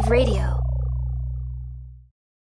Age 0.00 0.08
Radio. 0.08 0.56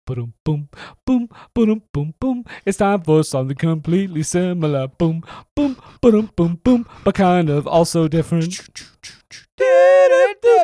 Boom, 0.07 0.33
boom, 0.45 0.69
boom, 1.05 1.29
boom, 1.53 1.83
boom, 1.91 2.13
boom. 2.19 2.45
It's 2.65 2.77
time 2.77 3.01
for 3.01 3.23
something 3.23 3.57
completely 3.57 4.23
similar. 4.23 4.87
Boom, 4.87 5.23
boom, 5.55 5.75
boom, 6.01 6.31
boom, 6.35 6.59
boom, 6.63 6.85
but 7.03 7.15
kind 7.15 7.49
of 7.49 7.67
also 7.67 8.07
different. 8.07 8.53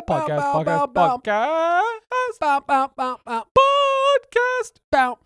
Podcast, 0.08 0.64
podcast, 0.64 0.94
podcast, 0.94 1.82
podcast. 4.90 5.25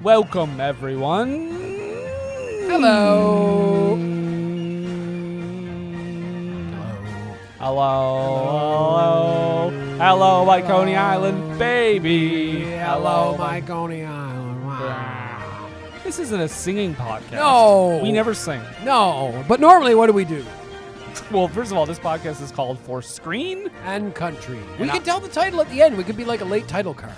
Welcome, 0.00 0.60
everyone. 0.60 1.48
Hello. 2.68 3.96
Hello. 7.58 8.38
Hello. 8.38 9.70
Hello, 9.98 10.44
my 10.44 10.62
Coney 10.62 10.94
Island 10.94 11.58
baby. 11.58 12.60
Hello, 12.60 13.36
my 13.36 13.60
Coney 13.60 14.04
Island. 14.04 14.64
Wow. 14.64 15.68
This 16.04 16.20
isn't 16.20 16.40
a 16.40 16.48
singing 16.48 16.94
podcast. 16.94 17.32
No. 17.32 17.98
We 18.00 18.12
never 18.12 18.34
sing. 18.34 18.60
No, 18.84 19.44
but 19.48 19.58
normally 19.58 19.96
what 19.96 20.06
do 20.06 20.12
we 20.12 20.24
do? 20.24 20.44
Well, 21.32 21.48
first 21.48 21.72
of 21.72 21.76
all, 21.76 21.86
this 21.86 21.98
podcast 21.98 22.40
is 22.40 22.52
called 22.52 22.78
For 22.78 23.02
Screen. 23.02 23.68
And 23.84 24.14
country. 24.14 24.60
We 24.76 24.82
And 24.84 24.92
can 24.92 25.02
tell 25.02 25.18
the 25.18 25.28
title 25.28 25.60
at 25.60 25.68
the 25.70 25.82
end. 25.82 25.98
We 25.98 26.04
could 26.04 26.16
be 26.16 26.24
like 26.24 26.40
a 26.40 26.44
late 26.44 26.68
title 26.68 26.94
card. 26.94 27.12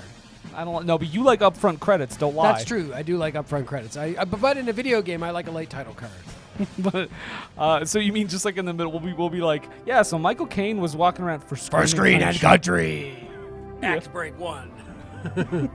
I 0.61 0.65
don't 0.65 0.85
know, 0.85 0.99
but 0.99 1.11
you 1.13 1.23
like 1.23 1.41
upfront 1.41 1.81
credits, 1.81 2.19
don't 2.19 2.35
lie. 2.35 2.53
That's 2.53 2.67
true. 2.67 2.93
I 2.95 3.01
do 3.01 3.17
like 3.17 3.33
upfront 3.33 3.65
credits. 3.65 3.97
I, 3.97 4.15
I 4.19 4.27
but 4.27 4.59
in 4.59 4.69
a 4.69 4.75
video 4.75 5.01
game, 5.01 5.23
I 5.23 5.31
like 5.31 5.47
a 5.47 5.51
late 5.51 5.71
title 5.71 5.95
card. 5.95 6.13
but 6.79 7.09
uh, 7.57 7.87
so 7.87 7.99
you 7.99 8.13
mean 8.13 8.29
just 8.29 8.45
like 8.45 8.59
in 8.59 8.67
the 8.67 8.75
middle, 8.75 8.93
we'll 8.93 9.01
be, 9.01 9.15
we'll 9.15 9.31
be 9.31 9.41
like, 9.41 9.65
yeah. 9.87 10.03
So 10.03 10.19
Michael 10.19 10.45
Caine 10.45 10.79
was 10.79 10.95
walking 10.95 11.25
around 11.25 11.41
for 11.41 11.57
screen. 11.57 12.21
and 12.21 12.39
country. 12.39 13.17
country. 13.17 13.29
Act 13.83 14.13
break 14.13 14.39
one. 14.39 14.71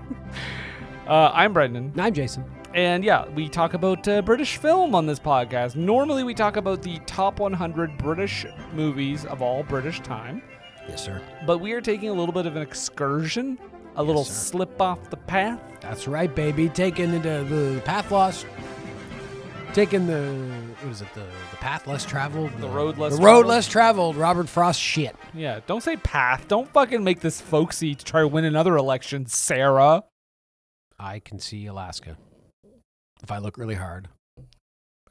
Uh, 1.07 1.29
I'm 1.35 1.53
Brendan, 1.53 1.93
I'm 1.99 2.15
Jason. 2.15 2.43
and 2.73 3.03
yeah, 3.03 3.27
we 3.29 3.47
talk 3.47 3.75
about 3.75 4.07
uh, 4.07 4.23
British 4.23 4.57
film 4.57 4.95
on 4.95 5.05
this 5.05 5.19
podcast. 5.19 5.75
Normally, 5.75 6.23
we 6.23 6.33
talk 6.33 6.57
about 6.57 6.81
the 6.81 6.97
top 7.05 7.39
100 7.39 7.95
British 7.99 8.43
movies 8.73 9.23
of 9.25 9.39
all 9.43 9.61
British 9.61 9.99
time, 10.01 10.41
Yes, 10.89 11.05
sir. 11.05 11.21
but 11.45 11.59
we 11.59 11.73
are 11.73 11.81
taking 11.81 12.09
a 12.09 12.13
little 12.13 12.33
bit 12.33 12.47
of 12.47 12.55
an 12.55 12.63
excursion, 12.63 13.59
a 13.95 14.03
little 14.03 14.25
sir. 14.25 14.33
slip 14.33 14.81
off 14.81 15.09
the 15.09 15.17
path. 15.17 15.59
That's 15.81 16.07
right, 16.07 16.33
baby. 16.33 16.69
Taking 16.69 17.11
the, 17.11 17.19
the 17.19 17.81
path 17.85 18.11
lost. 18.11 18.45
Taking 19.73 20.07
the 20.07 20.31
what 20.81 20.91
is 20.91 21.01
it? 21.01 21.13
The 21.13 21.25
the 21.51 21.57
path 21.57 21.85
less 21.85 22.05
traveled. 22.05 22.51
The 22.59 22.67
road 22.69 22.97
less 22.97 23.13
The 23.17 23.17
road 23.17 23.23
traveled? 23.23 23.45
less 23.47 23.67
traveled. 23.67 24.15
Robert 24.15 24.47
Frost 24.47 24.79
shit. 24.79 25.15
Yeah, 25.33 25.59
don't 25.67 25.83
say 25.83 25.97
path. 25.97 26.47
Don't 26.47 26.69
fucking 26.71 27.03
make 27.03 27.19
this 27.19 27.41
folksy 27.41 27.93
to 27.93 28.05
try 28.05 28.21
to 28.21 28.27
win 28.27 28.45
another 28.45 28.77
election, 28.77 29.25
Sarah. 29.25 30.03
I 30.97 31.19
can 31.19 31.39
see 31.39 31.65
Alaska 31.65 32.15
if 33.21 33.31
I 33.31 33.37
look 33.39 33.57
really 33.57 33.75
hard. 33.75 34.07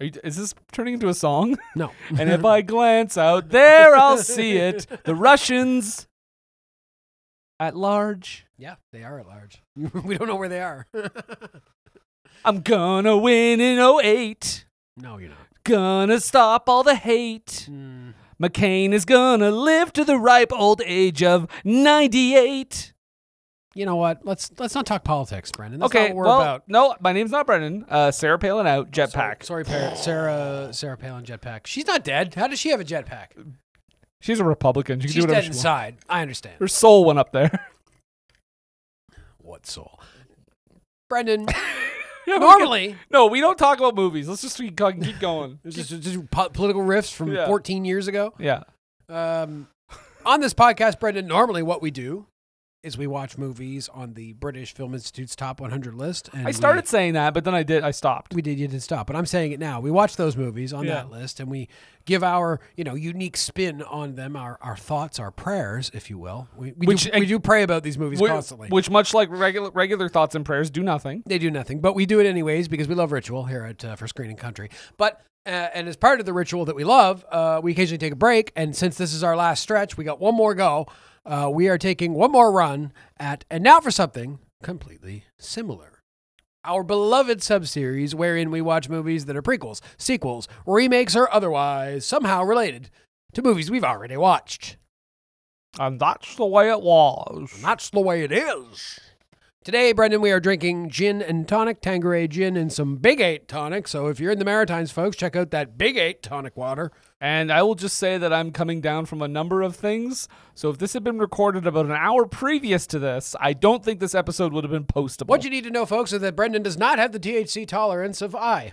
Are 0.00 0.06
you, 0.06 0.12
is 0.24 0.36
this 0.36 0.54
turning 0.72 0.94
into 0.94 1.08
a 1.08 1.14
song? 1.14 1.56
No. 1.76 1.92
and 2.18 2.30
if 2.30 2.44
I 2.44 2.62
glance 2.62 3.18
out 3.18 3.50
there, 3.50 3.94
I'll 3.94 4.18
see 4.18 4.56
it. 4.56 4.86
The 5.04 5.14
Russians 5.14 6.08
at 7.60 7.76
large. 7.76 8.46
yeah, 8.58 8.76
they 8.92 9.02
are 9.04 9.20
at 9.20 9.26
large. 9.26 9.62
we 10.04 10.16
don't 10.16 10.28
know 10.28 10.36
where 10.36 10.48
they 10.48 10.60
are. 10.60 10.86
I'm 12.44 12.60
gonna 12.60 13.16
win 13.16 13.60
in 13.60 13.78
08. 13.78 14.66
no, 14.96 15.18
you're 15.18 15.30
not. 15.30 15.38
Gonna 15.64 16.20
stop 16.20 16.68
all 16.68 16.82
the 16.82 16.94
hate. 16.94 17.68
Mm, 17.70 18.12
McCain 18.42 18.92
is 18.92 19.04
gonna 19.06 19.50
live 19.50 19.92
to 19.94 20.04
the 20.04 20.18
ripe 20.18 20.52
old 20.52 20.82
age 20.84 21.22
of 21.22 21.48
98. 21.64 22.92
you 23.74 23.86
know 23.86 23.96
what? 23.96 24.26
Let's 24.26 24.50
let's 24.58 24.74
not 24.74 24.84
talk 24.84 25.04
politics, 25.04 25.50
Brendan. 25.52 25.80
That's 25.80 25.94
okay, 25.94 26.08
not 26.08 26.16
what 26.16 26.16
we're 26.16 26.24
well, 26.24 26.40
about. 26.40 26.64
no, 26.68 26.94
my 27.00 27.12
name's 27.12 27.30
not 27.30 27.46
Brendan. 27.46 27.86
Uh, 27.88 28.10
Sarah 28.10 28.38
Palin 28.38 28.66
out, 28.66 28.90
jetpack. 28.90 29.42
Sorry, 29.42 29.64
sorry 29.64 29.96
Sarah 29.96 30.68
Sarah 30.72 30.98
Palin 30.98 31.24
jetpack. 31.24 31.66
She's 31.66 31.86
not 31.86 32.04
dead. 32.04 32.34
How 32.34 32.46
does 32.46 32.58
she 32.58 32.68
have 32.68 32.80
a 32.80 32.84
jetpack? 32.84 33.28
She's 34.24 34.40
a 34.40 34.44
Republican. 34.44 35.00
She 35.00 35.08
can 35.08 35.12
She's 35.12 35.22
do 35.24 35.28
whatever 35.28 35.34
dead 35.34 35.44
she 35.44 35.48
wants. 35.50 35.58
inside. 35.58 35.96
I 36.08 36.22
understand. 36.22 36.56
Her 36.58 36.66
soul 36.68 37.04
went 37.04 37.18
up 37.18 37.32
there. 37.32 37.68
What 39.38 39.66
soul? 39.66 40.00
Brendan, 41.10 41.46
Yeah, 42.26 42.26
we 42.26 42.32
can- 42.32 42.40
normally 42.40 42.96
no, 43.10 43.26
we 43.26 43.40
don't 43.40 43.58
talk 43.58 43.78
about 43.78 43.94
movies. 43.94 44.26
Let's 44.28 44.40
just 44.40 44.56
keep, 44.56 44.74
keep 44.76 45.20
going. 45.20 45.58
Just, 45.66 45.90
just 46.00 46.30
po- 46.30 46.48
political 46.48 46.82
riffs 46.82 47.12
from 47.12 47.30
Yeah. 47.32 47.46
14 47.46 47.84
years 47.84 48.08
ago. 48.08 48.32
yeah. 48.38 48.62
Um, 49.10 49.68
on 50.24 50.40
this 50.40 50.54
podcast, 50.54 50.98
Brendan, 50.98 51.26
normally 51.26 51.62
what 51.62 51.82
we 51.82 51.90
do 51.90 52.26
is 52.84 52.98
we 52.98 53.06
watch 53.06 53.38
movies 53.38 53.88
on 53.92 54.14
the 54.14 54.34
British 54.34 54.74
Film 54.74 54.94
Institute's 54.94 55.34
top 55.34 55.60
100 55.60 55.94
list. 55.94 56.28
And 56.32 56.46
I 56.46 56.50
started 56.50 56.84
We, 56.84 56.88
saying 56.88 57.14
that, 57.14 57.34
but 57.34 57.44
then 57.44 57.54
I 57.54 57.62
did. 57.62 57.82
I 57.82 57.90
stopped. 57.90 58.34
we 58.34 58.42
did. 58.42 58.58
You 58.58 58.68
did 58.68 58.82
stop, 58.82 59.06
but 59.06 59.16
I'm 59.16 59.26
saying 59.26 59.52
it 59.52 59.58
now. 59.60 59.80
We 59.80 59.90
watch 59.90 60.16
those 60.16 60.36
movies 60.36 60.72
on 60.72 60.84
Yeah. 60.84 60.94
that 60.94 61.10
list, 61.10 61.40
and 61.40 61.50
we 61.50 61.68
give 62.04 62.22
our 62.22 62.60
you 62.76 62.84
know 62.84 62.94
unique 62.94 63.36
spin 63.36 63.82
on 63.82 64.14
them, 64.14 64.36
our 64.36 64.58
our 64.60 64.76
thoughts, 64.76 65.18
our 65.18 65.30
prayers, 65.30 65.90
if 65.94 66.10
you 66.10 66.18
will. 66.18 66.48
We, 66.56 66.72
we 66.76 66.86
Which- 66.86 67.04
do, 67.04 67.10
we 67.18 67.26
do 67.26 67.38
pray 67.40 67.62
about 67.62 67.82
these 67.82 67.96
movies 67.98 68.20
constantly. 68.20 68.68
Which, 68.68 68.90
much 68.90 69.14
like 69.14 69.28
regular 69.30 69.70
regular 69.70 70.08
thoughts 70.08 70.34
and 70.34 70.44
prayers, 70.44 70.70
do 70.70 70.82
nothing. 70.82 71.22
They 71.26 71.38
do 71.38 71.50
nothing, 71.50 71.80
but 71.80 71.94
we 71.94 72.06
do 72.06 72.20
it 72.20 72.26
anyways 72.26 72.68
because 72.68 72.88
we 72.88 72.94
love 72.94 73.12
ritual 73.12 73.44
here 73.44 73.64
at 73.64 73.84
uh, 73.84 73.96
for 73.96 74.06
Screen 74.06 74.30
and 74.30 74.38
Country. 74.38 74.68
But 74.98 75.20
uh, 75.46 75.50
and 75.74 75.88
as 75.88 75.96
part 75.96 76.20
of 76.20 76.26
the 76.26 76.32
ritual 76.32 76.64
that 76.64 76.74
we 76.76 76.84
love, 76.84 77.24
uh, 77.30 77.60
we 77.62 77.72
occasionally 77.72 77.98
take 77.98 78.12
a 78.12 78.16
break. 78.16 78.50
And 78.56 78.74
since 78.74 78.96
this 78.96 79.12
is 79.12 79.22
our 79.22 79.36
last 79.36 79.62
stretch, 79.62 79.96
we 79.96 80.04
got 80.04 80.18
one 80.20 80.34
more 80.34 80.54
go. 80.54 80.86
Uh, 81.26 81.50
we 81.52 81.68
are 81.68 81.78
taking 81.78 82.14
one 82.14 82.30
more 82.30 82.52
run 82.52 82.92
at 83.18 83.44
and 83.50 83.64
now 83.64 83.80
for 83.80 83.90
something 83.90 84.38
completely 84.62 85.24
similar. 85.38 86.02
Our 86.64 86.82
beloved 86.82 87.40
subseries, 87.40 88.14
wherein 88.14 88.50
we 88.50 88.60
watch 88.60 88.88
movies 88.88 89.26
that 89.26 89.36
are 89.36 89.42
prequels, 89.42 89.80
sequels, 89.98 90.48
remakes, 90.66 91.14
or 91.14 91.32
otherwise 91.32 92.06
somehow 92.06 92.42
related 92.42 92.90
to 93.34 93.42
movies 93.42 93.70
we've 93.70 93.84
already 93.84 94.16
watched. 94.16 94.76
And 95.78 95.98
that's 95.98 96.36
the 96.36 96.46
way 96.46 96.70
it 96.70 96.80
was. 96.80 97.50
And 97.54 97.64
that's 97.64 97.90
the 97.90 98.00
way 98.00 98.22
it 98.22 98.32
is. 98.32 99.00
Today, 99.64 99.92
Brendan, 99.94 100.20
we 100.20 100.30
are 100.30 100.40
drinking 100.40 100.90
gin 100.90 101.22
and 101.22 101.48
tonic, 101.48 101.80
Tanqueray 101.80 102.28
gin, 102.28 102.54
and 102.54 102.70
some 102.70 102.96
Big 102.96 103.18
Eight 103.22 103.48
tonic. 103.48 103.88
So 103.88 104.08
if 104.08 104.20
you're 104.20 104.30
in 104.30 104.38
the 104.38 104.44
Maritimes, 104.44 104.90
folks, 104.90 105.16
check 105.16 105.34
out 105.34 105.52
that 105.52 105.78
Big 105.78 105.96
Eight 105.96 106.22
tonic 106.22 106.54
water. 106.54 106.92
And 107.18 107.50
I 107.50 107.62
will 107.62 107.74
just 107.74 107.96
say 107.96 108.18
that 108.18 108.30
I'm 108.30 108.52
coming 108.52 108.82
down 108.82 109.06
from 109.06 109.22
a 109.22 109.26
number 109.26 109.62
of 109.62 109.74
things. 109.74 110.28
So 110.54 110.68
if 110.68 110.76
this 110.76 110.92
had 110.92 111.02
been 111.02 111.18
recorded 111.18 111.66
about 111.66 111.86
an 111.86 111.92
hour 111.92 112.26
previous 112.26 112.86
to 112.88 112.98
this, 112.98 113.34
I 113.40 113.54
don't 113.54 113.82
think 113.82 114.00
this 114.00 114.14
episode 114.14 114.52
would 114.52 114.64
have 114.64 114.70
been 114.70 114.84
postable. 114.84 115.28
What 115.28 115.44
you 115.44 115.50
need 115.50 115.64
to 115.64 115.70
know, 115.70 115.86
folks, 115.86 116.12
is 116.12 116.20
that 116.20 116.36
Brendan 116.36 116.62
does 116.62 116.76
not 116.76 116.98
have 116.98 117.12
the 117.12 117.18
THC 117.18 117.66
tolerance 117.66 118.20
of 118.20 118.36
I. 118.36 118.72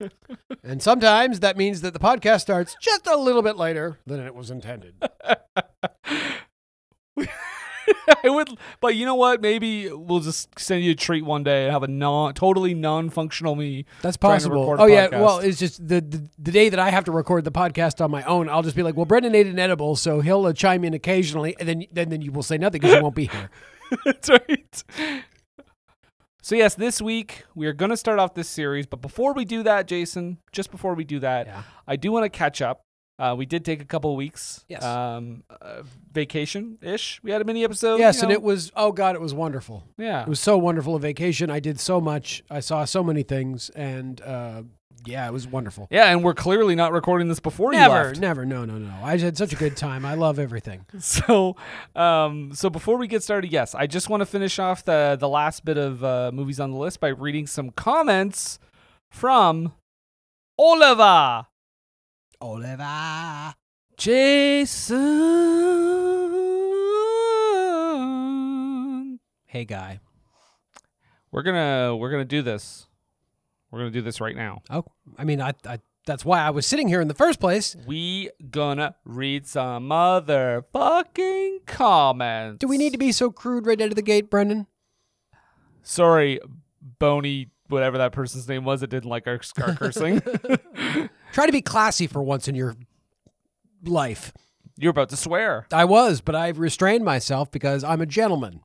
and 0.64 0.82
sometimes 0.82 1.38
that 1.38 1.56
means 1.56 1.82
that 1.82 1.92
the 1.92 2.00
podcast 2.00 2.40
starts 2.40 2.74
just 2.82 3.06
a 3.06 3.16
little 3.16 3.42
bit 3.42 3.56
later 3.56 4.00
than 4.04 4.18
it 4.18 4.34
was 4.34 4.50
intended. 4.50 4.94
I 8.24 8.28
would, 8.30 8.48
but 8.80 8.96
you 8.96 9.04
know 9.06 9.14
what? 9.14 9.40
Maybe 9.40 9.90
we'll 9.90 10.20
just 10.20 10.58
send 10.58 10.82
you 10.84 10.92
a 10.92 10.94
treat 10.94 11.24
one 11.24 11.42
day 11.44 11.64
and 11.64 11.72
have 11.72 11.82
a 11.82 11.88
non, 11.88 12.34
totally 12.34 12.74
non-functional 12.74 13.54
me. 13.54 13.84
That's 14.02 14.16
possible. 14.16 14.76
Oh 14.78 14.86
yeah. 14.86 15.08
podcast. 15.08 15.20
Well, 15.20 15.38
it's 15.38 15.58
just 15.58 15.86
the, 15.86 16.00
the 16.00 16.28
the 16.38 16.52
day 16.52 16.68
that 16.68 16.78
I 16.78 16.90
have 16.90 17.04
to 17.04 17.12
record 17.12 17.44
the 17.44 17.52
podcast 17.52 18.04
on 18.04 18.10
my 18.10 18.22
own. 18.24 18.48
I'll 18.48 18.62
just 18.62 18.76
be 18.76 18.82
like, 18.82 18.96
"Well, 18.96 19.06
Brendan 19.06 19.34
ate 19.34 19.46
an 19.46 19.58
edible, 19.58 19.96
so 19.96 20.20
he'll 20.20 20.46
uh, 20.46 20.52
chime 20.52 20.84
in 20.84 20.94
occasionally," 20.94 21.56
and 21.58 21.68
then 21.68 21.84
then 21.92 22.08
then 22.08 22.22
you 22.22 22.32
will 22.32 22.42
say 22.42 22.58
nothing 22.58 22.80
because 22.80 22.96
you 22.96 23.02
won't 23.02 23.14
be 23.14 23.26
here. 23.26 23.50
That's 24.04 24.28
right. 24.28 24.84
So 26.42 26.54
yes, 26.54 26.74
this 26.74 27.02
week 27.02 27.44
we 27.54 27.66
are 27.66 27.72
going 27.74 27.90
to 27.90 27.96
start 27.96 28.18
off 28.18 28.32
this 28.34 28.48
series, 28.48 28.86
but 28.86 29.02
before 29.02 29.34
we 29.34 29.44
do 29.44 29.62
that, 29.64 29.86
Jason, 29.86 30.38
just 30.50 30.70
before 30.70 30.94
we 30.94 31.04
do 31.04 31.18
that, 31.20 31.46
Yeah. 31.46 31.62
I 31.86 31.96
do 31.96 32.10
want 32.10 32.24
to 32.24 32.30
catch 32.30 32.62
up. 32.62 32.80
Uh, 33.18 33.34
we 33.36 33.46
did 33.46 33.64
take 33.64 33.82
a 33.82 33.84
couple 33.84 34.14
weeks, 34.14 34.64
Yes. 34.68 34.84
um, 34.84 35.42
uh, 35.60 35.82
vacation 36.12 36.78
ish. 36.80 37.20
We 37.24 37.30
had 37.32 37.40
a 37.40 37.44
mini 37.44 37.64
episode. 37.64 37.98
yes, 37.98 38.18
you 38.18 38.22
and 38.24 38.32
it 38.32 38.42
was. 38.42 38.70
Oh 38.76 38.92
God, 38.92 39.16
it 39.16 39.20
was 39.20 39.34
wonderful. 39.34 39.82
yeah, 39.96 40.22
It 40.22 40.28
was 40.28 40.38
so 40.40 40.56
wonderful 40.56 40.94
a 40.94 41.00
vacation. 41.00 41.50
I 41.50 41.58
did 41.60 41.80
so 41.80 42.00
much. 42.00 42.44
I 42.50 42.60
saw 42.60 42.84
so 42.84 43.02
many 43.02 43.24
things, 43.24 43.70
and 43.70 44.20
uh, 44.20 44.62
yeah, 45.04 45.26
it 45.26 45.32
was 45.32 45.48
wonderful. 45.48 45.88
yeah, 45.90 46.12
and 46.12 46.22
we're 46.22 46.34
clearly 46.34 46.74
not 46.76 46.92
recording 46.92 47.26
this 47.28 47.40
before 47.40 47.72
you 47.72 47.78
Never, 47.80 48.04
left. 48.08 48.20
never, 48.20 48.44
no, 48.46 48.64
no, 48.64 48.78
no. 48.78 48.92
I 49.02 49.16
had 49.18 49.36
such 49.36 49.52
a 49.52 49.56
good 49.56 49.76
time. 49.76 50.04
I 50.04 50.14
love 50.14 50.38
everything. 50.38 50.84
So, 51.00 51.56
um, 51.96 52.52
so 52.54 52.68
before 52.70 52.98
we 52.98 53.08
get 53.08 53.22
started, 53.24 53.50
yes, 53.50 53.74
I 53.74 53.86
just 53.88 54.08
want 54.08 54.20
to 54.20 54.26
finish 54.26 54.58
off 54.60 54.84
the 54.84 55.16
the 55.18 55.28
last 55.28 55.64
bit 55.64 55.76
of 55.78 56.04
uh, 56.04 56.30
movies 56.32 56.60
on 56.60 56.70
the 56.70 56.76
list 56.78 57.00
by 57.00 57.08
reading 57.08 57.46
some 57.48 57.70
comments 57.70 58.60
from 59.10 59.72
Oliver. 60.58 61.46
Oliver. 62.40 63.54
Jason. 63.96 64.98
Hey, 69.46 69.64
guy. 69.64 70.00
We're 71.30 71.42
gonna 71.42 71.96
we're 71.96 72.10
gonna 72.10 72.24
do 72.24 72.42
this. 72.42 72.86
We're 73.70 73.80
gonna 73.80 73.90
do 73.90 74.02
this 74.02 74.20
right 74.20 74.36
now. 74.36 74.62
Oh, 74.70 74.84
I 75.16 75.24
mean, 75.24 75.40
I, 75.40 75.52
I. 75.66 75.80
That's 76.06 76.24
why 76.24 76.40
I 76.40 76.50
was 76.50 76.64
sitting 76.64 76.88
here 76.88 77.02
in 77.02 77.08
the 77.08 77.14
first 77.14 77.38
place. 77.38 77.76
We 77.86 78.30
gonna 78.50 78.94
read 79.04 79.46
some 79.46 79.90
motherfucking 79.90 81.66
comments. 81.66 82.58
Do 82.58 82.68
we 82.68 82.78
need 82.78 82.92
to 82.92 82.98
be 82.98 83.12
so 83.12 83.30
crude 83.30 83.66
right 83.66 83.80
out 83.80 83.88
of 83.88 83.96
the 83.96 84.02
gate, 84.02 84.30
Brendan? 84.30 84.68
Sorry, 85.82 86.40
Bony, 86.98 87.48
whatever 87.68 87.98
that 87.98 88.12
person's 88.12 88.48
name 88.48 88.64
was, 88.64 88.80
that 88.80 88.88
didn't 88.88 89.10
like 89.10 89.26
our, 89.26 89.40
our 89.60 89.74
cursing. 89.74 90.22
Try 91.38 91.46
to 91.46 91.52
be 91.52 91.62
classy 91.62 92.08
for 92.08 92.20
once 92.20 92.48
in 92.48 92.56
your 92.56 92.74
life. 93.84 94.32
You're 94.76 94.90
about 94.90 95.10
to 95.10 95.16
swear. 95.16 95.68
I 95.72 95.84
was, 95.84 96.20
but 96.20 96.34
I've 96.34 96.58
restrained 96.58 97.04
myself 97.04 97.48
because 97.52 97.84
I'm 97.84 98.00
a 98.00 98.06
gentleman. 98.06 98.62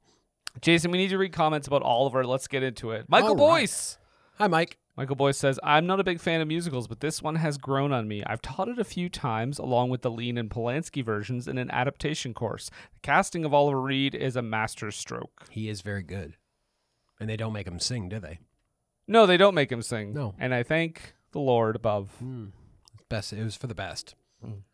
Jason, 0.60 0.90
we 0.90 0.98
need 0.98 1.12
to 1.12 1.20
read 1.20 1.34
comments 1.34 1.68
about 1.68 1.84
Oliver. 1.84 2.25
Let's 2.25 2.48
get 2.48 2.64
into 2.64 2.90
it. 2.90 3.06
Michael 3.08 3.30
All 3.30 3.36
right. 3.36 3.60
Boyce. 3.62 4.00
Hi, 4.40 4.48
Mike. 4.48 4.80
Michael 4.98 5.16
Boyce 5.16 5.38
says, 5.38 5.60
I'm 5.62 5.86
not 5.86 6.00
a 6.00 6.04
big 6.04 6.20
fan 6.20 6.42
of 6.42 6.48
musicals, 6.48 6.88
but 6.88 7.00
this 7.00 7.22
one 7.22 7.36
has 7.36 7.60
grown 7.60 7.94
on 7.94 8.08
me. 8.08 8.24
I've 8.25 8.42
taught 8.42 8.70
it 8.70 8.80
a 8.80 8.84
few 8.84 9.08
times, 9.08 9.60
along 9.60 9.92
with 9.92 10.02
the 10.02 10.10
Lean 10.10 10.40
and 10.40 10.50
Polanski 10.50 11.06
versions, 11.06 11.48
in 11.48 11.60
an 11.60 11.70
adaptation 11.70 12.34
course. 12.34 12.72
The 12.96 13.02
casting 13.02 13.46
of 13.46 13.54
Oliver 13.54 13.81
Reed 13.81 14.16
is 14.16 14.36
a 14.36 14.42
master 14.42 14.90
stroke. 14.90 15.46
He 15.52 15.70
is 15.70 15.81
very 15.81 16.02
good. 16.02 16.38
And 17.20 17.30
they 17.30 17.38
don't 17.38 17.54
make 17.54 17.68
him 17.68 17.80
sing, 17.80 18.10
do 18.10 18.20
they? 18.20 18.40
No, 19.08 19.28
they 19.28 19.38
don't 19.38 19.54
make 19.54 19.72
him 19.72 19.84
sing. 19.84 20.12
No. 20.12 20.34
And 20.40 20.56
I 20.56 20.64
thank 20.64 21.14
the 21.34 21.40
Lord 21.40 21.75
above. 21.75 22.10
Hmm. 22.18 22.46
Best. 23.13 23.31
It 23.31 23.44
was 23.44 23.56
for 23.56 23.68
the 23.68 23.75
best. 23.75 24.15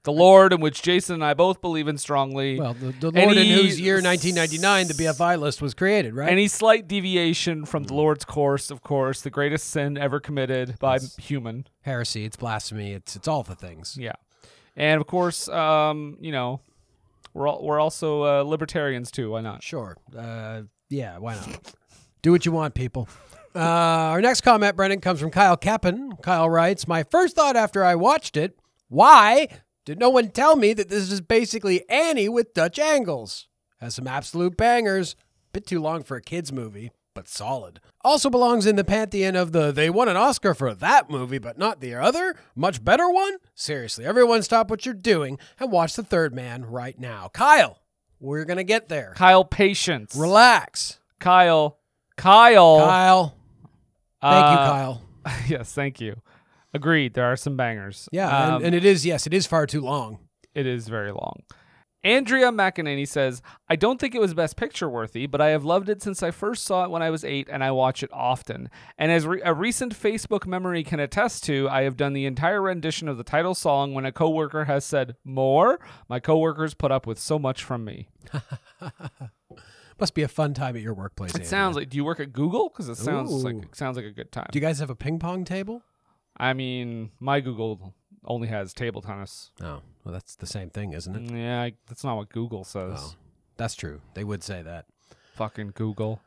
The 0.03 0.13
Lord, 0.13 0.53
in 0.53 0.62
which 0.62 0.81
Jason 0.81 1.15
and 1.15 1.25
I 1.25 1.33
both 1.33 1.59
believe 1.59 1.89
in 1.89 1.97
strongly. 1.97 2.57
Well, 2.57 2.74
the, 2.74 2.91
the 2.94 3.12
Lord 3.12 3.36
in 3.36 3.47
whose 3.47 3.80
year 3.80 3.95
1999 3.95 4.88
the 4.88 4.94
BFI 4.94 5.38
list 5.38 5.62
was 5.62 5.74
created, 5.74 6.15
right? 6.15 6.31
Any 6.31 6.47
slight 6.47 6.88
deviation 6.88 7.65
from 7.65 7.83
the 7.83 7.94
Lord's 7.94 8.24
course, 8.24 8.71
of 8.71 8.81
course, 8.81 9.21
the 9.21 9.30
greatest 9.30 9.69
sin 9.69 9.97
ever 9.97 10.21
committed 10.21 10.80
by 10.80 11.00
human. 11.19 11.68
Heresy. 11.81 12.24
It's 12.24 12.38
blasphemy. 12.38 12.94
It's 12.94 13.18
it's 13.18 13.27
all 13.27 13.44
the 13.44 13.56
things. 13.56 13.97
Yeah, 14.00 14.13
and 14.77 15.01
of 15.01 15.06
course, 15.06 15.50
um, 15.50 16.18
you 16.21 16.31
know, 16.31 16.62
we're 17.33 17.50
all, 17.50 17.62
we're 17.62 17.80
also 17.80 18.24
uh, 18.24 18.44
libertarians 18.44 19.12
too. 19.12 19.31
Why 19.31 19.41
not? 19.41 19.62
Sure. 19.62 19.97
Uh, 20.18 20.62
yeah. 20.89 21.18
Why 21.18 21.36
not? 21.36 21.74
Do 22.21 22.31
what 22.31 22.45
you 22.45 22.53
want, 22.53 22.74
people. 22.74 23.09
Uh, 23.56 23.60
our 23.60 24.22
next 24.22 24.42
comment, 24.42 24.75
Brendan, 24.75 25.01
comes 25.01 25.19
from 25.19 25.31
Kyle 25.31 25.57
Kappen. 25.57 26.22
Kyle 26.22 26.50
writes, 26.50 26.88
"My 26.88 27.04
first 27.04 27.36
thought 27.36 27.56
after 27.56 27.84
I 27.84 27.96
watched 27.96 28.38
it: 28.38 28.57
Why 28.88 29.48
did 29.86 30.00
no 30.00 30.10
one 30.10 30.30
tell 30.30 30.56
me 30.56 30.74
that 30.74 30.90
this 30.90 31.12
is 31.12 31.22
basically 31.22 31.88
Annie 31.90 32.30
with 32.30 32.54
Dutch 32.54 32.78
angles? 32.80 33.48
Has 33.80 33.96
some 33.96 34.07
absolute 34.07 34.56
bangers. 34.57 35.16
Bit 35.51 35.66
too 35.66 35.81
long 35.81 36.04
for 36.04 36.18
a 36.18 36.22
kids 36.22 36.51
movie." 36.51 36.92
But 37.16 37.28
solid. 37.28 37.81
Also 38.01 38.30
belongs 38.30 38.66
in 38.66 38.75
the 38.75 38.84
pantheon 38.84 39.36
of 39.36 39.51
the 39.51 39.72
they 39.72 39.90
won 39.90 40.07
an 40.07 40.16
Oscar 40.16 40.54
for 40.54 40.74
that 40.75 41.10
movie, 41.10 41.40
but 41.40 41.57
not 41.57 41.81
the 41.81 41.96
other, 41.96 42.36
much 42.56 42.84
better 42.84 43.10
one? 43.10 43.38
Seriously, 43.56 44.06
everyone 44.06 44.44
stop 44.44 44.69
what 44.69 44.86
you're 44.86 44.94
doing 44.94 45.38
and 45.60 45.72
watch 45.72 45.96
The 45.96 46.04
Third 46.04 46.34
Man 46.34 46.63
right 46.66 46.98
now. 46.98 47.30
Kyle, 47.34 47.80
we're 48.19 48.46
going 48.46 48.57
to 48.57 48.63
get 48.63 48.90
there. 48.90 49.13
Kyle, 49.18 49.44
patience. 49.44 50.16
Relax. 50.16 51.00
Kyle, 51.19 51.80
Kyle. 52.16 52.78
Kyle. 52.80 53.36
Thank 54.21 54.45
you, 54.51 54.57
Uh, 54.60 54.68
Kyle. 54.69 55.01
yes, 55.48 55.71
thank 55.74 56.00
you. 56.01 56.21
Agreed. 56.74 57.13
There 57.13 57.25
are 57.25 57.36
some 57.36 57.56
bangers. 57.57 58.07
Yeah, 58.12 58.27
Um, 58.27 58.56
and, 58.57 58.66
and 58.66 58.75
it 58.75 58.86
is, 58.86 59.06
yes, 59.06 59.25
it 59.27 59.33
is 59.33 59.48
far 59.48 59.66
too 59.66 59.81
long. 59.81 60.19
It 60.54 60.66
is 60.66 60.88
very 60.88 61.12
long. 61.12 61.42
Andrea 62.01 62.50
McEnany 62.50 63.06
says, 63.06 63.42
I 63.68 63.75
don't 63.75 64.00
think 64.00 64.16
it 64.16 64.21
was 64.21 64.33
Best 64.33 64.56
Picture 64.56 64.88
worthy, 64.88 65.25
but 65.27 65.42
I 65.42 65.50
have 65.50 65.66
loved 65.66 65.89
it 65.89 66.01
since 66.01 66.24
I 66.24 66.31
first 66.31 66.63
saw 66.63 66.86
it 66.86 66.92
when 66.92 67.01
I 67.01 67.10
was 67.10 67.25
eight 67.25 67.50
and 67.51 67.62
I 67.62 67.71
watch 67.71 68.04
it 68.04 68.10
often. 68.13 68.69
And 68.98 69.12
as 69.12 69.27
re- 69.27 69.42
a 69.44 69.54
recent 69.54 69.94
Facebook 69.94 70.45
memory 70.48 70.81
can 70.83 71.01
attest 71.01 71.44
to, 71.45 71.68
I 71.68 71.81
have 71.81 71.98
done 71.98 72.13
the 72.13 72.25
entire 72.25 72.62
rendition 72.62 73.10
of 73.10 73.18
the 73.18 73.25
title 73.25 73.54
song 73.54 73.94
when 73.94 74.06
a 74.06 74.13
coworker 74.13 74.63
has 74.65 74.86
said, 74.86 75.18
More? 75.25 75.77
My 76.07 76.22
coworkers 76.22 76.74
put 76.74 76.89
up 76.92 77.06
with 77.06 77.19
so 77.19 77.38
much 77.38 77.63
from 77.65 77.83
me. 77.83 78.07
Must 80.00 80.13
be 80.13 80.24
a 80.24 80.28
fun 80.28 80.54
time 80.54 80.75
at 80.75 80.81
your 80.81 80.94
workplace. 80.94 81.36
It 81.36 81.46
sounds 81.46 81.75
like, 81.75 81.90
do 81.90 81.98
you 81.98 82.06
work 82.06 82.19
at 82.19 82.31
Google? 82.31 82.69
Because 82.69 82.88
it 82.90 82.96
sounds 82.96 83.31
like 83.31 83.56
Ooh. 83.56 83.62
it 83.62 83.75
sounds 83.75 83.98
like 83.98 84.06
a 84.06 84.12
good 84.12 84.31
time. 84.31 84.48
Do 84.51 84.57
you 84.57 84.62
guys 84.62 84.80
have 84.80 84.90
a 84.90 84.96
ping 84.96 85.19
pong 85.19 85.44
table? 85.44 85.84
I 86.38 86.54
mean, 86.54 87.12
my 87.19 87.42
Google 87.42 87.94
only 88.24 88.48
has 88.48 88.74
table 88.74 89.01
tennis. 89.01 89.51
Oh, 89.62 89.81
well, 90.04 90.13
that's 90.13 90.36
the 90.36 90.46
same 90.46 90.69
thing, 90.69 90.94
isn't 90.94 91.16
it? 91.16 91.36
Yeah, 91.36 91.62
I, 91.62 91.74
that's 91.88 92.04
not 92.04 92.16
what 92.16 92.30
Google 92.30 92.63
says. 92.63 92.98
Oh, 92.98 93.16
that's 93.57 93.75
true. 93.75 94.01
They 94.13 94.24
would 94.24 94.44
say 94.44 94.62
that. 94.62 94.86
Fucking 95.36 95.72
Google. 95.75 96.22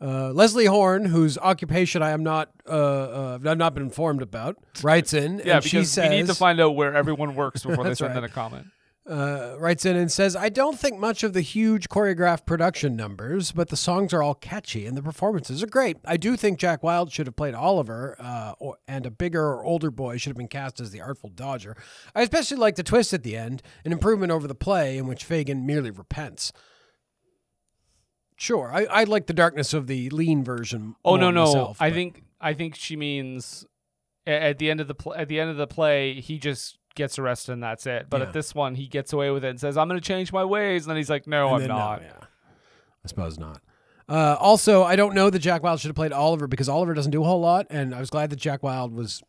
Uh, 0.00 0.30
Leslie 0.30 0.66
Horn, 0.66 1.06
whose 1.06 1.38
occupation 1.38 2.02
I 2.02 2.10
am 2.10 2.22
not, 2.22 2.50
uh, 2.68 2.72
uh, 2.72 3.38
I've 3.46 3.56
not 3.56 3.72
been 3.72 3.84
informed 3.84 4.20
about, 4.20 4.56
writes 4.82 5.14
in 5.14 5.38
Yeah, 5.44 5.56
and 5.56 5.64
she 5.64 5.78
because 5.78 5.90
says, 5.90 6.10
we 6.10 6.16
need 6.16 6.26
to 6.26 6.34
find 6.34 6.60
out 6.60 6.70
where 6.70 6.94
everyone 6.94 7.34
works 7.34 7.64
before 7.64 7.84
they 7.84 7.94
send 7.94 8.10
right. 8.14 8.18
in 8.18 8.24
a 8.24 8.28
comment. 8.28 8.66
Uh, 9.08 9.54
writes 9.60 9.84
in 9.84 9.94
and 9.96 10.10
says, 10.10 10.34
I 10.34 10.48
don't 10.48 10.76
think 10.76 10.98
much 10.98 11.22
of 11.22 11.32
the 11.32 11.40
huge 11.40 11.88
choreographed 11.88 12.44
production 12.44 12.96
numbers, 12.96 13.52
but 13.52 13.68
the 13.68 13.76
songs 13.76 14.12
are 14.12 14.20
all 14.20 14.34
catchy 14.34 14.84
and 14.84 14.96
the 14.96 15.02
performances 15.02 15.62
are 15.62 15.68
great. 15.68 15.96
I 16.04 16.16
do 16.16 16.36
think 16.36 16.58
Jack 16.58 16.82
Wild 16.82 17.12
should 17.12 17.28
have 17.28 17.36
played 17.36 17.54
Oliver, 17.54 18.16
uh, 18.18 18.54
or, 18.58 18.78
and 18.88 19.06
a 19.06 19.10
bigger 19.12 19.44
or 19.44 19.64
older 19.64 19.92
boy 19.92 20.16
should 20.16 20.30
have 20.30 20.36
been 20.36 20.48
cast 20.48 20.80
as 20.80 20.90
the 20.90 21.00
Artful 21.00 21.30
Dodger. 21.30 21.76
I 22.16 22.22
especially 22.22 22.56
like 22.56 22.74
the 22.74 22.82
twist 22.82 23.12
at 23.14 23.22
the 23.22 23.36
end, 23.36 23.62
an 23.84 23.92
improvement 23.92 24.32
over 24.32 24.48
the 24.48 24.56
play 24.56 24.98
in 24.98 25.06
which 25.06 25.24
Fagin 25.24 25.64
merely 25.64 25.92
repents. 25.92 26.52
Sure, 28.36 28.72
I, 28.74 28.86
I 28.86 29.04
like 29.04 29.28
the 29.28 29.32
darkness 29.34 29.72
of 29.72 29.86
the 29.86 30.10
lean 30.10 30.42
version. 30.42 30.96
Oh 31.04 31.14
no, 31.14 31.30
no. 31.30 31.44
myself, 31.46 31.80
I 31.80 31.90
but- 31.90 31.94
think 31.94 32.24
I 32.40 32.54
think 32.54 32.74
she 32.74 32.96
means 32.96 33.64
at 34.26 34.58
the 34.58 34.68
end 34.68 34.80
of 34.80 34.88
the 34.88 34.94
pl- 34.96 35.14
at 35.14 35.28
the 35.28 35.38
end 35.38 35.50
of 35.50 35.56
the 35.56 35.68
play, 35.68 36.20
he 36.20 36.38
just 36.40 36.76
gets 36.96 37.18
arrested 37.18 37.52
and 37.52 37.62
that's 37.62 37.86
it. 37.86 38.06
But 38.10 38.20
Yeah. 38.20 38.26
at 38.28 38.32
this 38.32 38.54
one, 38.54 38.74
he 38.74 38.88
gets 38.88 39.12
away 39.12 39.30
with 39.30 39.44
it 39.44 39.48
and 39.50 39.60
says, 39.60 39.76
"I'm 39.76 39.86
going 39.88 40.00
to 40.00 40.04
change 40.06 40.32
my 40.32 40.44
ways," 40.44 40.84
and 40.84 40.90
then 40.90 40.96
he's 40.96 41.08
like, 41.10 41.26
"No, 41.28 41.46
And 41.46 41.54
I'm 41.54 41.60
then 41.60 41.68
no, 41.68 41.76
not." 41.76 42.02
yeah. 42.02 42.12
I 43.04 43.08
suppose 43.08 43.38
not. 43.38 43.60
Uh, 44.08 44.36
also, 44.40 44.82
I 44.84 44.96
don't 44.96 45.14
know 45.14 45.30
that 45.30 45.38
Jack 45.38 45.62
Wild 45.62 45.80
should 45.80 45.88
have 45.88 45.96
played 45.96 46.12
Oliver 46.12 46.46
because 46.46 46.68
Oliver 46.68 46.94
doesn't 46.94 47.12
do 47.12 47.22
a 47.22 47.24
whole 47.26 47.40
lot, 47.40 47.66
and 47.70 47.94
I 47.94 48.00
was 48.00 48.10
glad 48.10 48.30
that 48.30 48.36
Jack 48.36 48.62
Wild 48.62 48.92
was, 48.94 49.22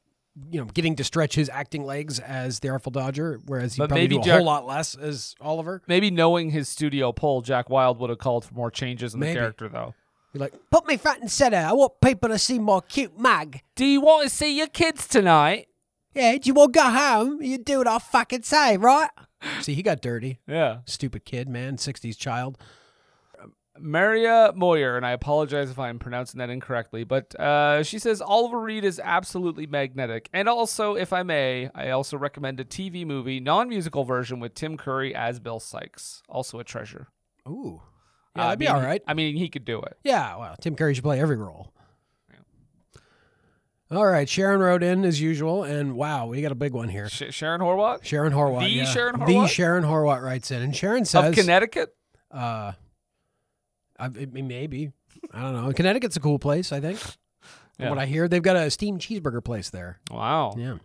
you 0.51 0.59
know, 0.59 0.65
getting 0.65 0.95
to 0.97 1.03
stretch 1.03 1.33
his 1.35 1.49
acting 1.49 1.83
legs 1.83 2.19
as 2.19 2.59
the 2.59 2.69
Artful 2.69 2.91
Dodger, 2.91 3.39
whereas 3.47 3.73
he 3.75 3.79
But 3.79 3.89
probably 3.89 4.03
maybe 4.03 4.15
do 4.15 4.21
a 4.21 4.23
Jack- 4.23 4.35
whole 4.37 4.45
lot 4.45 4.65
less 4.67 4.95
as 4.95 5.35
Oliver. 5.41 5.81
Maybe 5.87 6.11
knowing 6.11 6.51
his 6.51 6.69
studio 6.69 7.11
pull, 7.11 7.41
Jack 7.41 7.69
Wild 7.69 7.99
would 7.99 8.09
have 8.11 8.19
called 8.19 8.45
for 8.45 8.53
more 8.53 8.69
changes 8.71 9.13
in 9.15 9.19
Maybe. 9.19 9.33
the 9.33 9.39
character, 9.39 9.67
though. 9.67 9.93
You're 10.33 10.41
like, 10.41 10.53
put 10.69 10.85
me 10.87 10.97
front 10.97 11.21
and 11.21 11.31
center. 11.31 11.57
I 11.57 11.71
want 11.73 11.93
people 12.01 12.29
to 12.29 12.37
see 12.37 12.59
my 12.59 12.81
cute 12.81 13.19
mag. 13.19 13.61
Do 13.75 13.85
you 13.85 14.01
want 14.01 14.23
to 14.23 14.29
see 14.29 14.55
your 14.55 14.67
kids 14.67 15.07
tonight? 15.07 15.69
Yeah, 16.17 16.37
do 16.37 16.47
you 16.47 16.53
want 16.53 16.73
to 16.73 16.79
go 16.79 16.89
home? 16.89 17.41
You 17.41 17.57
do 17.57 17.77
what 17.79 17.87
I 17.87 17.99
fucking 17.99 18.43
say, 18.43 18.75
right? 18.77 19.09
See, 19.61 19.73
he 19.75 19.83
got 19.83 20.01
dirty. 20.01 20.39
Yeah. 20.47 20.79
Stupid 20.85 21.23
kid, 21.25 21.47
man. 21.47 21.77
60s 21.77 22.17
child. 22.17 22.57
Maria 23.79 24.51
Moyer, 24.55 24.97
and 24.97 25.05
I 25.05 25.11
apologize 25.11 25.69
if 25.69 25.77
I'm 25.77 25.99
pronouncing 25.99 26.39
that 26.39 26.49
incorrectly, 26.49 27.03
but 27.03 27.39
uh, 27.39 27.83
she 27.83 27.99
says 27.99 28.21
Oliver 28.21 28.59
Reed 28.59 28.83
is 28.83 28.99
absolutely 29.03 29.67
magnetic. 29.67 30.29
And 30.33 30.49
also, 30.49 30.95
if 30.95 31.13
I 31.13 31.21
may, 31.21 31.69
I 31.75 31.91
also 31.91 32.17
recommend 32.17 32.59
a 32.59 32.65
TV 32.65 33.05
movie, 33.05 33.39
non 33.39 33.69
musical 33.69 34.03
version 34.03 34.39
with 34.39 34.55
Tim 34.55 34.77
Curry 34.77 35.13
as 35.13 35.39
Bill 35.39 35.59
Sikes. 35.59 36.23
Also 36.27 36.57
a 36.59 36.63
treasure. 36.63 37.09
Ooh. 37.47 37.81
Uh, 38.35 38.39
Yeah, 38.39 38.43
that'd 38.43 38.51
I 38.51 38.55
be 38.55 38.65
mean, 38.65 38.75
all 38.75 38.81
right. 38.81 39.01
I 39.07 39.13
mean, 39.13 39.35
he 39.35 39.47
could 39.47 39.65
do 39.65 39.79
it. 39.81 39.95
Yeah, 40.03 40.35
well, 40.37 40.55
Tim 40.59 40.75
Curry 40.75 40.95
should 40.95 41.03
play 41.03 41.19
every 41.21 41.37
role. 41.37 41.71
All 43.89 44.05
right, 44.05 44.27
Sharon 44.27 44.59
wrote 44.59 44.83
in 44.83 45.05
as 45.05 45.21
usual, 45.21 45.63
and 45.63 45.95
wow, 45.95 46.27
we 46.27 46.41
got 46.41 46.51
a 46.51 46.55
big 46.55 46.73
one 46.73 46.89
here. 46.89 47.07
Sh- 47.07 47.23
Sharon 47.29 47.61
Horwath 47.61 48.03
Sharon 48.03 48.33
Horwath. 48.33 48.61
The 48.61 48.69
yeah. 48.69 48.83
Sharon 48.85 49.17
The 49.19 49.25
Horwath? 49.25 49.49
Sharon 49.49 49.83
Horwath 49.85 50.21
writes 50.21 50.51
in, 50.51 50.61
and 50.61 50.75
Sharon 50.75 51.05
says 51.05 51.29
of 51.29 51.35
Connecticut. 51.35 51.95
uh, 52.31 52.73
I, 53.97 54.09
maybe. 54.09 54.91
I 55.33 55.41
don't 55.41 55.53
know. 55.53 55.71
Connecticut's 55.73 56.17
a 56.17 56.19
cool 56.19 56.37
place, 56.37 56.71
I 56.71 56.79
think. 56.81 56.99
From 57.77 57.89
what 57.89 57.97
I 57.99 58.05
hear, 58.07 58.27
they've 58.27 58.41
got 58.43 58.55
a 58.55 58.69
steamed 58.71 59.01
cheeseburger 59.01 59.43
place 59.43 59.69
there. 59.69 59.99
Wow. 60.11 60.55
Yeah. 60.57 60.77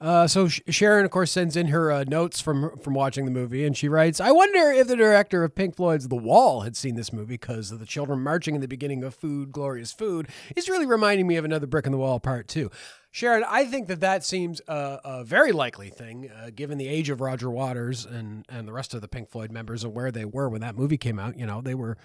Uh, 0.00 0.26
so 0.26 0.46
Sharon, 0.48 1.04
of 1.04 1.10
course, 1.10 1.30
sends 1.30 1.56
in 1.56 1.68
her 1.68 1.90
uh, 1.90 2.04
notes 2.06 2.40
from 2.40 2.76
from 2.78 2.94
watching 2.94 3.24
the 3.24 3.30
movie, 3.30 3.64
and 3.64 3.76
she 3.76 3.88
writes, 3.88 4.20
"I 4.20 4.30
wonder 4.30 4.70
if 4.70 4.88
the 4.88 4.96
director 4.96 5.42
of 5.42 5.54
Pink 5.54 5.74
Floyd's 5.74 6.08
The 6.08 6.16
Wall 6.16 6.60
had 6.60 6.76
seen 6.76 6.96
this 6.96 7.12
movie 7.12 7.34
because 7.34 7.70
of 7.70 7.78
the 7.78 7.86
children 7.86 8.20
marching 8.20 8.54
in 8.54 8.60
the 8.60 8.68
beginning 8.68 9.02
of 9.02 9.14
Food, 9.14 9.52
Glorious 9.52 9.92
Food 9.92 10.28
is 10.54 10.68
really 10.68 10.86
reminding 10.86 11.26
me 11.26 11.36
of 11.36 11.44
another 11.44 11.66
Brick 11.66 11.86
in 11.86 11.92
the 11.92 11.98
Wall 11.98 12.20
Part 12.20 12.46
Two. 12.46 12.70
Sharon, 13.10 13.44
I 13.48 13.64
think 13.64 13.88
that 13.88 14.00
that 14.00 14.22
seems 14.22 14.60
a, 14.68 15.00
a 15.02 15.24
very 15.24 15.50
likely 15.50 15.88
thing, 15.88 16.30
uh, 16.30 16.50
given 16.54 16.76
the 16.76 16.88
age 16.88 17.08
of 17.08 17.22
Roger 17.22 17.50
Waters 17.50 18.04
and 18.04 18.44
and 18.50 18.68
the 18.68 18.74
rest 18.74 18.92
of 18.92 19.00
the 19.00 19.08
Pink 19.08 19.30
Floyd 19.30 19.50
members 19.50 19.82
and 19.82 19.94
where 19.94 20.10
they 20.10 20.26
were 20.26 20.50
when 20.50 20.60
that 20.60 20.76
movie 20.76 20.98
came 20.98 21.18
out. 21.18 21.38
You 21.38 21.46
know, 21.46 21.62
they 21.62 21.74
were 21.74 21.96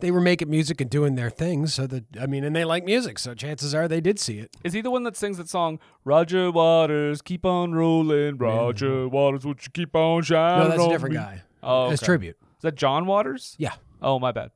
they 0.00 0.10
were 0.10 0.20
making 0.20 0.50
music 0.50 0.80
and 0.80 0.90
doing 0.90 1.14
their 1.14 1.30
things. 1.30 1.74
So 1.74 1.86
that 1.86 2.04
I 2.20 2.26
mean, 2.26 2.44
and 2.44 2.54
they 2.54 2.64
like 2.64 2.84
music, 2.84 3.18
so 3.18 3.34
chances 3.34 3.74
are 3.74 3.88
they 3.88 4.00
did 4.00 4.18
see 4.18 4.38
it. 4.38 4.54
Is 4.64 4.72
he 4.72 4.80
the 4.80 4.90
one 4.90 5.02
that 5.04 5.16
sings 5.16 5.36
that 5.38 5.48
song? 5.48 5.78
Roger 6.04 6.50
Waters, 6.50 7.22
keep 7.22 7.44
on 7.44 7.72
rolling. 7.74 8.36
Roger 8.36 9.08
Waters, 9.08 9.44
would 9.44 9.64
you 9.64 9.70
keep 9.72 9.94
on 9.96 10.22
shining? 10.22 10.64
No, 10.64 10.68
that's 10.68 10.80
a 10.80 10.84
on 10.84 10.90
different 10.90 11.14
me? 11.14 11.20
guy. 11.20 11.42
Oh, 11.62 11.90
As 11.90 12.00
okay. 12.00 12.06
tribute. 12.06 12.36
Is 12.56 12.62
that 12.62 12.74
John 12.74 13.06
Waters? 13.06 13.54
Yeah. 13.58 13.72
Oh, 14.02 14.18
my 14.18 14.32
bad. 14.32 14.50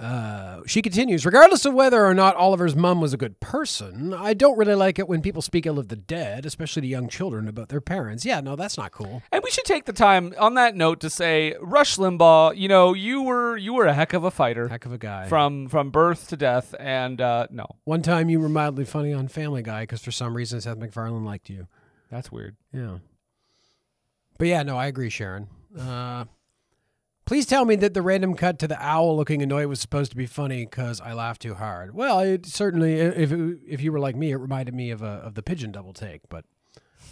Uh, 0.00 0.62
she 0.66 0.80
continues, 0.80 1.26
regardless 1.26 1.66
of 1.66 1.74
whether 1.74 2.06
or 2.06 2.14
not 2.14 2.34
Oliver's 2.36 2.74
mum 2.74 3.02
was 3.02 3.12
a 3.12 3.18
good 3.18 3.38
person, 3.38 4.14
I 4.14 4.32
don't 4.32 4.56
really 4.56 4.74
like 4.74 4.98
it 4.98 5.06
when 5.06 5.20
people 5.20 5.42
speak 5.42 5.66
ill 5.66 5.78
of 5.78 5.88
the 5.88 5.96
dead, 5.96 6.46
especially 6.46 6.80
to 6.82 6.88
young 6.88 7.06
children 7.06 7.46
about 7.46 7.68
their 7.68 7.82
parents. 7.82 8.24
Yeah, 8.24 8.40
no, 8.40 8.56
that's 8.56 8.78
not 8.78 8.92
cool. 8.92 9.22
And 9.30 9.42
we 9.44 9.50
should 9.50 9.66
take 9.66 9.84
the 9.84 9.92
time 9.92 10.32
on 10.38 10.54
that 10.54 10.74
note 10.74 11.00
to 11.00 11.10
say, 11.10 11.54
Rush 11.60 11.96
Limbaugh, 11.98 12.56
you 12.56 12.66
know, 12.66 12.94
you 12.94 13.20
were 13.22 13.58
you 13.58 13.74
were 13.74 13.84
a 13.84 13.92
heck 13.92 14.14
of 14.14 14.24
a 14.24 14.30
fighter 14.30 14.68
Heck 14.68 14.86
of 14.86 14.92
a 14.94 14.98
guy. 14.98 15.28
from 15.28 15.68
from 15.68 15.90
birth 15.90 16.28
to 16.28 16.36
death, 16.38 16.74
and 16.80 17.20
uh, 17.20 17.46
no, 17.50 17.66
One 17.84 18.00
time 18.00 18.30
you 18.30 18.40
were 18.40 18.48
mildly 18.48 18.86
funny 18.86 19.12
on 19.12 19.28
Family 19.28 19.62
Guy 19.62 19.82
because 19.82 20.00
for 20.00 20.12
some 20.12 20.34
reason 20.34 20.62
Seth 20.62 20.78
MacFarlane 20.78 21.26
liked 21.26 21.50
you. 21.50 21.66
that's 22.10 22.32
weird. 22.32 22.56
Yeah. 22.72 22.98
But 24.38 24.48
yeah, 24.48 24.62
no, 24.62 24.78
I 24.78 24.86
agree, 24.86 25.10
Sharon. 25.10 25.48
Uh, 25.78 26.24
please 27.30 27.46
tell 27.46 27.64
me 27.64 27.76
that 27.76 27.94
the 27.94 28.02
random 28.02 28.34
cut 28.34 28.58
to 28.58 28.66
the 28.66 28.76
owl 28.84 29.16
looking 29.16 29.40
annoyed 29.40 29.66
was 29.66 29.78
supposed 29.78 30.10
to 30.10 30.16
be 30.16 30.26
funny 30.26 30.64
because 30.64 31.00
I 31.00 31.12
laughed 31.12 31.42
too 31.42 31.54
hard. 31.54 31.94
Well, 31.94 32.18
it 32.18 32.44
certainly, 32.44 32.94
if 32.94 33.30
it, 33.30 33.58
if 33.68 33.80
you 33.80 33.92
were 33.92 34.00
like 34.00 34.16
me, 34.16 34.32
it 34.32 34.36
reminded 34.36 34.74
me 34.74 34.90
of 34.90 35.00
a, 35.00 35.06
of 35.06 35.36
the 35.36 35.42
pigeon 35.44 35.70
double 35.70 35.92
take, 35.92 36.22
but 36.28 36.44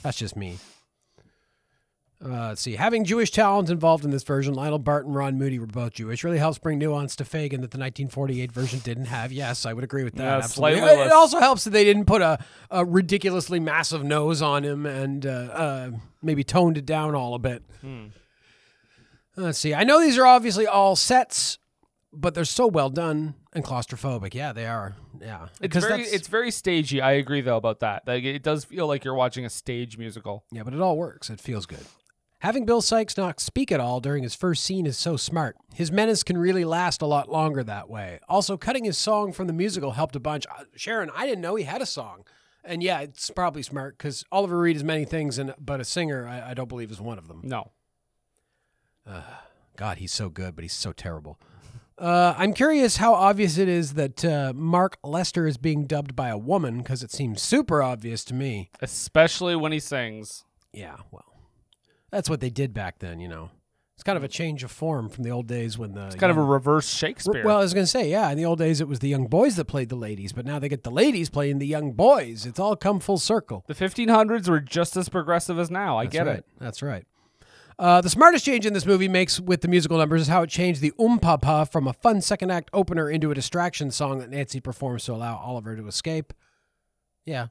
that's 0.02 0.18
just 0.18 0.34
me. 0.37 0.58
Uh, 2.20 2.48
let's 2.48 2.62
see. 2.62 2.75
Having 2.75 3.04
Jewish 3.04 3.30
talent 3.30 3.70
involved 3.70 4.04
in 4.04 4.10
this 4.10 4.25
version, 4.25 4.54
Lionel 4.54 4.80
Bart 4.80 5.06
and 5.06 5.14
Ron 5.14 5.38
Moody 5.38 5.60
were 5.60 5.66
both 5.66 5.92
Jewish. 5.92 6.25
Really 6.25 6.38
helps 6.38 6.58
bring 6.58 6.80
nuance 6.80 7.14
to 7.14 7.25
Fagin 7.25 7.60
that 7.60 7.70
the 7.70 7.78
1948 7.78 8.50
version 8.50 8.80
didn't 8.80 9.04
have. 9.04 9.30
Yes, 9.30 9.64
I 9.64 9.72
would 9.72 9.84
agree 9.84 10.02
with 10.02 10.16
that. 10.16 10.25
Yeah, 10.25 10.38
absolutely. 10.38 10.80
It, 10.80 10.98
it 10.98 11.12
also 11.12 11.38
helps 11.38 11.62
that 11.62 11.70
they 11.70 11.84
didn't 11.84 12.06
put 12.06 12.22
a, 12.22 12.44
a 12.72 12.84
ridiculously 12.84 13.60
massive 13.60 14.02
nose 14.02 14.42
on 14.42 14.64
him 14.64 14.84
and 14.84 15.25
uh, 15.25 15.28
uh, 15.28 15.90
maybe 16.20 16.42
toned 16.42 16.76
it 16.76 16.87
down 16.87 17.14
all 17.14 17.34
a 17.34 17.38
bit. 17.38 17.62
Let's 19.38 19.59
see. 19.59 19.75
I 19.75 19.85
know 19.85 20.00
these 20.00 20.18
are 20.18 20.26
obviously 20.26 20.66
all 20.66 20.97
sets, 20.97 21.59
but 22.12 22.35
they're 22.35 22.45
so 22.45 22.66
well 22.66 22.90
done 22.90 23.35
and 23.52 23.64
claustrophobic. 23.64 24.35
Yeah, 24.35 24.52
they 24.52 24.66
are. 24.66 24.97
Yeah, 25.21 25.49
It's 25.61 25.76
very 25.76 25.88
that's- 25.90 26.12
it's 26.12 26.28
very 26.28 26.50
stagey. 26.50 27.00
I 27.00 27.12
agree 27.12 27.40
though 27.40 27.57
about 27.57 27.80
that. 27.80 28.02
Like 28.07 28.25
it 28.25 28.42
does 28.42 28.64
feel 28.64 28.87
like 28.87 29.04
you're 29.04 29.14
watching 29.14 29.45
a 29.45 29.50
stage 29.50 29.97
musical. 29.99 30.45
Yeah, 30.52 30.62
but 30.64 30.75
it 30.75 30.80
all 30.80 30.97
works. 30.97 31.30
It 31.30 31.40
feels 31.40 31.66
good. 31.66 31.85
Having 32.40 32.66
Bill 32.66 32.80
Sikes 32.80 33.16
not 33.16 33.40
speak 33.40 33.73
at 33.73 33.80
all 33.80 33.99
during 34.00 34.23
his 34.23 34.35
first 34.35 34.62
scene 34.62 34.87
is 34.87 34.97
so 34.97 35.16
smart. 35.16 35.57
His 35.75 35.90
menace 35.90 36.23
can 36.23 36.38
really 36.38 36.64
last 36.64 37.02
a 37.02 37.07
lot 37.07 37.28
longer 37.28 37.64
that 37.64 37.90
way. 37.90 38.21
Also, 38.28 38.57
cutting 38.57 38.85
his 38.85 38.97
song 38.97 39.33
from 39.33 39.49
the 39.49 39.52
musical 39.52 39.90
helped 39.92 40.14
a 40.14 40.21
bunch. 40.21 40.47
Uh, 40.47 40.62
Sharon, 40.76 41.11
I 41.16 41.26
didn't 41.26 41.40
know 41.40 41.57
he 41.57 41.64
had 41.64 41.83
a 41.83 41.87
song. 41.87 42.25
And 42.64 42.80
yeah, 42.83 43.00
it's 43.00 43.30
probably 43.30 43.62
smart 43.62 43.99
because 43.99 44.25
Oliver 44.30 44.59
Reed 44.61 44.76
is 44.76 44.85
many 44.85 45.04
things, 45.04 45.38
and 45.38 45.52
but 45.59 45.80
a 45.80 45.85
singer, 45.85 46.28
I, 46.28 46.50
I 46.50 46.54
don't 46.54 46.68
believe 46.68 46.90
is 46.92 47.00
one 47.00 47.18
of 47.18 47.26
them. 47.26 47.40
No. 47.42 47.73
God, 49.76 49.98
he's 49.98 50.12
so 50.12 50.28
good, 50.28 50.54
but 50.54 50.62
he's 50.64 50.72
so 50.72 50.92
terrible. 50.92 51.38
Uh, 51.96 52.34
I'm 52.36 52.52
curious 52.52 52.96
how 52.98 53.14
obvious 53.14 53.58
it 53.58 53.68
is 53.68 53.94
that 53.94 54.24
uh, 54.24 54.52
Mark 54.54 54.98
Lester 55.02 55.46
is 55.46 55.56
being 55.56 55.84
dubbed 55.84 56.14
by 56.14 56.28
a 56.28 56.38
woman 56.38 56.78
because 56.78 57.02
it 57.02 57.10
seems 57.10 57.42
super 57.42 57.82
obvious 57.82 58.24
to 58.24 58.34
me. 58.34 58.70
Especially 58.80 59.56
when 59.56 59.72
he 59.72 59.80
sings. 59.80 60.44
Yeah, 60.72 60.96
well, 61.10 61.24
that's 62.10 62.30
what 62.30 62.40
they 62.40 62.50
did 62.50 62.72
back 62.72 63.00
then, 63.00 63.18
you 63.18 63.28
know. 63.28 63.50
It's 63.94 64.04
kind 64.04 64.16
of 64.16 64.22
a 64.22 64.28
change 64.28 64.62
of 64.62 64.70
form 64.70 65.08
from 65.08 65.24
the 65.24 65.30
old 65.30 65.48
days 65.48 65.76
when 65.76 65.94
the 65.94 66.06
It's 66.06 66.14
kind 66.14 66.30
of 66.30 66.36
a 66.36 66.42
reverse 66.42 66.88
Shakespeare. 66.88 67.44
well, 67.44 67.56
I 67.56 67.60
was 67.62 67.74
going 67.74 67.82
to 67.84 67.90
say, 67.90 68.08
yeah, 68.08 68.30
in 68.30 68.36
the 68.38 68.44
old 68.44 68.60
days 68.60 68.80
it 68.80 68.86
was 68.86 69.00
the 69.00 69.08
young 69.08 69.26
boys 69.26 69.56
that 69.56 69.64
played 69.64 69.88
the 69.88 69.96
ladies, 69.96 70.32
but 70.32 70.46
now 70.46 70.60
they 70.60 70.68
get 70.68 70.84
the 70.84 70.90
ladies 70.92 71.30
playing 71.30 71.58
the 71.58 71.66
young 71.66 71.94
boys. 71.94 72.46
It's 72.46 72.60
all 72.60 72.76
come 72.76 73.00
full 73.00 73.18
circle. 73.18 73.64
the 73.66 73.74
1500s 73.74 74.48
were 74.48 74.60
just 74.60 74.96
as 74.96 75.08
progressive 75.08 75.58
as 75.58 75.68
now. 75.68 75.98
I 75.98 76.04
That's 76.04 76.12
get 76.12 76.26
right. 76.28 76.38
it. 76.38 76.46
That's 76.60 76.80
right. 76.80 77.06
Uh, 77.78 78.00
the 78.00 78.11
smartest 78.11 78.44
change 78.44 78.66
in 78.66 78.73
this 78.73 78.85
movie 78.85 79.08
makes 79.08 79.38
with 79.38 79.61
the 79.61 79.68
musical 79.68 79.99
numbers 79.99 80.23
is 80.23 80.28
how 80.28 80.42
it 80.42 80.50
changed 80.50 80.80
the 80.80 80.92
Um 80.99 81.18
Papa 81.20 81.66
from 81.70 81.87
a 81.87 81.92
fun 81.92 82.20
second 82.20 82.50
act 82.50 82.70
opener 82.73 83.08
into 83.08 83.30
a 83.30 83.35
distraction 83.35 83.90
song 83.90 84.18
that 84.18 84.30
Nancy 84.30 84.61
performs 84.61 85.04
to 85.04 85.12
allow 85.12 85.37
Oliver 85.37 85.76
to 85.76 85.87
escape. 85.87 86.32
Yeah. 87.25 87.49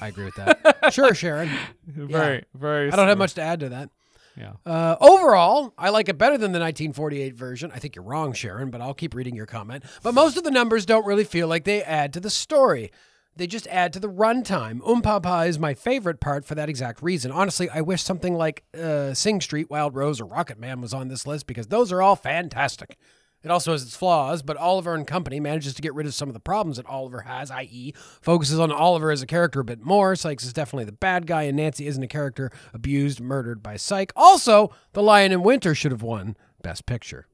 I 0.00 0.08
agree 0.08 0.26
with 0.26 0.36
that. 0.36 0.86
sure, 0.92 1.14
Sharon. 1.14 1.50
Very, 1.84 2.44
very. 2.54 2.92
I 2.92 2.96
don't 2.96 3.08
have 3.08 3.18
much 3.18 3.34
to 3.34 3.42
add 3.42 3.60
to 3.60 3.70
that. 3.70 3.90
Yeah. 4.36 4.52
Uh, 4.64 4.96
overall, 5.00 5.74
I 5.76 5.90
like 5.90 6.08
it 6.08 6.16
better 6.16 6.38
than 6.38 6.52
the 6.52 6.60
1948 6.60 7.34
version. 7.34 7.72
I 7.74 7.78
think 7.80 7.96
you're 7.96 8.04
wrong, 8.04 8.32
Sharon, 8.32 8.70
but 8.70 8.80
I'll 8.80 8.94
keep 8.94 9.14
reading 9.14 9.34
your 9.34 9.46
comment. 9.46 9.84
But 10.02 10.14
most 10.14 10.36
of 10.36 10.44
the 10.44 10.50
numbers 10.50 10.86
don't 10.86 11.04
really 11.04 11.24
feel 11.24 11.48
like 11.48 11.64
they 11.64 11.82
add 11.82 12.12
to 12.12 12.20
the 12.20 12.30
story. 12.30 12.92
They 13.40 13.46
just 13.46 13.66
add 13.68 13.94
to 13.94 14.00
the 14.00 14.10
runtime. 14.10 14.86
Um 14.86 15.00
Papa 15.00 15.44
is 15.46 15.58
my 15.58 15.72
favorite 15.72 16.20
part 16.20 16.44
for 16.44 16.54
that 16.56 16.68
exact 16.68 17.00
reason. 17.02 17.32
Honestly, 17.32 17.70
I 17.70 17.80
wish 17.80 18.02
something 18.02 18.34
like 18.34 18.64
uh, 18.78 19.14
Sing 19.14 19.40
Street, 19.40 19.70
Wild 19.70 19.94
Rose, 19.94 20.20
or 20.20 20.26
Rocket 20.26 20.58
Man 20.58 20.82
was 20.82 20.92
on 20.92 21.08
this 21.08 21.26
list 21.26 21.46
because 21.46 21.68
those 21.68 21.90
are 21.90 22.02
all 22.02 22.16
fantastic. 22.16 22.98
It 23.42 23.50
also 23.50 23.72
has 23.72 23.82
its 23.82 23.96
flaws, 23.96 24.42
but 24.42 24.58
Oliver 24.58 24.94
and 24.94 25.06
Company 25.06 25.40
manages 25.40 25.72
to 25.72 25.80
get 25.80 25.94
rid 25.94 26.06
of 26.06 26.12
some 26.12 26.28
of 26.28 26.34
the 26.34 26.38
problems 26.38 26.76
that 26.76 26.84
Oliver 26.84 27.22
has, 27.22 27.50
i.e., 27.50 27.94
focuses 28.20 28.58
on 28.58 28.70
Oliver 28.70 29.10
as 29.10 29.22
a 29.22 29.26
character 29.26 29.60
a 29.60 29.64
bit 29.64 29.80
more. 29.80 30.14
Sikes 30.14 30.44
is 30.44 30.52
definitely 30.52 30.84
the 30.84 30.92
bad 30.92 31.26
guy, 31.26 31.44
and 31.44 31.56
Nancy 31.56 31.86
isn't 31.86 32.02
a 32.02 32.08
character 32.08 32.50
abused, 32.74 33.22
murdered 33.22 33.62
by 33.62 33.76
Sike. 33.78 34.12
Also, 34.16 34.70
The 34.92 35.02
Lion 35.02 35.32
in 35.32 35.42
Winter 35.42 35.74
should 35.74 35.92
have 35.92 36.02
won 36.02 36.36
Best 36.62 36.84
Picture. 36.84 37.26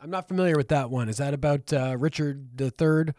I'm 0.00 0.10
not 0.10 0.28
familiar 0.28 0.56
with 0.56 0.68
that 0.68 0.88
one. 0.88 1.10
Is 1.10 1.18
that 1.18 1.34
about 1.34 1.70
uh, 1.74 1.96
Richard 1.98 2.58
III? 2.58 3.12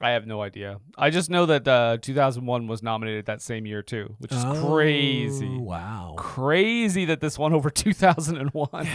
I 0.00 0.10
have 0.10 0.26
no 0.26 0.40
idea. 0.40 0.78
I 0.96 1.10
just 1.10 1.28
know 1.28 1.44
that 1.46 1.68
uh, 1.68 1.98
2001 2.00 2.66
was 2.66 2.82
nominated 2.82 3.26
that 3.26 3.42
same 3.42 3.66
year 3.66 3.82
too, 3.82 4.14
which 4.18 4.32
is 4.32 4.42
Oh, 4.44 4.66
crazy. 4.70 5.46
Wow. 5.58 6.14
Crazy 6.16 7.04
that 7.04 7.20
this 7.20 7.38
won 7.38 7.52
over 7.52 7.68
2001. 7.70 8.88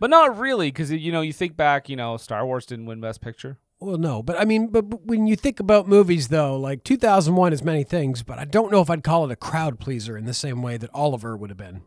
But 0.00 0.10
not 0.10 0.38
really, 0.38 0.68
because 0.68 0.92
you 0.92 1.10
know 1.10 1.20
you 1.22 1.32
think 1.32 1.56
back. 1.56 1.88
You 1.88 1.96
know, 1.96 2.16
Star 2.16 2.46
Wars 2.46 2.66
didn't 2.66 2.86
win 2.86 3.00
Best 3.00 3.20
Picture. 3.20 3.58
Well, 3.80 3.98
no, 3.98 4.22
but 4.22 4.38
I 4.40 4.44
mean, 4.44 4.68
but, 4.68 4.88
but 4.88 5.04
when 5.06 5.26
you 5.26 5.36
think 5.36 5.60
about 5.60 5.86
movies, 5.88 6.28
though, 6.28 6.56
like 6.56 6.82
2001 6.84 7.52
is 7.52 7.62
many 7.64 7.84
things, 7.84 8.22
but 8.22 8.38
I 8.38 8.44
don't 8.44 8.72
know 8.72 8.80
if 8.80 8.90
I'd 8.90 9.04
call 9.04 9.24
it 9.24 9.32
a 9.32 9.36
crowd 9.36 9.78
pleaser 9.80 10.16
in 10.16 10.24
the 10.24 10.34
same 10.34 10.62
way 10.62 10.76
that 10.76 10.90
Oliver 10.94 11.36
would 11.36 11.50
have 11.50 11.56
been. 11.56 11.82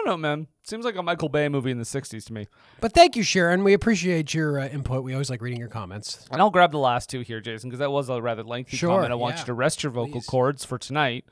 I 0.00 0.06
don't 0.06 0.12
know, 0.12 0.16
man. 0.28 0.46
Seems 0.64 0.84
like 0.84 0.96
a 0.96 1.02
Michael 1.02 1.28
Bay 1.28 1.48
movie 1.48 1.70
in 1.70 1.78
the 1.78 1.84
60s 1.84 2.24
to 2.26 2.32
me. 2.32 2.46
But 2.80 2.92
thank 2.92 3.16
you, 3.16 3.22
Sharon. 3.22 3.64
We 3.64 3.72
appreciate 3.72 4.32
your 4.32 4.58
uh, 4.58 4.68
input. 4.68 5.02
We 5.04 5.12
always 5.12 5.28
like 5.30 5.42
reading 5.42 5.58
your 5.58 5.68
comments. 5.68 6.26
And 6.30 6.40
I'll 6.40 6.50
grab 6.50 6.70
the 6.72 6.78
last 6.78 7.10
two 7.10 7.20
here, 7.20 7.40
Jason, 7.40 7.68
because 7.70 7.80
that 7.80 7.90
was 7.90 8.08
a 8.08 8.20
rather 8.22 8.42
lengthy 8.42 8.76
Sure, 8.76 8.90
comment. 8.90 9.12
I 9.12 9.16
want 9.16 9.34
yeah. 9.36 9.40
you 9.40 9.46
to 9.46 9.54
rest 9.54 9.82
your 9.82 9.92
vocal 9.92 10.20
Please. 10.20 10.26
cords 10.26 10.64
for 10.64 10.78
tonight. 10.78 11.24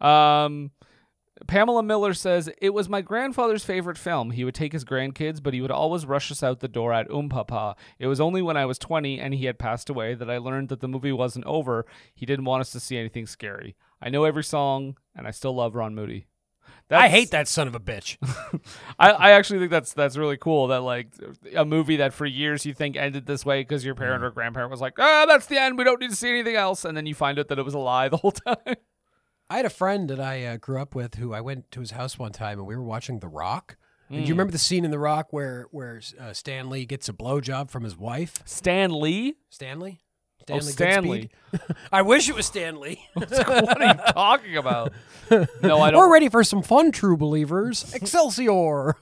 Um, 0.00 0.70
Pamela 1.46 1.82
Miller 1.82 2.14
says 2.14 2.48
it 2.62 2.70
was 2.70 2.88
my 2.88 3.02
grandfather's 3.02 3.64
favorite 3.64 3.98
film. 3.98 4.30
He 4.30 4.44
would 4.44 4.54
take 4.54 4.72
his 4.72 4.84
grandkids, 4.84 5.42
but 5.42 5.52
he 5.52 5.60
would 5.60 5.70
always 5.70 6.06
rush 6.06 6.30
us 6.30 6.42
out 6.42 6.60
the 6.60 6.68
door 6.68 6.92
at 6.94 7.10
Um 7.10 7.28
Papa. 7.28 7.76
It 7.98 8.06
was 8.06 8.20
only 8.20 8.40
when 8.40 8.56
I 8.56 8.64
was 8.64 8.78
20 8.78 9.20
and 9.20 9.34
he 9.34 9.44
had 9.44 9.58
passed 9.58 9.90
away 9.90 10.14
that 10.14 10.30
I 10.30 10.38
learned 10.38 10.70
that 10.70 10.80
the 10.80 10.88
movie 10.88 11.12
wasn't 11.12 11.44
over. 11.44 11.84
He 12.14 12.24
didn't 12.24 12.46
want 12.46 12.62
us 12.62 12.70
to 12.70 12.80
see 12.80 12.96
anything 12.96 13.26
scary. 13.26 13.76
I 14.00 14.08
know 14.08 14.24
every 14.24 14.44
song, 14.44 14.96
and 15.14 15.26
I 15.26 15.30
still 15.30 15.54
love 15.54 15.74
Ron 15.74 15.94
Moody. 15.94 16.26
I 16.90 17.08
hate 17.08 17.30
that 17.32 17.48
son 17.48 17.66
of 17.66 17.74
a 17.74 17.80
bitch. 17.80 18.16
I, 18.98 19.10
I 19.10 19.30
actually 19.32 19.58
think 19.58 19.70
that's 19.70 19.92
that's 19.92 20.16
really 20.16 20.36
cool 20.36 20.68
that 20.68 20.82
like 20.82 21.08
a 21.54 21.64
movie 21.64 21.96
that 21.96 22.14
for 22.14 22.26
years 22.26 22.64
you 22.64 22.74
think 22.74 22.96
ended 22.96 23.26
this 23.26 23.44
way 23.44 23.60
because 23.60 23.84
your 23.84 23.94
parent 23.94 24.22
or 24.22 24.30
grandparent 24.30 24.70
was 24.70 24.80
like, 24.80 24.94
ah, 24.98 25.26
that's 25.26 25.46
the 25.46 25.60
end. 25.60 25.78
We 25.78 25.84
don't 25.84 26.00
need 26.00 26.10
to 26.10 26.16
see 26.16 26.30
anything 26.30 26.54
else, 26.54 26.84
and 26.84 26.96
then 26.96 27.06
you 27.06 27.14
find 27.14 27.38
out 27.38 27.48
that 27.48 27.58
it 27.58 27.64
was 27.64 27.74
a 27.74 27.78
lie 27.78 28.08
the 28.08 28.18
whole 28.18 28.30
time. 28.46 28.76
I 29.48 29.56
had 29.56 29.64
a 29.66 29.70
friend 29.70 30.10
that 30.10 30.20
I 30.20 30.44
uh, 30.44 30.56
grew 30.56 30.80
up 30.80 30.94
with 30.94 31.16
who 31.16 31.32
I 31.32 31.40
went 31.40 31.70
to 31.72 31.80
his 31.80 31.92
house 31.92 32.18
one 32.18 32.32
time 32.32 32.58
and 32.58 32.66
we 32.66 32.74
were 32.74 32.82
watching 32.82 33.20
The 33.20 33.28
Rock. 33.28 33.76
And 34.08 34.22
do 34.22 34.28
you 34.28 34.34
remember 34.34 34.52
the 34.52 34.58
scene 34.58 34.84
in 34.84 34.90
The 34.92 34.98
Rock 34.98 35.32
where 35.32 35.66
where 35.72 36.00
uh, 36.20 36.32
Stanley 36.32 36.86
gets 36.86 37.08
a 37.08 37.12
blowjob 37.12 37.70
from 37.70 37.82
his 37.82 37.96
wife? 37.96 38.34
Stan 38.44 38.90
Lee? 38.90 39.36
Stanley. 39.50 40.00
Oh, 40.48 40.60
Stanley. 40.60 41.30
I 41.92 42.02
wish 42.02 42.28
it 42.28 42.34
was 42.34 42.46
Stanley. 42.46 43.00
what 43.14 43.82
are 43.82 43.86
you 43.86 44.12
talking 44.12 44.56
about? 44.56 44.92
No, 45.62 45.80
I 45.80 45.90
don't. 45.90 45.98
We're 45.98 46.12
ready 46.12 46.28
for 46.28 46.44
some 46.44 46.62
fun, 46.62 46.92
true 46.92 47.16
believers. 47.16 47.92
Excelsior. 47.94 48.96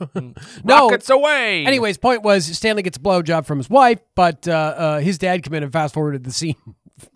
no. 0.64 0.88
Rockets 0.88 1.10
away. 1.10 1.66
Anyways, 1.66 1.98
point 1.98 2.22
was 2.22 2.46
Stanley 2.56 2.82
gets 2.82 2.96
a 2.96 3.00
blowjob 3.00 3.44
from 3.44 3.58
his 3.58 3.68
wife, 3.68 4.00
but 4.14 4.48
uh, 4.48 4.52
uh, 4.52 5.00
his 5.00 5.18
dad 5.18 5.42
came 5.42 5.52
in 5.54 5.62
and 5.62 5.72
fast 5.72 5.92
forwarded 5.92 6.24
the 6.24 6.32
scene 6.32 6.56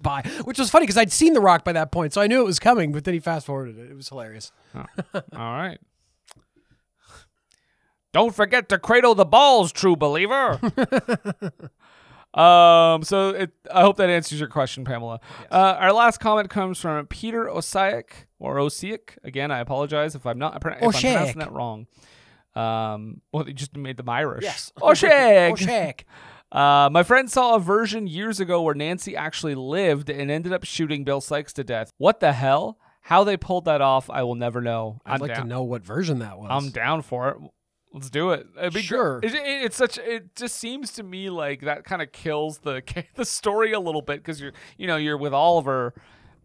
by, 0.02 0.23
which 0.44 0.58
was 0.58 0.68
funny 0.68 0.85
because 0.85 0.99
I'd 0.99 1.12
seen 1.12 1.32
The 1.32 1.40
Rock 1.40 1.64
by 1.64 1.73
that 1.73 1.90
point, 1.90 2.12
so 2.12 2.20
I 2.20 2.26
knew 2.26 2.40
it 2.40 2.47
was 2.47 2.58
coming. 2.58 2.92
But 2.92 3.04
then 3.04 3.14
he 3.14 3.20
fast 3.20 3.47
forwarded 3.47 3.78
it. 3.78 3.90
It 3.90 3.97
was 3.97 4.08
hilarious. 4.08 4.52
All 4.75 4.85
right. 5.32 5.78
Don't 8.12 8.35
forget 8.35 8.68
to 8.70 8.78
cradle 8.78 9.14
the 9.14 9.26
balls, 9.26 9.70
true 9.70 9.94
believer. 9.94 10.58
Um. 12.38 13.02
So 13.02 13.30
it. 13.30 13.50
I 13.73 13.80
hope 13.83 13.97
that 13.97 14.11
answers 14.11 14.38
your 14.38 14.49
question, 14.49 14.85
Pamela. 14.85 15.21
Uh, 15.50 15.76
our 15.78 15.92
last 15.92 16.18
comment 16.18 16.50
comes 16.50 16.78
from 16.78 17.07
Peter 17.07 17.47
Osiak 17.47 18.11
or 18.38 18.57
Osiak. 18.57 19.18
Again, 19.25 19.50
I 19.50 19.59
apologize 19.59 20.14
if 20.14 20.25
I'm 20.26 20.38
not 20.38 20.57
if 20.57 20.64
I'm 20.64 20.78
pronouncing 20.78 21.38
that 21.38 21.52
wrong. 21.52 21.87
Um. 22.54 23.23
Well, 23.33 23.45
they 23.45 23.52
just 23.52 23.76
made 23.76 23.97
them 23.97 24.09
Irish. 24.09 24.45
Yes. 24.45 24.73
Osiak. 24.80 25.50
Oh, 25.50 25.54
Shaq. 25.54 26.02
Uh, 26.50 26.88
my 26.90 27.02
friend 27.02 27.30
saw 27.30 27.57
a 27.57 27.61
version 27.61 28.07
years 28.07 28.40
ago 28.40 28.62
where 28.62 28.75
Nancy 28.75 29.14
actually 29.14 29.54
lived 29.54 30.09
and 30.09 30.30
ended 30.30 30.52
up 30.52 30.64
shooting 30.64 31.04
Bill 31.04 31.21
Sikes 31.21 31.52
to 31.54 31.64
death. 31.64 31.90
What 31.99 32.21
the 32.21 32.33
hell? 32.33 32.78
How 33.02 33.25
they 33.25 33.37
pulled 33.37 33.64
that 33.66 33.80
off, 33.80 34.11
I 34.11 34.23
will 34.23 34.35
never 34.35 34.61
know. 34.61 35.00
I'd 35.04 35.14
I'm 35.14 35.21
like 35.21 35.35
down. 35.35 35.42
to 35.42 35.49
know 35.49 35.62
what 35.62 35.83
version 35.83 36.18
that 36.18 36.38
was. 36.38 36.49
I'm 36.50 36.71
down 36.71 37.02
for 37.02 37.28
it. 37.30 37.37
Let's 37.92 38.11
do 38.11 38.30
it. 38.30 38.47
It'd 38.59 38.75
be 38.75 38.83
Sure. 38.83 39.21
It, 39.23 39.35
it- 39.35 39.64
it's 39.64 39.76
such. 39.76 39.99
It 39.99 40.35
just 40.37 40.57
seems 40.57 40.92
to 40.92 41.02
me 41.02 41.30
like 41.30 41.62
that 41.62 41.85
kind 41.85 42.02
of 42.02 42.12
kills 42.12 42.59
the 42.59 42.83
the 43.14 43.25
story 43.25 43.73
a 43.73 43.80
little 43.80 44.02
bit 44.02 44.18
because 44.18 44.40
you're 44.40 44.52
you 44.76 44.87
know 44.87 44.97
you're 44.97 45.16
with 45.16 45.33
Oliver, 45.33 45.95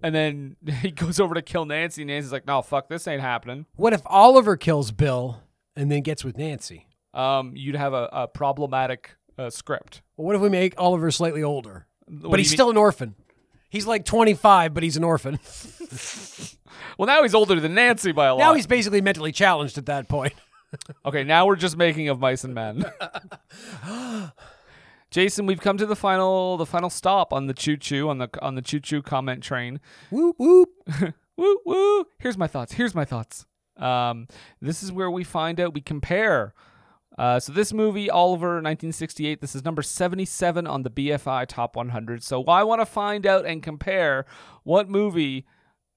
and 0.02 0.16
then 0.16 0.56
he 0.82 0.92
goes 0.92 1.20
over 1.20 1.34
to 1.36 1.42
kill 1.42 1.66
Nancy. 1.66 2.04
Nancy's 2.06 2.32
like, 2.32 2.48
no, 2.48 2.62
fuck, 2.62 2.88
this 2.88 3.08
ain't 3.08 3.22
happening. 3.22 3.66
what 3.76 3.94
if 3.94 4.02
Oliver 4.06 4.56
kills 4.58 4.92
Bill 4.92 5.42
and 5.76 5.92
then 5.92 6.02
gets 6.02 6.24
with 6.24 6.38
Nancy? 6.38 6.88
Um, 7.14 7.52
you'd 7.56 7.76
have 7.76 7.94
a, 7.94 8.10
a 8.12 8.28
problematic 8.28 9.16
uh, 9.38 9.50
script. 9.50 10.02
Well, 10.18 10.26
what 10.26 10.36
if 10.36 10.42
we 10.42 10.50
make 10.50 10.74
Oliver 10.80 11.12
slightly 11.12 11.44
older, 11.44 11.86
What 12.08 12.32
but 12.32 12.40
he's 12.40 12.50
still 12.52 12.70
an 12.72 12.78
orphan? 12.78 13.16
He's 13.70 13.86
like 13.86 14.06
25, 14.06 14.74
but 14.74 14.82
he's 14.84 14.98
an 14.98 15.04
orphan. 15.04 15.40
well. 16.98 17.08
Now 17.08 17.22
he's 17.24 17.34
older 17.36 17.60
than 17.60 17.74
Nancy 17.74 18.12
by 18.12 18.28
a 18.28 18.34
lot. 18.36 18.40
Now 18.40 18.54
he's 18.54 18.68
basically 18.68 19.02
mentally 19.02 19.32
challenged 19.32 19.78
at 19.78 19.86
that 19.88 20.08
point. 20.08 20.34
Okay, 21.06 21.24
now 21.24 21.46
we're 21.46 21.56
just 21.56 21.78
making 21.78 22.10
of 22.10 22.20
mice 22.20 22.44
and 22.44 22.54
men. 22.54 22.86
Jason, 25.12 25.46
we've 25.46 25.62
come 25.62 25.78
to 25.78 25.86
the 25.86 25.96
final 25.96 26.58
the 26.58 26.66
final 26.66 26.90
stop 26.90 27.34
on 27.34 27.46
the 27.46 27.54
choo 27.54 27.78
choo 27.78 28.10
on 28.10 28.18
the 28.18 28.30
on 28.42 28.56
the 28.56 28.62
choo 28.62 28.80
choo 28.80 29.02
comment 29.02 29.44
train. 29.44 29.80
whoop 30.10 30.36
whoop. 30.40 30.70
Woo 31.36 31.58
woo. 31.66 32.06
Here's 32.20 32.38
my 32.38 32.46
thoughts. 32.46 32.74
Here's 32.74 32.94
my 32.94 33.06
thoughts. 33.06 33.48
Um, 33.78 34.28
this 34.62 34.84
is 34.84 34.92
where 34.92 35.10
we 35.10 35.24
find 35.24 35.60
out 35.60 35.74
we 35.74 35.82
compare. 35.82 36.54
Uh, 37.18 37.40
so 37.40 37.52
this 37.52 37.74
movie, 37.74 38.10
Oliver, 38.10 38.56
1968. 38.56 39.42
This 39.42 39.56
is 39.56 39.66
number 39.66 39.82
77 39.82 40.68
on 40.68 40.84
the 40.84 40.90
BFI 40.90 41.48
Top 41.48 41.76
100. 41.76 42.24
So 42.24 42.44
I 42.44 42.64
want 42.64 42.82
to 42.82 42.86
find 42.86 43.26
out 43.26 43.46
and 43.46 43.64
compare 43.64 44.26
what 44.64 44.90
movie, 44.90 45.46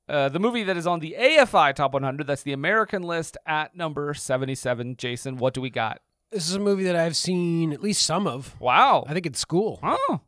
uh, 0.08 0.28
the 0.28 0.38
movie 0.38 0.62
that 0.64 0.76
is 0.76 0.86
on 0.86 1.00
the 1.00 1.16
AFI 1.18 1.74
Top 1.74 1.92
100. 1.94 2.26
That's 2.26 2.42
the 2.42 2.52
American 2.52 3.02
list 3.02 3.36
at 3.46 3.74
number 3.76 4.14
77. 4.14 4.96
Jason, 4.96 5.36
what 5.36 5.54
do 5.54 5.60
we 5.60 5.70
got? 5.70 6.00
This 6.30 6.48
is 6.48 6.54
a 6.54 6.60
movie 6.60 6.84
that 6.84 6.96
I've 6.96 7.16
seen 7.16 7.72
at 7.72 7.82
least 7.82 8.02
some 8.04 8.26
of. 8.26 8.60
Wow. 8.60 9.04
I 9.08 9.12
think 9.14 9.26
it's 9.26 9.38
school. 9.38 9.78
Oh, 9.82 10.20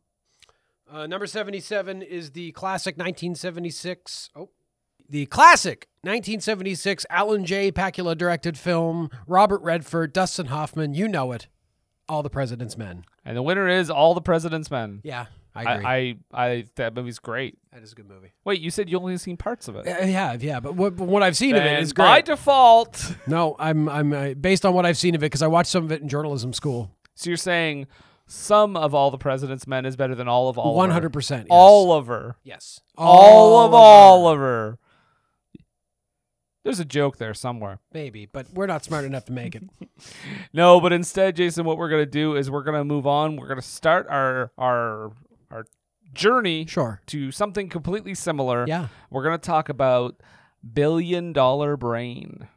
Uh, 0.91 1.05
number 1.07 1.27
77 1.27 2.01
is 2.01 2.31
the 2.31 2.51
classic 2.53 2.97
1976. 2.97 4.29
Oh. 4.35 4.49
The 5.09 5.25
classic 5.25 5.87
1976 6.01 7.05
Alan 7.09 7.43
J. 7.45 7.71
Pakula 7.71 8.17
directed 8.17 8.57
film, 8.57 9.09
Robert 9.27 9.61
Redford, 9.61 10.13
Dustin 10.13 10.47
Hoffman, 10.47 10.93
you 10.93 11.07
know 11.07 11.31
it. 11.31 11.47
All 12.07 12.21
the 12.23 12.29
President's 12.29 12.77
Men. 12.77 13.03
and 13.25 13.35
the 13.37 13.41
winner 13.43 13.67
is 13.67 13.89
All 13.89 14.13
the 14.13 14.21
President's 14.21 14.69
Men. 14.71 15.01
Yeah, 15.03 15.27
I 15.55 15.73
agree. 15.73 15.85
I, 15.85 15.97
I, 16.31 16.45
I, 16.45 16.65
that 16.75 16.93
movie's 16.95 17.19
great. 17.19 17.57
that 17.73 17.81
is 17.81 17.91
a 17.91 17.95
good 17.95 18.07
movie. 18.07 18.31
Wait, 18.45 18.61
you 18.61 18.69
said 18.69 18.89
you 18.89 18.97
only 18.97 19.17
seen 19.17 19.37
parts 19.37 19.67
of 19.67 19.75
it. 19.75 19.87
Uh, 19.87 20.05
yeah, 20.05 20.37
yeah, 20.39 20.59
but 20.59 20.75
what, 20.75 20.95
but 20.95 21.07
what 21.07 21.23
I've 21.23 21.35
seen 21.35 21.55
of 21.55 21.63
it 21.63 21.65
is 21.65 21.71
And 21.73 21.83
is 21.83 21.93
by 21.93 22.21
default. 22.21 23.15
no, 23.27 23.55
I'm 23.59 23.89
I'm 23.89 24.13
uh, 24.13 24.33
based 24.35 24.65
on 24.65 24.73
what 24.73 24.85
I've 24.85 24.97
seen 24.97 25.15
of 25.15 25.23
it 25.23 25.25
because 25.25 25.41
I 25.41 25.47
watched 25.47 25.71
some 25.71 25.83
of 25.83 25.91
it 25.91 26.01
in 26.01 26.07
journalism 26.07 26.53
school. 26.53 26.91
So 27.15 27.29
you're 27.29 27.37
saying 27.37 27.87
some 28.27 28.77
of 28.77 28.93
all 28.93 29.11
the 29.11 29.17
President's 29.17 29.65
Men 29.67 29.85
is 29.85 29.95
better 29.95 30.15
than 30.15 30.27
all 30.27 30.49
of 30.49 30.57
Oliver? 30.59 30.77
One 30.77 30.91
hundred 30.91 31.13
percent. 31.13 31.47
Oliver. 31.49 32.35
Yes. 32.43 32.79
All 32.95 33.65
of 33.65 33.73
Oliver. 33.73 34.77
There's 36.63 36.79
a 36.79 36.85
joke 36.85 37.17
there 37.17 37.33
somewhere. 37.33 37.79
Maybe, 37.93 38.25
but 38.25 38.47
we're 38.53 38.67
not 38.67 38.83
smart 38.83 39.05
enough 39.05 39.25
to 39.25 39.31
make 39.31 39.55
it. 39.55 39.63
No, 40.53 40.79
but 40.79 40.93
instead, 40.93 41.35
Jason, 41.35 41.65
what 41.65 41.77
we're 41.77 41.89
gonna 41.89 42.05
do 42.05 42.35
is 42.35 42.49
we're 42.49 42.63
gonna 42.63 42.85
move 42.85 43.05
on. 43.05 43.35
We're 43.35 43.47
gonna 43.49 43.61
start 43.61 44.07
our 44.09 44.51
our 44.57 45.11
our 45.51 45.65
journey 46.13 46.65
Sure. 46.65 47.01
to 47.07 47.31
something 47.31 47.69
completely 47.69 48.13
similar. 48.15 48.65
Yeah. 48.67 48.87
We're 49.09 49.23
gonna 49.23 49.37
talk 49.37 49.69
about 49.69 50.21
Billion 50.73 51.33
Dollar 51.33 51.77
Brain. 51.77 52.47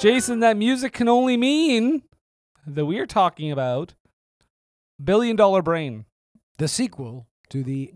Jason, 0.00 0.40
that 0.40 0.56
music 0.56 0.94
can 0.94 1.08
only 1.08 1.36
mean 1.36 2.02
that 2.66 2.86
we 2.86 2.98
are 2.98 3.06
talking 3.06 3.52
about 3.52 3.92
Billion 5.02 5.36
Dollar 5.36 5.60
Brain. 5.60 6.06
The 6.56 6.68
sequel 6.68 7.26
to 7.50 7.62
the 7.62 7.92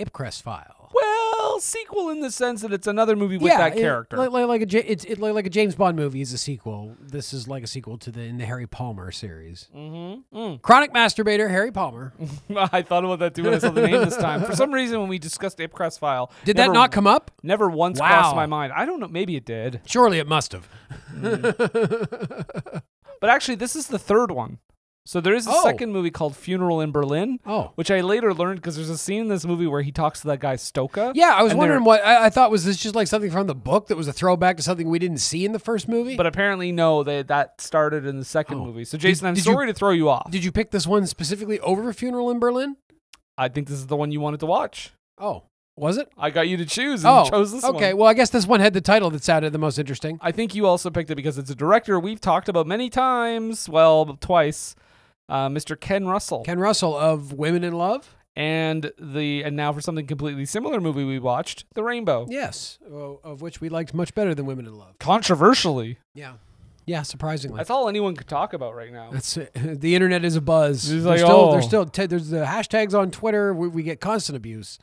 Ipcress 0.00 0.40
file. 0.40 0.90
Well, 0.94 1.09
sequel 1.60 2.08
in 2.10 2.20
the 2.20 2.30
sense 2.30 2.62
that 2.62 2.72
it's 2.72 2.86
another 2.86 3.14
movie 3.16 3.36
with 3.38 3.52
that 3.52 3.76
it- 3.76 3.80
character. 3.80 4.16
like, 4.16 4.30
like, 4.30 4.46
like 4.46 4.62
a 4.72 4.90
it's 4.92 5.04
it, 5.04 5.18
like, 5.18 5.34
like 5.34 5.46
a 5.46 5.50
James 5.50 5.74
Bond 5.74 5.96
movie 5.96 6.20
is 6.20 6.32
a 6.32 6.38
sequel. 6.38 6.96
This 7.00 7.32
is 7.32 7.46
like 7.48 7.62
a 7.62 7.66
sequel 7.66 7.98
to 7.98 8.10
the 8.10 8.20
in 8.22 8.38
the 8.38 8.46
Harry 8.46 8.66
Palmer 8.66 9.10
series. 9.12 9.68
mm-hmm. 9.74 10.36
Mm. 10.36 10.62
Chronic 10.62 10.92
masturbator 10.92 11.50
Harry 11.50 11.70
Palmer. 11.72 12.12
I 12.56 12.82
thought 12.82 13.04
about 13.04 13.18
that 13.20 13.34
too 13.34 13.44
when 13.44 13.54
I 13.54 13.58
saw 13.58 13.70
the 13.70 13.86
name 13.86 14.00
this 14.04 14.16
time. 14.16 14.44
For 14.44 14.54
some 14.56 14.72
reason, 14.72 15.00
when 15.00 15.08
we 15.08 15.18
discussed 15.18 15.58
Ipcress 15.58 15.98
File, 15.98 16.30
Did 16.44 16.56
never- 16.56 16.72
that 16.72 16.74
not 16.74 16.92
come 16.92 17.06
up? 17.06 17.30
Never 17.42 17.68
once 17.68 18.00
Wow. 18.00 18.08
crossed 18.08 18.36
my 18.36 18.46
mind. 18.46 18.72
I 18.74 18.84
don't 18.86 19.00
know. 19.00 19.08
Maybe 19.08 19.36
it 19.36 19.44
did. 19.44 19.80
Surely 19.86 20.18
it 20.18 20.26
must 20.26 20.52
have. 20.52 20.68
But 23.20 23.28
actually, 23.28 23.56
this 23.56 23.76
is 23.76 23.88
the 23.88 23.98
third 23.98 24.30
one. 24.30 24.58
So 25.06 25.20
there 25.20 25.34
is 25.34 25.46
a 25.46 25.50
Oh. 25.50 25.62
second 25.62 25.92
movie 25.92 26.10
called 26.10 26.36
Funeral 26.36 26.80
in 26.80 26.92
Berlin, 26.92 27.40
Oh. 27.46 27.72
which 27.74 27.90
I 27.90 28.00
later 28.02 28.34
learned 28.34 28.56
because 28.60 28.76
there's 28.76 28.90
a 28.90 28.98
scene 28.98 29.22
in 29.22 29.28
this 29.28 29.46
movie 29.46 29.66
where 29.66 29.82
he 29.82 29.90
talks 29.90 30.20
to 30.20 30.26
that 30.28 30.40
guy 30.40 30.56
Stoka. 30.56 31.12
Yeah, 31.14 31.34
I 31.34 31.42
was 31.42 31.54
wondering 31.54 31.84
what 31.84 32.04
I, 32.04 32.26
I 32.26 32.30
thought 32.30 32.50
was 32.50 32.64
this 32.64 32.76
just 32.76 32.94
like 32.94 33.08
something 33.08 33.30
from 33.30 33.46
the 33.46 33.54
book 33.54 33.88
that 33.88 33.96
was 33.96 34.08
a 34.08 34.12
throwback 34.12 34.56
to 34.58 34.62
something 34.62 34.88
we 34.88 34.98
didn't 34.98 35.18
see 35.18 35.44
in 35.44 35.52
the 35.52 35.58
first 35.58 35.88
movie. 35.88 36.16
But 36.16 36.26
apparently, 36.26 36.70
no, 36.70 37.02
they, 37.02 37.22
that 37.22 37.60
started 37.60 38.04
in 38.04 38.18
the 38.18 38.24
second 38.26 38.58
Oh. 38.60 38.64
movie. 38.66 38.84
So, 38.84 38.98
Jason, 38.98 39.26
I'm 39.26 39.34
did 39.34 39.46
you- 39.46 39.52
sorry 39.52 39.66
to 39.68 39.74
throw 39.74 39.90
you 39.90 40.08
off. 40.10 40.30
did 40.30 40.44
you 40.44 40.52
pick 40.52 40.70
this 40.70 40.86
one 40.86 41.06
specifically 41.06 41.58
over 41.60 41.92
Funeral 41.92 42.30
in 42.30 42.38
Berlin? 42.38 42.76
I 43.38 43.48
think 43.48 43.68
this 43.68 43.78
is 43.78 43.86
the 43.86 43.96
one 43.96 44.12
you 44.12 44.20
wanted 44.20 44.40
to 44.40 44.46
watch. 44.46 44.92
Oh, 45.18 45.44
was 45.76 45.96
it? 45.96 46.10
I 46.18 46.28
got 46.28 46.46
you 46.46 46.58
to 46.58 46.66
choose 46.66 47.04
and 47.04 47.10
Oh, 47.10 47.24
chose 47.30 47.52
this 47.52 47.62
one. 47.62 47.74
okay. 47.76 47.94
Well, 47.94 48.06
I 48.06 48.12
guess 48.12 48.28
this 48.30 48.46
one 48.46 48.60
had 48.60 48.74
the 48.74 48.82
title 48.82 49.08
that 49.10 49.24
sounded 49.24 49.52
the 49.52 49.58
most 49.58 49.78
interesting. 49.78 50.18
I 50.20 50.30
think 50.30 50.54
you 50.54 50.66
also 50.66 50.90
picked 50.90 51.10
it 51.10 51.14
because 51.14 51.38
it's 51.38 51.50
a 51.50 51.54
director 51.54 51.98
we've 51.98 52.20
talked 52.20 52.50
about 52.50 52.66
many 52.66 52.90
times. 52.90 53.66
Well, 53.66 54.18
twice. 54.20 54.76
Uh, 55.30 55.48
Mr. 55.48 55.78
Ken 55.78 56.06
Russell. 56.06 56.42
Ken 56.42 56.58
Russell 56.58 56.96
of 56.96 57.32
Women 57.32 57.62
in 57.64 57.72
Love. 57.72 58.16
and 58.36 58.92
the 58.98 59.42
and 59.42 59.56
now 59.56 59.72
for 59.72 59.80
something 59.80 60.06
completely 60.06 60.44
similar 60.44 60.80
movie 60.80 61.04
we 61.04 61.18
watched, 61.18 61.64
The 61.74 61.82
Rainbow. 61.82 62.26
Yes, 62.28 62.78
of 62.90 63.40
which 63.40 63.60
we 63.60 63.68
liked 63.68 63.94
much 63.94 64.14
better 64.14 64.34
than 64.34 64.46
Women 64.46 64.66
in 64.66 64.74
Love. 64.74 64.98
Controversially. 64.98 65.98
Yeah, 66.14 66.34
yeah. 66.86 67.02
Surprisingly, 67.02 67.58
That's 67.58 67.70
all 67.70 67.88
anyone 67.88 68.16
could 68.16 68.28
talk 68.28 68.52
about 68.52 68.74
right 68.74 68.92
now. 68.92 69.10
That's 69.12 69.34
the 69.54 69.94
internet 69.94 70.24
is 70.24 70.36
a 70.36 70.40
buzz. 70.40 70.88
There's 70.88 71.04
like, 71.04 71.18
still, 71.18 71.30
oh. 71.30 71.52
there's 71.52 71.64
still 71.66 71.86
te- 71.86 72.06
there's 72.06 72.30
the 72.30 72.44
hashtags 72.44 72.98
on 72.98 73.10
Twitter. 73.10 73.54
We, 73.54 73.68
we 73.68 73.82
get 73.82 74.00
constant 74.00 74.36
abuse. 74.36 74.78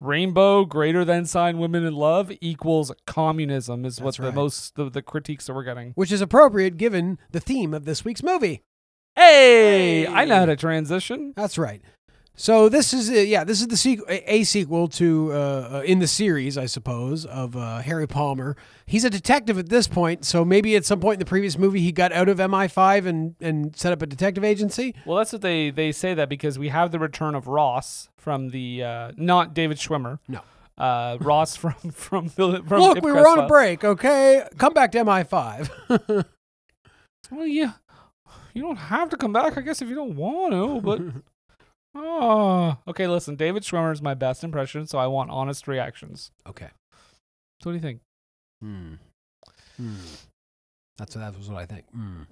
rainbow 0.00 0.64
greater 0.64 1.04
than 1.04 1.24
sign 1.24 1.58
women 1.58 1.84
in 1.84 1.94
love 1.94 2.30
equals 2.40 2.92
communism 3.06 3.84
is 3.84 4.00
what 4.00 4.16
That's 4.16 4.18
the 4.18 4.32
most 4.32 4.74
the, 4.76 4.90
the 4.90 5.02
critiques 5.02 5.46
that 5.46 5.54
we're 5.54 5.64
getting. 5.64 5.92
Which 5.92 6.12
is 6.12 6.20
appropriate 6.20 6.76
given 6.76 7.18
the 7.32 7.40
theme 7.40 7.72
of 7.74 7.84
this 7.84 8.04
week's 8.04 8.22
movie. 8.22 8.62
Hey, 9.16 10.06
I 10.06 10.24
know 10.24 10.40
how 10.40 10.46
to 10.46 10.56
transition. 10.56 11.32
That's 11.36 11.56
right. 11.56 11.80
So 12.36 12.68
this 12.68 12.92
is 12.92 13.10
uh, 13.10 13.14
yeah, 13.14 13.44
this 13.44 13.60
is 13.60 13.68
the 13.68 13.76
sequel, 13.76 14.06
a, 14.08 14.42
sequel 14.42 14.88
to 14.88 15.30
uh, 15.32 15.36
uh, 15.36 15.82
in 15.86 16.00
the 16.00 16.08
series, 16.08 16.58
I 16.58 16.66
suppose, 16.66 17.24
of 17.24 17.56
uh, 17.56 17.78
Harry 17.78 18.08
Palmer. 18.08 18.56
He's 18.86 19.04
a 19.04 19.10
detective 19.10 19.56
at 19.56 19.68
this 19.68 19.86
point, 19.86 20.24
so 20.24 20.44
maybe 20.44 20.74
at 20.74 20.84
some 20.84 20.98
point 20.98 21.14
in 21.14 21.18
the 21.20 21.26
previous 21.26 21.56
movie 21.56 21.80
he 21.80 21.92
got 21.92 22.10
out 22.10 22.28
of 22.28 22.38
MI5 22.38 23.06
and 23.06 23.36
and 23.40 23.76
set 23.76 23.92
up 23.92 24.02
a 24.02 24.06
detective 24.06 24.42
agency. 24.42 24.96
Well, 25.06 25.18
that's 25.18 25.32
what 25.32 25.42
they 25.42 25.70
they 25.70 25.92
say 25.92 26.12
that 26.14 26.28
because 26.28 26.58
we 26.58 26.70
have 26.70 26.90
the 26.90 26.98
return 26.98 27.36
of 27.36 27.46
Ross 27.46 28.08
from 28.16 28.48
the 28.48 28.82
uh, 28.82 29.12
not 29.16 29.54
David 29.54 29.76
Schwimmer. 29.76 30.18
No. 30.26 30.40
Uh, 30.76 31.18
Ross 31.20 31.54
from 31.54 31.74
from 31.92 32.28
from 32.28 32.64
Look, 32.64 33.00
we 33.00 33.12
were 33.12 33.28
on 33.28 33.38
a 33.38 33.46
break. 33.46 33.84
Okay, 33.84 34.44
come 34.58 34.74
back 34.74 34.90
to 34.92 35.04
MI5. 35.04 36.24
Well, 37.30 37.46
yeah, 37.46 37.72
you 38.54 38.62
don't 38.62 38.76
have 38.76 39.10
to 39.10 39.16
come 39.16 39.32
back, 39.32 39.58
I 39.58 39.60
guess, 39.60 39.82
if 39.82 39.88
you 39.88 39.94
don't 39.94 40.16
want 40.16 40.52
to. 40.52 40.80
But 40.80 41.00
oh, 41.94 42.76
okay. 42.88 43.06
Listen, 43.06 43.36
David 43.36 43.62
Schwimmer 43.62 43.92
is 43.92 44.00
my 44.00 44.14
best 44.14 44.44
impression, 44.44 44.86
so 44.86 44.98
I 44.98 45.06
want 45.06 45.30
honest 45.30 45.68
reactions. 45.68 46.30
okay. 46.48 46.68
So 47.60 47.70
what 47.70 47.72
do 47.72 47.76
you 47.76 47.82
think? 47.82 48.00
Hmm. 48.60 48.94
Hmm. 49.76 49.94
That's 50.98 51.14
that 51.14 51.36
was 51.36 51.48
what 51.48 51.60
I 51.60 51.66
think. 51.66 51.84
Hmm. 51.90 52.22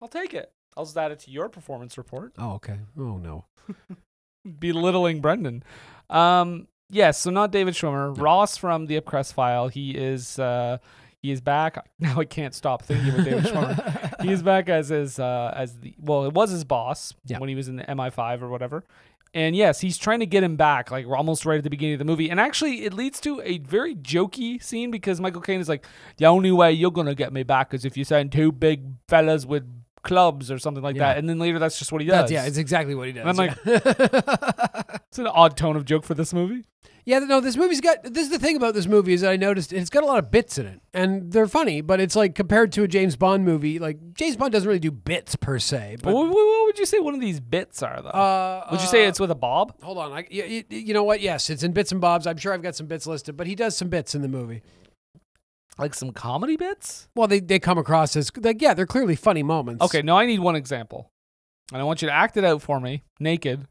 I'll 0.00 0.08
take 0.08 0.34
it. 0.34 0.52
I'll 0.76 0.84
just 0.84 0.96
add 0.96 1.12
it 1.12 1.20
to 1.20 1.30
your 1.30 1.48
performance 1.48 1.98
report. 1.98 2.32
Oh, 2.38 2.52
okay. 2.54 2.78
Oh 2.98 3.18
no. 3.18 3.44
belittling 4.58 5.20
Brendan. 5.20 5.62
Um, 6.10 6.68
yes, 6.90 7.18
so 7.18 7.30
not 7.30 7.52
David 7.52 7.74
Schwimmer. 7.74 8.18
Ross 8.18 8.56
from 8.56 8.86
the 8.86 9.00
Ipcress 9.00 9.32
file. 9.32 9.68
He 9.68 9.92
is 9.92 10.38
uh, 10.38 10.78
he 11.22 11.30
is 11.30 11.40
back. 11.40 11.88
Now 11.98 12.18
I 12.18 12.24
can't 12.24 12.54
stop 12.54 12.82
thinking 12.82 13.10
of 13.14 13.24
David 13.24 13.44
Schwimmer. 13.44 14.08
He 14.22 14.30
is 14.32 14.42
back 14.42 14.68
as 14.68 14.88
his 14.90 15.18
uh, 15.18 15.52
as 15.56 15.78
the 15.78 15.94
well, 15.98 16.24
it 16.26 16.32
was 16.34 16.50
his 16.50 16.64
boss 16.64 17.14
Yeah. 17.24 17.38
when 17.38 17.48
he 17.48 17.54
was 17.54 17.68
in 17.68 17.76
the 17.76 17.84
MI5 17.84 18.42
or 18.42 18.48
whatever. 18.48 18.84
And 19.34 19.56
yes, 19.56 19.80
he's 19.80 19.96
trying 19.96 20.20
to 20.20 20.26
get 20.26 20.42
him 20.44 20.56
back, 20.56 20.90
like 20.90 21.06
we're 21.06 21.16
almost 21.16 21.46
right 21.46 21.56
at 21.56 21.64
the 21.64 21.70
beginning 21.70 21.94
of 21.94 21.98
the 22.00 22.04
movie. 22.04 22.28
And 22.28 22.38
actually, 22.38 22.84
it 22.84 22.92
leads 22.92 23.18
to 23.20 23.40
a 23.42 23.58
very 23.58 23.94
jokey 23.96 24.62
scene 24.62 24.90
because 24.90 25.20
Michael 25.22 25.40
Caine 25.40 25.58
is 25.60 25.68
like, 25.70 25.86
"The 26.18 26.26
only 26.26 26.52
way 26.52 26.72
you're 26.72 26.90
gonna 26.90 27.14
get 27.14 27.32
me 27.32 27.42
back 27.42 27.72
is 27.72 27.84
if 27.86 27.96
you 27.96 28.04
send 28.04 28.30
two 28.30 28.52
big 28.52 28.82
fellas 29.08 29.46
with 29.46 29.64
clubs 30.02 30.50
or 30.50 30.58
something 30.58 30.82
like 30.82 30.96
Yeah. 30.96 31.14
that." 31.14 31.18
And 31.18 31.28
then 31.30 31.38
later, 31.38 31.58
that's 31.58 31.78
just 31.78 31.92
what 31.92 32.02
he 32.02 32.06
does. 32.08 32.14
That's, 32.28 32.32
yeah, 32.32 32.44
it's 32.44 32.58
exactly 32.58 32.94
what 32.94 33.06
he 33.06 33.12
does. 33.14 33.26
I'm 33.26 33.36
like- 33.36 33.56
it's 35.08 35.18
an 35.18 35.26
odd 35.28 35.56
tone 35.56 35.76
of 35.76 35.84
joke 35.86 36.04
for 36.04 36.14
this 36.14 36.34
movie. 36.34 36.64
Yeah, 37.04 37.18
no, 37.18 37.40
this 37.40 37.56
movie's 37.56 37.80
got. 37.80 38.04
This 38.04 38.24
is 38.24 38.30
the 38.30 38.38
thing 38.38 38.54
about 38.56 38.74
this 38.74 38.86
movie 38.86 39.12
is 39.12 39.22
that 39.22 39.30
I 39.32 39.36
noticed 39.36 39.72
it's 39.72 39.90
got 39.90 40.04
a 40.04 40.06
lot 40.06 40.20
of 40.20 40.30
bits 40.30 40.56
in 40.56 40.66
it, 40.66 40.80
and 40.94 41.32
they're 41.32 41.48
funny. 41.48 41.80
But 41.80 41.98
it's 41.98 42.14
like 42.14 42.36
compared 42.36 42.70
to 42.72 42.84
a 42.84 42.88
James 42.88 43.16
Bond 43.16 43.44
movie, 43.44 43.80
like 43.80 44.14
James 44.14 44.36
Bond 44.36 44.52
doesn't 44.52 44.68
really 44.68 44.78
do 44.78 44.92
bits 44.92 45.34
per 45.34 45.58
se. 45.58 45.96
But 46.00 46.14
what, 46.14 46.28
what- 46.28 46.66
would 46.66 46.78
you 46.78 46.86
say 46.86 47.00
one 47.00 47.14
of 47.14 47.20
these 47.20 47.40
bits 47.40 47.82
are, 47.82 48.00
though? 48.00 48.08
uh, 48.10 48.68
would 48.70 48.80
you 48.80 48.86
say 48.86 49.04
uh, 49.04 49.08
it's 49.08 49.18
with 49.18 49.32
a 49.32 49.34
bob? 49.34 49.74
Hold 49.82 49.98
on, 49.98 50.12
I, 50.12 50.26
you, 50.30 50.44
you- 50.44 50.64
you 50.70 50.94
know 50.94 51.02
what? 51.02 51.20
Yes, 51.20 51.50
it's 51.50 51.64
in 51.64 51.72
bits 51.72 51.90
and 51.90 52.00
bobs. 52.00 52.24
I'm 52.26 52.36
sure 52.36 52.52
I've 52.54 52.62
got 52.62 52.76
some 52.76 52.86
bits 52.86 53.04
listed, 53.06 53.36
but 53.36 53.48
he 53.48 53.56
does 53.56 53.76
some 53.76 53.88
bits 53.88 54.14
in 54.14 54.22
the 54.22 54.28
movie. 54.28 54.62
Like 55.78 55.94
some 55.94 56.12
comedy 56.12 56.56
bits? 56.56 57.08
Well, 57.16 57.26
they 57.26 57.40
they 57.40 57.58
come 57.58 57.78
across 57.78 58.14
as 58.14 58.30
like 58.36 58.62
yeah, 58.62 58.74
they're 58.74 58.86
clearly 58.86 59.16
funny 59.16 59.42
moments. 59.42 59.82
Okay, 59.84 60.02
no, 60.02 60.16
I 60.16 60.24
need 60.26 60.38
one 60.38 60.54
example. 60.54 61.10
And 61.72 61.80
I 61.80 61.84
want 61.84 62.00
you 62.00 62.06
to 62.08 62.14
act 62.14 62.36
it 62.36 62.44
out 62.44 62.62
for 62.62 62.78
me, 62.78 63.02
naked, 63.18 63.66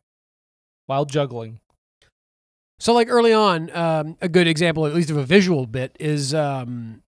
while 0.87 1.05
juggling. 1.05 1.60
So 2.81 2.93
like 2.93 3.09
early 3.11 3.31
on, 3.31 3.69
um, 3.77 4.17
a 4.21 4.27
good 4.27 4.47
example, 4.47 4.87
at 4.87 4.95
least 4.95 5.11
of 5.11 5.17
a 5.17 5.23
visual 5.23 5.67
bit, 5.67 5.95
is 5.99 6.33
um, 6.33 7.03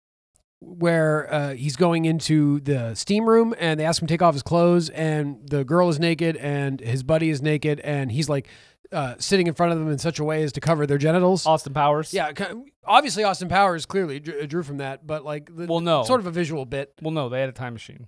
where 0.59 1.33
uh, 1.33 1.53
he's 1.55 1.75
going 1.75 2.05
into 2.05 2.59
the 2.59 2.93
steam 2.93 3.27
room 3.27 3.55
and 3.57 3.79
they 3.79 3.83
ask 3.83 3.99
him 3.99 4.07
to 4.07 4.13
take 4.13 4.21
off 4.21 4.36
his 4.36 4.43
clothes, 4.43 4.89
and 4.89 5.49
the 5.49 5.63
girl 5.63 5.89
is 5.89 5.99
naked 5.99 6.38
and 6.38 6.79
his 6.79 7.01
buddy 7.01 7.31
is 7.31 7.41
naked, 7.41 7.79
and 7.79 8.12
he's 8.12 8.29
like 8.29 8.49
uh, 8.91 9.15
sitting 9.17 9.47
in 9.47 9.55
front 9.55 9.71
of 9.71 9.79
them 9.79 9.89
in 9.89 9.97
such 9.97 10.19
a 10.19 10.23
way 10.23 10.43
as 10.43 10.51
to 10.51 10.62
cover 10.62 10.86
their 10.86 10.99
genitals. 10.99 11.47
Austin 11.47 11.73
Powers? 11.73 12.13
Yeah, 12.13 12.31
obviously 12.86 13.23
Austin 13.23 13.49
Powers 13.49 13.88
clearly 13.88 14.19
drew, 14.19 14.62
from 14.62 14.77
that, 14.77 15.07
but 15.07 15.25
like 15.25 15.49
the, 15.55 15.65
Well, 15.65 15.79
no. 15.79 16.03
sort 16.03 16.19
of 16.19 16.27
a 16.27 16.31
visual 16.31 16.67
bit. 16.67 16.93
Well, 17.01 17.09
no, 17.09 17.29
they 17.29 17.39
had 17.39 17.49
a 17.49 17.51
time 17.51 17.73
machine. 17.73 18.05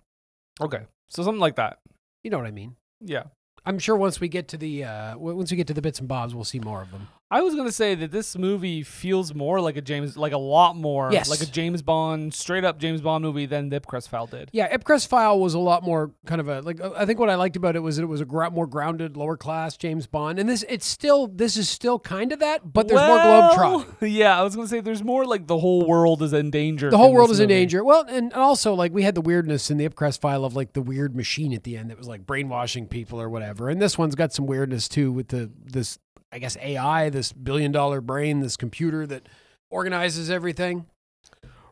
Okay. 0.62 0.84
So 1.10 1.23
something 1.23 1.41
like 1.41 1.56
that. 1.56 1.80
You 2.23 2.30
know 2.30 2.38
what 2.38 2.45
I 2.45 2.51
mean? 2.51 2.75
Yeah. 3.01 3.23
I'm 3.65 3.80
sure 3.80 3.95
once 3.95 4.19
we 4.19 4.28
get 4.28 4.49
to 4.49 4.58
the 4.58 4.84
uh, 4.84 5.17
once 5.17 5.49
we 5.49 5.58
get 5.58 5.65
to 5.67 5.73
the 5.73 5.82
bits 5.82 5.97
and 5.97 6.08
bobs, 6.08 6.36
we'll 6.36 6.43
see 6.43 6.60
more 6.60 6.84
of 6.84 6.91
them. 6.91 7.08
I 7.32 7.42
was 7.42 7.56
gonna 7.56 7.72
say 7.72 7.96
that 7.96 8.12
this 8.12 8.38
movie 8.38 8.84
feels 8.84 9.34
more 9.34 9.60
like 9.60 9.78
a 9.78 9.82
James, 9.82 10.16
like 10.16 10.32
a 10.32 10.38
lot 10.38 10.76
more, 10.76 11.12
Yes. 11.12 11.28
like 11.28 11.42
a 11.42 11.48
James 11.52 11.82
Bond, 11.82 12.36
straight 12.36 12.64
up 12.64 12.78
James 12.80 13.02
Bond 13.02 13.24
movie 13.24 13.48
than 13.48 13.70
the 13.70 13.80
Ipcress 13.82 14.08
File 14.08 14.28
did. 14.28 14.50
Yeah, 14.54 14.72
Ipcress 14.76 15.08
File 15.08 15.40
was 15.40 15.56
a 15.56 15.60
lot 15.60 15.82
more 15.82 16.12
kind 16.28 16.40
of 16.40 16.48
a 16.48 16.62
like. 16.62 16.80
uh, 16.80 16.92
I 16.96 17.08
think 17.08 17.18
what 17.20 17.32
I 17.32 17.36
liked 17.36 17.56
about 17.56 17.76
it 17.76 17.80
was 17.80 17.96
that 17.98 18.04
it 18.04 18.06
was 18.06 18.22
a 18.22 18.26
more 18.52 18.68
grounded, 18.68 19.18
lower 19.18 19.38
class 19.38 19.76
James 19.76 20.06
Bond, 20.06 20.38
and 20.38 20.48
this 20.48 20.64
it's 20.70 20.86
still 20.86 21.26
this 21.26 21.58
is 21.58 21.68
still 21.68 21.98
kind 21.98 22.32
of 22.32 22.38
that, 22.40 22.72
but 22.72 22.88
there's 22.88 23.00
more 23.02 23.18
Well, 23.18 23.56
globetrotting. 23.86 23.96
Yeah, 24.12 24.40
I 24.40 24.44
was 24.44 24.56
gonna 24.56 24.68
say 24.68 24.80
there's 24.82 25.04
more 25.04 25.26
like 25.26 25.48
the 25.48 25.58
whole 25.58 25.88
world 25.88 26.22
is 26.22 26.32
in 26.32 26.52
danger. 26.52 26.92
The 26.92 26.98
whole 26.98 27.12
world 27.12 27.32
is 27.32 27.40
in 27.40 27.50
danger. 27.50 27.84
Well, 27.84 28.06
and 28.08 28.34
also 28.34 28.76
like 28.76 28.94
we 28.94 29.02
had 29.02 29.16
the 29.16 29.22
weirdness 29.22 29.72
in 29.72 29.78
the 29.78 29.90
Ipcress 29.90 30.20
File 30.20 30.46
of 30.46 30.56
like 30.56 30.74
the 30.74 30.82
weird 30.82 31.16
machine 31.16 31.54
at 31.54 31.64
the 31.64 31.76
end 31.76 31.90
that 31.90 31.98
was 31.98 32.08
like 32.08 32.28
brainwashing 32.28 32.86
people 32.88 33.20
or 33.20 33.30
whatever, 33.30 33.68
and 33.68 33.82
this 33.82 33.98
one's 33.98 34.14
got 34.14 34.32
some 34.32 34.46
weirdness 34.46 34.88
too 34.88 35.12
with 35.12 35.30
the 35.30 35.50
this 35.66 35.98
I 36.36 36.39
guess 36.39 36.58
AI, 36.62 37.10
this 37.10 37.32
billion 37.32 37.71
dollar 37.71 38.02
brain, 38.02 38.41
this 38.41 38.58
computer 38.58 39.08
that 39.08 39.28
organizes 39.69 40.30
everything. 40.30 40.86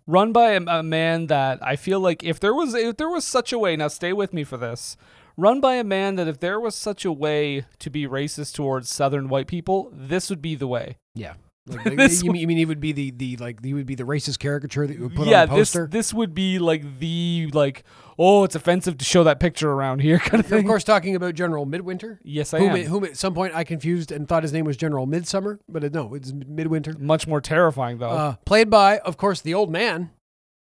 run 0.08 0.32
by 0.32 0.52
a, 0.52 0.62
a 0.68 0.82
man 0.84 1.28
that 1.28 1.60
I 1.62 1.76
feel 1.76 2.00
like 2.00 2.24
if 2.24 2.40
there 2.40 2.54
was 2.54 2.74
if 2.74 2.96
there 2.98 3.10
was 3.10 3.26
such 3.26 3.52
a 3.52 3.60
way 3.60 3.76
now 3.76 3.90
stay 3.90 4.14
with 4.14 4.34
me 4.34 4.44
for 4.44 4.58
this 4.58 4.96
run 5.38 5.60
by 5.62 5.76
a 5.76 5.84
man 5.84 6.16
that 6.16 6.28
if 6.28 6.40
there 6.40 6.60
was 6.60 6.76
such 6.76 7.06
a 7.06 7.12
way 7.12 7.66
to 7.80 7.90
be 7.90 8.08
racist 8.08 8.54
towards 8.56 8.90
southern 8.90 9.28
white 9.30 9.48
people 9.48 9.92
this 9.94 10.30
would 10.30 10.42
be 10.42 10.56
the 10.56 10.68
way 10.68 10.98
Yeah. 11.16 11.34
Like, 11.66 11.86
like, 11.86 11.96
This 11.98 12.22
you, 12.24 12.32
mean, 12.32 12.42
you 12.42 12.48
mean 12.48 12.58
he 12.58 12.66
would 12.66 12.82
be 12.82 12.92
the, 12.92 13.12
the 13.12 13.38
like 13.38 13.64
he 13.64 13.74
would 13.74 13.86
be 13.86 13.96
the 13.96 14.04
racist 14.04 14.40
caricature 14.40 14.86
that 14.86 14.96
you 14.98 15.04
would 15.04 15.16
put 15.16 15.28
yeah 15.28 15.44
on 15.44 15.50
a 15.50 15.56
this 15.56 15.70
poster? 15.70 15.88
this 15.88 16.14
would 16.14 16.34
be 16.36 16.60
like 16.60 17.00
the 17.00 17.50
like 17.54 17.86
oh 18.20 18.44
it's 18.44 18.54
offensive 18.56 18.98
to 18.98 19.06
show 19.06 19.24
that 19.24 19.40
picture 19.40 19.72
around 19.72 20.00
here 20.02 20.20
kind 20.20 20.36
of 20.36 20.40
Of 20.42 20.48
thing 20.48 20.68
course, 20.68 20.84
talking 20.84 21.16
about 21.16 21.36
General 21.36 21.66
Midwinter, 21.66 22.20
yes 22.24 22.54
I 22.54 22.60
whom, 22.60 22.70
am 22.72 22.76
it- 22.76 22.88
whom 22.88 23.06
at 23.06 23.16
some 23.16 23.34
point 23.34 23.56
I 23.56 23.64
confused 23.64 24.12
and 24.12 24.28
thought 24.28 24.44
his 24.44 24.52
name 24.52 24.66
was 24.66 24.76
General 24.76 25.06
Midsummer, 25.06 25.60
but 25.70 25.86
it, 25.86 25.94
no, 25.94 26.14
it's 26.14 26.34
Midwinter. 26.34 26.96
much 27.00 27.28
more 27.28 27.40
terrifying 27.40 27.98
though 28.00 28.10
Uh, 28.10 28.36
played 28.46 28.70
by, 28.70 28.98
of 29.00 29.16
course, 29.16 29.40
the 29.40 29.54
old 29.54 29.72
man, 29.72 30.10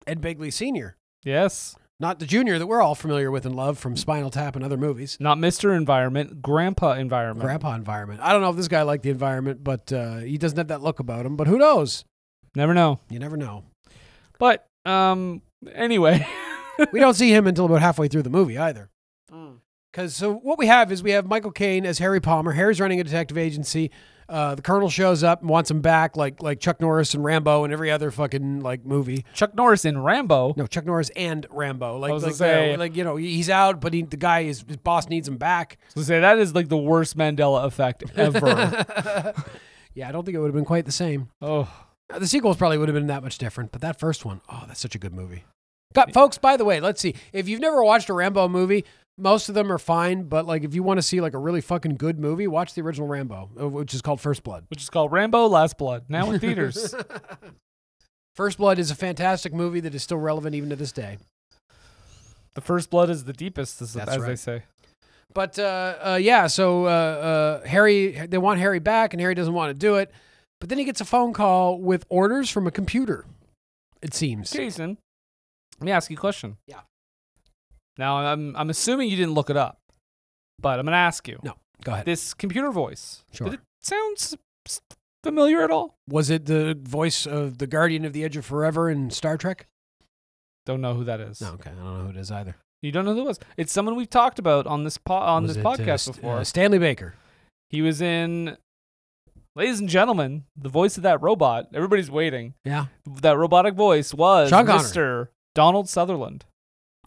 Ed 0.07 0.21
Begley 0.21 0.53
Sr., 0.53 0.97
yes 1.25 1.77
not 2.01 2.19
the 2.19 2.27
junior 2.27 2.59
that 2.59 2.67
we're 2.67 2.81
all 2.81 2.95
familiar 2.95 3.31
with 3.31 3.45
and 3.45 3.55
love 3.55 3.79
from 3.79 3.97
Spinal 3.97 4.31
Tap 4.31 4.55
and 4.57 4.65
other 4.65 4.77
movies. 4.77 5.17
not 5.21 5.39
Mr. 5.39 5.77
Environment 5.77 6.41
Grandpa 6.41 6.93
Environment 6.93 7.45
Grandpa 7.45 7.75
environment. 7.75 8.21
I 8.23 8.33
don't 8.33 8.41
know 8.43 8.51
if 8.51 8.57
this 8.57 8.69
guy 8.69 8.83
liked 8.83 9.03
the 9.03 9.11
environment, 9.11 9.65
but 9.65 9.93
uh, 9.93 10.19
he 10.19 10.39
doesn't 10.39 10.59
have 10.59 10.69
that 10.69 10.83
look 10.83 11.01
about 11.01 11.27
him. 11.27 11.37
But 11.37 11.47
who 11.47 11.59
knows? 11.59 12.05
never 12.55 12.75
know 12.75 12.99
You 13.11 13.19
never 13.19 13.37
know. 13.37 13.65
but 14.39 14.67
um 14.85 15.43
anyway 15.73 16.27
we 16.93 16.99
don't 17.01 17.15
see 17.15 17.31
him 17.31 17.47
until 17.47 17.67
about 17.67 17.81
halfway 17.81 18.09
through 18.09 18.23
the 18.23 18.31
movie 18.31 18.57
either. 18.59 18.91
Because 19.93 20.15
so 20.15 20.35
what 20.35 20.59
we 20.59 20.67
have 20.67 20.93
is 20.93 21.03
we 21.03 21.11
have 21.13 21.27
Michael 21.27 21.51
Caine 21.51 21.85
as 21.87 21.99
Harry 21.99 22.21
Palmer. 22.21 22.53
Harry's 22.53 22.81
running 22.81 23.01
a 23.01 23.05
detective 23.05 23.37
agency. 23.39 23.91
Uh, 24.29 24.55
the 24.55 24.61
Colonel 24.63 24.91
shows 24.91 25.25
up 25.25 25.41
and 25.41 25.49
wants 25.49 25.71
him 25.71 25.81
back, 25.81 26.17
like 26.17 26.43
like 26.43 26.61
Chuck 26.61 26.81
Norris 26.81 27.15
and 27.15 27.25
Rambo 27.25 27.65
and 27.65 27.73
every 27.73 27.91
other 27.91 28.11
fucking 28.11 28.61
like 28.61 28.85
movie. 28.85 29.25
Chuck 29.33 29.55
Norris 29.55 29.85
and 29.87 30.05
Rambo 30.05 30.53
No, 30.57 30.67
Chuck 30.67 30.85
Norris 30.85 31.11
and 31.17 31.47
Rambo. 31.51 31.97
Like 31.99 32.13
was 32.13 32.23
like, 32.25 32.33
gonna 32.33 32.37
say- 32.37 32.75
uh, 32.75 32.79
like 32.79 32.95
you 32.95 33.05
know 33.05 33.17
he's 33.17 33.49
out, 33.49 33.81
but 33.81 33.95
he, 33.95 34.03
the 34.03 34.19
guy 34.19 34.41
is 34.41 34.65
his 34.69 34.77
boss 34.77 35.09
needs 35.09 35.27
him 35.29 35.39
back. 35.39 35.79
So 35.95 36.03
say 36.03 36.21
that 36.21 36.39
is 36.39 36.55
like 36.55 36.69
the 36.69 36.77
worst 36.77 37.17
Mandela 37.17 37.65
effect 37.65 38.05
ever. 38.17 38.85
Yeah, 39.95 40.09
I 40.09 40.13
don't 40.13 40.25
think 40.25 40.37
it 40.37 40.39
would 40.39 40.47
have 40.47 40.55
been 40.55 40.65
quite 40.65 40.85
the 40.85 40.93
same. 40.93 41.29
oh, 41.43 41.69
Uh, 42.13 42.19
The 42.21 42.29
sequels 42.29 42.57
probably 42.57 42.79
would 42.79 42.89
have 42.89 42.95
been 42.95 43.09
that 43.09 43.23
much 43.25 43.37
different, 43.39 43.73
but 43.73 43.81
that 43.81 43.99
first 43.99 44.25
one, 44.25 44.41
oh, 44.49 44.63
that's 44.69 44.79
such 44.79 44.95
a 44.95 44.99
good 44.99 45.13
movie. 45.13 45.43
Got 45.93 46.13
folks, 46.13 46.39
by 46.39 46.57
the 46.57 46.65
way, 46.65 46.79
let's 46.81 47.01
see. 47.01 47.15
If 47.33 47.49
you've 47.49 47.61
never 47.61 47.83
watched 47.83 48.09
a 48.09 48.13
Rambo 48.13 48.47
movie, 48.49 48.85
most 49.19 49.49
of 49.49 49.55
them 49.55 49.71
are 49.73 49.79
fine, 49.79 50.25
but 50.25 50.47
like 50.47 50.65
if 50.65 50.75
you 50.75 50.83
want 50.83 50.99
to 50.99 51.03
see 51.03 51.21
like 51.21 51.35
a 51.35 51.39
really 51.39 51.61
fucking 51.61 51.97
good 51.97 52.19
movie, 52.19 52.47
watch 52.47 52.75
the 52.75 52.83
original 52.83 53.09
Rambo, 53.09 53.51
uh, 53.61 53.69
which 53.69 53.93
is 53.93 54.01
called 54.01 54.21
First 54.21 54.43
Blood. 54.45 54.65
which 54.69 54.81
is 54.83 54.89
called 54.89 55.13
Rambo: 55.13 55.47
Last 55.47 55.77
Blood, 55.77 56.05
now 56.09 56.31
in 56.31 56.39
theaters. 56.41 56.95
First 58.37 58.59
Blood 58.59 58.79
is 58.79 58.91
a 58.91 58.95
fantastic 58.95 59.53
movie 59.53 59.81
that 59.81 59.95
is 59.95 60.03
still 60.03 60.19
relevant 60.19 60.55
even 60.55 60.71
to 60.71 60.77
this 60.77 60.93
day. 60.93 61.19
the 62.55 62.61
first 62.61 62.89
blood 62.89 63.11
is 63.11 63.25
the 63.25 63.33
deepest, 63.33 63.83
as, 63.83 63.95
That's 63.95 64.13
as 64.13 64.25
they 64.25 64.37
say. 64.37 64.63
But 65.35 65.59
uh, 65.59 65.95
uh, 66.01 66.19
yeah, 66.21 66.47
so 66.47 66.87
uh, 66.87 66.89
uh, 66.89 67.67
Harry, 67.67 68.13
they 68.27 68.39
want 68.39 68.61
Harry 68.61 68.79
back, 68.79 69.13
and 69.13 69.21
Harry 69.21 69.35
doesn't 69.35 69.53
want 69.55 69.71
to 69.71 69.75
do 69.75 69.97
it. 69.97 70.13
But 70.61 70.69
then 70.69 70.79
he 70.79 70.85
gets 70.85 71.01
a 71.01 71.05
phone 71.05 71.33
call 71.33 71.81
with 71.81 72.05
orders 72.09 72.49
from 72.49 72.67
a 72.67 72.71
computer. 72.71 73.27
It 74.03 74.15
seems. 74.15 74.51
Jason, 74.51 74.99
let 75.81 75.85
me 75.85 75.93
ask 75.93 76.11
you 76.11 76.17
a 76.17 76.21
question. 76.21 76.57
Yeah. 76.67 76.81
Now 77.99 78.19
I'm 78.19 78.55
I'm 78.57 78.71
assuming 78.71 79.09
you 79.11 79.17
didn't 79.17 79.35
look 79.35 79.51
it 79.51 79.57
up, 79.57 79.79
but 80.61 80.79
I'm 80.79 80.87
gonna 80.87 80.97
ask 80.97 81.27
you. 81.29 81.39
No, 81.43 81.55
go 81.85 81.93
ahead. 81.93 82.07
This 82.07 82.33
computer 82.33 82.71
voice. 82.71 83.25
Sure. 83.33 83.47
Did 83.51 83.55
it 83.55 83.61
sound 83.83 84.17
s- 84.19 84.81
Familiar 85.25 85.63
at 85.63 85.71
all? 85.73 85.97
Was 86.09 86.31
it 86.31 86.47
the 86.47 86.79
voice 86.81 87.27
of 87.27 87.59
the 87.59 87.67
Guardian 87.67 88.05
of 88.05 88.13
the 88.13 88.23
Edge 88.25 88.37
of 88.37 88.47
Forever 88.47 88.89
in 88.89 89.11
Star 89.11 89.37
Trek? 89.37 89.67
Don't 90.65 90.81
know 90.81 90.95
who 90.95 91.03
that 91.05 91.21
is. 91.21 91.41
No, 91.41 91.49
okay, 91.55 91.71
I 91.71 91.75
don't 91.75 91.85
know 91.99 92.05
who 92.05 92.11
it 92.11 92.17
is 92.17 92.31
either. 92.31 92.55
You 92.83 92.93
don't 92.93 93.05
know 93.05 93.15
who 93.15 93.23
it 93.23 93.27
was? 93.27 93.41
It's 93.57 93.73
someone 93.73 93.97
we've 93.97 94.09
talked 94.09 94.39
about 94.39 94.67
on 94.69 94.85
this 94.85 94.97
po- 94.97 95.15
on 95.15 95.43
Was 95.43 95.57
this 95.57 95.65
it, 95.65 95.67
uh, 95.67 95.71
podcast 95.77 96.01
St- 96.01 96.17
before. 96.17 96.37
uh, 96.37 96.45
Stanley 96.45 96.79
Baker. 96.79 97.15
he 97.71 97.83
was 97.83 98.01
in 98.01 98.57
Ladies 99.57 99.81
and 99.81 99.89
gentlemen, 99.89 100.45
the 100.57 100.69
voice 100.69 100.97
of 100.97 101.03
that 101.03 101.21
robot, 101.21 101.67
everybody's 101.75 102.11
waiting. 102.13 102.55
Yeah. 102.65 102.87
That 103.23 103.37
robotic 103.37 103.75
voice 103.75 104.15
was 104.15 104.51
Sean 104.51 104.67
Connery. 104.67 104.85
Mr. 104.85 105.29
Donald 105.57 105.89
Sutherland. 105.89 106.45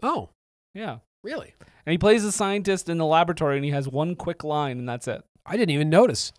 Oh, 0.04 0.30
Yeah. 0.73 0.97
really? 1.23 1.53
And 1.86 1.91
he 1.91 1.97
plays 1.97 2.23
a 2.23 2.31
scientist 2.31 2.89
in 2.89 2.97
the 2.97 3.05
laboratory 3.05 3.55
and 3.57 3.65
he 3.65 3.71
has 3.71 3.88
one 3.88 4.15
quick 4.15 4.43
line 4.43 4.79
and 4.79 4.88
that's 4.88 5.07
it. 5.07 5.23
I 5.45 5.57
didn't 5.57 5.71
even 5.71 5.89
notice. 5.89 6.31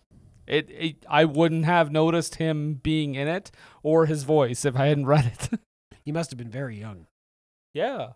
It, 0.47 0.69
it 0.71 1.05
I 1.09 1.25
wouldn't 1.25 1.65
have 1.65 1.91
noticed 1.91 2.35
him 2.35 2.75
being 2.75 3.15
in 3.15 3.27
it 3.27 3.51
or 3.81 4.05
his 4.07 4.23
voice 4.23 4.65
if 4.65 4.75
I 4.75 4.87
hadn't 4.87 5.05
read 5.05 5.25
it. 5.25 5.59
He 6.05 6.11
must 6.11 6.31
have 6.31 6.37
been 6.37 6.49
very 6.51 6.77
young. 6.77 7.07
yeah. 7.73 8.09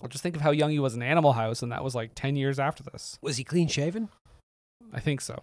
Well, 0.00 0.08
just 0.08 0.22
think 0.22 0.36
of 0.36 0.42
how 0.42 0.50
young 0.52 0.70
he 0.70 0.78
was 0.78 0.94
in 0.94 1.02
Animal 1.02 1.32
House, 1.32 1.60
and 1.62 1.72
that 1.72 1.82
was 1.82 1.94
like 1.94 2.12
10 2.14 2.36
years 2.36 2.58
after 2.58 2.82
this. 2.84 3.18
Was 3.20 3.36
he 3.36 3.44
clean 3.44 3.66
shaven? 3.68 4.08
I 4.92 5.00
think 5.00 5.20
so. 5.20 5.42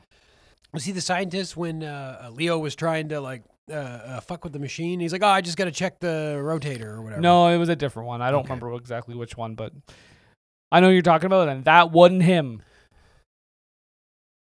Was 0.73 0.85
he 0.85 0.93
the 0.93 1.01
scientist 1.01 1.55
when 1.57 1.83
uh, 1.83 2.29
Leo 2.31 2.57
was 2.57 2.73
trying 2.73 3.09
to 3.09 3.19
like 3.19 3.43
uh, 3.71 3.73
uh, 3.75 4.19
fuck 4.21 4.43
with 4.43 4.53
the 4.53 4.59
machine? 4.59 4.99
He's 4.99 5.11
like, 5.11 5.23
"Oh, 5.23 5.27
I 5.27 5.41
just 5.41 5.57
got 5.57 5.65
to 5.65 5.71
check 5.71 5.99
the 5.99 6.35
rotator 6.39 6.85
or 6.87 7.01
whatever." 7.01 7.21
No, 7.21 7.47
it 7.47 7.57
was 7.57 7.69
a 7.69 7.75
different 7.75 8.07
one. 8.07 8.21
I 8.21 8.31
don't 8.31 8.41
Okay. 8.41 8.49
remember 8.53 8.73
exactly 8.75 9.15
which 9.15 9.35
one, 9.37 9.55
but 9.55 9.73
I 10.71 10.79
know 10.79 10.89
you're 10.89 11.01
talking 11.01 11.25
about, 11.27 11.47
it, 11.47 11.51
and 11.51 11.65
that 11.65 11.91
wasn't 11.91 12.23
him. 12.23 12.61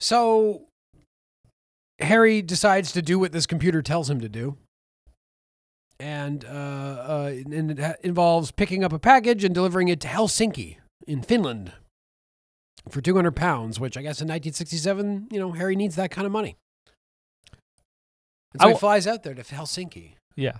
So 0.01 0.63
Harry 1.99 2.41
decides 2.43 2.93
to 2.93 3.03
do 3.03 3.19
what 3.19 3.33
this 3.33 3.47
computer 3.47 3.83
tells 3.83 4.09
him 4.09 4.21
to 4.21 4.29
do. 4.29 4.57
And, 5.99 6.47
uh, 6.47 6.49
uh, 6.49 7.33
and 7.53 7.73
it 7.73 7.79
ha- 7.79 7.95
involves 8.03 8.51
picking 8.53 8.83
up 8.83 8.93
a 8.93 8.99
package 8.99 9.45
and 9.45 9.55
delivering 9.55 9.89
it 9.89 10.01
to 10.01 10.09
Helsinki 10.09 10.79
in 11.07 11.21
Finland 11.21 11.73
for 12.89 13.03
200 13.03 13.37
pounds, 13.37 13.79
which 13.79 13.99
I 13.99 14.01
guess 14.03 14.23
in 14.23 14.27
1967, 14.29 15.29
you 15.31 15.39
know, 15.39 15.53
Harry 15.53 15.77
needs 15.77 15.97
that 15.97 16.11
kind 16.11 16.25
of 16.27 16.33
money. 16.33 16.57
And 18.53 18.63
so 18.63 18.69
I 18.69 18.73
he 18.73 18.79
flies 18.79 19.07
out 19.07 19.23
there 19.23 19.35
to 19.35 19.43
Helsinki 19.43 20.15
Yeah. 20.37 20.59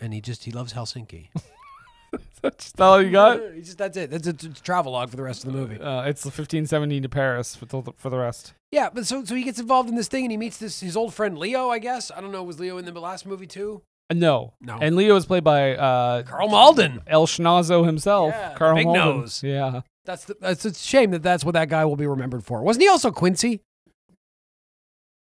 and 0.00 0.12
he 0.12 0.20
just, 0.20 0.44
he 0.44 0.50
loves 0.52 0.72
Helsinki. 0.74 1.28
That's 2.42 2.72
all 2.78 3.02
you 3.02 3.10
got? 3.10 3.40
He 3.54 3.62
just, 3.62 3.78
that's 3.78 3.96
it. 3.96 4.10
That's 4.10 4.26
a, 4.26 4.30
it's 4.30 4.44
a 4.44 4.48
travel 4.62 4.92
log 4.92 5.10
for 5.10 5.16
the 5.16 5.22
rest 5.22 5.44
of 5.44 5.52
the 5.52 5.58
movie. 5.58 5.80
Uh, 5.80 6.02
it's 6.02 6.22
the 6.22 6.28
1517 6.28 7.02
to 7.02 7.08
Paris 7.08 7.56
for 7.56 7.64
the, 7.66 7.82
for 7.96 8.10
the 8.10 8.18
rest. 8.18 8.52
Yeah, 8.70 8.88
but 8.92 9.06
so 9.06 9.24
so 9.24 9.34
he 9.34 9.42
gets 9.42 9.58
involved 9.58 9.88
in 9.88 9.96
this 9.96 10.06
thing 10.08 10.24
and 10.24 10.30
he 10.30 10.36
meets 10.36 10.58
this 10.58 10.80
his 10.80 10.96
old 10.96 11.12
friend 11.14 11.36
Leo, 11.38 11.68
I 11.70 11.78
guess. 11.78 12.10
I 12.14 12.20
don't 12.20 12.32
know, 12.32 12.42
was 12.44 12.60
Leo 12.60 12.78
in 12.78 12.84
the 12.84 12.92
last 13.00 13.26
movie 13.26 13.46
too? 13.46 13.82
Uh, 14.10 14.14
no. 14.14 14.52
No. 14.60 14.78
And 14.80 14.94
Leo 14.96 15.16
is 15.16 15.26
played 15.26 15.42
by 15.44 15.74
uh, 15.76 16.22
Karl 16.22 16.48
Malden. 16.48 17.00
El 17.06 17.26
Schnazzo 17.26 17.84
himself. 17.84 18.32
Yeah, 18.34 18.50
the 18.50 18.54
Karl 18.56 18.76
big 18.76 18.86
Malden. 18.86 19.20
nose. 19.22 19.42
Yeah. 19.42 19.80
That's 20.04 20.24
the, 20.26 20.36
that's 20.40 20.64
a 20.64 20.74
shame 20.74 21.10
that 21.10 21.22
that's 21.22 21.44
what 21.44 21.52
that 21.54 21.68
guy 21.68 21.84
will 21.84 21.96
be 21.96 22.06
remembered 22.06 22.44
for. 22.44 22.62
Wasn't 22.62 22.82
he 22.82 22.88
also 22.88 23.10
Quincy? 23.10 23.62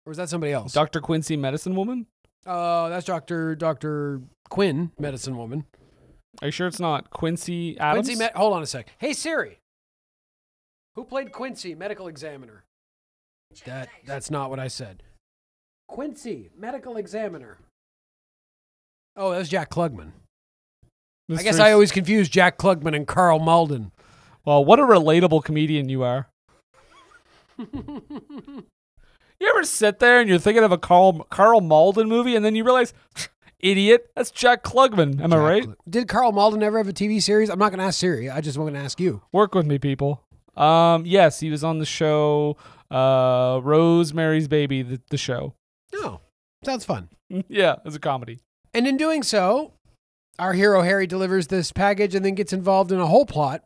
Or 0.10 0.18
was 0.18 0.18
that 0.18 0.28
somebody 0.28 0.52
else? 0.54 0.74
Dr. 0.74 1.02
Quincy, 1.02 1.38
Medicine 1.38 1.76
Woman? 1.76 2.08
uh, 2.48 2.90
that's 2.90 3.06
Doctor 3.06 3.54
Doctor 3.54 4.22
Quinn, 4.50 4.92
medicine 4.98 5.38
woman. 5.38 5.66
Are 6.42 6.48
you 6.48 6.52
sure 6.52 6.66
it's 6.66 6.80
not 6.80 7.12
Quincy 7.12 7.78
Adams? 7.78 8.08
Quincy, 8.08 8.26
hold 8.34 8.54
on 8.54 8.64
a 8.64 8.66
sec. 8.66 8.88
Hey 8.98 9.14
Siri, 9.14 9.60
who 10.96 11.04
played 11.04 11.32
Quincy, 11.32 11.76
medical 11.76 12.08
examiner? 12.08 12.64
That 13.66 13.90
that's 14.04 14.32
not 14.32 14.50
what 14.50 14.60
I 14.60 14.68
said. 14.68 15.04
Quincy, 15.88 16.50
medical 16.58 16.98
examiner. 16.98 17.60
Oh, 19.16 19.30
that's 19.30 19.48
Jack 19.48 19.70
Klugman. 19.70 20.14
I 21.30 21.44
guess 21.44 21.60
I 21.60 21.72
always 21.72 21.92
confuse 21.92 22.30
Jack 22.30 22.58
Klugman 22.58 22.96
and 22.96 23.06
Karl 23.06 23.38
Malden. 23.38 23.92
Well, 24.44 24.66
what 24.66 24.80
a 24.80 24.84
relatable 24.84 25.44
comedian 25.44 25.88
you 25.88 26.02
are. 26.02 26.30
You 29.40 29.50
ever 29.56 29.64
sit 29.64 30.00
there 30.00 30.20
and 30.20 30.30
you're 30.30 30.40
thinking 30.40 30.64
of 30.64 30.72
a 30.72 30.78
Karl 30.78 31.24
Karl 31.30 31.62
Malden 31.62 32.10
movie 32.10 32.36
and 32.36 32.44
then 32.44 32.56
you 32.56 32.64
realize, 32.66 32.94
idiot, 33.60 34.10
that's 34.16 34.32
Jack 34.32 34.64
Klugman. 34.64 35.22
Am 35.22 35.32
I 35.32 35.38
right? 35.38 35.68
Did 35.90 36.08
Karl 36.08 36.34
Malden 36.34 36.62
ever 36.62 36.78
have 36.78 36.90
a 36.90 36.94
TV 36.94 37.22
series? 37.22 37.50
I'm 37.50 37.60
not 37.60 37.70
going 37.70 37.80
to 37.80 37.86
ask 37.86 38.00
Siri. 38.00 38.30
I 38.30 38.42
just 38.42 38.58
want 38.58 38.74
to 38.74 38.80
ask 38.80 39.00
you. 39.00 39.22
Work 39.32 39.56
with 39.56 39.66
me, 39.66 39.80
people. 39.80 40.24
Um, 40.58 41.06
yes, 41.06 41.40
he 41.40 41.50
was 41.50 41.64
on 41.64 41.80
the 41.80 41.86
show 41.86 42.58
uh, 42.92 43.62
Rosemary's 43.64 44.50
Baby, 44.50 44.82
the, 44.82 45.02
the 45.10 45.18
show. 45.18 45.54
No, 45.94 46.20
sounds 46.66 46.84
fun. 46.84 47.10
yeah, 47.48 47.76
it's 47.86 47.96
a 47.96 48.00
comedy. 48.00 48.40
And 48.74 48.88
in 48.88 48.98
doing 48.98 49.24
so, 49.24 49.74
our 50.38 50.54
hero 50.54 50.82
Harry 50.82 51.08
delivers 51.08 51.48
this 51.48 51.72
package 51.72 52.14
and 52.14 52.26
then 52.26 52.36
gets 52.36 52.52
involved 52.52 52.92
in 52.92 53.00
a 53.00 53.08
whole 53.08 53.26
plot 53.26 53.64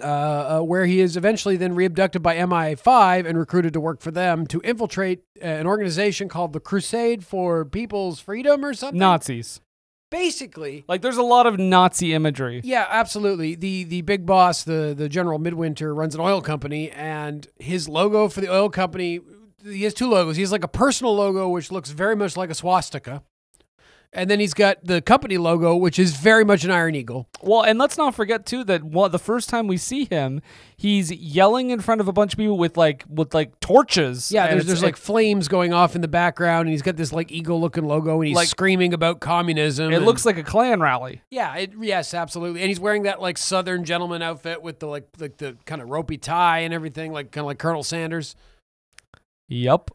uh, 0.00 0.58
uh, 0.58 0.60
where 0.60 0.86
he 0.86 1.00
is 1.00 1.16
eventually 1.16 1.56
then 1.56 1.74
reabducted 1.74 2.22
by 2.22 2.36
MI5 2.36 3.26
and 3.26 3.38
recruited 3.38 3.72
to 3.72 3.80
work 3.80 4.00
for 4.00 4.10
them 4.10 4.46
to 4.48 4.60
infiltrate 4.62 5.22
uh, 5.42 5.46
an 5.46 5.66
organization 5.66 6.28
called 6.28 6.52
the 6.52 6.60
Crusade 6.60 7.24
for 7.24 7.64
People's 7.64 8.20
Freedom 8.20 8.64
or 8.64 8.74
something. 8.74 8.98
Nazis. 8.98 9.60
Basically, 10.08 10.84
Like, 10.86 11.02
there's 11.02 11.16
a 11.16 11.22
lot 11.22 11.46
of 11.46 11.58
Nazi 11.58 12.14
imagery. 12.14 12.60
Yeah, 12.62 12.86
absolutely. 12.88 13.56
The 13.56 13.82
the 13.84 14.02
big 14.02 14.24
boss, 14.24 14.62
the 14.62 14.94
the 14.96 15.08
General 15.08 15.40
Midwinter, 15.40 15.92
runs 15.92 16.14
an 16.14 16.20
oil 16.20 16.40
company, 16.40 16.90
and 16.92 17.46
his 17.58 17.88
logo 17.88 18.28
for 18.28 18.40
the 18.40 18.48
oil 18.52 18.70
company, 18.70 19.20
he 19.64 19.82
has 19.82 19.92
two 19.94 20.08
logos. 20.08 20.36
He 20.36 20.42
has 20.42 20.52
like 20.52 20.62
a 20.62 20.68
personal 20.68 21.16
logo, 21.16 21.48
which 21.48 21.72
looks 21.72 21.90
very 21.90 22.14
much 22.14 22.36
like 22.36 22.50
a 22.50 22.54
swastika, 22.54 23.24
and 24.12 24.30
then 24.30 24.40
he's 24.40 24.54
got 24.54 24.78
the 24.84 25.00
company 25.02 25.36
logo, 25.38 25.76
which 25.76 25.98
is 25.98 26.16
very 26.16 26.44
much 26.44 26.64
an 26.64 26.70
Iron 26.70 26.94
Eagle. 26.94 27.28
Well, 27.42 27.62
and 27.62 27.78
let's 27.78 27.98
not 27.98 28.14
forget 28.14 28.46
too 28.46 28.64
that 28.64 28.82
the 29.10 29.18
first 29.18 29.48
time 29.48 29.66
we 29.66 29.76
see 29.76 30.04
him, 30.06 30.40
he's 30.76 31.10
yelling 31.12 31.70
in 31.70 31.80
front 31.80 32.00
of 32.00 32.08
a 32.08 32.12
bunch 32.12 32.32
of 32.32 32.38
people 32.38 32.56
with 32.58 32.76
like 32.76 33.04
with 33.08 33.34
like 33.34 33.58
torches. 33.60 34.30
Yeah, 34.32 34.48
there's 34.48 34.66
there's 34.66 34.82
like 34.82 34.96
flames 34.96 35.48
going 35.48 35.72
off 35.72 35.94
in 35.94 36.00
the 36.00 36.08
background, 36.08 36.62
and 36.62 36.70
he's 36.70 36.82
got 36.82 36.96
this 36.96 37.12
like 37.12 37.30
eagle 37.30 37.60
looking 37.60 37.84
logo, 37.84 38.20
and 38.20 38.28
he's 38.28 38.36
Like- 38.36 38.48
screaming 38.48 38.94
about 38.94 39.20
communism. 39.20 39.92
it 39.92 39.96
and- 39.96 40.04
looks 40.06 40.24
like 40.24 40.38
a 40.38 40.42
Klan 40.42 40.80
rally. 40.80 41.22
yeah, 41.30 41.54
it, 41.56 41.72
yes, 41.80 42.14
absolutely, 42.14 42.60
and 42.62 42.68
he's 42.68 42.80
wearing 42.80 43.02
that 43.04 43.20
like 43.20 43.38
Southern 43.38 43.84
gentleman 43.84 44.22
outfit 44.22 44.62
with 44.62 44.78
the 44.80 44.86
like 44.86 45.08
like 45.18 45.36
the 45.38 45.56
kind 45.66 45.82
of 45.82 45.88
ropey 45.90 46.18
tie 46.18 46.60
and 46.60 46.72
everything, 46.74 47.12
like 47.12 47.30
kind 47.32 47.42
of 47.42 47.46
like 47.46 47.58
Colonel 47.58 47.82
Sanders. 47.82 48.34
Yep. 49.48 49.90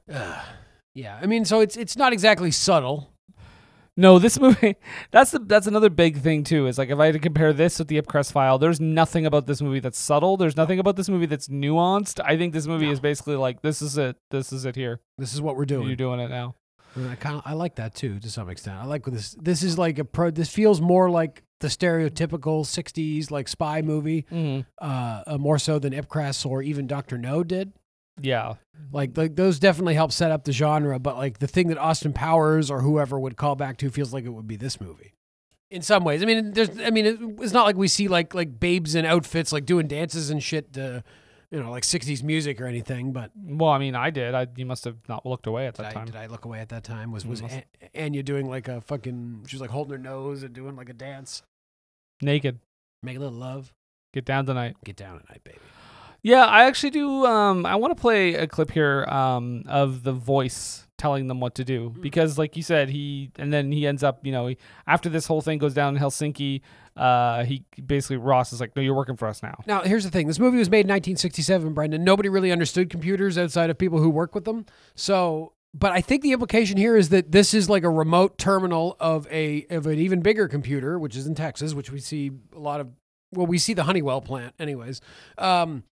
Yeah, 0.93 1.19
I 1.21 1.25
mean, 1.25 1.45
so 1.45 1.61
it's 1.61 1.77
it's 1.77 1.95
not 1.97 2.11
exactly 2.13 2.51
subtle. 2.51 3.10
No, 3.97 4.19
this 4.19 4.39
movie. 4.45 4.75
That's 5.11 5.31
the 5.31 5.39
that's 5.39 5.67
another 5.67 5.89
big 5.89 6.17
thing 6.19 6.43
too. 6.43 6.67
Is 6.67 6.77
like 6.77 6.89
if 6.89 6.97
I 6.99 7.07
had 7.07 7.13
to 7.13 7.19
compare 7.19 7.51
this 7.53 7.77
with 7.79 7.87
the 7.89 8.01
Ipcress 8.01 8.31
File, 8.31 8.57
there's 8.57 8.79
nothing 8.79 9.25
about 9.25 9.47
this 9.47 9.61
movie 9.61 9.79
that's 9.79 9.99
subtle. 9.99 10.37
There's 10.37 10.55
nothing 10.57 10.79
about 10.79 10.95
this 10.95 11.09
movie 11.09 11.25
that's 11.25 11.47
nuanced. 11.49 12.19
I 12.23 12.37
think 12.37 12.53
this 12.53 12.67
movie 12.67 12.89
is 12.89 12.99
basically 12.99 13.35
like 13.35 13.61
this 13.61 13.81
is 13.81 13.97
it. 13.97 14.15
This 14.31 14.53
is 14.53 14.65
it 14.65 14.75
here. 14.75 15.01
This 15.17 15.33
is 15.33 15.41
what 15.41 15.55
we're 15.57 15.65
doing. 15.65 15.87
You're 15.87 15.95
doing 15.97 16.19
it 16.19 16.29
now. 16.29 16.55
And 16.95 17.09
I 17.09 17.15
kind 17.15 17.35
of 17.37 17.41
I 17.45 17.53
like 17.53 17.75
that 17.75 17.93
too 17.95 18.19
to 18.19 18.29
some 18.29 18.49
extent. 18.49 18.77
I 18.77 18.85
like 18.85 19.05
this. 19.05 19.35
This 19.41 19.63
is 19.63 19.77
like 19.77 19.99
a 19.99 20.05
pro. 20.05 20.31
This 20.31 20.49
feels 20.49 20.81
more 20.81 21.09
like 21.09 21.43
the 21.59 21.67
stereotypical 21.67 22.65
'60s 22.65 23.29
like 23.31 23.47
spy 23.47 23.81
movie, 23.81 24.25
Mm-hmm. 24.31 24.61
uh, 24.83 25.23
uh, 25.27 25.37
more 25.37 25.59
so 25.59 25.79
than 25.79 25.93
Ipcress 25.93 26.45
or 26.45 26.61
even 26.61 26.87
Doctor 26.87 27.17
No 27.17 27.43
did. 27.43 27.73
Yeah. 28.21 28.55
Like, 28.91 29.17
like 29.17 29.35
those 29.35 29.59
definitely 29.59 29.93
help 29.93 30.11
set 30.11 30.31
up 30.31 30.43
the 30.43 30.51
genre. 30.51 30.99
But 30.99 31.17
like 31.17 31.39
the 31.39 31.47
thing 31.47 31.67
that 31.69 31.77
Austin 31.77 32.13
Powers 32.13 32.69
or 32.71 32.81
whoever 32.81 33.19
would 33.19 33.37
call 33.37 33.55
back 33.55 33.77
to 33.77 33.89
feels 33.89 34.13
like 34.13 34.25
it 34.25 34.29
would 34.29 34.47
be 34.47 34.55
this 34.57 34.81
movie. 34.81 35.13
In 35.69 35.81
some 35.81 36.03
ways, 36.03 36.21
I 36.21 36.25
mean, 36.25 36.51
there's, 36.51 36.69
I 36.81 36.89
mean, 36.89 37.05
it, 37.05 37.17
it's 37.41 37.53
not 37.53 37.65
like 37.65 37.77
we 37.77 37.87
see 37.87 38.07
like 38.09 38.33
like 38.33 38.59
babes 38.59 38.93
in 38.95 39.05
outfits 39.05 39.53
like 39.53 39.65
doing 39.65 39.87
dances 39.87 40.29
and 40.29 40.43
shit 40.43 40.73
to, 40.73 41.01
you 41.49 41.63
know, 41.63 41.71
like 41.71 41.83
'60s 41.83 42.23
music 42.23 42.59
or 42.59 42.65
anything. 42.65 43.13
But 43.13 43.31
Well, 43.41 43.69
I 43.69 43.77
mean, 43.77 43.95
I 43.95 44.09
did. 44.09 44.35
I 44.35 44.47
you 44.57 44.65
must 44.65 44.83
have 44.83 44.97
not 45.07 45.25
looked 45.25 45.47
away 45.47 45.67
at 45.67 45.75
Did 45.75 45.85
that 45.85 45.91
I, 45.91 45.93
time. 45.93 46.05
did 46.07 46.15
I 46.17 46.25
look 46.25 46.43
away 46.43 46.59
at 46.59 46.67
that 46.69 46.83
time? 46.83 47.13
Was 47.13 47.25
was 47.25 47.41
must- 47.41 47.55
An- 47.55 47.89
Anya 47.95 48.21
doing 48.23 48.49
like 48.49 48.67
a 48.67 48.81
fucking? 48.81 49.45
She 49.47 49.55
was 49.55 49.61
like 49.61 49.69
holding 49.69 49.93
her 49.93 49.97
nose 49.97 50.43
and 50.43 50.53
doing 50.53 50.75
like 50.75 50.89
a 50.89 50.93
dance. 50.93 51.41
Naked. 52.21 52.59
Make 53.01 53.15
a 53.15 53.19
little 53.19 53.37
love. 53.37 53.73
Get 54.13 54.25
down 54.25 54.45
tonight. 54.45 54.75
Get 54.83 54.97
down 54.97 55.17
at 55.19 55.29
night, 55.29 55.41
baby. 55.45 55.57
Yeah, 56.23 56.45
I 56.45 56.65
actually 56.65 56.91
do. 56.91 57.25
Um, 57.25 57.65
I 57.65 57.75
want 57.75 57.95
to 57.95 57.99
play 57.99 58.35
a 58.35 58.47
clip 58.47 58.71
here 58.71 59.05
um, 59.05 59.63
of 59.67 60.03
the 60.03 60.13
voice 60.13 60.85
telling 60.97 61.25
them 61.27 61.39
what 61.39 61.55
to 61.55 61.63
do 61.63 61.89
Hmm. 61.89 62.01
because, 62.01 62.37
like 62.37 62.55
you 62.55 62.61
said, 62.61 62.89
he 62.89 63.31
and 63.39 63.51
then 63.51 63.71
he 63.71 63.87
ends 63.87 64.03
up, 64.03 64.23
you 64.23 64.31
know, 64.31 64.45
he, 64.47 64.57
after 64.85 65.09
this 65.09 65.25
whole 65.25 65.41
thing 65.41 65.57
goes 65.57 65.73
down 65.73 65.95
in 65.95 66.01
Helsinki, 66.01 66.61
uh, 66.95 67.43
he 67.43 67.63
basically 67.83 68.17
Ross 68.17 68.53
is 68.53 68.59
like, 68.61 68.75
"No, 68.75 68.83
you're 68.83 68.93
working 68.93 69.15
for 69.15 69.27
us 69.27 69.41
now." 69.41 69.55
Now, 69.65 69.81
here's 69.81 70.03
the 70.03 70.11
thing. 70.11 70.27
This 70.27 70.37
movie 70.37 70.59
was 70.59 70.69
made 70.69 70.81
in 70.85 70.89
1967, 70.89 71.73
Brendan. 71.73 72.03
Nobody 72.03 72.29
really 72.29 72.51
understood 72.51 72.91
computers 72.91 73.37
outside 73.37 73.71
of 73.71 73.77
people 73.79 73.97
who 73.99 74.09
work 74.11 74.35
with 74.35 74.45
them. 74.45 74.67
So, 74.93 75.53
but 75.73 75.91
I 75.91 76.01
think 76.01 76.21
the 76.21 76.33
implication 76.33 76.77
here 76.77 76.95
is 76.95 77.09
that 77.09 77.31
this 77.31 77.55
is 77.55 77.67
like 77.67 77.83
a 77.83 77.89
remote 77.89 78.37
terminal 78.37 78.95
of 78.99 79.25
a 79.31 79.65
of 79.71 79.87
an 79.87 79.97
even 79.97 80.21
bigger 80.21 80.47
computer, 80.47 80.99
which 80.99 81.15
is 81.15 81.25
in 81.25 81.33
Texas, 81.33 81.73
which 81.73 81.91
we 81.91 81.99
see 81.99 82.29
a 82.55 82.59
lot 82.59 82.79
of. 82.79 82.89
Well, 83.33 83.47
we 83.47 83.57
see 83.57 83.73
the 83.73 83.83
Honeywell 83.83 84.21
plant, 84.21 84.53
anyways. 84.59 84.99
Um, 85.37 85.83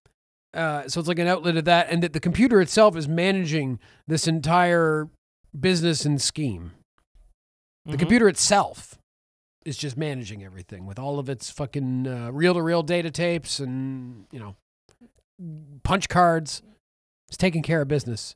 Uh, 0.52 0.88
so 0.88 0.98
it's 0.98 1.08
like 1.08 1.18
an 1.18 1.28
outlet 1.28 1.56
of 1.56 1.64
that, 1.64 1.88
and 1.90 2.02
that 2.02 2.12
the 2.12 2.20
computer 2.20 2.60
itself 2.60 2.96
is 2.96 3.06
managing 3.08 3.78
this 4.08 4.26
entire 4.26 5.08
business 5.58 6.04
and 6.04 6.20
scheme. 6.20 6.72
The 7.86 7.96
Mhm. 7.96 8.00
computer 8.00 8.28
itself 8.28 8.98
is 9.64 9.76
just 9.76 9.96
managing 9.96 10.42
everything 10.42 10.86
with 10.86 10.98
all 10.98 11.18
of 11.18 11.28
its 11.28 11.50
fucking 11.50 12.06
uh, 12.06 12.30
reel-to-reel 12.32 12.82
data 12.82 13.10
tapes 13.10 13.60
and 13.60 14.26
you 14.32 14.38
know 14.40 14.56
punch 15.82 16.08
cards. 16.08 16.62
It's 17.28 17.36
taking 17.36 17.62
care 17.62 17.82
of 17.82 17.88
business. 17.88 18.34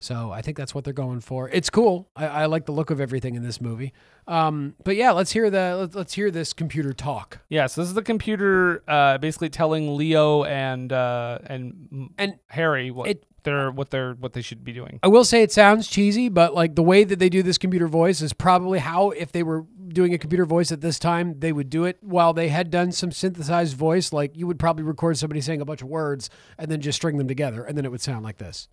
So 0.00 0.30
I 0.30 0.42
think 0.42 0.56
that's 0.56 0.74
what 0.74 0.84
they're 0.84 0.92
going 0.92 1.20
for. 1.20 1.48
It's 1.48 1.70
cool. 1.70 2.08
I, 2.14 2.26
I 2.26 2.46
like 2.46 2.66
the 2.66 2.72
look 2.72 2.90
of 2.90 3.00
everything 3.00 3.34
in 3.34 3.42
this 3.42 3.60
movie. 3.60 3.92
Um, 4.28 4.74
but 4.84 4.94
yeah, 4.94 5.10
let's 5.10 5.32
hear 5.32 5.50
the 5.50 5.90
let's, 5.92 6.12
hear 6.14 6.30
this 6.30 6.52
computer 6.52 6.92
talk. 6.92 7.38
Yeah, 7.48 7.66
so 7.66 7.80
this 7.80 7.88
is 7.88 7.94
the 7.94 8.02
computer 8.02 8.84
uh, 8.86 9.18
basically 9.18 9.48
telling 9.50 9.96
Leo 9.96 10.44
and 10.44 10.92
uh, 10.92 11.38
and 11.46 12.10
And 12.16 12.38
Harry 12.48 12.90
what 12.90 13.08
it- 13.10 13.24
they're 13.44 13.70
what 13.70 13.90
they're 13.90 14.12
what 14.14 14.34
they 14.34 14.42
should 14.42 14.62
be 14.62 14.72
doing. 14.72 14.98
I 15.02 15.08
will 15.08 15.24
say 15.24 15.42
it 15.42 15.50
sounds 15.50 15.88
cheesy, 15.88 16.28
but 16.28 16.54
like 16.54 16.74
the 16.74 16.82
way 16.82 17.04
that 17.04 17.18
they 17.18 17.28
do 17.28 17.42
this 17.42 17.56
computer 17.56 17.88
voice 17.88 18.20
is 18.20 18.32
probably 18.32 18.78
how 18.80 19.10
if 19.10 19.32
they 19.32 19.42
were 19.42 19.64
doing 19.88 20.12
a 20.12 20.18
computer 20.18 20.44
voice 20.44 20.70
at 20.70 20.80
this 20.82 20.98
time, 20.98 21.38
they 21.40 21.52
would 21.52 21.70
do 21.70 21.84
it 21.84 21.96
while 22.02 22.34
they 22.34 22.48
had 22.48 22.70
done 22.70 22.92
some 22.92 23.10
synthesized 23.10 23.74
voice. 23.76 24.12
Like 24.12 24.36
you 24.36 24.46
would 24.46 24.58
probably 24.58 24.84
record 24.84 25.16
somebody 25.18 25.40
saying 25.40 25.60
a 25.60 25.64
bunch 25.64 25.80
of 25.82 25.88
words 25.88 26.28
and 26.58 26.70
then 26.70 26.80
just 26.82 26.96
string 26.96 27.16
them 27.16 27.26
together, 27.28 27.64
and 27.64 27.76
then 27.78 27.84
it 27.84 27.90
would 27.90 28.02
sound 28.02 28.22
like 28.24 28.38
this. 28.38 28.68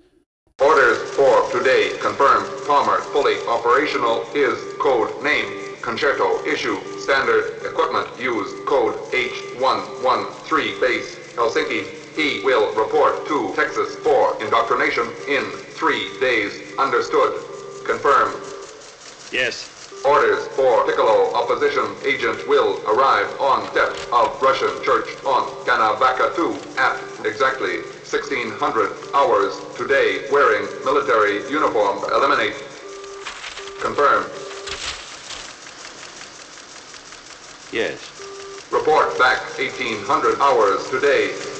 Today 1.65 1.97
confirmed. 1.97 2.45
Palmer 2.67 3.01
fully 3.11 3.37
operational 3.47 4.21
is 4.35 4.55
code 4.77 5.09
name. 5.23 5.75
Concerto 5.81 6.45
issue. 6.45 6.77
Standard 6.99 7.65
equipment 7.65 8.07
used. 8.21 8.53
Code 8.67 8.93
H113 9.11 10.79
base. 10.79 11.15
Helsinki. 11.33 11.87
He 12.15 12.45
will 12.45 12.71
report 12.75 13.25
to 13.25 13.51
Texas 13.55 13.95
for 14.03 14.39
indoctrination 14.43 15.07
in 15.27 15.43
three 15.73 16.07
days. 16.19 16.53
Understood. 16.77 17.33
Confirm. 17.87 18.31
Yes. 19.31 19.74
Orders 20.05 20.45
for 20.49 20.85
Piccolo 20.85 21.33
opposition 21.33 21.83
agent 22.05 22.47
will 22.47 22.79
arrive 22.87 23.27
on 23.41 23.67
steps 23.71 24.05
of 24.13 24.39
Russian 24.39 24.69
church 24.83 25.07
on 25.25 25.49
Ganavaka 25.65 26.35
2 26.35 26.77
at 26.77 27.25
exactly 27.25 27.77
1600 28.05 28.91
hours 29.15 29.59
today 29.75 30.29
wearing 30.31 30.67
military 30.85 31.37
uniform. 31.49 32.03
Eliminate. 32.13 32.53
Confirm. 33.81 34.29
Yes. 37.73 37.97
Report 38.71 39.17
back 39.17 39.41
1800 39.57 40.39
hours 40.39 40.87
today. 40.91 41.54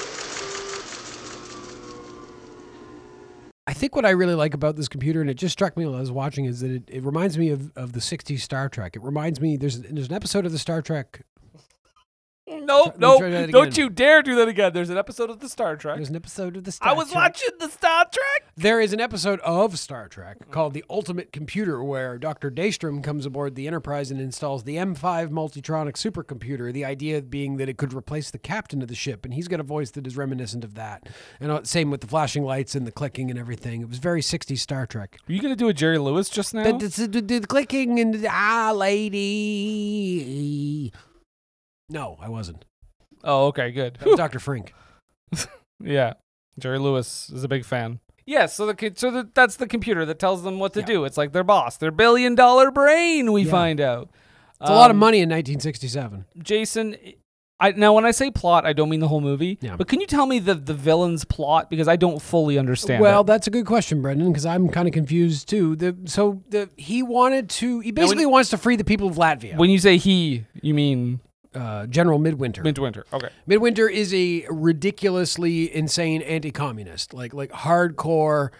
I 3.66 3.72
think 3.72 3.96
what 3.96 4.06
I 4.06 4.10
really 4.10 4.34
like 4.34 4.54
about 4.54 4.76
this 4.76 4.86
computer, 4.86 5.20
and 5.20 5.28
it 5.28 5.34
just 5.34 5.52
struck 5.52 5.76
me 5.76 5.84
while 5.84 5.96
I 5.96 6.00
was 6.00 6.12
watching, 6.12 6.44
is 6.44 6.60
that 6.60 6.70
it, 6.70 6.84
it 6.88 7.02
reminds 7.02 7.36
me 7.36 7.50
of, 7.50 7.76
of 7.76 7.92
the 7.92 8.00
60s 8.00 8.40
Star 8.40 8.68
Trek. 8.68 8.94
It 8.94 9.02
reminds 9.02 9.40
me, 9.40 9.56
there's, 9.56 9.80
there's 9.80 10.08
an 10.08 10.14
episode 10.14 10.46
of 10.46 10.52
the 10.52 10.58
Star 10.58 10.82
Trek, 10.82 11.22
No, 12.48 12.84
Try- 12.84 12.84
let 12.84 12.94
me 12.94 13.00
no, 13.00 13.18
try 13.18 13.30
that 13.30 13.50
don't 13.50 13.66
again. 13.68 13.84
you 13.84 13.90
dare 13.90 14.22
do 14.22 14.36
that 14.36 14.46
again. 14.46 14.72
There's 14.72 14.88
an 14.90 14.96
episode 14.96 15.30
of 15.30 15.40
the 15.40 15.48
Star 15.48 15.74
Trek. 15.76 15.96
there's 15.96 16.10
an 16.10 16.14
episode 16.16 16.56
of 16.56 16.62
the 16.62 16.70
Star 16.70 16.86
Trek. 16.86 16.94
I 16.94 16.98
was 16.98 17.10
Trek. 17.10 17.16
watching 17.22 17.48
the 17.58 17.68
Star 17.68 18.04
Trek. 18.04 18.52
There 18.56 18.80
is 18.80 18.92
an 18.92 19.00
episode 19.00 19.40
of 19.40 19.76
Star 19.80 20.06
Trek 20.08 20.48
called 20.52 20.72
The 20.72 20.84
Ultimate 20.88 21.32
Computer 21.32 21.82
where 21.82 22.18
Dr. 22.18 22.48
Daystrom 22.52 23.02
comes 23.02 23.26
aboard 23.26 23.56
the 23.56 23.66
Enterprise 23.66 24.12
and 24.12 24.20
installs 24.20 24.62
the 24.62 24.76
M5 24.76 25.30
Multitronic 25.30 25.94
supercomputer, 25.96 26.72
the 26.72 26.84
idea 26.84 27.20
being 27.20 27.56
that 27.56 27.68
it 27.68 27.78
could 27.78 27.92
replace 27.92 28.30
the 28.30 28.38
captain 28.38 28.80
of 28.80 28.86
the 28.86 28.94
ship. 28.94 29.24
And 29.24 29.34
he's 29.34 29.48
got 29.48 29.58
a 29.58 29.64
voice 29.64 29.90
that 29.90 30.06
is 30.06 30.16
reminiscent 30.16 30.62
of 30.62 30.74
that. 30.76 31.08
And 31.40 31.50
uh, 31.50 31.64
same 31.64 31.90
with 31.90 32.00
the 32.00 32.06
flashing 32.06 32.44
lights 32.44 32.76
and 32.76 32.86
the 32.86 32.92
clicking 32.92 33.28
and 33.28 33.40
everything. 33.40 33.80
It 33.82 33.88
was 33.88 33.98
very 33.98 34.20
60s 34.20 34.58
Star 34.60 34.86
Trek. 34.86 35.18
Are 35.28 35.32
you 35.32 35.42
gonna 35.42 35.56
do 35.56 35.68
a 35.68 35.74
Jerry 35.74 35.98
Lewis 35.98 36.28
just 36.28 36.54
now? 36.54 36.62
The, 36.78 36.86
the, 36.88 37.08
the- 37.08 37.40
the 37.40 37.46
clicking 37.46 37.98
and 37.98 38.14
the, 38.14 38.28
ah, 38.30 38.70
lady. 39.66 40.92
No, 41.88 42.16
I 42.20 42.28
wasn't. 42.28 42.64
oh, 43.24 43.46
okay, 43.46 43.70
good. 43.70 43.96
That 44.00 44.06
was 44.08 44.16
Dr. 44.16 44.38
Frink. 44.38 44.72
Yeah, 45.84 46.14
Jerry 46.58 46.78
Lewis 46.78 47.28
is 47.28 47.44
a 47.44 47.48
big 47.48 47.64
fan. 47.66 48.00
Yes, 48.24 48.54
so 48.54 48.64
the 48.64 48.92
so 48.96 49.10
the, 49.10 49.28
that's 49.34 49.56
the 49.56 49.66
computer 49.66 50.06
that 50.06 50.18
tells 50.18 50.42
them 50.42 50.58
what 50.58 50.72
to 50.72 50.80
Yeah. 50.80 50.86
do. 50.86 51.04
It's 51.04 51.18
like 51.18 51.32
their 51.32 51.44
boss, 51.44 51.76
their 51.76 51.90
billion 51.90 52.34
dollar 52.34 52.70
brain. 52.70 53.30
We 53.30 53.42
Yeah. 53.42 53.50
find 53.50 53.78
out. 53.80 54.08
It's 54.60 54.70
a 54.70 54.74
lot 54.74 54.90
of 54.90 54.94
Um, 54.94 55.00
money 55.00 55.18
in 55.20 55.28
1967. 55.28 56.24
Jason. 56.42 56.96
I, 57.60 57.72
now, 57.72 57.92
when 57.94 58.04
I 58.06 58.10
say 58.10 58.30
plot, 58.30 58.64
I 58.66 58.72
don't 58.72 58.88
mean 58.88 59.00
the 59.00 59.08
whole 59.08 59.20
movie. 59.20 59.58
Yeah. 59.62 59.76
But 59.76 59.86
can 59.88 60.00
you 60.00 60.06
tell 60.06 60.24
me 60.26 60.38
the 60.38 60.54
the 60.54 60.72
villain's 60.74 61.24
plot 61.26 61.68
because 61.68 61.88
I 61.88 61.96
don't 61.96 62.22
fully 62.22 62.58
understand. 62.58 63.02
Well, 63.02 63.20
it. 63.20 63.26
that's 63.26 63.46
a 63.46 63.50
good 63.50 63.66
question, 63.66 64.00
Brendan, 64.00 64.28
because 64.32 64.46
I'm 64.46 64.68
kind 64.70 64.88
of 64.88 64.94
confused 64.94 65.46
too. 65.48 65.76
The 65.76 65.94
so 66.06 66.42
the 66.48 66.70
he 66.78 67.02
wanted 67.02 67.50
to 67.50 67.80
he 67.80 67.90
basically 67.92 68.24
when- 68.24 68.32
wants 68.32 68.48
to 68.50 68.56
free 68.58 68.76
the 68.76 68.84
people 68.84 69.08
of 69.08 69.16
Latvia. 69.16 69.58
when 69.58 69.68
you 69.68 69.78
say 69.78 69.98
he, 69.98 70.46
you 70.62 70.72
mean 70.72 71.20
uh, 71.56 71.86
General 71.86 72.18
Midwinter. 72.18 72.62
Midwinter. 72.62 73.06
Okay. 73.12 73.28
Midwinter 73.46 73.88
is 73.88 74.12
a 74.14 74.46
ridiculously 74.50 75.74
insane 75.74 76.22
anti-communist, 76.22 77.14
like 77.14 77.32
like 77.34 77.50
hardcore. 77.50 78.50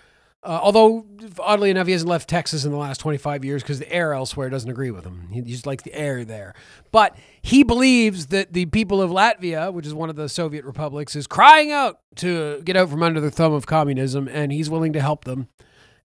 Uh, 0.43 0.61
although 0.63 1.05
oddly 1.41 1.71
enough, 1.71 1.87
he 1.87 1.93
hasn't 1.93 2.09
left 2.09 2.29
Texas 2.29 2.65
in 2.65 2.71
the 2.71 2.77
last 2.77 2.99
25 2.99 3.45
years 3.45 3.63
because 3.63 3.81
the 3.81 3.93
air 3.93 4.13
elsewhere 4.13 4.49
doesn't 4.49 4.71
agree 4.71 4.91
with 4.91 5.05
him. 5.05 5.29
He 5.33 5.41
he 5.43 5.53
just 5.53 5.67
likes 5.67 5.83
the 5.83 5.95
air 5.95 6.25
there. 6.25 6.55
But 6.93 7.17
he 7.43 7.63
believes 7.63 8.27
that 8.29 8.53
the 8.53 8.67
people 8.67 9.03
of 9.03 9.11
Latvia, 9.11 9.73
which 9.73 9.87
is 9.87 9.95
one 9.95 10.09
of 10.09 10.17
the 10.17 10.29
Soviet 10.29 10.65
republics, 10.65 11.17
is 11.17 11.27
crying 11.27 11.73
out 11.73 12.01
to 12.17 12.63
get 12.63 12.77
out 12.77 12.91
from 12.91 13.03
under 13.03 13.21
the 13.21 13.31
thumb 13.31 13.53
of 13.53 13.67
communism, 13.67 14.29
and 14.29 14.53
he's 14.53 14.71
willing 14.71 14.93
to 14.93 15.01
help 15.01 15.25
them. 15.25 15.49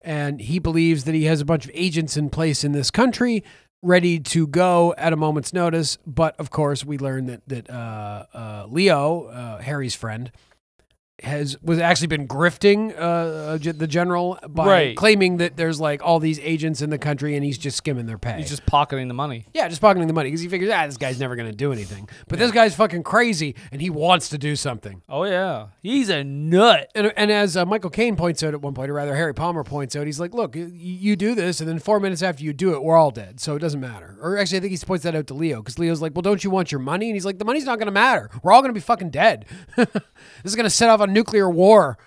And 0.04 0.42
he 0.42 0.58
believes 0.58 1.04
that 1.04 1.14
he 1.14 1.26
has 1.26 1.42
a 1.42 1.46
bunch 1.46 1.66
of 1.66 1.72
agents 1.76 2.18
in 2.18 2.32
place 2.32 2.64
in 2.64 2.72
this 2.72 2.90
country 2.90 3.44
ready 3.82 4.20
to 4.20 4.48
go 4.48 4.94
at 4.98 5.14
a 5.14 5.16
moment's 5.16 5.54
notice. 5.54 5.98
But 6.06 6.40
of 6.40 6.50
course, 6.50 6.86
we 6.86 6.98
learn 6.98 7.26
that 7.28 7.42
that 7.48 7.70
uh, 7.70 8.26
uh, 8.34 8.66
Leo, 8.70 9.26
uh, 9.26 9.62
Harry's 9.62 9.96
friend, 9.96 10.32
has 11.22 11.56
was 11.62 11.80
actually 11.80 12.08
been 12.08 12.28
grifting 12.28 12.94
uh, 12.98 13.02
uh, 13.54 13.58
the 13.58 13.88
general 13.88 14.40
by 14.50 14.66
Right. 14.68 14.98
claiming 14.98 15.38
that 15.38 15.56
there's 15.58 15.80
like 15.80 16.02
all 16.04 16.20
these 16.20 16.40
agents 16.40 16.82
in 16.82 16.90
the 16.90 16.98
country 16.98 17.36
and 17.36 17.44
he's 17.46 17.58
just 17.58 17.78
skimming 17.78 18.06
their 18.08 18.18
pay. 18.18 18.38
He's 18.38 18.50
just 18.50 18.66
pocketing 18.66 19.08
the 19.08 19.14
money. 19.14 19.46
yeah, 19.54 19.68
just 19.68 19.82
pocketing 19.82 20.08
the 20.08 20.14
money 20.14 20.28
because 20.30 20.42
he 20.42 20.48
figures, 20.50 20.72
ah, 20.74 20.86
this 20.88 20.98
guy's 20.98 21.20
never 21.20 21.36
going 21.36 21.50
to 21.50 21.56
do 21.56 21.72
anything. 21.72 22.10
But 22.28 22.40
this 22.40 22.52
guy's 22.52 22.76
fucking 22.76 23.04
crazy 23.04 23.56
and 23.72 23.82
he 23.82 23.90
wants 23.90 24.30
to 24.30 24.38
do 24.38 24.56
something. 24.56 25.02
Oh 25.08 25.24
yeah, 25.26 25.68
he's 25.84 26.10
a 26.10 26.24
nut. 26.24 26.90
And, 26.96 27.14
and 27.16 27.32
as 27.32 27.56
uh, 27.56 27.66
Michael 27.66 27.90
Caine 27.92 28.16
points 28.16 28.42
out 28.44 28.54
at 28.54 28.62
one 28.62 28.74
point, 28.74 28.90
or 28.90 28.94
rather 28.96 29.16
Harry 29.16 29.34
Palmer 29.34 29.64
points 29.64 29.96
out, 29.96 30.06
he's 30.06 30.20
like, 30.20 30.34
look, 30.34 30.56
y- 30.56 30.70
you 30.74 31.16
do 31.16 31.36
this, 31.36 31.60
and 31.60 31.70
then 31.70 31.80
four 31.80 32.00
minutes 32.00 32.22
after 32.24 32.44
you 32.44 32.54
do 32.54 32.74
it, 32.74 32.84
we're 32.84 32.98
all 32.98 33.12
dead. 33.12 33.40
So 33.40 33.56
it 33.56 33.60
doesn't 33.60 33.80
matter. 33.80 34.18
Or 34.22 34.38
actually, 34.38 34.58
I 34.58 34.62
think 34.62 34.72
he 34.72 34.78
points 34.86 35.04
that 35.04 35.16
out 35.16 35.28
to 35.28 35.34
Leo 35.34 35.58
because 35.62 35.78
Leo's 35.78 36.02
like, 36.02 36.14
well, 36.16 36.22
don't 36.24 36.44
you 36.44 36.50
want 36.50 36.72
your 36.72 36.80
money? 36.80 37.08
And 37.08 37.16
he's 37.16 37.26
like, 37.26 37.38
the 37.38 37.46
money's 37.46 37.66
not 37.66 37.78
going 37.78 37.86
to 37.88 37.92
matter. 37.92 38.30
We're 38.44 38.52
all 38.52 38.62
going 38.62 38.70
to 38.70 38.74
be 38.74 38.80
fucking 38.80 39.12
dead. 39.12 39.46
this 39.76 39.88
is 40.44 40.56
going 40.56 40.64
to 40.66 40.70
set 40.70 40.90
off 40.90 41.00
a 41.02 41.08
nuclear 41.14 41.50
war. 41.50 41.98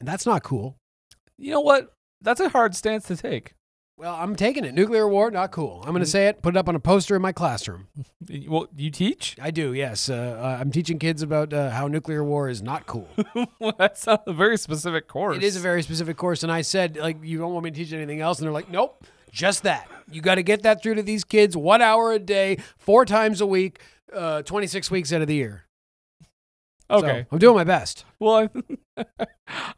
And 0.00 0.08
that's 0.08 0.26
not 0.26 0.42
cool. 0.42 0.76
You 1.38 1.50
know 1.50 1.60
what? 1.60 1.92
That's 2.20 2.40
a 2.40 2.48
hard 2.48 2.74
stance 2.74 3.06
to 3.08 3.16
take. 3.16 3.54
Well, 3.96 4.14
I'm 4.16 4.34
taking 4.34 4.64
it. 4.64 4.74
Nuclear 4.74 5.06
war, 5.06 5.30
not 5.30 5.52
cool. 5.52 5.80
I'm 5.84 5.92
going 5.92 6.02
to 6.02 6.10
say 6.10 6.26
it, 6.26 6.42
put 6.42 6.56
it 6.56 6.58
up 6.58 6.68
on 6.68 6.74
a 6.74 6.80
poster 6.80 7.14
in 7.14 7.22
my 7.22 7.30
classroom. 7.30 7.86
Well, 8.48 8.66
you 8.76 8.90
teach? 8.90 9.36
I 9.40 9.52
do, 9.52 9.72
yes. 9.72 10.10
Uh, 10.10 10.36
uh, 10.42 10.58
I'm 10.60 10.72
teaching 10.72 10.98
kids 10.98 11.22
about 11.22 11.52
uh, 11.52 11.70
how 11.70 11.86
nuclear 11.86 12.24
war 12.24 12.48
is 12.48 12.60
not 12.60 12.86
cool. 12.86 13.08
well, 13.60 13.74
that's 13.78 14.08
a 14.08 14.20
very 14.26 14.56
specific 14.56 15.06
course. 15.06 15.36
It 15.36 15.44
is 15.44 15.54
a 15.54 15.60
very 15.60 15.80
specific 15.82 16.16
course, 16.16 16.42
and 16.42 16.50
I 16.50 16.62
said, 16.62 16.96
like, 16.96 17.18
you 17.22 17.38
don't 17.38 17.52
want 17.52 17.64
me 17.64 17.70
to 17.70 17.76
teach 17.76 17.92
anything 17.92 18.20
else, 18.20 18.40
and 18.40 18.46
they're 18.46 18.52
like, 18.52 18.68
nope, 18.68 19.06
just 19.30 19.62
that. 19.62 19.88
You 20.10 20.20
got 20.20 20.36
to 20.36 20.42
get 20.42 20.62
that 20.62 20.82
through 20.82 20.96
to 20.96 21.02
these 21.02 21.22
kids, 21.22 21.56
one 21.56 21.80
hour 21.80 22.12
a 22.12 22.18
day, 22.18 22.58
four 22.76 23.04
times 23.04 23.40
a 23.40 23.46
week, 23.46 23.78
uh, 24.12 24.42
26 24.42 24.90
weeks 24.90 25.12
out 25.12 25.22
of 25.22 25.28
the 25.28 25.36
year. 25.36 25.66
So, 26.90 26.98
okay. 26.98 27.26
I'm 27.30 27.38
doing 27.38 27.56
my 27.56 27.64
best. 27.64 28.04
Well, 28.20 28.48
I 28.98 29.04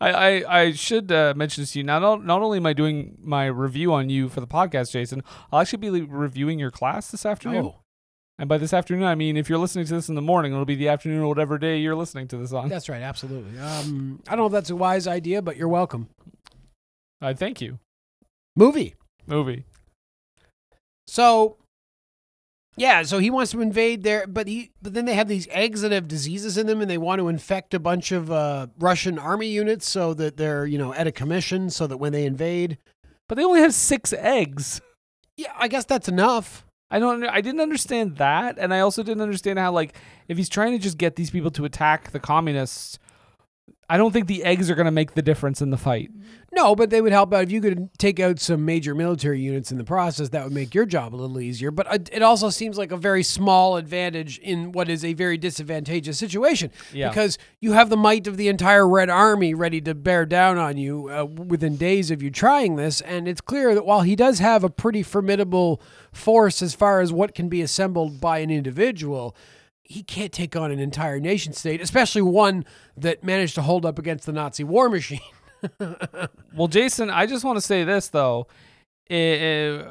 I, 0.01 0.61
I 0.63 0.73
should 0.73 1.11
uh, 1.13 1.35
mention 1.37 1.63
this 1.63 1.73
to 1.73 1.79
you. 1.79 1.85
Not 1.85 2.25
not 2.25 2.43
only 2.43 2.59
am 2.59 2.67
I 2.67 2.73
doing 2.73 3.17
my 3.23 3.47
review 3.47 3.93
on 3.93 4.11
you 4.11 4.29
for 4.29 4.41
the 4.41 4.47
podcast, 4.47 4.91
Jason, 4.93 5.23
I'll 5.53 5.61
actually 5.61 5.89
be 5.91 6.03
reviewing 6.03 6.59
your 6.59 6.71
class 6.71 7.11
this 7.11 7.25
afternoon. 7.25 7.67
Oh, 7.67 7.81
And 8.39 8.49
by 8.49 8.59
this 8.59 8.73
afternoon, 8.75 9.05
I 9.05 9.15
mean 9.15 9.37
if 9.37 9.49
you're 9.49 9.59
listening 9.59 9.87
to 9.87 9.95
this 9.95 10.09
in 10.09 10.15
the 10.17 10.23
morning, 10.23 10.53
it'll 10.53 10.65
be 10.65 10.75
the 10.75 10.89
afternoon 10.89 11.23
or 11.23 11.29
whatever 11.29 11.59
day 11.59 11.79
you're 11.79 11.95
listening 11.97 12.29
to 12.29 12.37
this 12.37 12.53
on. 12.53 12.69
that's 12.69 12.89
right, 12.89 13.03
absolutely. 13.03 13.59
Um, 13.59 14.21
I 14.29 14.33
don't 14.33 14.41
know 14.41 14.47
if 14.47 14.53
that's 14.53 14.71
a 14.71 14.77
wise 14.77 15.07
idea, 15.07 15.41
but 15.43 15.57
you're 15.57 15.69
welcome. 15.69 16.09
I 17.21 17.33
thank 17.35 17.61
you. 17.61 17.79
Movie. 18.57 18.95
Movie. 19.27 19.65
So, 21.07 21.57
yeah, 22.77 23.03
so 23.03 23.19
he 23.19 23.31
wants 23.31 23.53
to 23.53 23.61
invade 23.61 24.03
there, 24.03 24.27
but 24.27 24.47
he, 24.47 24.71
but 24.83 24.93
then 24.95 25.07
they 25.07 25.15
have 25.15 25.29
these 25.29 25.49
eggs 25.51 25.81
that 25.81 25.93
have 25.93 26.09
diseases 26.09 26.59
in 26.59 26.67
them, 26.67 26.81
and 26.81 26.91
they 26.91 26.99
want 26.99 27.21
to 27.21 27.29
infect 27.29 27.73
a 27.75 27.79
bunch 27.79 28.13
of 28.13 28.31
uh, 28.31 28.67
Russian 28.79 29.19
army 29.19 29.49
units 29.49 29.89
so 29.89 30.13
that 30.15 30.37
they're 30.37 30.67
you 30.67 30.77
know 30.79 30.93
at 30.93 31.07
a 31.07 31.13
commission, 31.13 31.71
so 31.71 31.87
that 31.87 31.97
when 31.97 32.13
they 32.13 32.27
invade, 32.27 32.79
But 33.29 33.37
they 33.37 33.45
only 33.45 33.61
have 33.61 33.75
six 33.75 34.13
eggs. 34.13 34.81
yeah, 35.37 35.53
I 35.59 35.69
guess 35.69 35.85
that's 35.85 36.09
enough. 36.09 36.65
I 36.91 36.97
I 36.97 36.99
don't. 37.01 37.25
I 37.25 37.41
didn't 37.41 37.61
understand 37.61 38.17
that, 38.19 38.59
and 38.59 38.73
I 38.73 38.81
also 38.81 39.03
didn't 39.03 39.23
understand 39.23 39.59
how 39.59 39.73
like 39.73 39.95
if 40.29 40.37
he's 40.37 40.49
trying 40.49 40.73
to 40.73 40.79
just 40.79 40.99
get 40.99 41.17
these 41.17 41.31
people 41.31 41.51
to 41.53 41.65
attack 41.65 42.11
the 42.13 42.21
communists, 42.21 42.99
I 43.89 43.97
don't 43.97 44.13
think 44.13 44.27
the 44.27 44.43
eggs 44.43 44.69
are 44.69 44.75
going 44.75 44.87
to 44.87 44.91
make 44.91 45.15
the 45.15 45.23
difference 45.23 45.63
in 45.63 45.71
the 45.71 45.77
fight. 45.77 46.11
No, 46.53 46.75
but 46.75 46.91
they 46.91 47.01
would 47.01 47.13
help 47.13 47.33
out 47.33 47.45
if 47.45 47.53
you 47.53 47.61
could 47.61 47.91
take 47.99 48.19
out 48.19 48.41
some 48.41 48.65
major 48.65 48.95
military 48.95 49.41
units 49.41 49.71
in 49.71 49.79
the 49.79 49.85
process. 49.85 50.31
That 50.31 50.43
would 50.43 50.53
make 50.53 50.75
your 50.75 50.87
job 50.87 51.15
a 51.15 51.17
little 51.17 51.39
easier. 51.41 51.71
But 51.71 52.11
it 52.13 52.23
also 52.23 52.51
seems 52.51 52.79
like 52.79 52.91
a 52.91 52.97
very 52.97 53.23
small 53.23 53.77
advantage 53.77 54.39
in 54.39 54.73
what 54.73 54.89
is 54.89 55.05
a 55.05 55.13
very 55.13 55.39
disadvantageous 55.39 56.19
situation. 56.19 56.73
Yeah. 56.93 57.11
Because 57.11 57.39
you 57.61 57.73
have 57.73 57.91
the 57.91 57.97
might 57.97 58.27
of 58.27 58.37
the 58.37 58.49
entire 58.49 58.89
Red 58.89 59.11
Army 59.11 59.55
ready 59.55 59.81
to 59.83 59.95
bear 59.95 60.27
down 60.27 60.59
on 60.59 60.79
you 60.79 61.09
uh, 61.11 61.25
within 61.25 61.77
days 61.77 62.11
of 62.11 62.23
you 62.23 62.31
trying 62.31 62.77
this, 62.77 63.01
and 63.03 63.29
it's 63.29 63.41
clear 63.41 63.75
that 63.75 63.87
while 63.87 64.01
he 64.01 64.17
does 64.17 64.39
have 64.41 64.65
a 64.65 64.71
pretty 64.71 65.03
formidable 65.03 65.81
force 66.11 66.63
as 66.63 66.75
far 66.75 67.01
as 67.01 67.13
what 67.13 67.35
can 67.35 67.49
be 67.49 67.63
assembled 67.63 68.21
by 68.21 68.39
an 68.39 68.51
individual. 68.51 69.37
He 69.89 70.03
can't 70.03 70.33
take 70.33 70.57
on 70.57 70.71
an 70.71 70.79
entire 70.79 71.21
nation 71.21 71.53
state, 71.53 71.81
especially 71.81 72.23
one 72.23 72.65
that 72.97 73.23
managed 73.25 73.55
to 73.57 73.63
hold 73.63 73.87
up 73.87 73.99
against 73.99 74.27
the 74.27 74.33
Nazi 74.33 74.65
war 74.65 74.89
machine. 74.91 75.21
Well, 76.55 76.69
Jason, 76.69 77.11
I 77.11 77.27
just 77.27 77.45
want 77.45 77.57
to 77.57 77.61
say 77.61 77.85
this 77.85 78.09
though. 78.09 78.47
Eh, 79.11 79.83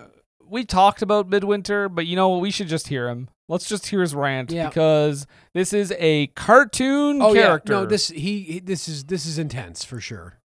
we 0.48 0.64
talked 0.66 1.02
about 1.02 1.30
Midwinter, 1.30 1.90
but 1.90 2.06
you 2.06 2.16
know 2.16 2.30
what 2.30 2.42
we 2.42 2.52
should 2.52 2.68
just 2.68 2.88
hear 2.90 3.08
him. 3.10 3.30
Let's 3.48 3.68
just 3.70 3.88
hear 3.88 4.02
his 4.02 4.14
rant 4.16 4.52
Yeah. 4.52 4.68
because 4.68 5.26
this 5.54 5.72
is 5.74 5.94
a 5.98 6.28
cartoon 6.28 7.22
Oh 7.22 7.34
character. 7.34 7.74
yeah, 7.74 7.80
no, 7.82 7.86
this 7.86 8.10
he, 8.10 8.40
he 8.42 8.60
this 8.60 8.88
is 8.88 9.06
this 9.06 9.26
is 9.26 9.38
intense 9.40 9.84
for 9.84 10.00
sure. 10.00 10.40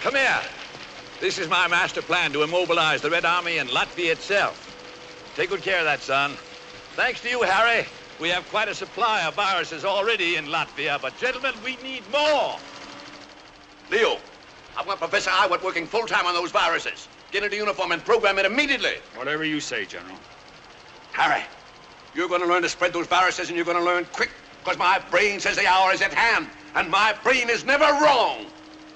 Come 0.00 0.14
here. 0.14 0.40
This 1.20 1.38
is 1.38 1.48
my 1.48 1.66
master 1.68 2.02
plan 2.02 2.32
to 2.32 2.42
immobilize 2.42 3.00
the 3.02 3.10
Red 3.10 3.24
Army 3.24 3.58
and 3.58 3.68
Latvia 3.70 4.12
itself. 4.12 4.62
Take 5.36 5.50
good 5.50 5.62
care 5.62 5.78
of 5.78 5.84
that, 5.84 6.00
son. 6.00 6.32
Thanks 6.94 7.20
to 7.22 7.28
you, 7.28 7.42
Harry, 7.42 7.86
we 8.18 8.28
have 8.28 8.48
quite 8.48 8.68
a 8.68 8.74
supply 8.74 9.22
of 9.24 9.34
viruses 9.34 9.84
already 9.84 10.36
in 10.36 10.46
Latvia, 10.46 11.00
but 11.00 11.16
gentlemen, 11.18 11.54
we 11.62 11.76
need 11.76 12.02
more. 12.10 12.58
Leo, 13.90 14.18
I 14.76 14.82
want 14.82 14.98
Professor 14.98 15.30
Iwat 15.30 15.62
working 15.62 15.86
full-time 15.86 16.26
on 16.26 16.34
those 16.34 16.50
viruses. 16.50 17.08
Get 17.30 17.44
into 17.44 17.56
uniform 17.56 17.92
and 17.92 18.04
program 18.04 18.38
it 18.38 18.46
immediately. 18.46 18.94
Whatever 19.16 19.44
you 19.44 19.60
say, 19.60 19.84
General. 19.84 20.16
Harry, 21.12 21.42
you're 22.14 22.28
going 22.28 22.40
to 22.40 22.46
learn 22.46 22.62
to 22.62 22.68
spread 22.68 22.92
those 22.92 23.06
viruses, 23.06 23.48
and 23.48 23.56
you're 23.56 23.64
going 23.64 23.76
to 23.76 23.84
learn 23.84 24.06
quick, 24.12 24.30
because 24.62 24.78
my 24.78 24.98
brain 25.10 25.40
says 25.40 25.56
the 25.56 25.66
hour 25.66 25.92
is 25.92 26.02
at 26.02 26.12
hand, 26.12 26.48
and 26.74 26.90
my 26.90 27.14
brain 27.22 27.50
is 27.50 27.64
never 27.64 27.84
wrong. 27.84 28.46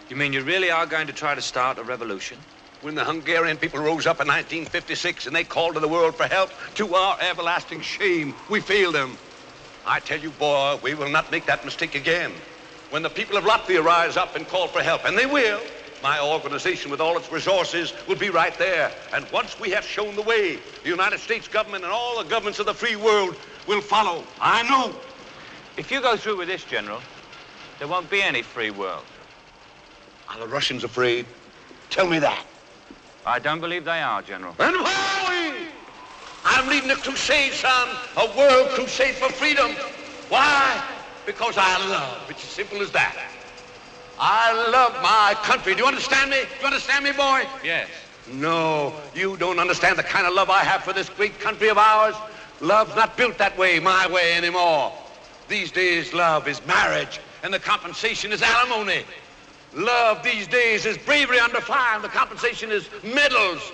You 0.08 0.16
mean 0.16 0.32
you 0.32 0.42
really 0.42 0.70
are 0.70 0.86
going 0.86 1.06
to 1.06 1.12
try 1.12 1.34
to 1.34 1.42
start 1.42 1.78
a 1.78 1.84
revolution? 1.84 2.38
When 2.82 2.94
the 2.94 3.04
Hungarian 3.04 3.58
people 3.58 3.78
rose 3.80 4.06
up 4.06 4.22
in 4.22 4.26
1956 4.26 5.26
and 5.26 5.36
they 5.36 5.44
called 5.44 5.74
to 5.74 5.80
the 5.80 5.88
world 5.88 6.16
for 6.16 6.24
help, 6.24 6.50
to 6.76 6.94
our 6.94 7.18
everlasting 7.20 7.82
shame, 7.82 8.34
we 8.48 8.60
failed 8.60 8.94
them. 8.94 9.18
I 9.84 10.00
tell 10.00 10.18
you, 10.18 10.30
boy, 10.30 10.78
we 10.82 10.94
will 10.94 11.10
not 11.10 11.30
make 11.30 11.44
that 11.46 11.64
mistake 11.64 11.94
again. 11.94 12.32
When 12.88 13.02
the 13.02 13.10
people 13.10 13.36
of 13.36 13.44
Latvia 13.44 13.84
rise 13.84 14.16
up 14.16 14.34
and 14.34 14.48
call 14.48 14.66
for 14.66 14.80
help, 14.80 15.04
and 15.04 15.16
they 15.16 15.26
will, 15.26 15.60
my 16.02 16.20
organization 16.20 16.90
with 16.90 17.00
all 17.02 17.18
its 17.18 17.30
resources 17.30 17.92
will 18.08 18.16
be 18.16 18.30
right 18.30 18.58
there. 18.58 18.90
And 19.12 19.26
once 19.30 19.60
we 19.60 19.70
have 19.70 19.84
shown 19.84 20.16
the 20.16 20.22
way, 20.22 20.58
the 20.82 20.88
United 20.88 21.20
States 21.20 21.48
government 21.48 21.84
and 21.84 21.92
all 21.92 22.22
the 22.22 22.28
governments 22.28 22.60
of 22.60 22.66
the 22.66 22.74
free 22.74 22.96
world 22.96 23.36
will 23.66 23.82
follow. 23.82 24.24
I 24.40 24.62
know. 24.62 24.96
If 25.76 25.90
you 25.90 26.00
go 26.00 26.16
through 26.16 26.38
with 26.38 26.48
this, 26.48 26.64
General, 26.64 27.00
there 27.78 27.88
won't 27.88 28.10
be 28.10 28.22
any 28.22 28.40
free 28.40 28.70
world. 28.70 29.04
Are 30.30 30.38
the 30.38 30.46
Russians 30.46 30.82
afraid? 30.82 31.26
Tell 31.90 32.06
me 32.06 32.18
that. 32.20 32.46
I 33.26 33.38
don't 33.38 33.60
believe 33.60 33.84
they 33.84 34.00
are, 34.00 34.22
General. 34.22 34.54
And 34.58 34.76
why? 34.76 35.66
I'm 36.44 36.68
leading 36.68 36.90
a 36.90 36.96
crusade, 36.96 37.52
son. 37.52 37.88
A 38.16 38.26
world 38.36 38.70
crusade 38.70 39.14
for 39.16 39.30
freedom. 39.30 39.70
Why? 40.28 40.82
Because 41.26 41.56
I 41.58 41.86
love. 41.88 42.30
It's 42.30 42.42
as 42.42 42.50
simple 42.50 42.80
as 42.80 42.90
that. 42.92 43.16
I 44.18 44.52
love 44.70 44.92
my 45.02 45.34
country. 45.42 45.74
Do 45.74 45.80
you 45.80 45.86
understand 45.86 46.30
me? 46.30 46.38
Do 46.42 46.60
you 46.60 46.66
understand 46.66 47.04
me, 47.04 47.12
boy? 47.12 47.44
Yes. 47.64 47.88
No, 48.30 48.94
you 49.14 49.36
don't 49.36 49.58
understand 49.58 49.98
the 49.98 50.02
kind 50.02 50.26
of 50.26 50.34
love 50.34 50.50
I 50.50 50.60
have 50.60 50.82
for 50.82 50.92
this 50.92 51.08
great 51.08 51.38
country 51.40 51.68
of 51.68 51.78
ours. 51.78 52.14
Love's 52.60 52.94
not 52.94 53.16
built 53.16 53.38
that 53.38 53.56
way, 53.56 53.80
my 53.80 54.06
way 54.06 54.34
anymore. 54.34 54.92
These 55.48 55.72
days, 55.72 56.12
love 56.12 56.46
is 56.46 56.64
marriage, 56.66 57.18
and 57.42 57.52
the 57.52 57.58
compensation 57.58 58.30
is 58.32 58.42
alimony. 58.42 59.04
Love 59.74 60.22
these 60.24 60.48
days 60.48 60.84
is 60.84 60.98
bravery 60.98 61.38
under 61.38 61.60
fire, 61.60 61.94
and 61.94 62.02
the 62.02 62.08
compensation 62.08 62.72
is 62.72 62.88
medals. 63.04 63.72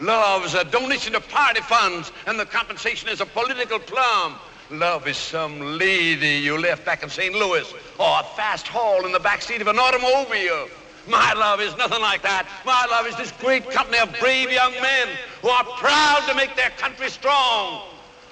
Love 0.00 0.46
is 0.46 0.54
a 0.54 0.64
donation 0.64 1.12
to 1.12 1.20
party 1.20 1.60
funds, 1.60 2.10
and 2.26 2.40
the 2.40 2.46
compensation 2.46 3.08
is 3.08 3.20
a 3.20 3.26
political 3.26 3.78
plum. 3.78 4.36
Love 4.70 5.06
is 5.06 5.18
some 5.18 5.60
lady 5.78 6.38
you 6.38 6.56
left 6.56 6.86
back 6.86 7.02
in 7.02 7.10
St. 7.10 7.34
Louis, 7.34 7.70
or 7.98 8.20
a 8.20 8.22
fast 8.34 8.66
haul 8.66 9.04
in 9.04 9.12
the 9.12 9.20
back 9.20 9.42
seat 9.42 9.60
of 9.60 9.66
an 9.66 9.78
automobile. 9.78 10.68
My 11.06 11.32
love 11.34 11.60
is 11.60 11.76
nothing 11.76 12.00
like 12.00 12.22
that. 12.22 12.46
My 12.64 12.86
love 12.90 13.06
is 13.06 13.16
this 13.16 13.32
great 13.32 13.68
company 13.70 13.98
of 13.98 14.14
brave 14.20 14.50
young 14.50 14.72
men 14.72 15.08
who 15.42 15.48
are 15.48 15.64
proud 15.64 16.24
to 16.28 16.34
make 16.34 16.56
their 16.56 16.70
country 16.70 17.10
strong. 17.10 17.82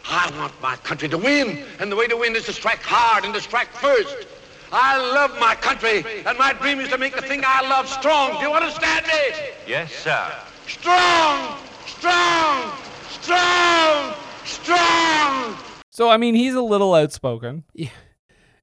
I 0.09 0.31
want 0.39 0.59
my 0.63 0.77
country 0.77 1.09
to 1.09 1.19
win, 1.19 1.65
and 1.81 1.93
the 1.93 1.97
way 1.97 2.07
to 2.07 2.17
win 2.17 2.35
is 2.35 2.47
to 2.47 2.53
strike 2.53 2.81
hard 2.83 3.25
and 3.25 3.35
to 3.35 3.41
strike 3.41 3.69
first. 3.69 4.27
I 4.73 4.99
love 5.15 5.39
my 5.41 5.55
country, 5.55 6.05
and 6.27 6.37
my 6.39 6.53
dream 6.53 6.81
is 6.81 6.89
to 6.91 6.99
make 6.99 7.15
the 7.15 7.23
thing 7.23 7.43
I 7.45 7.69
love 7.69 7.89
strong. 7.89 8.35
Do 8.35 8.47
you 8.49 8.53
understand 8.53 9.07
me? 9.07 9.47
Yes, 9.67 9.93
sir. 9.93 10.31
Strong, 10.67 11.59
strong, 11.87 12.73
strong, 13.09 14.15
strong. 14.45 15.57
So 15.91 16.11
I 16.11 16.17
mean, 16.17 16.35
he's 16.35 16.55
a 16.55 16.63
little 16.63 16.95
outspoken. 16.95 17.65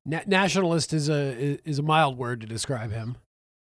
Na- 0.05 0.21
nationalist 0.27 0.93
is 0.93 1.09
a 1.09 1.59
is 1.67 1.79
a 1.79 1.83
mild 1.83 2.17
word 2.17 2.41
to 2.41 2.47
describe 2.47 2.91
him. 2.91 3.17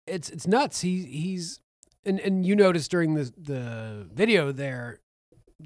It's 0.07 0.31
it's 0.31 0.47
nuts. 0.47 0.81
He 0.81 1.03
he's 1.05 1.61
and 2.05 2.19
and 2.21 2.47
you 2.47 2.57
noticed 2.57 2.91
during 2.91 3.15
the 3.15 3.33
the 3.37 4.09
video 4.13 4.51
there 4.51 5.01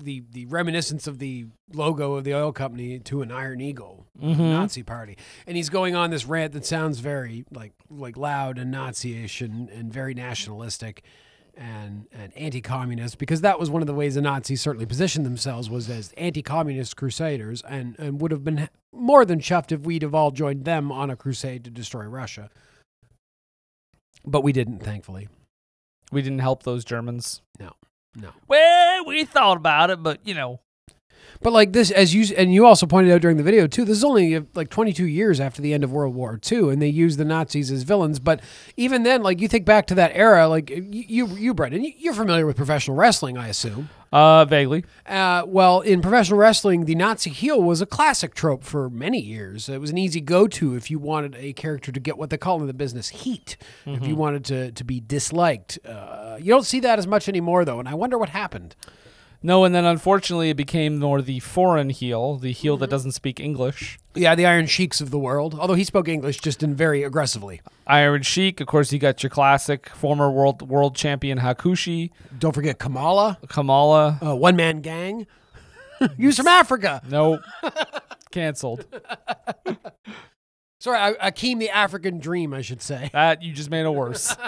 the 0.03 0.23
the 0.33 0.47
reminiscence 0.47 1.07
of 1.07 1.19
the 1.19 1.47
logo 1.73 2.15
of 2.15 2.25
the 2.25 2.35
oil 2.35 2.53
company 2.53 2.99
to 3.01 3.23
an 3.23 3.31
iron 3.31 3.61
eagle 3.61 4.07
Mhm. 4.21 4.39
Nazi 4.39 4.83
party, 4.83 5.17
and 5.47 5.57
he's 5.57 5.69
going 5.71 5.95
on 5.95 6.11
this 6.11 6.25
rant 6.27 6.53
that 6.53 6.65
sounds 6.67 6.99
very 7.01 7.45
like 7.51 7.73
like 7.91 8.17
loud 8.17 8.59
and 8.59 8.71
Nazi-ish 8.71 9.41
and 9.41 9.69
and 9.71 9.93
very 9.93 10.15
nationalistic. 10.15 11.03
And, 11.57 12.09
and 12.13 12.37
anti-communist 12.37 13.17
because 13.17 13.43
that 13.43 13.61
was 13.61 13.71
one 13.71 13.81
of 13.81 13.87
the 13.87 13.95
ways 13.95 14.17
the 14.17 14.21
Nazis 14.21 14.61
certainly 14.61 14.87
positioned 14.87 15.25
themselves 15.25 15.71
was 15.71 15.89
as 15.89 16.11
anti-communist 16.17 16.97
crusaders 16.97 17.63
and, 17.63 17.95
and 17.97 18.21
would 18.21 18.33
have 18.33 18.43
been 18.43 18.69
more 18.93 19.25
than 19.25 19.39
chuffed 19.39 19.71
if 19.71 19.83
we'd 19.83 20.03
have 20.03 20.17
all 20.17 20.33
joined 20.33 20.65
them 20.65 20.91
on 20.91 21.11
a 21.11 21.17
crusade 21.17 21.63
to 21.63 21.71
destroy 21.71 22.07
Russia. 22.07 22.51
But 24.27 24.43
we 24.43 24.53
didn't, 24.53 24.81
thankfully. 24.81 25.29
We 26.11 26.23
didn't 26.23 26.41
help 26.41 26.65
those 26.65 26.85
Germans. 26.85 27.41
No, 27.61 27.75
no. 28.17 28.31
Well, 28.49 29.05
we 29.07 29.25
thought 29.25 29.57
about 29.57 29.91
it, 29.91 30.03
but 30.03 30.21
you 30.25 30.35
know, 30.35 30.61
But 31.43 31.53
like 31.53 31.73
this, 31.73 31.91
as 31.91 32.15
you 32.15 32.35
and 32.37 32.53
you 32.55 32.67
also 32.67 32.87
pointed 32.87 33.13
out 33.13 33.21
during 33.21 33.37
the 33.37 33.43
video 33.43 33.67
too, 33.67 33.85
this 33.85 33.99
is 33.99 34.05
only 34.05 34.37
uh, 34.37 34.43
like 34.55 34.71
22 34.71 35.07
years 35.07 35.41
after 35.41 35.61
the 35.61 35.75
end 35.75 35.85
of 35.85 35.93
World 35.93 36.15
War 36.15 36.41
II, 36.51 36.71
and 36.71 36.81
they 36.81 36.89
use 36.89 37.17
the 37.17 37.25
Nazis 37.25 37.71
as 37.71 37.83
villains. 37.83 38.19
But 38.19 38.41
even 38.77 39.03
then, 39.03 39.23
like 39.23 39.41
you 39.41 39.49
think 39.49 39.67
back 39.67 39.87
to 39.89 39.95
that 39.97 40.13
era, 40.15 40.49
like 40.49 40.71
you, 40.71 40.85
you, 40.91 41.27
you 41.27 41.55
Brendan, 41.55 41.93
you're 41.99 42.15
familiar 42.15 42.47
with 42.47 42.57
professional 42.57 42.97
wrestling, 42.97 43.37
I 43.37 43.49
assume. 43.49 43.91
Uh, 44.15 44.45
vaguely. 44.45 44.85
Uh, 45.07 45.43
well, 45.47 45.81
in 45.81 46.01
professional 46.01 46.39
wrestling, 46.39 46.85
the 46.85 46.95
Nazi 46.95 47.31
heel 47.31 47.61
was 47.61 47.81
a 47.81 47.87
classic 47.87 48.35
trope 48.35 48.63
for 48.63 48.89
many 48.89 49.21
years. 49.21 49.69
It 49.69 49.81
was 49.81 49.91
an 49.91 49.99
easy 49.99 50.21
go-to 50.21 50.77
if 50.77 50.91
you 50.91 50.99
wanted 50.99 51.35
a 51.35 51.53
character 51.53 51.91
to 51.91 52.01
get 52.01 52.17
what 52.17 52.31
they 52.31 52.39
call 52.39 52.61
in 52.61 52.67
the 52.67 52.73
business 52.75 53.09
heat. 53.09 53.57
If 53.85 54.07
you 54.07 54.15
wanted 54.15 54.45
to 54.47 54.73
to 54.73 54.85
be 54.85 55.01
disliked, 55.01 55.79
uh, 55.85 56.39
you 56.41 56.47
don't 56.47 56.65
see 56.65 56.81
that 56.81 56.99
as 56.99 57.07
much 57.07 57.29
anymore, 57.29 57.65
though. 57.65 57.81
And 57.81 57.89
I 57.89 57.95
wonder 57.95 58.17
what 58.17 58.29
happened. 58.29 58.77
No, 59.47 59.65
and 59.65 59.75
then 59.75 59.85
unfortunately, 59.85 60.49
it 60.49 60.57
became 60.57 60.99
more 60.99 61.21
the 61.21 61.39
foreign 61.41 61.91
heel, 61.91 62.37
the 62.37 62.51
heel 62.51 62.79
that 62.79 62.89
doesn't 62.89 63.13
speak 63.13 63.39
English. 63.39 63.99
Yeah, 64.15 64.35
the 64.35 64.47
Iron 64.47 64.65
Sheiks 64.65 65.03
of 65.03 65.11
the 65.11 65.19
world. 65.19 65.55
Although 65.55 65.75
he 65.75 65.85
spoke 65.85 66.09
English, 66.09 66.39
just 66.41 66.63
in 66.63 66.75
very 66.75 67.03
aggressively. 67.03 67.61
Iron 67.87 68.23
Sheik, 68.23 68.63
of 68.63 68.67
course, 68.67 68.91
you 68.91 68.99
got 68.99 69.23
your 69.23 69.29
classic 69.29 69.91
former 69.91 70.31
world 70.31 70.63
world 70.67 70.97
champion 70.97 71.41
Hakushi, 71.41 72.09
Don't 72.39 72.53
forget 72.55 72.79
Kamala, 72.79 73.37
Kamala. 73.49 74.19
uh, 74.23 74.35
one 74.35 74.57
man 74.57 74.81
gang. 74.81 75.27
he 76.17 76.25
was 76.25 76.39
from 76.39 76.49
Africa. 76.49 77.03
Nope, 77.07 77.41
canceled. 78.31 78.87
Sorry, 80.81 80.99
I- 80.99 81.31
Akeem 81.31 81.59
the 81.59 81.69
African 81.69 82.19
Dream, 82.19 82.55
I 82.55 82.63
should 82.63 82.81
say. 82.81 83.11
That 83.13 83.43
you 83.43 83.53
just 83.53 83.69
made 83.69 83.85
it 83.85 83.91
worse. 83.91 84.35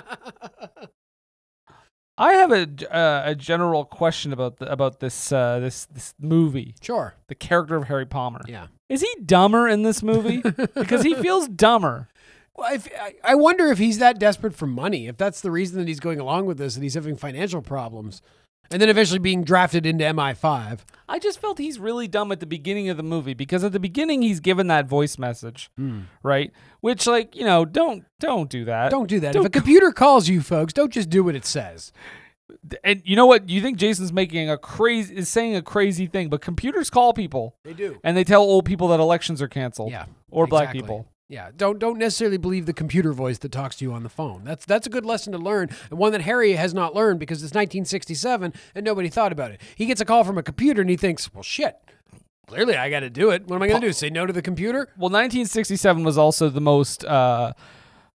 I 2.18 2.32
have 2.34 2.50
a 2.52 2.66
uh, 2.96 3.22
a 3.26 3.34
general 3.34 3.84
question 3.84 4.32
about 4.32 4.56
the, 4.58 4.70
about 4.72 5.00
this 5.00 5.30
uh, 5.32 5.58
this 5.60 5.84
this 5.86 6.14
movie, 6.20 6.74
Sure. 6.80 7.14
the 7.28 7.34
character 7.34 7.76
of 7.76 7.84
Harry 7.84 8.06
Palmer. 8.06 8.40
Yeah. 8.48 8.68
Is 8.88 9.00
he 9.02 9.14
dumber 9.24 9.68
in 9.68 9.82
this 9.82 10.02
movie? 10.02 10.40
because 10.74 11.02
he 11.02 11.14
feels 11.14 11.48
dumber. 11.48 12.08
Well, 12.54 12.72
if, 12.74 12.88
I- 12.98 13.14
I 13.22 13.34
wonder 13.34 13.66
if 13.70 13.78
he's 13.78 13.98
that 13.98 14.18
desperate 14.18 14.54
for 14.54 14.66
money. 14.66 15.08
If 15.08 15.16
that's 15.18 15.40
the 15.42 15.50
reason 15.50 15.78
that 15.78 15.88
he's 15.88 16.00
going 16.00 16.20
along 16.20 16.46
with 16.46 16.56
this 16.56 16.74
and 16.74 16.82
he's 16.82 16.94
having 16.94 17.16
financial 17.16 17.60
problems. 17.62 18.22
And 18.70 18.80
then 18.80 18.88
eventually 18.88 19.18
being 19.18 19.44
drafted 19.44 19.86
into 19.86 20.04
MI5. 20.04 20.80
I 21.08 21.18
just 21.18 21.40
felt 21.40 21.58
he's 21.58 21.78
really 21.78 22.08
dumb 22.08 22.32
at 22.32 22.40
the 22.40 22.46
beginning 22.46 22.88
of 22.88 22.96
the 22.96 23.02
movie 23.02 23.34
because 23.34 23.62
at 23.62 23.72
the 23.72 23.80
beginning 23.80 24.22
he's 24.22 24.40
given 24.40 24.66
that 24.68 24.86
voice 24.86 25.18
message, 25.18 25.70
hmm. 25.76 26.00
right? 26.22 26.52
Which, 26.80 27.06
like, 27.06 27.36
you 27.36 27.44
know, 27.44 27.64
don't 27.64 28.04
don't 28.18 28.50
do 28.50 28.64
that. 28.64 28.90
Don't 28.90 29.08
do 29.08 29.20
that. 29.20 29.32
Don't 29.32 29.44
if 29.44 29.48
a 29.48 29.50
computer 29.50 29.92
calls 29.92 30.28
you, 30.28 30.40
folks, 30.40 30.72
don't 30.72 30.92
just 30.92 31.10
do 31.10 31.22
what 31.24 31.34
it 31.34 31.44
says. 31.44 31.92
And 32.82 33.02
you 33.04 33.16
know 33.16 33.26
what? 33.26 33.48
You 33.48 33.60
think 33.60 33.76
Jason's 33.76 34.12
making 34.12 34.50
a 34.50 34.58
crazy 34.58 35.16
is 35.16 35.28
saying 35.28 35.56
a 35.56 35.62
crazy 35.62 36.06
thing, 36.06 36.28
but 36.28 36.40
computers 36.40 36.90
call 36.90 37.12
people 37.12 37.56
They 37.64 37.74
do. 37.74 37.98
and 38.02 38.16
they 38.16 38.24
tell 38.24 38.42
old 38.42 38.64
people 38.64 38.88
that 38.88 39.00
elections 39.00 39.40
are 39.42 39.48
canceled. 39.48 39.90
Yeah. 39.90 40.06
Or 40.30 40.46
black 40.46 40.72
people. 40.72 41.08
Yeah, 41.29 41.51
don't 41.57 41.79
don't 41.81 41.99
necessarily 41.99 42.37
believe 42.37 42.66
the 42.66 42.72
computer 42.72 43.12
voice 43.12 43.39
that 43.39 43.51
talks 43.51 43.77
to 43.77 43.85
you 43.85 43.93
on 43.93 44.05
the 44.05 44.09
phone. 44.09 44.45
That's 44.45 44.64
that's 44.64 44.87
a 44.87 44.91
good 44.91 45.05
lesson 45.05 45.33
to 45.33 45.39
learn, 45.39 45.70
and 45.91 45.99
one 45.99 46.12
that 46.12 46.20
Harry 46.20 46.53
has 46.53 46.72
not 46.72 46.95
learned 46.95 47.18
because 47.18 47.39
it's 47.39 47.53
1967 47.53 48.53
and 48.74 48.85
nobody 48.85 49.09
thought 49.09 49.33
about 49.33 49.51
it. 49.51 49.61
He 49.74 49.87
gets 49.87 50.01
a 50.01 50.05
call 50.05 50.22
from 50.22 50.39
a 50.39 50.43
computer 50.43 50.81
and 50.83 50.89
he 50.91 50.97
thinks, 50.97 51.33
"Well, 51.35 51.43
shit, 51.43 51.77
clearly 52.47 52.77
I 52.77 52.91
got 52.91 53.01
to 53.01 53.11
do 53.11 53.31
it. 53.31 53.49
What 53.49 53.57
am 53.57 53.62
I 53.62 53.66
going 53.66 53.81
to 53.81 53.87
do? 53.89 53.93
Say 53.93 54.09
no 54.09 54.24
to 54.24 54.33
the 54.33 54.43
computer?" 54.43 54.89
Well, 54.97 55.11
1967 55.11 56.05
was 56.05 56.16
also 56.16 56.49
the 56.49 56.61
most 56.61 57.05
uh, 57.05 57.55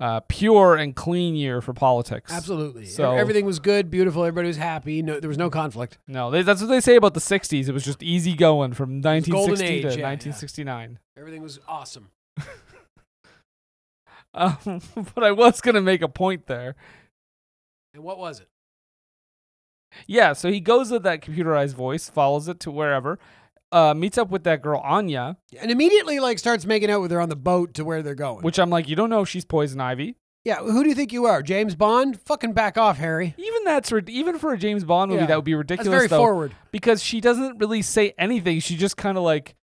uh, 0.01 0.21
pure 0.29 0.77
and 0.77 0.95
clean 0.95 1.35
year 1.35 1.63
for 1.63 1.73
politics. 1.73 2.31
Absolutely. 2.31 2.85
So- 2.85 3.13
everything 3.13 3.47
was 3.47 3.59
good, 3.59 3.91
beautiful. 3.91 4.23
Everybody 4.23 4.49
was 4.49 4.59
happy. 4.59 5.03
No, 5.03 5.19
there 5.19 5.29
was 5.29 5.39
no 5.39 5.49
conflict. 5.49 5.97
No, 6.07 6.31
they, 6.31 6.43
that's 6.43 6.61
what 6.61 6.69
they 6.69 6.81
say 6.81 6.97
about 6.97 7.15
the 7.15 7.21
60s. 7.21 7.69
It 7.69 7.73
was 7.73 7.85
just 7.85 8.03
easy 8.03 8.35
going 8.35 8.75
from 8.75 9.01
1960 9.01 9.65
age, 9.65 9.83
to 9.83 9.89
yeah, 9.89 9.95
yeah. 9.97 10.09
1969. 10.09 10.99
Everything 11.17 11.43
was 11.43 11.59
awesome. 11.67 12.11
Um, 14.39 14.80
but 15.14 15.24
I 15.24 15.32
was 15.32 15.61
going 15.61 15.74
to 15.74 15.80
make 15.80 16.03
a 16.03 16.09
point 16.09 16.47
there. 16.47 16.76
And 17.95 18.03
what 18.05 18.18
was 18.18 18.41
it? 18.41 18.49
Yeah, 20.07 20.32
so 20.34 20.51
he 20.53 20.61
goes 20.61 20.91
with 20.91 21.03
that 21.05 21.22
computerized 21.22 21.74
voice, 21.74 22.09
follows 22.09 22.47
it 22.47 22.61
to 22.61 22.70
wherever, 22.70 23.18
uh, 23.72 23.95
meets 23.95 24.18
up 24.18 24.30
with 24.30 24.45
that 24.45 24.62
girl 24.62 24.80
Anya, 24.84 25.39
And 25.59 25.70
immediately, 25.70 26.20
like, 26.20 26.39
starts 26.39 26.66
making 26.66 26.91
out 26.91 27.01
with 27.01 27.11
her 27.11 27.20
on 27.20 27.28
the 27.30 27.36
boat 27.36 27.74
to 27.74 27.84
where 27.84 28.03
they're 28.03 28.14
going. 28.14 28.43
which 28.43 28.59
I'm 28.59 28.70
like, 28.70 28.89
you 28.89 28.97
don't 28.97 29.11
know 29.11 29.22
if 29.22 29.28
she's 29.28 29.45
Poison 29.47 29.80
Ivy. 29.80 30.16
yeah, 30.45 30.57
who 30.59 30.82
do 30.82 30.89
you 30.91 30.95
think 30.95 31.12
you 31.12 31.24
are, 31.24 31.43
James 31.43 31.74
Bond? 31.74 32.20
Fucking 32.20 32.53
back 32.53 32.76
off, 32.78 32.99
Harry. 32.99 33.34
Even 33.39 33.64
that's 33.64 33.91
rid- 33.91 34.09
even 34.11 34.39
for 34.39 34.53
a 34.53 34.59
James 34.59 34.84
Bond 34.84 35.11
movie 35.11 35.22
Yeah, 35.22 35.26
that 35.28 35.36
would 35.36 35.45
be 35.45 35.55
ridiculous. 35.55 35.86
That's 35.89 35.97
very 35.97 36.07
though, 36.09 36.18
forward. 36.18 36.53
because 36.70 37.03
she 37.03 37.20
doesn't 37.20 37.59
really 37.59 37.82
say 37.82 38.14
anything. 38.18 38.61
She 38.61 38.76
just 38.76 38.97
kind 38.99 39.16
of 39.18 39.24
like, 39.24 39.57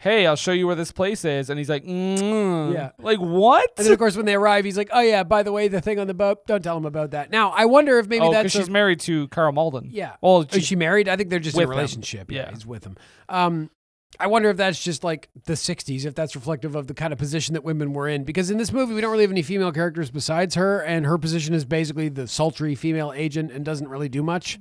"Hey, 0.00 0.26
I'll 0.26 0.34
show 0.36 0.52
you 0.52 0.66
where 0.66 0.74
this 0.76 0.90
place 0.92 1.24
is," 1.24 1.48
and 1.50 1.58
he's 1.58 1.68
like, 1.68 1.84
mm. 1.84 2.72
Yeah. 2.74 2.90
like 2.98 3.18
what? 3.18 3.70
And 3.76 3.86
then, 3.86 3.92
of 3.92 3.98
course, 3.98 4.16
when 4.16 4.26
they 4.26 4.34
arrive, 4.34 4.64
he's 4.64 4.76
like, 4.76 4.90
"Oh 4.92 5.00
yeah, 5.00 5.22
by 5.22 5.42
the 5.42 5.52
way, 5.52 5.68
the 5.68 5.80
thing 5.80 5.98
on 5.98 6.06
the 6.06 6.14
boat. 6.14 6.46
Don't 6.46 6.62
tell 6.62 6.76
him 6.76 6.84
about 6.86 7.12
that." 7.12 7.30
Now, 7.30 7.50
I 7.50 7.66
wonder 7.66 7.98
if 7.98 8.08
maybe 8.08 8.24
oh, 8.24 8.32
that's 8.32 8.44
because 8.44 8.54
a- 8.54 8.58
she's 8.62 8.70
married 8.70 9.00
to 9.00 9.28
Karl 9.28 9.52
Malden. 9.52 9.88
yeah. 9.92 10.16
Well, 10.20 10.46
Is 10.52 10.64
she 10.64 10.76
married? 10.76 11.08
I 11.08 11.16
think 11.16 11.30
they're 11.30 11.38
just 11.38 11.56
in 11.56 11.62
a 11.62 11.66
relationship. 11.66 12.30
Yeah, 12.32 12.42
Yeah. 12.46 12.50
he's 12.50 12.66
with 12.66 12.84
him. 12.84 12.96
Um, 13.28 13.70
I 14.18 14.26
wonder 14.26 14.50
if 14.50 14.56
that's 14.56 14.82
just 14.82 15.04
like 15.04 15.28
the 15.46 15.54
'60s, 15.54 16.04
if 16.04 16.14
that's 16.14 16.34
reflective 16.34 16.74
of 16.74 16.88
the 16.88 16.94
kind 16.94 17.12
of 17.12 17.18
position 17.18 17.54
that 17.54 17.62
women 17.64 17.92
were 17.92 18.08
in. 18.08 18.24
Because 18.24 18.50
in 18.50 18.58
this 18.58 18.72
movie, 18.72 18.92
we 18.92 19.00
don't 19.00 19.12
really 19.12 19.22
have 19.24 19.30
any 19.30 19.42
female 19.42 19.72
characters 19.72 20.10
besides 20.10 20.56
her, 20.56 20.80
and 20.80 21.06
her 21.06 21.16
position 21.16 21.54
is 21.54 21.64
basically 21.64 22.08
the 22.08 22.26
sultry 22.26 22.74
female 22.74 23.12
agent 23.14 23.50
and 23.52 23.64
doesn't 23.64 23.88
really 23.88 24.08
do 24.08 24.22
much. 24.22 24.58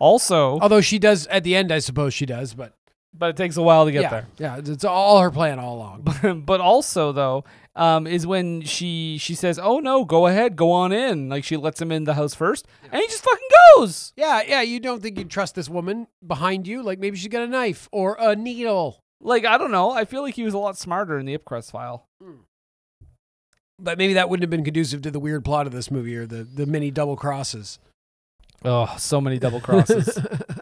also, 0.00 0.58
Although 0.60 0.80
she 0.80 0.98
does 0.98 1.26
at 1.28 1.42
the 1.44 1.56
end, 1.56 1.72
I 1.72 1.78
suppose 1.78 2.12
she 2.14 2.26
does. 2.26 2.54
But 2.54 2.72
but 3.18 3.30
it 3.30 3.36
takes 3.36 3.56
a 3.56 3.62
while 3.62 3.84
to 3.86 3.92
get 3.92 4.02
yeah, 4.02 4.10
there. 4.10 4.26
yeah, 4.38 4.56
it's 4.64 4.84
all 4.84 5.20
her 5.20 5.30
plan 5.30 5.58
all 5.58 5.76
along. 5.76 6.42
but 6.46 6.60
also 6.60 7.10
though 7.12 7.44
um, 7.74 8.06
is 8.06 8.26
when 8.26 8.62
she 8.62 9.18
she 9.18 9.34
says 9.34 9.58
oh 9.58 9.78
no 9.80 10.04
go 10.04 10.26
ahead 10.26 10.56
go 10.56 10.70
on 10.72 10.92
in 10.92 11.28
like 11.28 11.44
she 11.44 11.56
lets 11.56 11.80
him 11.80 11.92
in 11.92 12.04
the 12.04 12.14
house 12.14 12.34
first 12.34 12.66
and 12.90 13.00
he 13.00 13.06
just 13.08 13.22
fucking 13.24 13.48
goes 13.76 14.12
Yeah, 14.16 14.42
yeah. 14.46 14.62
You 14.62 14.80
don't 14.80 15.02
think 15.02 15.18
you'd 15.18 15.30
trust 15.30 15.54
this 15.54 15.68
woman 15.68 16.06
behind 16.26 16.66
you? 16.66 16.82
Like 16.82 16.98
maybe 16.98 17.16
she's 17.16 17.28
got 17.28 17.42
a 17.42 17.46
knife 17.46 17.88
or 17.92 18.16
a 18.20 18.34
needle. 18.34 19.02
like 19.20 19.44
i 19.44 19.58
don't 19.58 19.70
know 19.72 19.90
i 19.90 20.04
feel 20.04 20.22
like 20.22 20.34
he 20.34 20.44
was 20.44 20.54
a 20.54 20.58
lot 20.58 20.76
smarter 20.78 21.18
in 21.18 21.26
the 21.26 21.36
Ipcress 21.36 21.70
file 21.70 22.06
But 23.80 23.96
maybe 23.98 24.14
that 24.14 24.28
wouldn't 24.28 24.42
have 24.42 24.50
been 24.50 24.64
conducive 24.64 25.02
to 25.02 25.10
the 25.10 25.20
weird 25.20 25.44
plot 25.44 25.66
of 25.68 25.72
this 25.72 25.90
movie 25.90 26.16
or 26.16 26.26
the, 26.26 26.42
the 26.42 26.66
many 26.66 26.90
double 26.90 27.16
crosses. 27.16 27.78
oh 28.64 28.92
so 28.98 29.20
many 29.20 29.38
double 29.38 29.60
crosses 29.60 30.18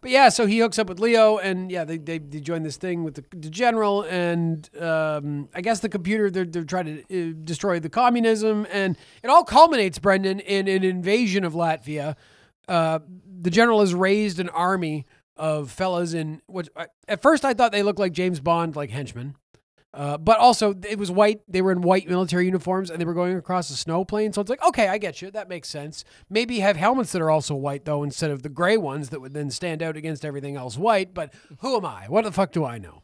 But 0.00 0.10
yeah, 0.10 0.28
so 0.28 0.46
he 0.46 0.58
hooks 0.58 0.78
up 0.78 0.88
with 0.88 1.00
Leo, 1.00 1.38
and 1.38 1.70
yeah, 1.70 1.84
they 1.84 1.98
they, 1.98 2.18
they 2.18 2.40
join 2.40 2.62
this 2.62 2.76
thing 2.76 3.04
with 3.04 3.14
the, 3.14 3.24
the 3.30 3.50
general, 3.50 4.02
and 4.02 4.68
um, 4.80 5.48
I 5.54 5.60
guess 5.60 5.80
the 5.80 5.88
computer 5.88 6.30
they're 6.30 6.44
they're 6.44 6.64
trying 6.64 7.04
to 7.08 7.30
uh, 7.30 7.34
destroy 7.44 7.80
the 7.80 7.88
communism, 7.88 8.66
and 8.70 8.96
it 9.22 9.28
all 9.28 9.44
culminates, 9.44 9.98
Brendan, 9.98 10.40
in 10.40 10.68
an 10.68 10.84
invasion 10.84 11.44
of 11.44 11.54
Latvia. 11.54 12.16
Uh, 12.68 13.00
the 13.40 13.50
general 13.50 13.80
has 13.80 13.94
raised 13.94 14.38
an 14.38 14.48
army 14.50 15.06
of 15.36 15.70
fellas 15.70 16.14
in 16.14 16.42
what 16.46 16.68
at 17.06 17.22
first 17.22 17.44
I 17.44 17.54
thought 17.54 17.72
they 17.72 17.82
looked 17.82 17.98
like 17.98 18.12
James 18.12 18.40
Bond, 18.40 18.76
like 18.76 18.90
henchmen. 18.90 19.36
Uh, 19.94 20.18
but 20.18 20.38
also, 20.38 20.74
it 20.86 20.98
was 20.98 21.10
white. 21.10 21.40
They 21.48 21.62
were 21.62 21.72
in 21.72 21.80
white 21.80 22.08
military 22.08 22.44
uniforms 22.44 22.90
and 22.90 23.00
they 23.00 23.04
were 23.06 23.14
going 23.14 23.36
across 23.36 23.70
a 23.70 23.76
snow 23.76 24.04
plain. 24.04 24.32
So 24.32 24.40
it's 24.40 24.50
like, 24.50 24.62
okay, 24.62 24.88
I 24.88 24.98
get 24.98 25.22
you. 25.22 25.30
That 25.30 25.48
makes 25.48 25.68
sense. 25.68 26.04
Maybe 26.28 26.60
have 26.60 26.76
helmets 26.76 27.12
that 27.12 27.22
are 27.22 27.30
also 27.30 27.54
white, 27.54 27.84
though, 27.84 28.02
instead 28.02 28.30
of 28.30 28.42
the 28.42 28.50
gray 28.50 28.76
ones 28.76 29.08
that 29.08 29.20
would 29.20 29.32
then 29.32 29.50
stand 29.50 29.82
out 29.82 29.96
against 29.96 30.24
everything 30.24 30.56
else 30.56 30.76
white. 30.76 31.14
But 31.14 31.32
who 31.60 31.76
am 31.76 31.86
I? 31.86 32.04
What 32.06 32.24
the 32.24 32.32
fuck 32.32 32.52
do 32.52 32.64
I 32.64 32.78
know? 32.78 33.02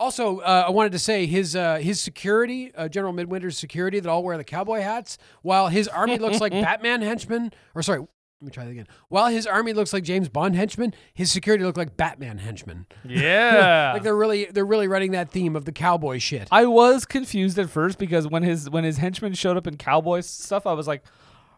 Also, 0.00 0.40
uh, 0.40 0.64
I 0.66 0.70
wanted 0.70 0.90
to 0.92 0.98
say 0.98 1.26
his 1.26 1.54
uh, 1.54 1.76
his 1.76 2.00
security, 2.00 2.74
uh, 2.74 2.88
General 2.88 3.12
Midwinter's 3.12 3.56
security, 3.56 4.00
that 4.00 4.08
all 4.08 4.24
wear 4.24 4.36
the 4.36 4.42
cowboy 4.42 4.80
hats, 4.80 5.16
while 5.42 5.68
his 5.68 5.86
army 5.86 6.18
looks 6.18 6.40
like 6.40 6.50
Batman 6.50 7.02
henchmen. 7.02 7.52
Or 7.76 7.82
sorry, 7.82 8.04
let 8.42 8.46
me 8.46 8.50
try 8.50 8.64
that 8.64 8.70
again. 8.72 8.88
While 9.08 9.28
his 9.28 9.46
army 9.46 9.72
looks 9.72 9.92
like 9.92 10.02
James 10.02 10.28
Bond 10.28 10.56
henchmen, 10.56 10.92
his 11.14 11.30
security 11.30 11.62
look 11.64 11.76
like 11.76 11.96
Batman 11.96 12.38
henchmen. 12.38 12.86
yeah 13.04 13.92
Like 13.94 14.02
they're 14.02 14.16
really 14.16 14.46
they're 14.46 14.66
really 14.66 14.88
running 14.88 15.12
that 15.12 15.30
theme 15.30 15.54
of 15.54 15.64
the 15.64 15.70
cowboy 15.72 16.18
shit. 16.18 16.48
i 16.50 16.66
was 16.66 17.04
confused 17.04 17.56
at 17.58 17.70
first 17.70 17.98
because 17.98 18.26
when 18.26 18.42
his 18.42 18.68
when 18.68 18.82
his 18.82 18.98
henchmen 18.98 19.34
showed 19.34 19.56
up 19.56 19.66
in 19.68 19.76
cowboy 19.76 20.20
stuff 20.20 20.66
i 20.66 20.72
was 20.72 20.88
like 20.88 21.04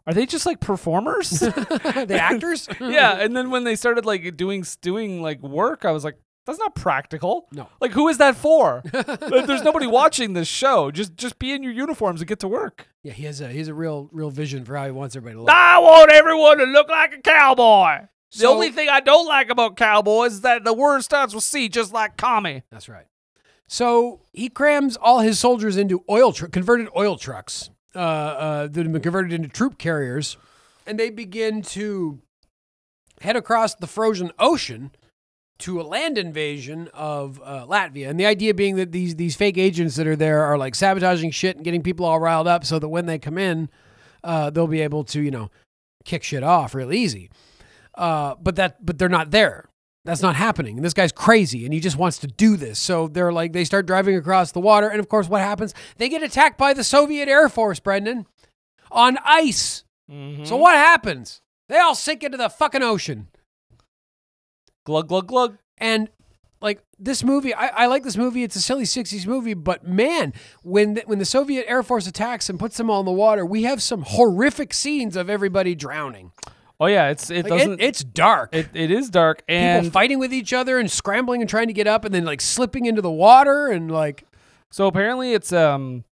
are 0.07 0.13
they 0.13 0.27
just 0.27 0.45
like 0.45 0.61
performers 0.61 1.31
the 1.41 2.19
actors? 2.21 2.69
yeah 2.81 3.13
and 3.21 3.35
then 3.35 3.51
when 3.51 3.65
they 3.65 3.75
started 3.77 4.05
like 4.05 4.37
doing 4.37 4.63
doing 4.83 5.23
like 5.23 5.41
work 5.43 5.85
i 5.87 5.91
was 5.91 6.05
like 6.05 6.17
that's 6.47 6.59
not 6.59 6.75
practical 6.75 7.47
No. 7.53 7.69
like 7.81 7.93
who 7.93 8.09
is 8.09 8.19
that 8.19 8.37
for 8.37 8.83
there's 8.93 9.63
nobody 9.63 9.87
watching 9.87 10.33
this 10.35 10.49
show 10.49 10.91
just 10.91 11.17
just 11.17 11.39
be 11.39 11.53
in 11.53 11.63
your 11.63 11.73
uniforms 11.73 12.21
and 12.21 12.29
get 12.29 12.39
to 12.41 12.49
work 12.49 12.89
Yeah, 13.03 13.13
he 13.13 13.25
has 13.25 13.41
a 13.41 13.49
he 13.49 13.59
has 13.59 13.69
a 13.69 13.75
real 13.75 14.09
real 14.13 14.31
vision 14.31 14.65
for 14.65 14.77
how 14.77 14.85
he 14.87 14.91
wants 14.91 15.17
everybody 15.17 15.37
to 15.37 15.41
look. 15.43 15.51
i 15.55 15.79
want 15.79 16.11
everyone 16.11 16.59
to 16.59 16.65
look 16.65 16.89
like 16.89 17.15
a 17.15 17.21
cowboy 17.21 18.07
the 18.39 18.47
only 18.49 18.71
thing 18.71 18.89
i 18.89 19.01
don't 19.01 19.27
like 19.27 19.49
about 19.51 19.77
cowboys 19.77 20.33
is 20.35 20.41
that 20.43 20.65
the 20.65 20.73
word 20.75 21.03
starts 21.03 21.35
with 21.35 21.45
c 21.45 21.69
just 21.69 21.93
like 21.93 22.17
commie 22.17 22.63
That's 22.71 22.89
right. 22.89 23.07
So 23.67 24.21
he 24.33 24.51
crams 24.51 24.97
all 24.97 25.21
his 25.21 25.39
soldiers 25.39 25.77
into 25.79 26.05
oil 26.11 26.33
tr- 26.33 26.47
converted 26.47 26.89
oil 26.95 27.17
trucks 27.17 27.71
uh, 27.95 27.99
uh, 27.99 28.67
that 28.67 28.83
have 28.83 28.93
been 28.93 29.01
converted 29.01 29.33
into 29.33 29.49
troop 29.49 29.79
carriers, 29.79 30.37
and 30.87 30.99
they 30.99 31.09
begin 31.09 31.63
to 31.63 32.21
head 33.23 33.37
across 33.37 33.75
the 33.75 33.87
frozen 33.87 34.33
ocean 34.39 34.91
to 35.59 35.81
a 35.81 35.83
land 35.83 36.19
invasion 36.19 36.89
of 36.93 37.41
uh, 37.45 37.67
Latvia. 37.67 38.09
And 38.09 38.19
the 38.19 38.27
idea 38.27 38.55
being 38.55 38.77
that 38.77 38.93
these 38.93 39.17
these 39.17 39.37
fake 39.37 39.59
agents 39.59 39.97
that 39.97 40.07
are 40.07 40.17
there 40.17 40.43
are 40.43 40.59
like 40.59 40.75
sabotaging 40.75 41.31
shit 41.31 41.57
and 41.57 41.65
getting 41.65 41.83
people 41.83 42.07
all 42.07 42.19
riled 42.19 42.49
up, 42.49 42.65
so 42.65 42.79
that 42.79 42.89
when 42.89 43.07
they 43.07 43.19
come 43.19 43.39
in, 43.39 43.69
uh, 44.23 44.51
they'll 44.51 44.67
be 44.67 44.81
able 44.81 45.05
to 45.05 45.21
you 45.21 45.31
know 45.31 45.51
kick 46.05 46.23
shit 46.23 46.43
off 46.43 46.75
real 46.75 46.93
easy. 46.93 47.31
Uh, 47.95 48.35
but 48.41 48.57
that 48.57 48.85
but 48.85 48.99
they're 48.99 49.09
not 49.09 49.31
there. 49.31 49.69
That's 50.05 50.21
not 50.21 50.37
happening. 50.37 50.77
And 50.77 50.85
this 50.85 50.93
guy's 50.93 51.13
crazy 51.13 51.65
and 51.65 51.73
he 51.73 51.81
just 51.81 51.97
wants 51.97 52.19
to 52.19 52.27
do 52.27 52.57
this. 52.57 52.79
So 52.79 53.09
they're 53.09 53.33
like 53.33 53.53
they 53.55 53.65
start 53.65 53.87
driving 53.87 54.17
across 54.17 54.53
the 54.53 54.61
water 54.61 54.89
and 54.89 55.01
of 55.01 55.09
course 55.09 55.29
what 55.29 55.41
happens? 55.41 55.73
They 55.97 56.11
get 56.11 56.23
attacked 56.23 56.59
by 56.59 56.75
the 56.75 56.85
Soviet 56.85 57.27
Air 57.27 57.49
Force, 57.49 57.81
Brendan, 57.81 58.27
on 58.91 59.17
ice. 59.25 59.85
So 60.45 60.57
what 60.57 60.75
happens? 60.75 61.41
They 61.71 61.79
all 61.79 61.95
sink 61.95 62.23
into 62.23 62.37
the 62.37 62.51
fucking 62.51 62.83
ocean. 62.83 63.29
Glug 64.85 65.09
glug 65.09 65.27
glug 65.27 65.59
And 65.79 66.09
like 66.61 66.83
this 66.99 67.23
movie, 67.23 67.53
I, 67.53 67.67
I 67.67 67.87
like 67.87 68.05
this 68.05 68.17
movie. 68.17 68.43
It's 68.43 68.57
a 68.57 68.61
silly 68.63 68.85
'60s 68.85 69.27
movie, 69.27 69.53
but 69.53 69.87
man, 69.87 70.33
when 70.63 70.95
the, 70.95 71.03
when 71.05 71.19
the 71.19 71.25
Soviet 71.27 71.67
Air 71.69 71.83
Force 71.83 72.07
attacks 72.07 72.49
and 72.49 72.59
puts 72.59 72.77
them 72.79 72.89
all 72.89 73.01
in 73.01 73.07
the 73.07 73.13
water, 73.13 73.45
we 73.45 73.65
have 73.65 73.83
some 73.83 74.03
horrific 74.03 74.73
scenes 74.73 75.15
of 75.17 75.29
everybody 75.29 75.75
drowning. 75.75 76.33
oh 76.81 76.87
yeah 76.87 77.09
it's 77.11 77.31
it 77.31 77.45
Like, 77.45 77.59
doesn't 77.59 77.81
it, 77.81 77.85
it's 77.85 78.03
dark. 78.05 78.55
it, 78.55 78.69
it 78.75 78.91
is 78.91 79.11
dark 79.11 79.47
People 79.47 79.61
and 79.61 79.93
fighting 79.93 80.19
with 80.19 80.33
each 80.33 80.53
other 80.55 80.79
and 80.79 80.91
scrambling 80.91 81.41
and 81.43 81.51
trying 81.51 81.67
to 81.67 81.75
get 81.75 81.87
up, 81.87 82.05
and 82.07 82.15
then 82.15 82.25
like 82.25 82.41
slipping 82.41 82.87
into 82.87 83.03
the 83.03 83.11
water 83.11 83.69
and 83.69 83.91
like 83.91 84.25
So 84.71 84.87
apparently 84.87 85.35
it's 85.35 85.53
um 85.53 86.05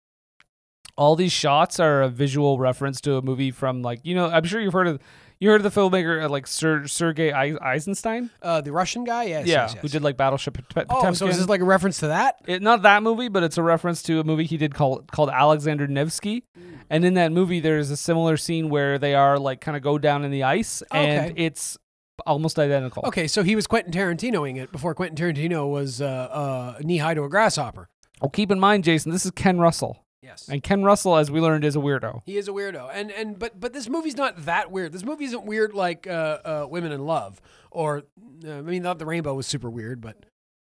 all 0.96 1.14
these 1.16 1.32
shots 1.32 1.78
are 1.80 2.02
a 2.02 2.08
visual 2.08 2.58
reference 2.58 3.00
to 3.02 3.14
a 3.16 3.22
movie 3.22 3.50
from 3.52 3.82
like 3.82 4.00
you 4.02 4.14
know 4.14 4.26
I'm 4.28 4.44
sure 4.44 4.60
you've 4.60 4.72
heard 4.72 4.88
of 4.88 4.98
you 5.40 5.50
heard 5.50 5.64
of 5.64 5.72
the 5.74 5.80
filmmaker 5.80 6.22
uh, 6.24 6.28
like 6.28 6.46
Ser- 6.46 6.86
Sergei 6.86 7.32
Eisenstein 7.32 8.30
uh, 8.42 8.60
the 8.60 8.72
Russian 8.72 9.04
guy. 9.04 9.24
Yes, 9.24 9.46
yeah 9.46 9.62
yes, 9.62 9.72
yes. 9.74 9.82
who 9.82 9.88
did 9.88 10.02
like 10.02 10.16
Battleship 10.16 10.54
Pot- 10.74 10.86
Oh, 10.90 10.94
Potemkin 10.96 11.14
so 11.16 11.26
is 11.28 11.38
this 11.38 11.48
like 11.48 11.60
a 11.60 11.64
reference 11.64 11.98
to 12.00 12.08
that? 12.08 12.36
it, 12.46 12.62
not 12.62 12.82
that 12.82 13.02
movie 13.02 13.28
but 13.28 13.42
it's 13.42 13.58
a 13.58 13.62
reference 13.62 14.02
to 14.04 14.20
a 14.20 14.24
movie 14.24 14.44
he 14.44 14.56
did 14.56 14.74
called 14.74 15.10
called 15.10 15.30
Alexander 15.30 15.86
Nevsky 15.86 16.44
And 16.90 17.04
in 17.04 17.14
that 17.14 17.30
movie, 17.32 17.60
there's 17.60 17.90
a 17.90 17.96
similar 17.96 18.36
scene 18.36 18.68
where 18.68 18.98
they 18.98 19.14
are 19.14 19.38
like 19.38 19.60
kind 19.60 19.76
of 19.76 19.82
go 19.82 19.96
down 19.96 20.24
in 20.24 20.32
the 20.32 20.42
ice, 20.42 20.82
and 20.90 21.30
Okay. 21.32 21.44
it's 21.46 21.78
almost 22.26 22.58
identical. 22.58 23.04
Okay, 23.06 23.28
so 23.28 23.44
he 23.44 23.54
was 23.54 23.66
Quentin 23.68 23.92
Tarantinoing 23.92 24.56
it 24.60 24.72
before 24.72 24.92
Quentin 24.94 25.16
Tarantino 25.16 25.70
was 25.70 26.02
uh, 26.02 26.06
uh, 26.06 26.78
knee 26.82 26.98
high 26.98 27.14
to 27.14 27.22
a 27.22 27.28
grasshopper. 27.28 27.88
Well, 28.20 28.28
keep 28.30 28.50
in 28.50 28.58
mind, 28.58 28.82
Jason, 28.84 29.12
this 29.12 29.24
is 29.24 29.30
Ken 29.30 29.58
Russell, 29.60 30.04
Yes. 30.22 30.48
and 30.48 30.62
Ken 30.62 30.82
Russell, 30.82 31.16
as 31.16 31.30
we 31.30 31.40
learned, 31.40 31.64
is 31.64 31.76
a 31.76 31.78
weirdo. 31.78 32.22
He 32.26 32.36
is 32.36 32.46
a 32.46 32.52
weirdo, 32.52 32.90
and 32.92 33.10
and 33.10 33.38
but 33.38 33.58
but 33.58 33.72
this 33.72 33.88
movie's 33.88 34.16
not 34.16 34.44
that 34.44 34.70
weird. 34.70 34.92
This 34.92 35.02
movie 35.02 35.24
isn't 35.24 35.44
weird 35.46 35.72
like 35.72 36.06
uh, 36.06 36.38
uh, 36.44 36.66
Women 36.68 36.92
in 36.92 37.06
Love, 37.06 37.40
or 37.70 38.02
uh, 38.44 38.52
I 38.52 38.60
mean, 38.60 38.82
not 38.82 38.98
the 38.98 39.06
Rainbow 39.06 39.34
was 39.34 39.46
super 39.46 39.70
weird, 39.70 40.02
but 40.02 40.16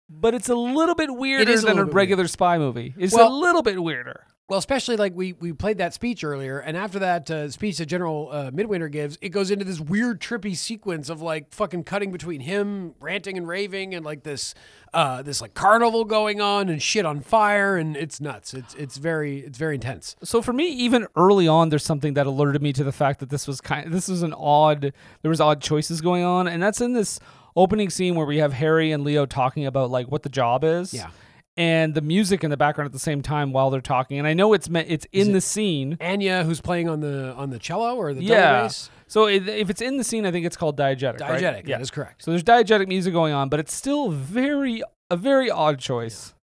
But 0.08 0.34
it's 0.34 0.48
a 0.48 0.54
little 0.54 0.94
bit 0.94 1.12
weirder 1.14 1.50
is 1.50 1.64
a 1.64 1.66
than 1.66 1.72
a, 1.72 1.74
little 1.80 1.90
bit 1.90 1.94
regular 1.96 2.28
spy 2.28 2.56
movie. 2.58 2.94
It's 2.96 3.14
a 3.14 3.28
little 3.28 3.62
bit 3.62 3.82
weirder. 3.82 4.26
Well, 4.48 4.58
especially 4.58 4.96
like 4.96 5.14
we 5.14 5.34
we 5.34 5.52
played 5.52 5.76
that 5.76 5.92
speech 5.92 6.24
earlier, 6.24 6.58
and 6.58 6.74
after 6.74 6.98
that 7.00 7.30
uh, 7.30 7.50
speech 7.50 7.76
that 7.78 7.86
General 7.86 8.30
uh, 8.32 8.50
Midwinter 8.50 8.88
gives, 8.88 9.18
it 9.20 9.28
goes 9.28 9.50
into 9.50 9.64
this 9.64 9.78
weird 9.78 10.22
trippy 10.22 10.56
sequence 10.56 11.10
of 11.10 11.20
like 11.20 11.52
fucking 11.52 11.84
cutting 11.84 12.10
between 12.10 12.40
him 12.40 12.94
ranting 12.98 13.36
and 13.36 13.46
raving, 13.46 13.94
and 13.94 14.06
like 14.06 14.22
this 14.22 14.54
uh, 14.94 15.20
this 15.20 15.42
like 15.42 15.52
carnival 15.52 16.06
going 16.06 16.40
on 16.40 16.70
and 16.70 16.80
shit 16.82 17.04
on 17.04 17.20
fire, 17.20 17.76
and 17.76 17.94
it's 17.94 18.22
nuts. 18.22 18.54
It's 18.54 18.74
it's 18.74 18.96
very 18.96 19.40
it's 19.40 19.58
very 19.58 19.74
intense. 19.74 20.16
So 20.22 20.40
for 20.40 20.54
me, 20.54 20.68
even 20.68 21.06
early 21.14 21.46
on, 21.46 21.68
there's 21.68 21.84
something 21.84 22.14
that 22.14 22.26
alerted 22.26 22.62
me 22.62 22.72
to 22.72 22.84
the 22.84 22.92
fact 22.92 23.20
that 23.20 23.28
this 23.28 23.46
was 23.46 23.60
kind. 23.60 23.86
of, 23.86 23.92
This 23.92 24.08
was 24.08 24.22
an 24.22 24.32
odd. 24.32 24.94
There 25.20 25.28
was 25.28 25.42
odd 25.42 25.60
choices 25.60 26.00
going 26.00 26.24
on, 26.24 26.48
and 26.48 26.62
that's 26.62 26.80
in 26.80 26.94
this 26.94 27.20
opening 27.54 27.90
scene 27.90 28.14
where 28.14 28.24
we 28.26 28.38
have 28.38 28.54
Harry 28.54 28.92
and 28.92 29.04
Leo 29.04 29.26
talking 29.26 29.66
about 29.66 29.90
like 29.90 30.06
what 30.10 30.22
the 30.22 30.30
job 30.30 30.64
is. 30.64 30.94
Yeah. 30.94 31.10
And 31.58 31.92
the 31.94 32.00
music 32.00 32.44
in 32.44 32.50
the 32.50 32.56
background 32.56 32.86
at 32.86 32.92
the 32.92 33.00
same 33.00 33.20
time 33.20 33.52
while 33.52 33.68
they're 33.68 33.80
talking, 33.80 34.16
and 34.18 34.26
I 34.28 34.32
know 34.32 34.52
it's 34.52 34.70
meant 34.70 34.86
it's 34.88 35.06
in 35.12 35.32
the 35.32 35.40
scene. 35.40 35.98
Anya, 36.00 36.44
who's 36.44 36.60
playing 36.60 36.88
on 36.88 37.00
the 37.00 37.34
on 37.34 37.50
the 37.50 37.58
cello 37.58 37.96
or 37.96 38.14
the 38.14 38.20
double 38.20 38.32
Yeah. 38.34 38.62
bass, 38.62 38.90
So 39.08 39.26
it, 39.26 39.48
if 39.48 39.68
it's 39.68 39.80
in 39.80 39.96
the 39.96 40.04
scene, 40.04 40.24
I 40.24 40.30
think 40.30 40.46
it's 40.46 40.56
called 40.56 40.78
diegetic. 40.78 41.18
right? 41.20 41.42
diegetic. 41.42 41.66
Yeah. 41.66 41.76
That 41.78 41.82
is 41.82 41.90
correct. 41.90 42.22
So 42.22 42.30
there's 42.30 42.44
diegetic 42.44 42.86
music 42.86 43.12
going 43.12 43.32
on, 43.34 43.48
but 43.48 43.58
it's 43.58 43.74
still 43.74 44.08
very 44.10 44.82
a 45.10 45.16
very 45.16 45.50
odd 45.50 45.80
choice. 45.80 46.32
Harry! 46.32 46.37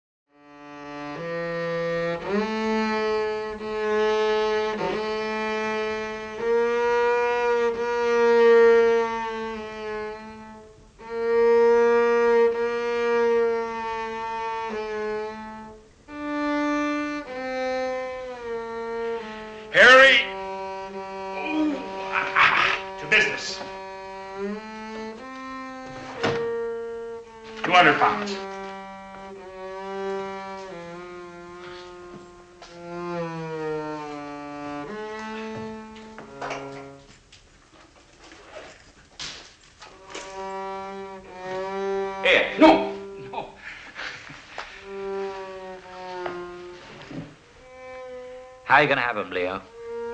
How 48.71 48.77
are 48.77 48.83
you 48.83 48.87
gonna 48.87 49.01
have 49.01 49.17
'em, 49.17 49.29
Leo? 49.31 49.61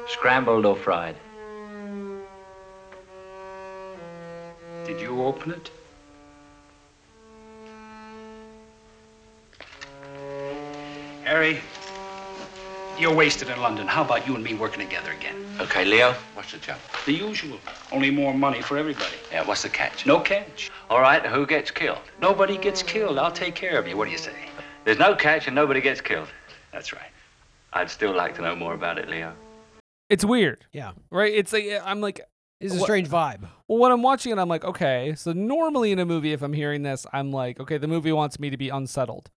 Scrambled 0.07 0.65
or 0.65 0.75
fried? 0.75 1.15
Did 4.83 4.99
you 4.99 5.23
open 5.23 5.51
it? 5.51 5.69
Harry, 11.23 11.61
you're 12.97 13.13
wasted 13.13 13.49
in 13.49 13.61
London. 13.61 13.85
How 13.85 14.01
about 14.03 14.27
you 14.27 14.33
and 14.33 14.43
me 14.43 14.55
working 14.55 14.79
together 14.79 15.11
again? 15.11 15.35
Okay, 15.59 15.85
Leo, 15.85 16.15
what's 16.33 16.51
the 16.51 16.57
job? 16.57 16.79
The 17.05 17.13
usual. 17.13 17.59
Only 17.91 18.09
more 18.09 18.33
money 18.33 18.63
for 18.63 18.75
everybody. 18.75 19.17
Yeah, 19.31 19.43
what's 19.43 19.61
the 19.61 19.69
catch? 19.69 20.07
No 20.07 20.19
catch. 20.19 20.71
All 20.89 20.99
right, 20.99 21.23
who 21.23 21.45
gets 21.45 21.69
killed? 21.69 22.01
Nobody 22.19 22.57
gets 22.57 22.81
killed. 22.81 23.19
I'll 23.19 23.39
take 23.45 23.53
care 23.53 23.77
of 23.77 23.87
you. 23.87 23.95
What 23.95 24.05
do 24.05 24.11
you 24.11 24.17
say? 24.17 24.49
There's 24.83 24.97
no 24.97 25.13
catch 25.13 25.45
and 25.45 25.55
nobody 25.55 25.79
gets 25.79 26.01
killed. 26.01 26.29
That's 26.71 26.91
right. 26.91 27.11
I'd 27.73 27.89
still 27.89 28.15
like 28.15 28.35
to 28.35 28.41
know 28.41 28.55
more 28.55 28.73
about 28.73 28.97
it, 28.97 29.09
Leo. 29.09 29.33
It's 30.09 30.23
weird, 30.23 30.65
Yeah, 30.71 30.91
right? 31.11 31.33
It's 31.33 31.51
like 31.51 31.65
eh, 31.65 31.79
I'm 31.83 31.99
like 32.01 32.21
it's 32.61 32.73
a 32.73 32.77
What- 32.77 32.85
strange 32.85 33.09
vibe. 33.09 33.41
Well, 33.67 33.77
when 33.79 33.91
I'm 33.91 34.01
watching 34.01 34.31
it, 34.31 34.39
I'm 34.39 34.47
like, 34.49 34.63
okay. 34.63 35.13
So 35.15 35.33
normally 35.33 35.91
in 35.91 35.99
a 35.99 36.05
movie, 36.05 36.31
if 36.33 36.41
I'm 36.41 36.53
hearing 36.53 36.81
this, 36.83 37.05
I'm 37.13 37.31
like, 37.31 37.59
okay, 37.59 37.77
the 37.77 37.87
movie 37.87 38.11
wants 38.11 38.39
me 38.39 38.49
to 38.49 38.57
be 38.57 38.69
unsettled, 38.69 39.29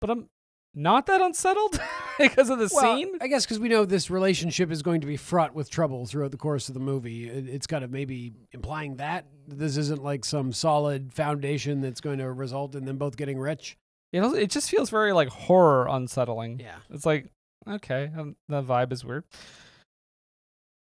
but 0.00 0.08
I'm 0.10 0.28
not 0.74 1.06
that 1.06 1.20
unsettled 1.20 1.80
because 2.18 2.48
of 2.50 2.58
the 2.58 2.70
Well, 2.72 2.96
scene. 2.96 3.12
I 3.20 3.26
guess 3.26 3.44
because 3.44 3.58
we 3.58 3.68
know 3.68 3.84
this 3.84 4.10
relationship 4.10 4.70
is 4.70 4.82
going 4.82 5.00
to 5.00 5.06
be 5.06 5.16
fraught 5.16 5.54
with 5.54 5.68
trouble 5.70 6.06
throughout 6.06 6.30
the 6.30 6.36
course 6.36 6.68
of 6.68 6.74
the 6.74 6.80
movie. 6.80 7.28
It, 7.28 7.48
it's 7.48 7.66
kind 7.66 7.82
of 7.82 7.90
maybe 7.90 8.32
implying 8.52 8.96
that 8.96 9.26
this 9.48 9.76
isn't 9.76 10.02
like 10.04 10.24
some 10.24 10.52
solid 10.52 11.12
foundation 11.12 11.80
that's 11.80 12.00
going 12.00 12.18
to 12.18 12.30
result 12.30 12.74
in 12.74 12.84
them 12.84 12.96
both 12.98 13.16
getting 13.16 13.38
rich. 13.38 13.76
It 14.12 14.20
also, 14.20 14.36
it 14.36 14.50
just 14.50 14.70
feels 14.70 14.88
very 14.88 15.12
like 15.12 15.28
horror 15.28 15.88
unsettling. 15.90 16.60
Yeah. 16.60 16.76
It's 16.90 17.04
like, 17.04 17.26
okay, 17.68 18.10
um, 18.16 18.36
the 18.48 18.62
vibe 18.62 18.92
is 18.92 19.04
weird. 19.04 19.24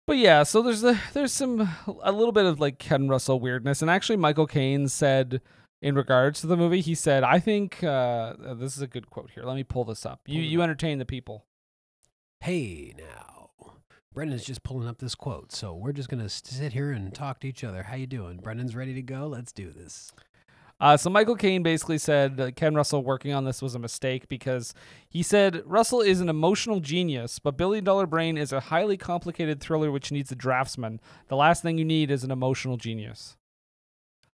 But 0.07 0.17
yeah, 0.17 0.43
so 0.43 0.63
there's 0.63 0.83
a, 0.85 0.99
there's 1.13 1.33
some 1.33 1.69
a 2.03 2.13
little 2.13 2.33
bit 2.33 2.47
of 2.47 2.61
like 2.61 2.79
Ken 2.79 3.09
Russell 3.09 3.41
weirdness, 3.41 3.83
and 3.83 3.91
actually 3.91 4.17
Michael 4.17 4.47
Caine 4.47 4.89
said 4.89 5.43
in 5.83 5.95
regards 5.95 6.41
to 6.41 6.47
the 6.47 6.57
movie, 6.57 6.81
he 6.81 6.95
said, 6.95 7.23
"I 7.25 7.39
think 7.39 7.85
uh, 7.85 8.35
this 8.55 8.75
is 8.77 8.83
a 8.83 8.87
good 8.87 9.11
quote 9.11 9.31
here. 9.35 9.45
Let 9.45 9.55
me 9.55 9.65
pull 9.65 9.85
this 9.85 10.07
up. 10.07 10.21
You 10.27 10.41
you 10.41 10.63
entertain 10.63 10.99
the 10.99 11.05
people." 11.05 11.45
Hey, 12.41 12.95
now, 12.97 13.51
Brendan's 14.15 14.45
just 14.45 14.63
pulling 14.63 14.89
up 14.89 14.99
this 14.99 15.15
quote, 15.15 15.53
so 15.53 15.75
we're 15.75 15.93
just 15.93 16.09
gonna 16.09 16.29
sit 16.29 16.73
here 16.73 16.91
and 16.93 17.15
talk 17.15 17.41
to 17.41 17.49
each 17.49 17.63
other. 17.63 17.83
How 17.83 17.97
you 17.97 18.07
doing? 18.07 18.39
Brendan's 18.39 18.75
ready 18.75 18.95
to 18.95 19.03
go. 19.03 19.27
Let's 19.27 19.53
do 19.53 19.71
this. 19.71 20.11
Uh, 20.81 20.97
so 20.97 21.11
Michael 21.11 21.35
Caine 21.35 21.63
basically 21.63 21.99
said 21.99 22.37
that 22.37 22.55
Ken 22.55 22.75
Russell 22.75 23.03
working 23.03 23.33
on 23.33 23.45
this 23.45 23.61
was 23.61 23.75
a 23.75 23.81
mistake 23.81 24.29
because 24.29 24.75
he 25.09 25.23
said 25.23 25.63
Russell 25.67 26.01
is 26.01 26.21
an 26.21 26.29
emotional 26.29 26.79
genius, 26.79 27.39
but 27.41 27.57
Billion 27.57 27.83
Dollar 27.83 28.07
Brain 28.07 28.39
is 28.39 28.53
a 28.53 28.61
highly 28.61 28.97
complicated 28.97 29.61
thriller 29.61 29.91
which 29.91 30.13
needs 30.13 30.31
a 30.31 30.37
draftsman. 30.37 31.01
The 31.27 31.37
last 31.37 31.63
thing 31.63 31.79
you 31.79 31.85
need 31.85 32.11
is 32.11 32.23
an 32.23 32.31
emotional 32.31 32.77
genius. 32.77 33.37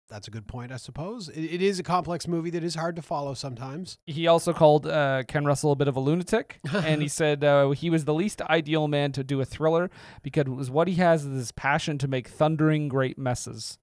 That's 0.08 0.26
a 0.26 0.30
good 0.30 0.48
point, 0.48 0.72
I 0.72 0.76
suppose. 0.76 1.28
It, 1.28 1.44
it 1.44 1.62
is 1.62 1.78
a 1.78 1.84
complex 1.84 2.26
movie 2.26 2.50
that 2.50 2.64
is 2.64 2.74
hard 2.74 2.96
to 2.96 3.02
follow 3.02 3.32
sometimes. 3.34 3.98
He 4.06 4.26
also 4.26 4.52
called 4.52 4.86
uh, 4.86 5.22
Ken 5.28 5.44
Russell 5.44 5.72
a 5.72 5.76
bit 5.76 5.88
of 5.88 5.96
a 5.96 6.00
lunatic, 6.00 6.58
and 6.72 7.00
he 7.00 7.06
said 7.06 7.44
uh, 7.44 7.70
he 7.70 7.90
was 7.90 8.06
the 8.06 8.14
least 8.14 8.42
ideal 8.42 8.88
man 8.88 9.12
to 9.12 9.22
do 9.22 9.40
a 9.40 9.44
thriller 9.44 9.90
because 10.22 10.46
it 10.46 10.48
was 10.48 10.70
what 10.70 10.88
he 10.88 10.94
has 10.94 11.24
is 11.24 11.36
this 11.36 11.52
passion 11.52 11.96
to 11.98 12.08
make 12.08 12.28
thundering 12.28 12.88
great 12.88 13.18
messes. 13.18 13.78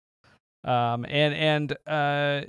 Um, 0.67 1.05
and 1.09 1.33
and 1.33 1.71
uh, 1.87 2.45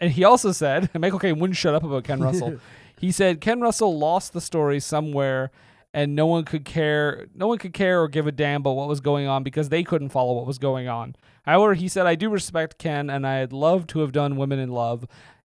and 0.00 0.12
he 0.12 0.24
also 0.24 0.52
said 0.52 0.90
Michael 0.98 1.18
Caine 1.18 1.38
wouldn't 1.38 1.56
shut 1.56 1.74
up 1.74 1.82
about 1.82 2.04
Ken 2.04 2.20
Russell. 2.20 2.58
he 2.98 3.10
said 3.10 3.40
Ken 3.40 3.60
Russell 3.60 3.98
lost 3.98 4.32
the 4.32 4.40
story 4.40 4.78
somewhere, 4.78 5.50
and 5.94 6.14
no 6.14 6.26
one 6.26 6.44
could 6.44 6.64
care. 6.64 7.26
No 7.34 7.48
one 7.48 7.58
could 7.58 7.72
care 7.72 8.02
or 8.02 8.08
give 8.08 8.26
a 8.26 8.32
damn 8.32 8.60
about 8.60 8.76
what 8.76 8.88
was 8.88 9.00
going 9.00 9.26
on 9.26 9.42
because 9.42 9.70
they 9.70 9.82
couldn't 9.82 10.10
follow 10.10 10.34
what 10.34 10.46
was 10.46 10.58
going 10.58 10.88
on. 10.88 11.16
However, 11.44 11.74
he 11.74 11.88
said 11.88 12.06
I 12.06 12.14
do 12.14 12.28
respect 12.28 12.78
Ken, 12.78 13.08
and 13.08 13.26
I'd 13.26 13.52
love 13.52 13.86
to 13.88 14.00
have 14.00 14.12
done 14.12 14.36
Women 14.36 14.58
in 14.58 14.70
Love. 14.70 15.06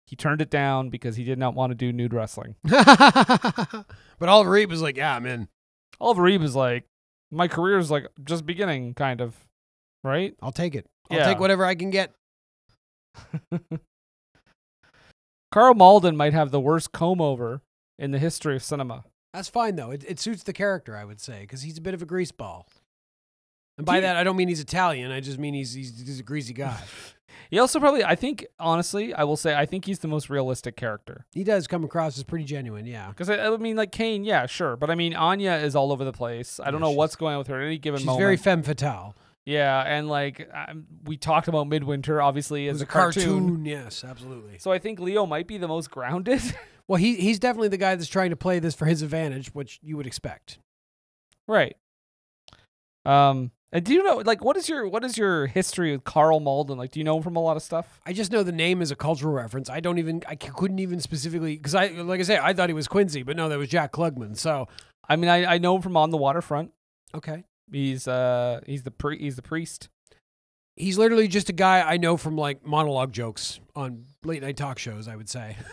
He 0.06 0.16
turned 0.16 0.42
it 0.42 0.50
down 0.50 0.90
because 0.90 1.16
he 1.16 1.24
did 1.24 1.38
not 1.38 1.54
want 1.54 1.70
to 1.70 1.74
do 1.74 1.92
nude 1.92 2.12
wrestling. 2.12 2.54
but 2.62 3.86
Oliver 4.20 4.50
Reed 4.50 4.70
was 4.70 4.82
like, 4.82 4.96
"Yeah, 4.96 5.16
I'm 5.16 5.26
in. 5.26 5.48
Oliver 5.98 6.22
Reed 6.22 6.40
was 6.40 6.54
like, 6.54 6.84
my 7.32 7.48
career 7.48 7.78
is 7.78 7.90
like 7.90 8.06
just 8.22 8.44
beginning, 8.46 8.94
kind 8.94 9.20
of, 9.20 9.34
right? 10.04 10.34
I'll 10.42 10.52
take 10.52 10.74
it. 10.74 10.86
I'll 11.12 11.18
Yeah. 11.18 11.24
take 11.26 11.38
whatever 11.40 11.64
I 11.64 11.74
can 11.74 11.90
get." 11.90 12.12
Karl 15.50 15.74
Malden 15.74 16.16
might 16.16 16.32
have 16.32 16.50
the 16.50 16.60
worst 16.60 16.92
comb 16.92 17.20
over 17.20 17.60
in 17.98 18.10
the 18.10 18.18
history 18.18 18.56
of 18.56 18.62
cinema. 18.62 19.04
That's 19.32 19.48
fine 19.48 19.76
though. 19.76 19.90
It, 19.90 20.04
it 20.06 20.18
suits 20.18 20.42
the 20.42 20.52
character, 20.52 20.96
I 20.96 21.04
would 21.04 21.20
say, 21.20 21.42
because 21.42 21.62
he's 21.62 21.78
a 21.78 21.82
bit 21.82 21.94
of 21.94 22.02
a 22.02 22.06
greaseball. 22.06 22.64
And 23.78 23.86
by 23.86 23.96
He- 23.96 24.00
that, 24.02 24.16
I 24.16 24.24
don't 24.24 24.36
mean 24.36 24.48
he's 24.48 24.60
Italian. 24.60 25.10
I 25.10 25.20
just 25.20 25.38
mean 25.38 25.54
he's 25.54 25.72
he's, 25.74 25.98
he's 26.00 26.20
a 26.20 26.24
greasy 26.24 26.52
guy. 26.54 26.78
He 27.50 27.58
also 27.58 27.80
probably, 27.80 28.02
I 28.04 28.14
think, 28.14 28.46
honestly, 28.58 29.12
I 29.14 29.24
will 29.24 29.36
say, 29.36 29.54
I 29.54 29.64
think 29.66 29.84
he's 29.86 29.98
the 30.00 30.08
most 30.08 30.28
realistic 30.30 30.74
character. 30.76 31.26
he 31.32 31.44
does 31.44 31.66
come 31.66 31.82
across 31.84 32.16
as 32.16 32.24
pretty 32.24 32.44
genuine. 32.46 32.86
Yeah, 32.86 33.08
Because 33.08 33.28
I, 33.30 33.46
I 33.46 33.56
mean, 33.58 33.74
like 33.76 33.90
Caine, 33.92 34.24
yeah, 34.24 34.44
sure, 34.46 34.76
but 34.76 34.90
I 34.90 34.94
mean, 34.94 35.14
Anya 35.14 35.52
is 35.54 35.74
all 35.76 35.92
over 35.92 36.02
the 36.04 36.12
place. 36.12 36.60
I 36.60 36.70
don't 36.70 36.80
Yeah, 36.80 36.88
know 36.88 36.90
what's 36.92 37.16
going 37.16 37.32
on 37.34 37.38
with 37.38 37.46
her 37.48 37.60
at 37.60 37.66
any 37.66 37.78
given 37.78 37.98
she's 38.00 38.06
moment. 38.06 38.20
She's 38.20 38.24
very 38.24 38.36
femme 38.38 38.62
fatale. 38.62 39.14
Yeah, 39.44 39.80
and 39.80 40.08
like 40.08 40.48
um, 40.54 40.86
we 41.04 41.16
talked 41.16 41.48
about 41.48 41.66
Midwinter, 41.66 42.22
obviously 42.22 42.66
It 42.66 42.70
as 42.70 42.74
was 42.74 42.82
a 42.82 42.86
cartoon. 42.86 43.64
Yes, 43.64 44.04
absolutely. 44.04 44.58
So 44.58 44.70
I 44.70 44.78
think 44.78 45.00
Leo 45.00 45.26
might 45.26 45.48
be 45.48 45.58
the 45.58 45.68
most 45.68 45.90
grounded. 45.90 46.40
Well, 46.88 46.96
he 46.98 47.14
he's 47.14 47.38
definitely 47.38 47.68
the 47.68 47.76
guy 47.78 47.94
that's 47.94 48.08
trying 48.08 48.30
to 48.30 48.36
play 48.36 48.58
this 48.58 48.74
for 48.74 48.86
his 48.86 49.02
advantage, 49.02 49.54
which 49.54 49.78
you 49.82 49.96
would 49.96 50.06
expect. 50.06 50.58
right. 51.46 51.76
Um, 53.04 53.52
and 53.72 53.84
do 53.84 53.94
you 53.94 54.02
know 54.02 54.16
like 54.16 54.44
what 54.44 54.56
is 54.56 54.68
your 54.68 54.86
what 54.88 55.04
is 55.04 55.16
your 55.16 55.46
history 55.46 55.92
with 55.92 56.04
Karl 56.04 56.40
Malden? 56.40 56.76
Like, 56.76 56.90
do 56.90 57.00
you 57.00 57.04
know 57.04 57.16
him 57.16 57.22
from 57.22 57.36
a 57.36 57.40
lot 57.40 57.56
of 57.56 57.62
stuff? 57.62 58.00
I 58.04 58.12
just 58.12 58.30
know 58.30 58.42
the 58.42 58.52
name 58.52 58.82
is 58.82 58.90
a 58.90 58.96
cultural 58.96 59.32
reference. 59.32 59.70
I 59.70 59.80
don't 59.80 59.98
even, 59.98 60.22
I 60.28 60.34
couldn't 60.34 60.80
even 60.80 61.00
specifically, 61.00 61.56
because 61.56 61.74
I, 61.74 61.86
like 61.88 62.20
I 62.20 62.24
say, 62.24 62.38
I 62.38 62.52
thought 62.52 62.68
he 62.68 62.74
was 62.74 62.88
Quincy, 62.88 63.22
but 63.22 63.36
no, 63.36 63.48
that 63.48 63.58
was 63.58 63.68
Jack 63.68 63.92
Klugman. 63.92 64.36
So, 64.36 64.68
I 65.08 65.16
mean, 65.16 65.30
I, 65.30 65.54
I 65.54 65.58
know 65.58 65.76
him 65.76 65.82
from 65.82 65.96
On 65.96 66.10
the 66.10 66.18
Waterfront. 66.18 66.72
okay. 67.14 67.44
He's 67.70 68.08
uh 68.08 68.60
he's 68.66 68.82
the 68.82 68.90
pri- 68.90 69.18
he's 69.18 69.36
the 69.36 69.42
priest. 69.42 69.88
He's 70.74 70.96
literally 70.96 71.28
just 71.28 71.50
a 71.50 71.52
guy 71.52 71.82
I 71.82 71.98
know 71.98 72.16
from 72.16 72.36
like 72.36 72.64
monologue 72.64 73.12
jokes 73.12 73.60
on 73.76 74.04
late 74.24 74.42
night 74.42 74.56
talk 74.56 74.78
shows, 74.78 75.06
I 75.06 75.16
would 75.16 75.28
say. 75.28 75.56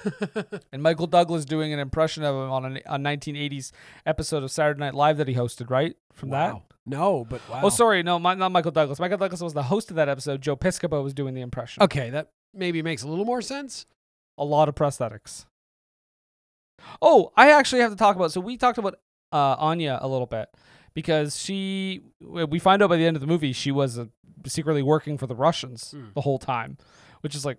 And 0.71 0.83
Michael 0.83 1.07
Douglas 1.07 1.45
doing 1.45 1.73
an 1.73 1.79
impression 1.79 2.23
of 2.23 2.35
him 2.35 2.51
on 2.51 2.77
a, 2.77 2.79
a 2.85 2.97
1980s 2.97 3.71
episode 4.05 4.43
of 4.43 4.51
Saturday 4.51 4.79
Night 4.79 4.93
Live 4.93 5.17
that 5.17 5.27
he 5.27 5.33
hosted, 5.33 5.69
right? 5.69 5.95
From 6.13 6.29
that. 6.29 6.61
No, 6.85 7.25
but 7.29 7.41
wow. 7.49 7.61
Oh, 7.63 7.69
sorry, 7.69 8.03
no, 8.03 8.19
my, 8.19 8.33
not 8.35 8.51
Michael 8.51 8.71
Douglas. 8.71 8.99
Michael 8.99 9.17
Douglas 9.17 9.41
was 9.41 9.53
the 9.53 9.63
host 9.63 9.89
of 9.89 9.95
that 9.95 10.09
episode. 10.09 10.41
Joe 10.41 10.55
Piscopo 10.55 11.03
was 11.03 11.13
doing 11.13 11.33
the 11.33 11.41
impression. 11.41 11.81
Okay, 11.83 12.09
that 12.09 12.31
maybe 12.53 12.81
makes 12.81 13.03
a 13.03 13.07
little 13.07 13.25
more 13.25 13.41
sense. 13.41 13.85
A 14.37 14.43
lot 14.43 14.69
of 14.69 14.75
prosthetics. 14.75 15.45
Oh, 17.01 17.31
I 17.35 17.51
actually 17.51 17.81
have 17.81 17.91
to 17.91 17.97
talk 17.97 18.15
about. 18.15 18.31
So 18.31 18.41
we 18.41 18.57
talked 18.57 18.77
about 18.77 18.99
uh, 19.31 19.55
Anya 19.59 19.99
a 20.01 20.07
little 20.07 20.27
bit 20.27 20.49
because 21.01 21.39
she. 21.39 22.01
We 22.21 22.59
find 22.59 22.81
out 22.83 22.89
by 22.89 22.97
the 22.97 23.05
end 23.05 23.15
of 23.15 23.21
the 23.21 23.27
movie 23.27 23.53
she 23.53 23.71
was 23.71 23.97
uh, 23.97 24.05
secretly 24.45 24.83
working 24.83 25.17
for 25.17 25.27
the 25.27 25.35
Russians 25.35 25.91
Hmm. 25.91 26.07
the 26.13 26.21
whole 26.21 26.39
time, 26.39 26.77
which 27.21 27.35
is 27.35 27.45
like, 27.45 27.57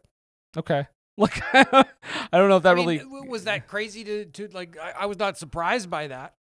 okay, 0.57 0.87
like 1.17 1.43
I 1.55 1.85
don't 2.33 2.49
know 2.51 2.57
if 2.59 2.63
that 2.65 2.73
I 2.73 2.75
mean, 2.75 2.87
really. 2.89 3.29
was 3.29 3.45
that 3.45 3.67
crazy 3.67 4.05
to, 4.05 4.25
to 4.27 4.49
like, 4.53 4.77
I, 4.79 4.91
I 5.03 5.07
was 5.07 5.19
not 5.19 5.39
surprised 5.39 5.89
by 5.89 6.09
that. 6.09 6.35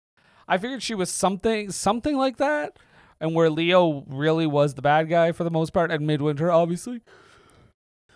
I 0.49 0.59
figured 0.59 0.83
she 0.83 0.95
was 0.95 1.11
something 1.11 1.71
something 1.71 2.17
like 2.17 2.39
that, 2.39 2.79
and 3.21 3.35
where 3.35 3.51
Leo 3.51 4.05
really 4.09 4.47
was 4.47 4.75
the 4.75 4.83
bad 4.83 5.09
guy 5.11 5.33
for 5.33 5.45
the 5.45 5.51
most 5.51 5.73
part, 5.75 5.91
and 5.91 6.07
Midwinter 6.07 6.51
obviously. 6.51 7.03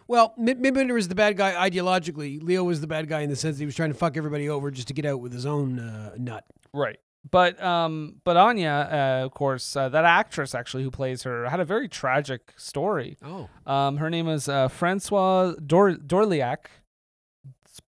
Well, 0.08 0.34
Midwinter 0.36 0.94
was 0.94 1.06
the 1.08 1.14
bad 1.14 1.36
guy 1.36 1.52
ideologically. 1.52 2.42
Leo 2.42 2.64
was 2.64 2.80
the 2.80 2.86
bad 2.88 3.08
guy 3.08 3.20
in 3.20 3.30
the 3.30 3.36
sense 3.36 3.56
that 3.56 3.62
he 3.62 3.66
was 3.66 3.76
trying 3.76 3.92
to 3.92 3.98
fuck 3.98 4.16
everybody 4.16 4.48
over 4.48 4.70
just 4.72 4.88
to 4.88 4.94
get 4.94 5.04
out 5.04 5.20
with 5.20 5.32
his 5.32 5.46
own 5.46 5.78
uh, 5.78 6.14
nut. 6.18 6.44
Right. 6.74 6.98
But 7.28 7.62
um, 7.62 8.16
but 8.24 8.36
Anya, 8.36 8.88
uh, 8.90 9.24
of 9.26 9.32
course, 9.32 9.76
uh, 9.76 9.88
that 9.90 10.04
actress 10.04 10.54
actually 10.54 10.84
who 10.84 10.90
plays 10.90 11.24
her 11.24 11.48
had 11.50 11.60
a 11.60 11.64
very 11.66 11.88
tragic 11.88 12.54
story. 12.56 13.18
Oh. 13.22 13.48
Um, 13.66 13.98
her 13.98 14.08
name 14.08 14.26
is 14.28 14.48
uh, 14.48 14.68
Francois 14.68 15.52
Dor- 15.64 15.96
Dorliac. 15.96 16.66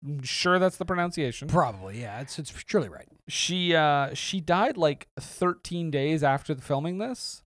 I'm 0.04 0.22
sure 0.22 0.58
that's 0.58 0.76
the 0.76 0.84
pronunciation. 0.84 1.48
Probably, 1.48 2.00
yeah. 2.00 2.20
It's 2.20 2.38
it's 2.38 2.52
surely 2.66 2.88
right. 2.88 3.08
She 3.28 3.74
uh, 3.74 4.12
she 4.14 4.40
died 4.40 4.76
like 4.76 5.08
13 5.18 5.90
days 5.90 6.22
after 6.22 6.54
the 6.54 6.62
filming 6.62 6.98
this, 6.98 7.42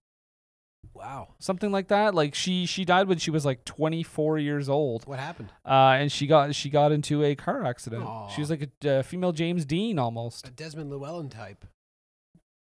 Wow. 0.93 1.35
something 1.39 1.71
like 1.71 1.87
that. 1.87 2.13
Like 2.15 2.35
she 2.35 2.65
she 2.65 2.83
died 2.83 3.07
when 3.07 3.17
she 3.17 3.31
was 3.31 3.45
like 3.45 3.63
24 3.65 4.39
years 4.39 4.67
old. 4.69 5.05
What 5.07 5.19
happened? 5.19 5.49
Uh, 5.65 5.95
and 5.99 6.11
she 6.11 6.27
got 6.27 6.53
she 6.53 6.69
got 6.69 6.91
into 6.91 7.23
a 7.23 7.33
car 7.35 7.63
accident. 7.63 8.05
She 8.35 8.41
was 8.41 8.49
like 8.49 8.69
a 8.83 8.99
uh, 8.99 9.03
female 9.03 9.31
James 9.31 9.63
Dean 9.65 9.97
almost. 9.99 10.47
A 10.47 10.51
Desmond 10.51 10.89
Llewellyn 10.89 11.29
type. 11.29 11.65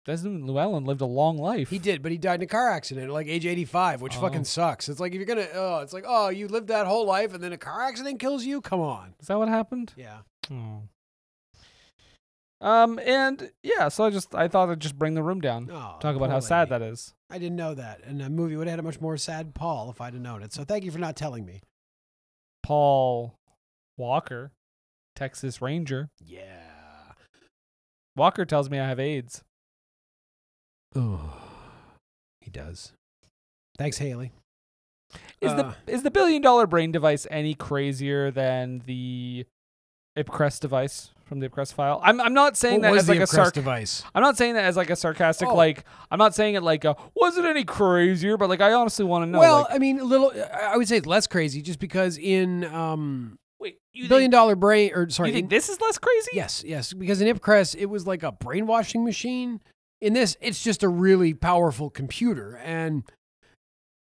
Desmond 0.10 0.50
Llewellyn 0.50 0.86
lived 0.86 1.02
a 1.02 1.06
long 1.06 1.38
life. 1.38 1.70
He 1.70 1.78
did, 1.78 2.02
but 2.02 2.12
he 2.12 2.18
died 2.18 2.40
in 2.40 2.46
a 2.46 2.48
car 2.48 2.72
accident 2.72 3.06
at 3.08 3.14
like 3.14 3.28
age 3.28 3.46
85, 3.46 4.02
which 4.02 4.18
Oh. 4.18 4.22
fucking 4.22 4.44
sucks. 4.46 4.90
It's 4.90 5.00
like 5.00 5.12
if 5.12 5.18
you're 5.18 5.26
gonna, 5.26 5.48
oh, 5.54 5.80
it's 5.82 5.94
like, 5.94 6.06
oh, 6.08 6.30
you 6.30 6.48
lived 6.48 6.70
that 6.70 6.88
whole 6.88 7.06
life 7.06 7.34
and 7.36 7.44
then 7.44 7.54
a 7.54 7.58
car 7.58 7.82
accident 7.84 8.20
kills 8.20 8.44
you? 8.44 8.60
Come 8.60 8.80
on. 8.80 9.14
Is 9.20 9.28
that 9.28 9.38
what 9.38 9.50
happened? 9.50 9.94
Yeah. 9.96 10.22
Oh. 10.52 10.82
Um 12.62 13.00
and 13.00 13.52
yeah, 13.64 13.88
so 13.90 14.04
I 14.04 14.10
just 14.10 14.34
I 14.36 14.48
thought 14.48 14.70
I'd 14.70 14.80
just 14.80 14.98
bring 14.98 15.14
the 15.14 15.24
room 15.24 15.40
down. 15.42 15.70
Oh, 15.72 15.96
talk 16.02 16.16
about 16.16 16.30
how 16.32 16.40
sad 16.40 16.70
lady. 16.72 16.84
that 16.86 16.92
is. 16.92 17.14
I 17.30 17.38
didn't 17.38 17.56
know 17.56 17.74
that. 17.76 18.02
And 18.04 18.20
the 18.20 18.30
movie 18.30 18.56
would 18.56 18.68
have 18.68 18.74
had 18.74 18.80
a 18.80 18.84
much 18.84 19.00
more 19.00 19.16
sad 19.16 19.54
Paul 19.54 19.92
if 19.92 20.02
I'd 20.02 20.14
have 20.14 20.22
known 20.22 20.42
it. 20.44 20.52
So 20.54 20.64
thank 20.64 20.84
you 20.84 20.92
for 20.92 20.98
not 21.00 21.16
telling 21.16 21.46
me. 21.46 21.62
Paul 22.64 23.36
Walker, 23.98 24.52
Texas 25.16 25.62
Ranger. 25.62 26.10
Yeah. 26.20 26.64
Walker 28.18 28.44
tells 28.44 28.70
me 28.70 28.80
I 28.80 28.88
have 28.88 29.00
AIDS. 29.00 29.44
Oh, 30.96 31.34
he 32.42 32.50
does. 32.52 32.94
Thanks, 33.78 33.98
Haley. 33.98 34.32
Is 35.42 35.52
Uh. 35.52 35.74
the 35.88 35.92
is 35.92 36.04
the 36.04 36.12
billion 36.12 36.42
dollar 36.42 36.68
brain 36.68 36.92
device 36.92 37.26
any 37.32 37.54
crazier 37.56 38.30
than 38.32 38.84
the 38.86 39.46
Ipcress 40.18 40.60
device 40.60 41.12
from 41.26 41.40
the 41.40 41.50
Ipcress 41.50 41.74
file? 41.74 42.00
I'm 42.04 42.20
I'm 42.20 42.34
not 42.34 42.58
saying 42.58 42.82
that 42.82 42.94
as 42.94 43.08
like 43.08 43.20
a 43.20 43.24
Ipcress 43.24 43.48
sarc- 43.50 43.54
device? 43.54 44.04
I'm 44.14 44.22
not 44.22 44.38
saying 44.38 44.56
that 44.56 44.66
as 44.66 44.76
like 44.78 44.90
a 44.90 44.96
sarcastic 44.96 45.48
Oh. 45.48 45.56
like 45.56 45.86
I'm 46.12 46.20
not 46.20 46.36
saying 46.36 46.56
it 46.56 46.62
like 46.64 46.84
a, 46.86 46.96
was 47.16 47.38
it 47.38 47.46
any 47.46 47.64
crazier 47.64 48.38
but 48.38 48.50
like 48.50 48.62
I 48.62 48.74
honestly 48.74 49.06
want 49.06 49.24
to 49.24 49.30
know 49.32 49.40
well, 49.40 49.60
like, 49.62 49.76
I 49.76 49.78
mean, 49.80 50.00
a 50.00 50.04
little. 50.04 50.32
I 50.54 50.76
would 50.78 50.88
say 50.88 50.98
it's 50.98 51.08
less 51.08 51.26
crazy, 51.28 51.62
just 51.62 51.80
because 51.80 52.18
in 52.18 52.66
um, 52.66 53.40
wait 53.60 53.78
you 53.94 54.10
billion 54.10 54.30
think, 54.30 54.34
dollar 54.34 54.56
brain 54.56 54.92
or 54.94 55.10
sorry, 55.10 55.30
you 55.30 55.34
think 55.34 55.46
in- 55.46 55.50
this 55.50 55.70
is 55.70 55.80
less 55.82 55.98
crazy? 55.98 56.32
Yes, 56.34 56.64
yes. 56.68 56.94
Because 56.94 57.22
in 57.22 57.34
Ipcress, 57.34 57.76
it 57.76 57.86
was 57.88 58.06
like 58.06 58.22
a 58.24 58.32
brainwashing 58.32 59.04
machine. 59.06 59.62
In 60.02 60.14
this, 60.14 60.38
it's 60.40 60.64
just 60.64 60.84
a 60.84 60.90
really 60.90 61.34
powerful 61.34 61.90
computer. 61.90 62.58
And 62.64 63.04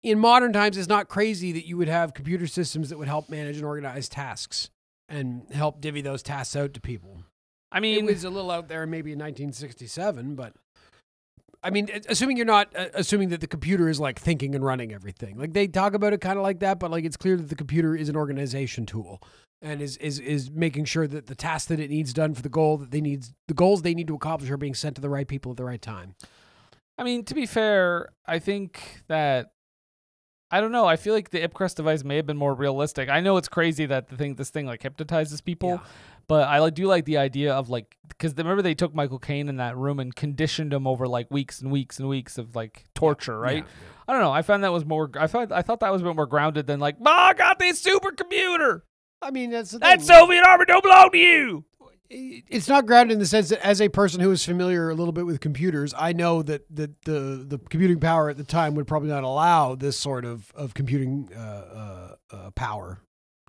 in 0.02 0.18
modern 0.18 0.52
times, 0.52 0.76
it's 0.76 0.88
not 0.88 1.08
crazy 1.08 1.52
that 1.52 1.66
you 1.66 1.76
would 1.76 1.88
have 1.88 2.14
computer 2.14 2.46
systems 2.46 2.90
that 2.90 2.98
would 2.98 3.08
help 3.08 3.30
manage 3.30 3.56
and 3.56 3.64
organize 3.64 4.08
tasks 4.08 4.70
and 5.08 5.46
help 5.52 5.80
divvy 5.80 6.02
those 6.02 6.22
tasks 6.22 6.54
out 6.54 6.74
to 6.74 6.80
people. 6.80 7.22
I 7.72 7.80
mean, 7.80 7.98
It 7.98 8.04
was 8.04 8.24
a 8.24 8.30
little 8.30 8.50
out 8.50 8.68
there 8.68 8.86
maybe 8.86 9.12
in 9.12 9.18
1967, 9.18 10.34
but 10.34 10.54
I 11.62 11.70
mean, 11.70 11.88
assuming 12.08 12.36
you're 12.36 12.46
not 12.46 12.74
uh, 12.76 12.86
assuming 12.94 13.30
that 13.30 13.40
the 13.40 13.46
computer 13.46 13.88
is 13.88 13.98
like 13.98 14.18
thinking 14.18 14.54
and 14.54 14.64
running 14.64 14.92
everything. 14.92 15.36
Like 15.36 15.54
they 15.54 15.66
talk 15.66 15.94
about 15.94 16.12
it 16.12 16.20
kind 16.20 16.38
of 16.38 16.42
like 16.42 16.60
that, 16.60 16.78
but 16.78 16.90
like 16.90 17.04
it's 17.04 17.16
clear 17.16 17.36
that 17.36 17.48
the 17.48 17.56
computer 17.56 17.96
is 17.96 18.08
an 18.08 18.16
organization 18.16 18.86
tool 18.86 19.20
and 19.62 19.80
is 19.82 19.96
is 19.98 20.18
is 20.20 20.50
making 20.50 20.84
sure 20.84 21.06
that 21.06 21.26
the 21.26 21.34
tasks 21.34 21.68
that 21.68 21.80
it 21.80 21.90
needs 21.90 22.12
done 22.12 22.34
for 22.34 22.42
the 22.42 22.48
goal 22.48 22.76
that 22.78 22.90
they 22.90 23.00
need 23.00 23.24
the 23.48 23.54
goals 23.54 23.82
they 23.82 23.94
need 23.94 24.06
to 24.06 24.14
accomplish 24.14 24.50
are 24.50 24.56
being 24.56 24.74
sent 24.74 24.94
to 24.96 25.02
the 25.02 25.10
right 25.10 25.26
people 25.28 25.50
at 25.52 25.56
the 25.56 25.64
right 25.64 25.82
time. 25.82 26.14
I 26.96 27.04
mean, 27.04 27.24
to 27.24 27.34
be 27.34 27.46
fair, 27.46 28.08
I 28.26 28.38
think 28.38 29.02
that 29.08 29.52
I 30.50 30.60
don't 30.60 30.72
know. 30.72 30.86
I 30.86 30.96
feel 30.96 31.12
like 31.14 31.30
the 31.30 31.46
Ipcress 31.46 31.74
device 31.74 32.02
may 32.04 32.16
have 32.16 32.26
been 32.26 32.38
more 32.38 32.54
realistic. 32.54 33.08
I 33.10 33.20
know 33.20 33.36
it's 33.36 33.48
crazy 33.48 33.84
that 33.86 34.08
the 34.08 34.16
thing, 34.16 34.34
this 34.36 34.48
thing, 34.50 34.64
like 34.66 34.82
hypnotizes 34.82 35.42
people, 35.42 35.68
Yeah. 35.72 35.78
but 36.26 36.48
I 36.48 36.58
like, 36.60 36.74
do 36.74 36.86
like 36.86 37.04
the 37.04 37.18
idea 37.18 37.52
of 37.52 37.68
like 37.68 37.96
because 38.08 38.34
remember 38.34 38.62
they 38.62 38.74
took 38.74 38.94
Michael 38.94 39.18
Caine 39.18 39.48
in 39.48 39.56
that 39.56 39.76
room 39.76 40.00
and 40.00 40.14
conditioned 40.14 40.72
him 40.72 40.86
over 40.86 41.06
like 41.06 41.30
weeks 41.30 41.60
and 41.60 41.70
weeks 41.70 41.98
and 41.98 42.08
weeks 42.08 42.38
of 42.38 42.56
like 42.56 42.84
torture, 42.94 43.38
right? 43.38 43.64
Yeah. 43.64 43.72
I 44.08 44.12
don't 44.12 44.22
know. 44.22 44.32
I 44.32 44.40
found 44.40 44.64
that 44.64 44.72
was 44.72 44.86
more. 44.86 45.10
I 45.20 45.26
thought 45.26 45.52
I 45.52 45.60
thought 45.62 45.80
that 45.80 45.92
was 45.92 46.00
a 46.00 46.04
bit 46.06 46.16
more 46.16 46.26
grounded 46.26 46.66
than 46.66 46.80
like, 46.80 46.98
"Ma, 46.98 47.10
I 47.10 47.34
got 47.34 47.58
this 47.58 47.84
supercomputer. 47.84 48.80
I 49.20 49.30
mean, 49.30 49.50
that's 49.50 49.72
the 49.72 49.78
That. 49.78 50.02
Soviet 50.02 50.44
armor 50.46 50.64
don't 50.64 50.82
belong 50.82 51.10
to 51.10 51.18
you." 51.18 51.64
it's 52.10 52.68
not 52.68 52.86
grounded 52.86 53.12
in 53.12 53.18
the 53.18 53.26
sense 53.26 53.50
that 53.50 53.64
as 53.64 53.82
a 53.82 53.88
person 53.88 54.20
who 54.20 54.30
is 54.30 54.44
familiar 54.44 54.88
a 54.88 54.94
little 54.94 55.12
bit 55.12 55.26
with 55.26 55.40
computers, 55.40 55.92
I 55.96 56.12
know 56.12 56.42
that 56.42 56.64
that 56.74 57.02
the 57.02 57.44
the 57.46 57.58
computing 57.58 58.00
power 58.00 58.30
at 58.30 58.36
the 58.36 58.44
time 58.44 58.74
would 58.76 58.86
probably 58.86 59.10
not 59.10 59.24
allow 59.24 59.74
this 59.74 59.98
sort 59.98 60.24
of 60.24 60.50
of 60.54 60.74
computing 60.74 61.30
uh, 61.36 61.38
uh, 61.38 62.14
uh, 62.30 62.50
power. 62.52 63.00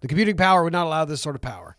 The 0.02 0.08
computing 0.08 0.36
power 0.36 0.64
would 0.64 0.74
not 0.74 0.88
allow 0.88 1.06
this 1.06 1.22
sort 1.22 1.36
of 1.36 1.42
power. 1.42 1.76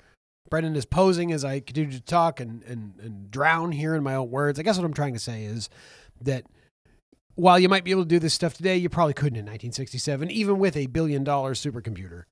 Brendan 0.48 0.74
is 0.74 0.84
posing 0.84 1.32
as 1.32 1.44
I 1.44 1.60
continue 1.60 1.92
to 1.92 2.00
talk 2.00 2.40
and, 2.40 2.62
and, 2.64 2.94
and 3.00 3.30
drown 3.30 3.72
here 3.72 3.94
in 3.94 4.02
my 4.02 4.16
own 4.16 4.30
words. 4.30 4.58
I 4.58 4.62
guess 4.62 4.76
what 4.76 4.84
I'm 4.84 4.92
trying 4.92 5.14
to 5.14 5.20
say 5.20 5.44
is 5.44 5.70
that 6.20 6.44
while 7.36 7.58
you 7.58 7.68
might 7.68 7.84
be 7.84 7.92
able 7.92 8.02
to 8.02 8.08
do 8.08 8.18
this 8.18 8.34
stuff 8.34 8.54
today, 8.54 8.76
you 8.76 8.88
probably 8.88 9.14
couldn't 9.14 9.38
in 9.38 9.44
1967, 9.44 10.28
even 10.30 10.58
with 10.58 10.76
a 10.76 10.86
billion 10.86 11.22
dollar 11.22 11.54
supercomputer. 11.54 12.24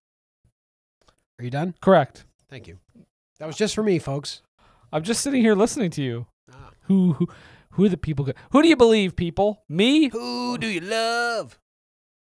Are 1.39 1.45
you 1.45 1.51
done? 1.51 1.75
Correct. 1.81 2.25
Thank 2.51 2.67
you. 2.67 2.79
That 3.39 3.47
was 3.47 3.57
just 3.57 3.75
for 3.75 3.83
me, 3.83 3.99
folks. 3.99 4.43
I'm 4.93 5.03
just 5.05 5.23
sitting 5.23 5.43
here 5.43 5.55
listening 5.55 5.91
to 5.93 6.03
you. 6.03 6.27
Ah. 6.53 6.71
Who 6.83 7.13
who 7.15 7.29
who 7.73 7.85
are 7.85 7.89
the 7.89 7.97
people? 7.97 8.25
go- 8.25 8.33
Who 8.51 8.63
do 8.63 8.69
you 8.69 8.77
believe, 8.77 9.15
people? 9.15 9.63
Me? 9.69 10.09
Who 10.09 10.59
do 10.59 10.67
you 10.67 10.81
love? 10.81 11.59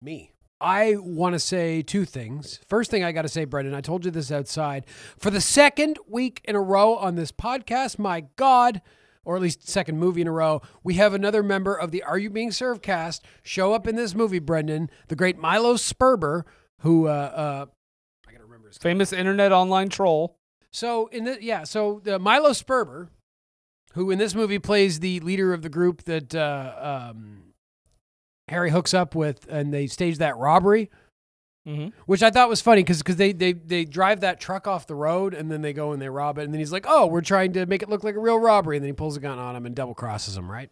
Me. 0.01 0.31
I 0.61 0.95
want 0.97 1.33
to 1.33 1.39
say 1.39 1.81
two 1.81 2.05
things. 2.05 2.59
First 2.67 2.89
thing 2.89 3.03
I 3.03 3.11
got 3.11 3.23
to 3.23 3.27
say, 3.29 3.43
Brendan, 3.45 3.75
I 3.75 3.81
told 3.81 4.05
you 4.05 4.09
this 4.11 4.31
outside. 4.31 4.85
For 5.19 5.29
the 5.29 5.41
second 5.41 5.99
week 6.07 6.41
in 6.45 6.55
a 6.55 6.61
row 6.61 6.95
on 6.95 7.15
this 7.15 7.31
podcast, 7.31 7.99
my 7.99 8.25
God, 8.37 8.81
or 9.25 9.35
at 9.35 9.41
least 9.41 9.67
second 9.67 9.99
movie 9.99 10.21
in 10.21 10.27
a 10.27 10.31
row, 10.31 10.61
we 10.81 10.93
have 10.95 11.13
another 11.13 11.43
member 11.43 11.75
of 11.75 11.91
the 11.91 12.01
Are 12.03 12.17
You 12.17 12.29
Being 12.29 12.51
Served 12.51 12.81
cast 12.81 13.23
show 13.43 13.73
up 13.73 13.85
in 13.85 13.95
this 13.97 14.15
movie, 14.15 14.39
Brendan, 14.39 14.89
the 15.09 15.15
great 15.15 15.37
Milo 15.37 15.75
Sperber, 15.75 16.43
who, 16.79 17.07
uh, 17.07 17.11
uh, 17.11 17.65
I 18.75 18.77
got 18.77 18.81
to 18.81 18.89
Famous 18.89 19.13
internet 19.13 19.51
online 19.51 19.89
troll. 19.89 20.37
so 20.71 21.07
in 21.07 21.23
the 21.25 21.37
yeah, 21.41 21.63
so 21.63 22.01
the 22.03 22.19
Milo 22.19 22.51
Sperber, 22.51 23.09
who 23.93 24.11
in 24.11 24.19
this 24.19 24.35
movie 24.35 24.59
plays 24.59 24.99
the 24.99 25.19
leader 25.21 25.53
of 25.53 25.61
the 25.61 25.69
group 25.69 26.03
that 26.03 26.35
uh, 26.35 27.09
um, 27.11 27.53
Harry 28.47 28.69
hooks 28.71 28.93
up 28.93 29.15
with, 29.15 29.47
and 29.49 29.73
they 29.73 29.87
stage 29.87 30.17
that 30.19 30.37
robbery, 30.37 30.89
Mm-hmm. 31.67 31.97
which 32.05 32.21
I 32.21 32.29
thought 32.29 32.47
was 32.47 32.61
funny 32.61 32.83
because 32.83 32.99
because 32.99 33.15
they, 33.15 33.33
they 33.33 33.53
they 33.53 33.85
drive 33.85 34.19
that 34.19 34.39
truck 34.39 34.67
off 34.67 34.85
the 34.85 34.93
road 34.93 35.33
and 35.33 35.49
then 35.51 35.63
they 35.63 35.73
go 35.73 35.93
and 35.93 35.99
they 36.01 36.09
rob 36.09 36.37
it, 36.37 36.43
and 36.43 36.53
then 36.53 36.59
he's 36.59 36.71
like, 36.71 36.85
"Oh, 36.87 37.07
we're 37.07 37.21
trying 37.21 37.53
to 37.53 37.65
make 37.65 37.81
it 37.81 37.89
look 37.89 38.03
like 38.03 38.13
a 38.13 38.19
real 38.19 38.37
robbery," 38.37 38.77
and 38.77 38.83
then 38.83 38.89
he 38.89 38.93
pulls 38.93 39.17
a 39.17 39.19
gun 39.19 39.39
on 39.39 39.55
him 39.55 39.65
and 39.65 39.73
double 39.75 39.95
crosses 39.95 40.37
him, 40.37 40.51
right? 40.51 40.69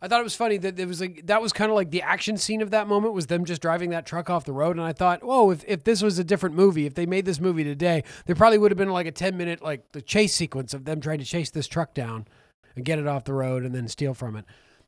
I 0.00 0.08
thought 0.08 0.20
it 0.20 0.24
was 0.24 0.34
funny 0.34 0.58
that 0.58 0.78
it 0.78 0.86
was 0.86 1.00
like 1.00 1.26
that 1.26 1.40
was 1.40 1.52
kind 1.52 1.70
of 1.70 1.74
like 1.74 1.90
the 1.90 2.02
action 2.02 2.36
scene 2.36 2.60
of 2.60 2.70
that 2.70 2.86
moment 2.86 3.14
was 3.14 3.26
them 3.26 3.44
just 3.44 3.62
driving 3.62 3.90
that 3.90 4.06
truck 4.06 4.28
off 4.28 4.44
the 4.44 4.52
road, 4.52 4.76
and 4.76 4.84
I 4.84 4.92
thought, 4.92 5.22
whoa, 5.22 5.50
if, 5.50 5.64
if 5.66 5.84
this 5.84 6.02
was 6.02 6.18
a 6.18 6.24
different 6.24 6.54
movie, 6.54 6.86
if 6.86 6.94
they 6.94 7.06
made 7.06 7.24
this 7.24 7.40
movie 7.40 7.64
today, 7.64 8.04
there 8.26 8.36
probably 8.36 8.58
would 8.58 8.70
have 8.70 8.78
been 8.78 8.90
like 8.90 9.06
a 9.06 9.12
ten 9.12 9.36
minute 9.36 9.62
like 9.62 9.92
the 9.92 10.02
chase 10.02 10.34
sequence 10.34 10.74
of 10.74 10.84
them 10.84 11.00
trying 11.00 11.18
to 11.18 11.24
chase 11.24 11.50
this 11.50 11.66
truck 11.66 11.94
down 11.94 12.26
and 12.74 12.84
get 12.84 12.98
it 12.98 13.06
off 13.06 13.24
the 13.24 13.32
road 13.32 13.64
and 13.64 13.74
then 13.74 13.88
steal 13.88 14.14
from 14.14 14.36
it. 14.36 14.44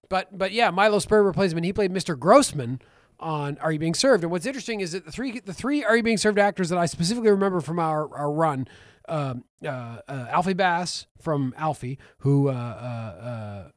But 0.09 0.36
but 0.36 0.52
yeah, 0.52 0.70
Milo 0.70 0.98
Sperber 0.98 1.26
replacement. 1.26 1.64
he 1.64 1.72
played 1.72 1.92
Mr. 1.92 2.18
Grossman 2.18 2.80
on 3.20 3.59
Are 3.59 3.72
You 3.72 3.78
Being 3.78 3.94
Served? 3.94 4.22
And 4.22 4.30
what's 4.30 4.46
interesting 4.46 4.80
is 4.80 4.92
that 4.92 5.04
the 5.04 5.12
three 5.12 5.40
the 5.40 5.54
three 5.54 5.84
Are 5.84 5.96
You 5.96 6.02
Being 6.02 6.18
Served 6.18 6.38
actors 6.38 6.68
that 6.68 6.78
I 6.78 6.86
specifically 6.86 7.30
remember 7.30 7.61
from 7.61 7.78
our 7.78 8.14
our 8.14 8.30
run. 8.30 8.68
Um, 9.11 9.44
uh, 9.64 10.00
uh, 10.06 10.26
Alfie 10.28 10.52
Bass 10.52 11.06
from 11.18 11.54
Alfie, 11.56 11.98
who 12.18 12.50
uh, 12.50 12.52
uh, 12.52 13.24
uh, 13.24 13.68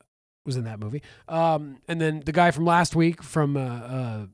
was 0.45 0.57
in 0.57 0.63
that 0.65 0.79
movie. 0.79 1.03
Um, 1.27 1.77
and 1.87 2.01
then 2.01 2.21
the 2.25 2.31
guy 2.31 2.51
from 2.51 2.65
last 2.65 2.95
week 2.95 3.21
from 3.23 3.55
uh, 3.57 3.59
uh, 3.59 4.25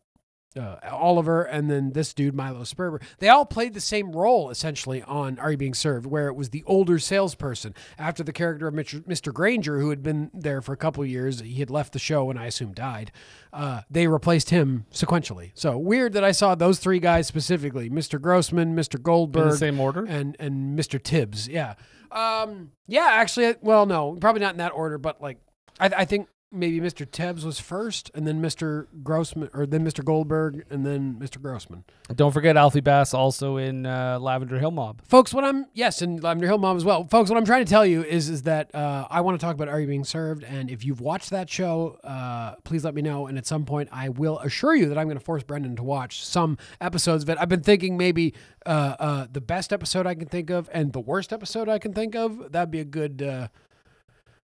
uh, 0.58 0.78
Oliver, 0.92 1.44
and 1.44 1.70
then 1.70 1.92
this 1.92 2.14
dude 2.14 2.34
Milo 2.34 2.62
Sperber. 2.62 3.02
They 3.20 3.30
all 3.30 3.46
played 3.46 3.74
the 3.74 3.82
same 3.82 4.12
role 4.12 4.50
essentially 4.50 5.04
on 5.04 5.38
Are 5.40 5.52
You 5.52 5.58
Being 5.58 5.74
Served, 5.74 6.06
where 6.06 6.28
it 6.28 6.34
was 6.36 6.50
the 6.50 6.64
older 6.66 7.00
salesperson 7.00 7.76
after 7.98 8.24
the 8.24 8.34
character 8.34 8.68
of 8.68 8.74
Mr. 8.74 9.34
Granger, 9.34 9.80
who 9.80 9.90
had 9.90 10.04
been 10.04 10.32
there 10.34 10.62
for 10.62 10.74
a 10.74 10.78
couple 10.78 11.04
of 11.04 11.10
years. 11.10 11.42
He 11.42 11.60
had 11.60 11.70
left 11.70 11.94
the 11.94 12.00
show 12.00 12.30
and 12.30 12.40
I 12.40 12.46
assume 12.46 12.74
died. 12.74 13.12
Uh, 13.54 13.82
they 13.90 14.08
replaced 14.08 14.50
him 14.50 14.86
sequentially. 14.92 15.52
So 15.54 15.78
weird 15.78 16.14
that 16.14 16.24
I 16.24 16.32
saw 16.32 16.56
those 16.56 16.80
three 16.80 17.00
guys 17.00 17.28
specifically: 17.28 17.90
Mr. 17.90 18.20
Grossman, 18.20 18.76
Mr. 18.76 19.02
Goldberg, 19.02 19.58
same 19.58 19.80
order? 19.80 20.06
and 20.06 20.36
and 20.40 20.78
Mr. 20.78 21.02
Tibbs. 21.02 21.48
Yeah, 21.48 21.76
um, 22.12 22.72
yeah. 22.88 23.08
Actually, 23.12 23.56
well, 23.62 23.86
no, 23.86 24.18
probably 24.20 24.42
not 24.42 24.54
in 24.54 24.58
that 24.60 24.74
order, 24.74 24.98
but 24.98 25.22
like 25.22 25.40
I, 25.80 25.90
I 25.98 26.06
think 26.06 26.28
maybe 26.52 26.80
Mr. 26.80 27.10
Tibbs 27.10 27.46
was 27.46 27.60
first, 27.60 28.10
and 28.16 28.26
then 28.26 28.42
Mr. 28.42 28.88
Grossman, 29.04 29.50
or 29.54 29.66
then 29.66 29.86
Mr. 29.86 30.04
Goldberg, 30.04 30.66
and 30.70 30.86
then 30.86 31.16
Mr. 31.16 31.42
Grossman. 31.42 31.84
Don't 32.16 32.32
forget 32.32 32.56
Alfie 32.56 32.80
Bass 32.80 33.14
also 33.14 33.58
in 33.58 33.86
uh, 33.86 34.18
Lavender 34.20 34.58
Hill 34.58 34.72
Mob. 34.72 35.02
Folks, 35.06 35.34
what 35.34 35.44
I'm 35.44 35.66
yes, 35.74 36.02
and 36.02 36.24
Lavender 36.24 36.48
Hill 36.48 36.58
Mob 36.58 36.78
as 36.78 36.86
well. 36.86 37.04
Folks, 37.06 37.30
what 37.30 37.38
I'm 37.38 37.46
trying 37.46 37.66
to 37.66 37.70
tell 37.70 37.86
you 37.86 38.04
is 38.04 38.30
is 38.30 38.44
that 38.44 38.74
uh, 38.74 39.08
I 39.10 39.22
want 39.22 39.40
to 39.40 39.46
talk 39.46 39.56
about 39.56 39.68
Are 39.68 39.80
You 39.80 39.88
Being 39.88 40.06
Served, 40.06 40.44
and 40.44 40.70
if 40.70 40.86
you've 40.86 41.02
watched 41.02 41.32
that 41.32 41.50
show, 41.50 42.00
uh, 42.04 42.56
please 42.64 42.84
let 42.86 42.96
me 42.96 43.02
know. 43.02 43.28
And 43.28 43.38
at 43.38 43.46
some 43.46 43.66
point, 43.66 43.90
I 43.92 44.10
will 44.10 44.40
assure 44.40 44.76
you 44.76 44.88
that 44.90 44.98
I'm 44.98 45.08
going 45.08 45.20
to 45.20 45.24
force 45.24 45.44
Brendan 45.44 45.76
to 45.78 45.84
watch 45.84 46.24
some 46.24 46.58
episodes 46.80 47.24
of 47.24 47.30
it. 47.30 47.38
I've 47.40 47.50
been 47.50 47.64
thinking 47.64 47.98
maybe 47.98 48.34
uh, 48.66 48.96
uh, 49.00 49.28
the 49.32 49.42
best 49.42 49.74
episode 49.74 50.08
I 50.08 50.16
can 50.16 50.28
think 50.28 50.50
of 50.50 50.70
and 50.72 50.94
the 50.94 51.00
worst 51.02 51.34
episode 51.34 51.68
I 51.68 51.80
can 51.80 51.94
think 51.94 52.16
of. 52.16 52.52
That'd 52.52 52.72
be 52.72 52.80
a 52.80 52.86
good 52.86 53.22
uh, 53.22 53.48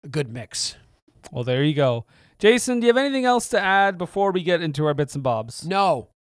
a 0.04 0.08
good 0.08 0.32
mix. 0.32 0.76
Well, 1.32 1.44
there 1.44 1.64
you 1.64 1.74
go. 1.74 2.06
Jason, 2.40 2.80
do 2.80 2.86
you 2.88 2.90
have 2.94 2.98
anything 2.98 3.26
else 3.26 3.50
to 3.50 3.60
add 3.60 3.98
before 3.98 4.32
we 4.32 4.44
get 4.44 4.62
into 4.62 4.86
our 4.86 4.94
bits 4.94 5.16
and 5.16 5.24
bobs? 5.24 5.66
No. 5.66 6.10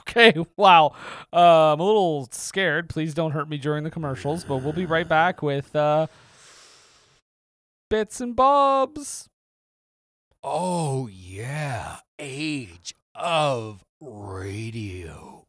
Okay, 0.00 0.34
wow. 0.56 0.92
Uh, 1.32 1.72
I'm 1.72 1.78
a 1.78 1.84
little 1.84 2.28
scared. 2.32 2.88
Please 2.88 3.14
don't 3.14 3.30
hurt 3.30 3.48
me 3.48 3.58
during 3.58 3.84
the 3.84 3.92
commercials, 3.92 4.42
but 4.42 4.56
we'll 4.56 4.72
be 4.72 4.86
right 4.86 5.08
back 5.08 5.40
with 5.40 5.74
uh, 5.76 6.08
bits 7.88 8.20
and 8.20 8.34
bobs. 8.34 9.28
Oh 10.42 11.06
yeah, 11.06 11.98
age 12.18 12.92
of 13.14 13.84
radio. 14.00 15.44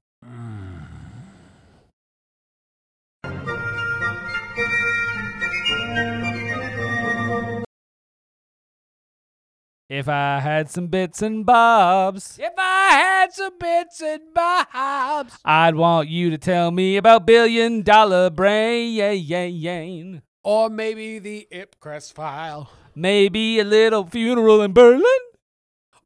If 9.88 10.10
I 10.10 10.40
had 10.40 10.72
some 10.72 10.88
bits 10.88 11.22
and 11.22 11.46
bobs, 11.46 12.40
If 12.42 12.54
I 12.58 12.88
had 12.90 13.34
some 13.34 13.54
bits 13.60 14.02
and 14.02 14.34
bobs. 14.34 15.38
I'd 15.46 15.76
want 15.76 16.10
you 16.10 16.32
to 16.32 16.40
tell 16.40 16.72
me 16.72 16.98
about 16.98 17.28
billion 17.28 17.84
dollar 17.84 18.32
brain. 18.32 18.96
Yeah 18.96 19.12
yeah 19.12 19.44
yay. 19.46 20.22
Or 20.44 20.72
maybe 20.72 21.20
the 21.20 21.48
Ipcress 21.52 22.12
file. 22.12 22.72
Maybe 22.96 23.60
a 23.60 23.64
little 23.64 24.08
funeral 24.08 24.64
in 24.64 24.74
Berlin. 24.74 25.04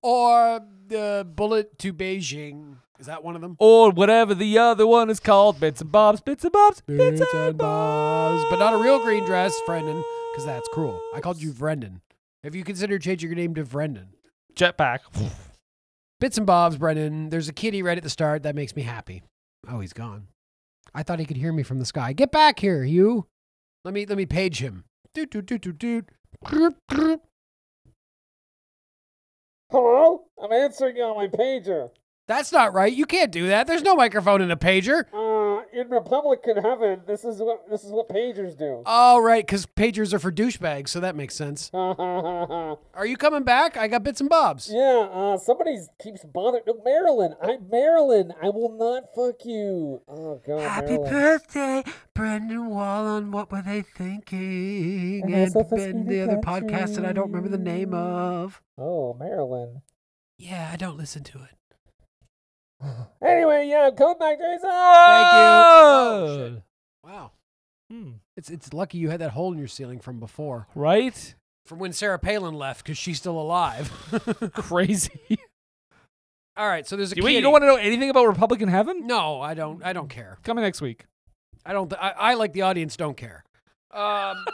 Or 0.02 0.60
the 0.88 1.26
bullet 1.34 1.80
to 1.80 1.94
Beijing. 1.94 2.80
Is 3.00 3.06
that 3.06 3.24
one 3.24 3.36
of 3.36 3.42
them? 3.42 3.56
Or 3.60 3.92
whatever 3.92 4.36
the 4.36 4.58
other 4.58 4.86
one 4.86 5.10
is 5.10 5.22
called. 5.22 5.58
Bits 5.58 5.80
and 5.80 5.90
bobs, 5.90 6.20
bits 6.20 6.44
and 6.44 6.52
bobs, 6.52 6.82
bits, 6.82 7.22
Bits 7.22 7.34
and 7.34 7.58
bobs. 7.58 8.44
But 8.50 8.60
not 8.60 8.74
a 8.74 8.78
real 8.78 9.00
green 9.00 9.24
dress, 9.24 9.58
Brendan, 9.66 10.04
because 10.34 10.46
that's 10.46 10.68
cruel. 10.74 11.00
I 11.16 11.22
called 11.22 11.42
you 11.42 11.54
Brendan. 11.54 12.02
Have 12.44 12.56
you 12.56 12.64
considered 12.64 13.02
changing 13.02 13.30
your 13.30 13.36
name 13.36 13.54
to 13.56 13.66
Brendan? 13.66 14.10
Jetpack. 14.56 15.00
Bits 16.20 16.38
and 16.38 16.48
bobs, 16.48 16.78
Brendan. 16.78 17.30
There's 17.30 17.50
a 17.50 17.54
kitty 17.54 17.82
right 17.84 17.98
at 17.98 18.04
the 18.04 18.10
start. 18.10 18.44
That 18.44 18.56
makes 18.56 18.76
me 18.76 18.82
happy. 18.82 19.24
Oh, 19.70 19.80
he's 19.82 19.94
gone. 19.94 20.28
I 20.94 21.04
thought 21.04 21.20
he 21.20 21.26
could 21.26 21.38
hear 21.38 21.52
me 21.52 21.64
from 21.64 21.80
the 21.80 21.86
sky. 21.86 22.14
Get 22.14 22.32
back 22.32 22.60
here, 22.60 22.84
you. 22.84 23.28
Let 23.84 23.94
me 23.94 24.06
let 24.06 24.18
me 24.18 24.26
page 24.26 24.60
him. 24.60 24.86
Doot 25.14 25.32
doot 25.32 25.46
doot 25.46 25.62
doot 25.62 25.78
doot. 25.78 26.10
Grr, 26.46 26.76
grr. 26.90 27.20
Hello? 29.70 30.26
I'm 30.42 30.52
answering 30.52 30.98
you 30.98 31.04
on 31.04 31.16
my 31.16 31.28
pager. 31.28 31.90
That's 32.28 32.52
not 32.52 32.74
right. 32.74 32.92
You 32.92 33.06
can't 33.06 33.32
do 33.32 33.48
that. 33.48 33.68
There's 33.68 33.82
no 33.82 33.96
microphone 33.96 34.42
in 34.42 34.52
a 34.52 34.58
pager. 34.58 35.06
Uh, 35.14 35.49
in 35.74 35.90
Republican 35.90 36.58
heaven, 36.58 37.02
this 37.08 37.24
is 37.24 37.40
what 37.40 37.70
this 37.70 37.84
is 37.84 37.92
what 37.92 38.10
pagers 38.10 38.58
do. 38.58 38.84
Oh, 38.86 39.20
right, 39.22 39.46
because 39.46 39.66
pagers 39.66 40.14
are 40.14 40.20
for 40.20 40.32
douchebags, 40.32 40.90
so 40.90 41.00
that 41.00 41.16
makes 41.16 41.36
sense. 41.36 41.70
Are 41.74 42.78
you 43.06 43.18
coming 43.18 43.44
back? 43.44 43.78
I 43.78 43.88
got 43.88 44.04
bits 44.04 44.20
and 44.22 44.30
bobs. 44.30 44.70
Yeah, 44.72 45.08
uh, 45.12 45.38
somebody 45.38 45.78
keeps 46.02 46.24
bothering. 46.26 46.64
No, 46.68 46.82
Marilyn, 46.84 47.36
I'm 47.42 47.70
Marilyn. 47.70 48.34
I 48.42 48.50
will 48.50 48.76
not 48.78 49.04
fuck 49.16 49.46
you. 49.46 50.02
Oh 50.08 50.42
God, 50.46 50.86
Marilyn. 50.86 51.10
birthday, 51.12 51.84
Brendan 52.14 52.68
Wallen. 52.68 53.32
What 53.32 53.52
were 53.52 53.62
they 53.62 53.82
thinking? 53.82 55.24
And 55.26 55.34
And, 55.34 55.56
also 55.56 55.70
for 55.70 55.80
and 55.80 56.08
the 56.08 56.22
other 56.22 56.38
podcast 56.38 56.96
that 56.96 57.06
I 57.06 57.14
don't 57.14 57.28
remember 57.32 57.50
the 57.50 57.64
name 57.64 57.94
of. 57.94 58.62
Oh, 58.78 59.14
Marilyn. 59.14 59.82
Yeah, 60.38 60.70
I 60.72 60.78
don't 60.78 60.98
listen 60.98 61.24
to 61.26 61.40
it. 61.44 61.56
Anyway, 63.22 63.68
yeah, 63.68 63.90
come 63.96 64.18
back, 64.18 64.38
Jason. 64.38 64.62
Thank 64.62 64.62
you. 64.62 64.70
Oh, 64.72 66.38
shit. 66.56 66.64
Wow. 67.04 67.32
Hmm. 67.92 68.12
It's 68.38 68.50
it's 68.50 68.72
lucky 68.74 68.98
you 68.98 69.10
had 69.10 69.20
that 69.22 69.32
hole 69.32 69.52
in 69.52 69.58
your 69.60 69.68
ceiling 69.68 70.00
from 70.00 70.20
before, 70.20 70.68
Right? 70.76 71.36
from 71.66 71.78
when 71.80 71.94
Sarah 71.94 72.18
Palin 72.18 72.56
left, 72.56 72.84
because 72.84 72.98
she's 72.98 73.18
still 73.18 73.40
alive. 73.40 73.92
Crazy. 74.54 75.38
All 76.58 76.68
right, 76.68 76.86
so 76.88 76.96
there's 76.96 77.12
a 77.14 77.16
You, 77.16 77.24
wait, 77.24 77.36
you 77.36 77.42
don't 77.42 77.52
want 77.52 77.62
to 77.62 77.68
know 77.68 77.76
anything 77.76 78.10
about 78.10 78.26
Republican 78.28 78.70
heaven? 78.70 79.06
No, 79.08 79.40
I 79.40 79.54
don't. 79.54 79.84
I 79.84 79.94
don't 79.94 80.10
care. 80.10 80.38
Coming 80.44 80.64
next 80.64 80.82
week. 80.82 81.06
I 81.66 81.74
don't. 81.74 81.92
I, 81.94 82.14
I 82.18 82.34
like 82.34 82.54
the 82.54 82.64
audience. 82.64 82.98
Don't 82.98 83.16
care. 83.18 83.44
Um, 83.94 84.46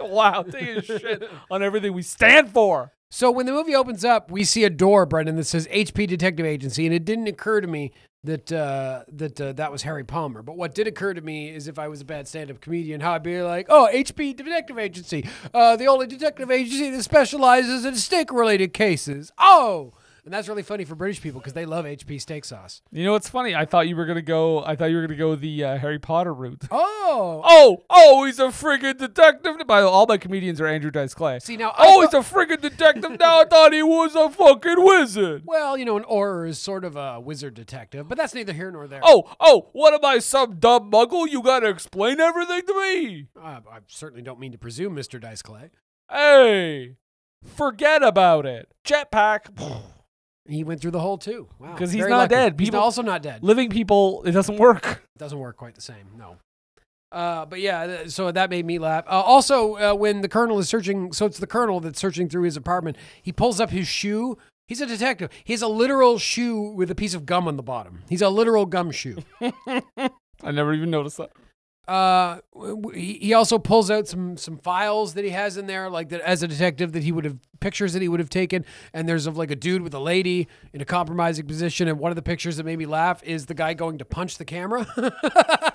wow, 0.00 0.42
taking 0.42 0.76
a 0.78 0.82
shit 0.82 1.28
on 1.50 1.62
everything 1.62 1.92
we 1.92 2.02
stand 2.02 2.50
for. 2.50 2.92
So 3.10 3.30
when 3.30 3.46
the 3.46 3.52
movie 3.52 3.74
opens 3.74 4.04
up, 4.04 4.30
we 4.30 4.44
see 4.44 4.64
a 4.64 4.70
door, 4.70 5.06
Brendan, 5.06 5.36
that 5.36 5.44
says 5.44 5.68
HP 5.68 6.06
Detective 6.08 6.46
Agency, 6.46 6.86
and 6.86 6.94
it 6.94 7.04
didn't 7.04 7.28
occur 7.28 7.60
to 7.60 7.66
me 7.66 7.92
that 8.24 8.50
uh, 8.50 9.04
that 9.12 9.40
uh, 9.40 9.52
that 9.52 9.70
was 9.70 9.82
Harry 9.82 10.04
Palmer. 10.04 10.42
But 10.42 10.56
what 10.56 10.74
did 10.74 10.86
occur 10.86 11.14
to 11.14 11.20
me 11.20 11.50
is 11.50 11.68
if 11.68 11.78
I 11.78 11.88
was 11.88 12.00
a 12.00 12.04
bad 12.04 12.26
stand-up 12.26 12.60
comedian, 12.60 13.00
how 13.00 13.12
I'd 13.12 13.22
be 13.22 13.40
like, 13.42 13.66
"Oh, 13.68 13.88
HP 13.92 14.36
Detective 14.36 14.78
Agency, 14.78 15.28
uh, 15.52 15.76
the 15.76 15.86
only 15.86 16.06
detective 16.06 16.50
agency 16.50 16.90
that 16.90 17.02
specializes 17.02 17.84
in 17.84 17.94
steak-related 17.96 18.72
cases." 18.72 19.30
Oh. 19.38 19.94
And 20.24 20.32
that's 20.32 20.48
really 20.48 20.62
funny 20.62 20.84
for 20.86 20.94
British 20.94 21.20
people 21.20 21.38
because 21.40 21.52
they 21.52 21.66
love 21.66 21.84
HP 21.84 22.18
steak 22.18 22.46
sauce. 22.46 22.80
You 22.90 23.04
know 23.04 23.12
what's 23.12 23.28
funny? 23.28 23.54
I 23.54 23.66
thought 23.66 23.88
you 23.88 23.94
were 23.94 24.06
gonna 24.06 24.22
go. 24.22 24.64
I 24.64 24.74
thought 24.74 24.86
you 24.86 24.96
were 24.96 25.02
gonna 25.02 25.18
go 25.18 25.34
the 25.36 25.62
uh, 25.64 25.76
Harry 25.78 25.98
Potter 25.98 26.32
route. 26.32 26.62
Oh, 26.70 27.42
Oh, 27.44 27.84
oh, 27.90 28.24
he's 28.24 28.38
a 28.38 28.44
friggin' 28.44 28.96
detective. 28.96 29.58
By 29.66 29.80
the 29.82 29.86
way, 29.86 29.92
all 29.92 30.06
my 30.06 30.16
comedians 30.16 30.60
are 30.62 30.66
Andrew 30.66 30.90
Dice 30.90 31.12
Clay. 31.12 31.40
See, 31.40 31.58
now 31.58 31.70
I 31.70 31.74
oh, 31.78 32.00
he's 32.00 32.10
thought- 32.10 32.30
a 32.30 32.34
friggin' 32.34 32.60
detective. 32.62 33.18
now 33.20 33.42
I 33.42 33.44
thought 33.44 33.74
he 33.74 33.82
was 33.82 34.14
a 34.14 34.30
fucking 34.30 34.76
wizard. 34.82 35.42
Well, 35.44 35.76
you 35.76 35.84
know, 35.84 35.98
an 35.98 36.04
Auror 36.04 36.48
is 36.48 36.58
sort 36.58 36.84
of 36.84 36.96
a 36.96 37.20
wizard 37.20 37.52
detective, 37.52 38.08
but 38.08 38.16
that's 38.16 38.32
neither 38.34 38.54
here 38.54 38.70
nor 38.70 38.86
there. 38.88 39.00
Oh, 39.04 39.30
oh, 39.40 39.68
what 39.72 39.92
am 39.92 40.04
I, 40.04 40.20
some 40.20 40.56
dumb 40.58 40.90
muggle? 40.90 41.28
You 41.30 41.42
gotta 41.42 41.68
explain 41.68 42.18
everything 42.18 42.62
to 42.62 42.74
me. 42.80 43.26
Uh, 43.38 43.60
I 43.70 43.78
certainly 43.88 44.22
don't 44.22 44.40
mean 44.40 44.52
to 44.52 44.58
presume, 44.58 44.96
Mr. 44.96 45.20
Dice 45.20 45.42
Clay. 45.42 45.68
Hey, 46.10 46.96
forget 47.44 48.02
about 48.02 48.46
it. 48.46 48.68
Jetpack. 48.86 49.50
He 50.46 50.62
went 50.64 50.80
through 50.80 50.90
the 50.90 51.00
hole 51.00 51.16
too. 51.18 51.48
because 51.60 51.92
he's 51.92 52.00
Very 52.00 52.10
not 52.10 52.18
lucky. 52.18 52.34
dead. 52.34 52.60
He's 52.60 52.68
People- 52.68 52.80
also 52.80 53.02
not 53.02 53.22
dead. 53.22 53.42
Living 53.42 53.70
people, 53.70 54.22
it 54.24 54.32
doesn't 54.32 54.58
work. 54.58 55.02
It 55.16 55.18
doesn't 55.18 55.38
work 55.38 55.56
quite 55.56 55.74
the 55.74 55.80
same. 55.80 56.08
No. 56.18 56.36
Uh, 57.12 57.46
but 57.46 57.60
yeah, 57.60 57.86
th- 57.86 58.08
so 58.10 58.32
that 58.32 58.50
made 58.50 58.66
me 58.66 58.78
laugh. 58.78 59.04
Uh, 59.06 59.10
also, 59.20 59.76
uh, 59.76 59.94
when 59.94 60.20
the 60.20 60.28
colonel 60.28 60.58
is 60.58 60.68
searching, 60.68 61.12
so 61.12 61.26
it's 61.26 61.38
the 61.38 61.46
colonel 61.46 61.78
that's 61.80 61.98
searching 62.00 62.28
through 62.28 62.42
his 62.42 62.56
apartment. 62.56 62.96
He 63.22 63.30
pulls 63.32 63.60
up 63.60 63.70
his 63.70 63.86
shoe. 63.86 64.36
He's 64.66 64.80
a 64.80 64.86
detective. 64.86 65.30
He 65.44 65.52
has 65.52 65.62
a 65.62 65.68
literal 65.68 66.18
shoe 66.18 66.60
with 66.74 66.90
a 66.90 66.94
piece 66.94 67.14
of 67.14 67.24
gum 67.24 67.46
on 67.46 67.56
the 67.56 67.62
bottom. 67.62 68.02
He's 68.08 68.22
a 68.22 68.28
literal 68.30 68.66
gum 68.66 68.90
shoe. 68.90 69.18
I 69.40 70.50
never 70.50 70.74
even 70.74 70.90
noticed 70.90 71.18
that. 71.18 71.30
Uh, 71.86 72.38
he 72.94 73.34
also 73.34 73.58
pulls 73.58 73.90
out 73.90 74.08
some 74.08 74.38
some 74.38 74.56
files 74.56 75.14
that 75.14 75.24
he 75.24 75.30
has 75.30 75.58
in 75.58 75.66
there, 75.66 75.90
like 75.90 76.08
that 76.08 76.22
as 76.22 76.42
a 76.42 76.48
detective 76.48 76.92
that 76.92 77.02
he 77.02 77.12
would 77.12 77.26
have 77.26 77.36
pictures 77.60 77.92
that 77.92 78.00
he 78.00 78.08
would 78.08 78.20
have 78.20 78.30
taken. 78.30 78.64
And 78.92 79.08
there's 79.08 79.26
of 79.26 79.36
like 79.36 79.50
a 79.50 79.56
dude 79.56 79.82
with 79.82 79.92
a 79.94 79.98
lady 79.98 80.48
in 80.72 80.80
a 80.80 80.84
compromising 80.84 81.46
position. 81.46 81.88
And 81.88 81.98
one 81.98 82.10
of 82.10 82.16
the 82.16 82.22
pictures 82.22 82.56
that 82.56 82.64
made 82.64 82.78
me 82.78 82.86
laugh 82.86 83.22
is 83.22 83.46
the 83.46 83.54
guy 83.54 83.74
going 83.74 83.98
to 83.98 84.04
punch 84.04 84.38
the 84.38 84.44
camera. 84.44 84.86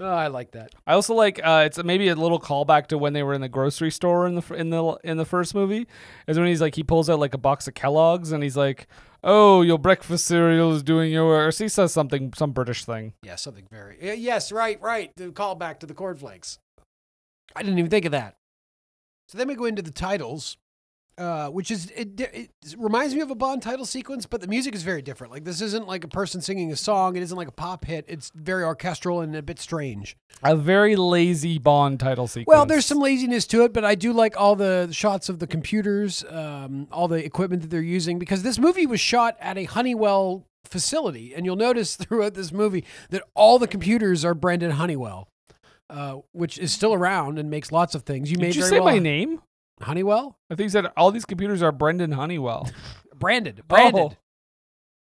oh, 0.00 0.08
I 0.08 0.28
like 0.28 0.52
that. 0.52 0.74
I 0.86 0.94
also 0.94 1.14
like 1.14 1.40
uh, 1.42 1.64
it's 1.66 1.82
maybe 1.82 2.08
a 2.08 2.14
little 2.14 2.40
callback 2.40 2.86
to 2.88 2.98
when 2.98 3.12
they 3.12 3.22
were 3.22 3.34
in 3.34 3.40
the 3.40 3.48
grocery 3.48 3.90
store 3.90 4.26
in 4.26 4.34
the 4.34 4.54
in 4.54 4.70
the 4.70 4.98
in 5.04 5.16
the 5.16 5.24
first 5.24 5.54
movie. 5.54 5.86
Is 6.26 6.38
when 6.38 6.48
he's 6.48 6.60
like 6.60 6.74
he 6.74 6.82
pulls 6.82 7.08
out 7.08 7.18
like 7.18 7.34
a 7.34 7.38
box 7.38 7.68
of 7.68 7.74
Kellogg's 7.74 8.32
and 8.32 8.42
he's 8.42 8.56
like, 8.56 8.86
"Oh, 9.22 9.62
your 9.62 9.78
breakfast 9.78 10.24
cereal 10.26 10.72
is 10.72 10.82
doing 10.82 11.12
your." 11.12 11.46
Or 11.46 11.50
he 11.50 11.68
says 11.68 11.92
something, 11.92 12.32
some 12.36 12.52
British 12.52 12.84
thing. 12.84 13.12
Yeah, 13.22 13.36
something 13.36 13.66
very. 13.70 13.98
Yes, 14.16 14.50
right, 14.50 14.80
right. 14.80 15.12
The 15.16 15.28
callback 15.28 15.78
to 15.80 15.86
the 15.86 15.94
cornflakes. 15.94 16.58
I 17.54 17.62
didn't 17.62 17.78
even 17.78 17.90
think 17.90 18.04
of 18.04 18.12
that. 18.12 18.34
So 19.28 19.38
then 19.38 19.48
we 19.48 19.54
go 19.54 19.64
into 19.64 19.82
the 19.82 19.92
titles, 19.92 20.56
uh, 21.20 21.48
which 21.48 21.70
is 21.70 21.90
it, 21.94 22.18
it 22.18 22.50
reminds 22.78 23.14
me 23.14 23.20
of 23.20 23.30
a 23.30 23.34
Bond 23.34 23.62
title 23.62 23.84
sequence, 23.84 24.24
but 24.24 24.40
the 24.40 24.46
music 24.46 24.74
is 24.74 24.82
very 24.82 25.02
different. 25.02 25.30
Like 25.30 25.44
this 25.44 25.60
isn't 25.60 25.86
like 25.86 26.02
a 26.02 26.08
person 26.08 26.40
singing 26.40 26.72
a 26.72 26.76
song. 26.76 27.14
It 27.14 27.22
isn't 27.22 27.36
like 27.36 27.46
a 27.48 27.52
pop 27.52 27.84
hit. 27.84 28.06
It's 28.08 28.32
very 28.34 28.64
orchestral 28.64 29.20
and 29.20 29.36
a 29.36 29.42
bit 29.42 29.60
strange. 29.60 30.16
A 30.42 30.56
very 30.56 30.96
lazy 30.96 31.58
Bond 31.58 32.00
title 32.00 32.26
sequence. 32.26 32.46
Well, 32.46 32.64
there's 32.64 32.86
some 32.86 33.00
laziness 33.00 33.46
to 33.48 33.64
it, 33.64 33.74
but 33.74 33.84
I 33.84 33.94
do 33.96 34.14
like 34.14 34.40
all 34.40 34.56
the 34.56 34.88
shots 34.92 35.28
of 35.28 35.40
the 35.40 35.46
computers, 35.46 36.24
um, 36.30 36.88
all 36.90 37.06
the 37.06 37.22
equipment 37.22 37.60
that 37.62 37.68
they're 37.68 37.82
using, 37.82 38.18
because 38.18 38.42
this 38.42 38.58
movie 38.58 38.86
was 38.86 38.98
shot 39.00 39.36
at 39.40 39.58
a 39.58 39.64
Honeywell 39.64 40.46
facility, 40.64 41.34
and 41.34 41.44
you'll 41.44 41.56
notice 41.56 41.96
throughout 42.00 42.32
this 42.32 42.50
movie 42.50 42.84
that 43.10 43.22
all 43.34 43.58
the 43.58 43.68
computers 43.68 44.24
are 44.24 44.32
Brendan 44.32 44.70
Honeywell, 44.70 45.28
uh, 45.90 46.16
which 46.32 46.56
is 46.58 46.72
still 46.72 46.94
around 46.94 47.38
and 47.38 47.50
makes 47.50 47.70
lots 47.70 47.94
of 47.94 48.04
things. 48.04 48.30
You 48.30 48.38
Did 48.38 48.42
made 48.42 48.54
you 48.54 48.62
very 48.62 48.70
say 48.70 48.80
well- 48.80 48.94
my 48.94 48.98
name? 48.98 49.42
Honeywell, 49.82 50.38
I 50.50 50.54
think 50.54 50.64
he 50.66 50.68
said 50.70 50.86
all 50.96 51.10
these 51.10 51.24
computers 51.24 51.62
are 51.62 51.72
Brendan 51.72 52.12
Honeywell. 52.12 52.68
Branded, 53.14 53.62
Branded. 53.68 54.00
Oh. 54.00 54.16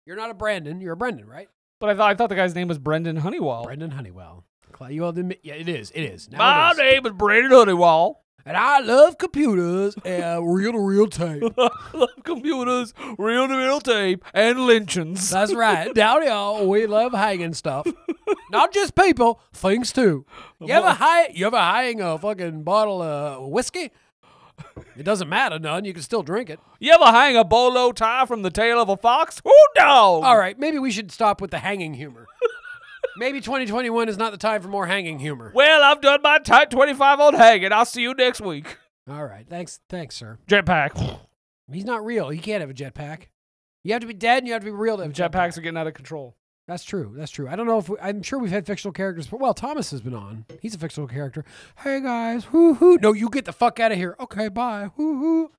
You're 0.05 0.15
not 0.17 0.29
a 0.29 0.33
Brandon, 0.33 0.81
you're 0.81 0.93
a 0.93 0.97
Brendan, 0.97 1.27
right? 1.27 1.49
But 1.79 1.89
I 1.91 1.95
thought 1.95 2.09
I 2.09 2.15
thought 2.15 2.29
the 2.29 2.35
guy's 2.35 2.55
name 2.55 2.67
was 2.67 2.79
Brendan 2.79 3.17
Honeywell. 3.17 3.63
Brendan 3.63 3.91
Honeywell. 3.91 4.43
Cla- 4.71 4.89
You 4.91 5.03
all 5.05 5.09
admit, 5.11 5.39
yeah, 5.43 5.53
it 5.55 5.69
is. 5.69 5.91
It 5.91 6.01
is. 6.03 6.29
Now 6.29 6.37
My 6.39 6.69
it 6.69 6.71
is. 6.73 6.77
name 6.79 7.05
is 7.05 7.11
Brendan 7.13 7.51
Honeywell. 7.51 8.21
And 8.45 8.55
I 8.57 8.79
love 8.79 9.17
computers 9.17 9.95
and 10.03 10.51
real 10.53 10.71
to 10.71 10.79
reel 10.79 11.07
tape. 11.07 11.43
I 11.57 11.69
love 11.93 12.09
computers, 12.23 12.93
real 13.17 13.47
to 13.47 13.55
reel 13.55 13.79
tape, 13.81 14.23
and 14.33 14.61
lynchings. 14.61 15.29
That's 15.29 15.53
right. 15.53 15.93
Down 15.93 16.21
here, 16.23 16.65
we 16.67 16.87
love 16.87 17.11
hanging 17.13 17.53
stuff. 17.53 17.85
Not 18.51 18.73
just 18.73 18.95
people, 18.95 19.41
things 19.53 19.91
too. 19.93 20.25
You 20.59 20.73
ever 20.73 20.93
hang? 20.93 21.35
You 21.35 21.47
ever 21.47 21.59
hang 21.59 22.01
a 22.01 22.17
fucking 22.17 22.63
bottle 22.63 23.01
of 23.01 23.49
whiskey? 23.49 23.91
It 24.95 25.03
doesn't 25.03 25.29
matter 25.29 25.59
none. 25.59 25.85
You 25.85 25.93
can 25.93 26.01
still 26.01 26.23
drink 26.23 26.49
it. 26.49 26.59
You 26.79 26.91
ever 26.91 27.05
hang 27.05 27.37
a 27.37 27.43
bolo 27.43 27.91
tie 27.91 28.25
from 28.25 28.41
the 28.41 28.49
tail 28.49 28.81
of 28.81 28.89
a 28.89 28.97
fox? 28.97 29.41
Who 29.43 29.53
dog? 29.75 30.23
All 30.23 30.37
right, 30.37 30.59
maybe 30.59 30.77
we 30.79 30.91
should 30.91 31.11
stop 31.11 31.39
with 31.41 31.51
the 31.51 31.59
hanging 31.59 31.93
humor. 31.93 32.27
maybe 33.17 33.39
2021 33.39 34.09
is 34.09 34.17
not 34.17 34.31
the 34.31 34.37
time 34.37 34.61
for 34.61 34.67
more 34.67 34.87
hanging 34.87 35.19
humor. 35.19 35.51
Well, 35.55 35.83
I've 35.83 36.01
done 36.01 36.21
my 36.21 36.39
tight 36.39 36.71
25 36.71 37.19
on 37.19 37.33
hanging. 37.35 37.71
I'll 37.71 37.85
see 37.85 38.01
you 38.01 38.13
next 38.13 38.41
week. 38.41 38.77
All 39.09 39.25
right, 39.25 39.45
thanks, 39.49 39.79
thanks, 39.89 40.15
sir. 40.15 40.37
Jetpack. 40.47 41.19
He's 41.71 41.85
not 41.85 42.03
real. 42.03 42.29
He 42.29 42.39
can't 42.39 42.61
have 42.61 42.69
a 42.69 42.73
jetpack. 42.73 43.27
You 43.83 43.93
have 43.93 44.01
to 44.01 44.07
be 44.07 44.13
dead, 44.13 44.39
and 44.39 44.47
you 44.47 44.53
have 44.53 44.61
to 44.61 44.65
be 44.65 44.71
real 44.71 44.97
to 44.97 45.03
have 45.03 45.11
a 45.11 45.13
Jetpacks 45.13 45.57
are 45.57 45.61
getting 45.61 45.77
out 45.77 45.87
of 45.87 45.93
control. 45.93 46.35
That's 46.69 46.83
true. 46.83 47.13
That's 47.15 47.31
true. 47.31 47.49
I 47.49 47.55
don't 47.55 47.65
know 47.65 47.79
if 47.79 47.89
we, 47.89 47.97
I'm 47.99 48.21
sure 48.21 48.37
we've 48.37 48.51
had 48.51 48.67
fictional 48.67 48.93
characters, 48.93 49.25
but 49.25 49.39
well, 49.39 49.55
Thomas 49.55 49.89
has 49.89 50.01
been 50.01 50.13
on. 50.13 50.45
He's 50.61 50.75
a 50.75 50.77
fictional 50.77 51.07
character. 51.07 51.43
Hey 51.77 51.99
guys, 51.99 52.53
whoo 52.53 52.75
hoo. 52.75 52.99
No, 53.01 53.11
you 53.11 53.27
get 53.29 53.45
the 53.45 53.51
fuck 53.51 53.79
out 53.79 53.91
of 53.91 53.97
here. 53.97 54.15
Okay, 54.19 54.49
bye. 54.49 54.91
Whoo 54.95 55.17
hoo. 55.17 55.51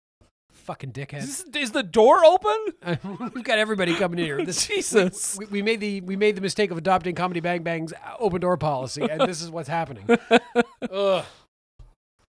Fucking 0.53 0.93
dickhead. 0.93 1.25
Is, 1.25 1.43
this, 1.49 1.65
is 1.65 1.71
the 1.73 1.83
door 1.83 2.25
open? 2.25 3.31
We've 3.35 3.43
got 3.43 3.59
everybody 3.59 3.93
coming 3.97 4.21
in 4.21 4.25
here. 4.25 4.45
This, 4.45 4.69
Jesus. 4.69 5.37
We, 5.37 5.47
we 5.47 5.63
made 5.63 5.81
the 5.81 6.01
we 6.03 6.15
made 6.15 6.37
the 6.37 6.43
mistake 6.43 6.71
of 6.71 6.79
adopting 6.79 7.17
Comedy 7.17 7.41
Bang 7.41 7.65
Bang's 7.65 7.93
open 8.21 8.41
door 8.41 8.57
policy, 8.57 9.03
and 9.03 9.21
this 9.23 9.43
is 9.43 9.51
what's 9.51 9.69
happening. 9.69 10.05
Ugh. 10.93 11.25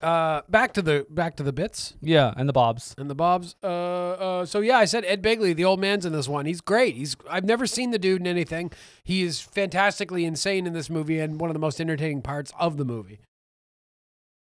Uh, 0.00 0.40
back 0.48 0.72
to 0.72 0.80
the 0.80 1.06
back 1.10 1.36
to 1.36 1.42
the 1.42 1.52
bits 1.52 1.92
Yeah, 2.00 2.32
and 2.36 2.48
the 2.48 2.54
Bobs. 2.54 2.94
and 2.96 3.10
the 3.10 3.14
bobs. 3.14 3.54
Uh, 3.62 3.66
uh, 3.66 4.46
so 4.46 4.60
yeah, 4.60 4.78
I 4.78 4.86
said 4.86 5.04
Ed 5.04 5.22
Begley, 5.22 5.54
the 5.54 5.66
old 5.66 5.78
man's 5.78 6.06
in 6.06 6.12
this 6.14 6.26
one. 6.26 6.46
He's 6.46 6.62
great. 6.62 6.94
He's 6.96 7.16
I've 7.28 7.44
never 7.44 7.66
seen 7.66 7.90
the 7.90 7.98
dude 7.98 8.22
in 8.22 8.26
anything. 8.26 8.72
He 9.04 9.22
is 9.22 9.42
fantastically 9.42 10.24
insane 10.24 10.66
in 10.66 10.72
this 10.72 10.88
movie 10.88 11.18
and 11.20 11.38
one 11.38 11.50
of 11.50 11.54
the 11.54 11.60
most 11.60 11.80
entertaining 11.82 12.22
parts 12.22 12.50
of 12.58 12.78
the 12.78 12.84
movie. 12.86 13.20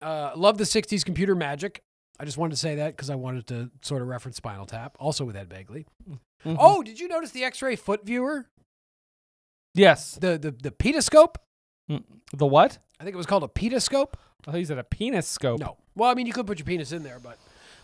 Uh, 0.00 0.30
love 0.34 0.56
the 0.56 0.64
'60s 0.64 1.04
computer 1.04 1.34
magic. 1.34 1.82
I 2.18 2.24
just 2.24 2.38
wanted 2.38 2.52
to 2.52 2.56
say 2.60 2.76
that 2.76 2.96
because 2.96 3.10
I 3.10 3.14
wanted 3.16 3.46
to 3.48 3.70
sort 3.82 4.00
of 4.00 4.08
reference 4.08 4.36
Spinal 4.38 4.64
Tap, 4.66 4.96
also 4.98 5.24
with 5.26 5.36
Ed 5.36 5.50
Begley. 5.50 5.84
Mhm. 6.08 6.56
Oh, 6.58 6.82
did 6.82 6.98
you 7.00 7.06
notice 7.08 7.32
the 7.32 7.44
X-ray 7.44 7.76
foot 7.76 8.06
viewer? 8.06 8.46
Yes. 9.74 10.14
The 10.14 10.38
the 10.38 10.52
the 10.52 10.70
pedoscope? 10.70 11.36
Mm, 11.90 12.02
The 12.32 12.46
what? 12.46 12.78
I 12.98 13.04
think 13.04 13.12
it 13.14 13.18
was 13.18 13.26
called 13.26 13.42
a 13.44 13.48
pedoscope. 13.48 14.14
I 14.46 14.50
thought 14.50 14.58
you 14.58 14.64
said 14.66 14.78
a 14.78 14.84
penis 14.84 15.26
scope. 15.26 15.60
No. 15.60 15.76
Well, 15.94 16.10
I 16.10 16.14
mean, 16.14 16.26
you 16.26 16.32
could 16.32 16.46
put 16.46 16.58
your 16.58 16.66
penis 16.66 16.92
in 16.92 17.02
there, 17.02 17.18
but 17.22 17.38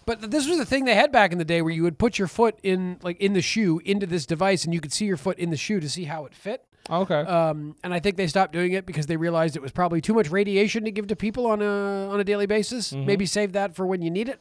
but 0.06 0.30
this 0.30 0.48
was 0.48 0.58
the 0.58 0.64
thing 0.66 0.84
they 0.84 0.94
had 0.94 1.12
back 1.12 1.30
in 1.32 1.38
the 1.38 1.44
day 1.44 1.62
where 1.62 1.72
you 1.72 1.82
would 1.82 1.98
put 1.98 2.18
your 2.18 2.28
foot 2.28 2.58
in 2.62 2.98
like 3.02 3.18
in 3.20 3.32
the 3.32 3.42
shoe 3.42 3.80
into 3.84 4.06
this 4.06 4.26
device, 4.26 4.64
and 4.64 4.74
you 4.74 4.80
could 4.80 4.92
see 4.92 5.04
your 5.06 5.16
foot 5.16 5.38
in 5.38 5.50
the 5.50 5.56
shoe 5.56 5.80
to 5.80 5.88
see 5.88 6.04
how 6.04 6.24
it 6.26 6.34
fit. 6.34 6.64
Okay. 6.88 7.14
Um, 7.20 7.76
and 7.84 7.94
I 7.94 8.00
think 8.00 8.16
they 8.16 8.26
stopped 8.26 8.52
doing 8.52 8.72
it 8.72 8.84
because 8.84 9.06
they 9.06 9.16
realized 9.16 9.54
it 9.54 9.62
was 9.62 9.70
probably 9.70 10.00
too 10.00 10.14
much 10.14 10.30
radiation 10.30 10.84
to 10.84 10.90
give 10.90 11.06
to 11.08 11.16
people 11.16 11.46
on 11.46 11.62
a 11.62 12.08
on 12.10 12.18
a 12.20 12.24
daily 12.24 12.46
basis. 12.46 12.92
Mhm. 12.92 13.06
Maybe 13.06 13.26
save 13.26 13.52
that 13.52 13.76
for 13.76 13.86
when 13.86 14.02
you 14.02 14.10
need 14.10 14.28
it. 14.28 14.40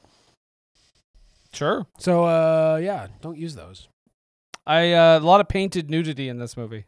sure. 1.54 1.86
So 2.00 2.26
uh, 2.26 2.80
yeah, 2.82 3.08
don't 3.22 3.38
use 3.38 3.56
those. 3.56 3.88
I 4.66 4.94
uh, 4.94 5.20
a 5.20 5.22
lot 5.22 5.42
of 5.42 5.48
painted 5.48 5.90
nudity 5.90 6.30
in 6.30 6.38
this 6.40 6.56
movie. 6.58 6.86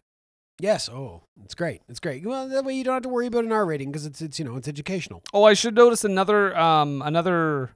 Yes. 0.62 0.89
Oh, 0.89 1.24
it's 1.43 1.55
great. 1.55 1.82
It's 1.89 1.99
great. 1.99 2.24
Well, 2.24 2.47
that 2.47 2.64
way 2.64 2.76
you 2.76 2.84
don't 2.84 2.93
have 2.93 3.03
to 3.03 3.09
worry 3.09 3.26
about 3.26 3.45
an 3.45 3.51
R 3.51 3.66
rating 3.66 3.91
because 3.91 4.05
it's 4.05 4.22
it's 4.22 4.38
you 4.38 4.45
know 4.45 4.57
it's 4.57 4.68
educational. 4.68 5.24
Oh, 5.34 5.43
I 5.43 5.55
should 5.55 5.74
notice 5.74 6.03
another 6.03 6.55
um 6.55 7.01
another 7.03 7.72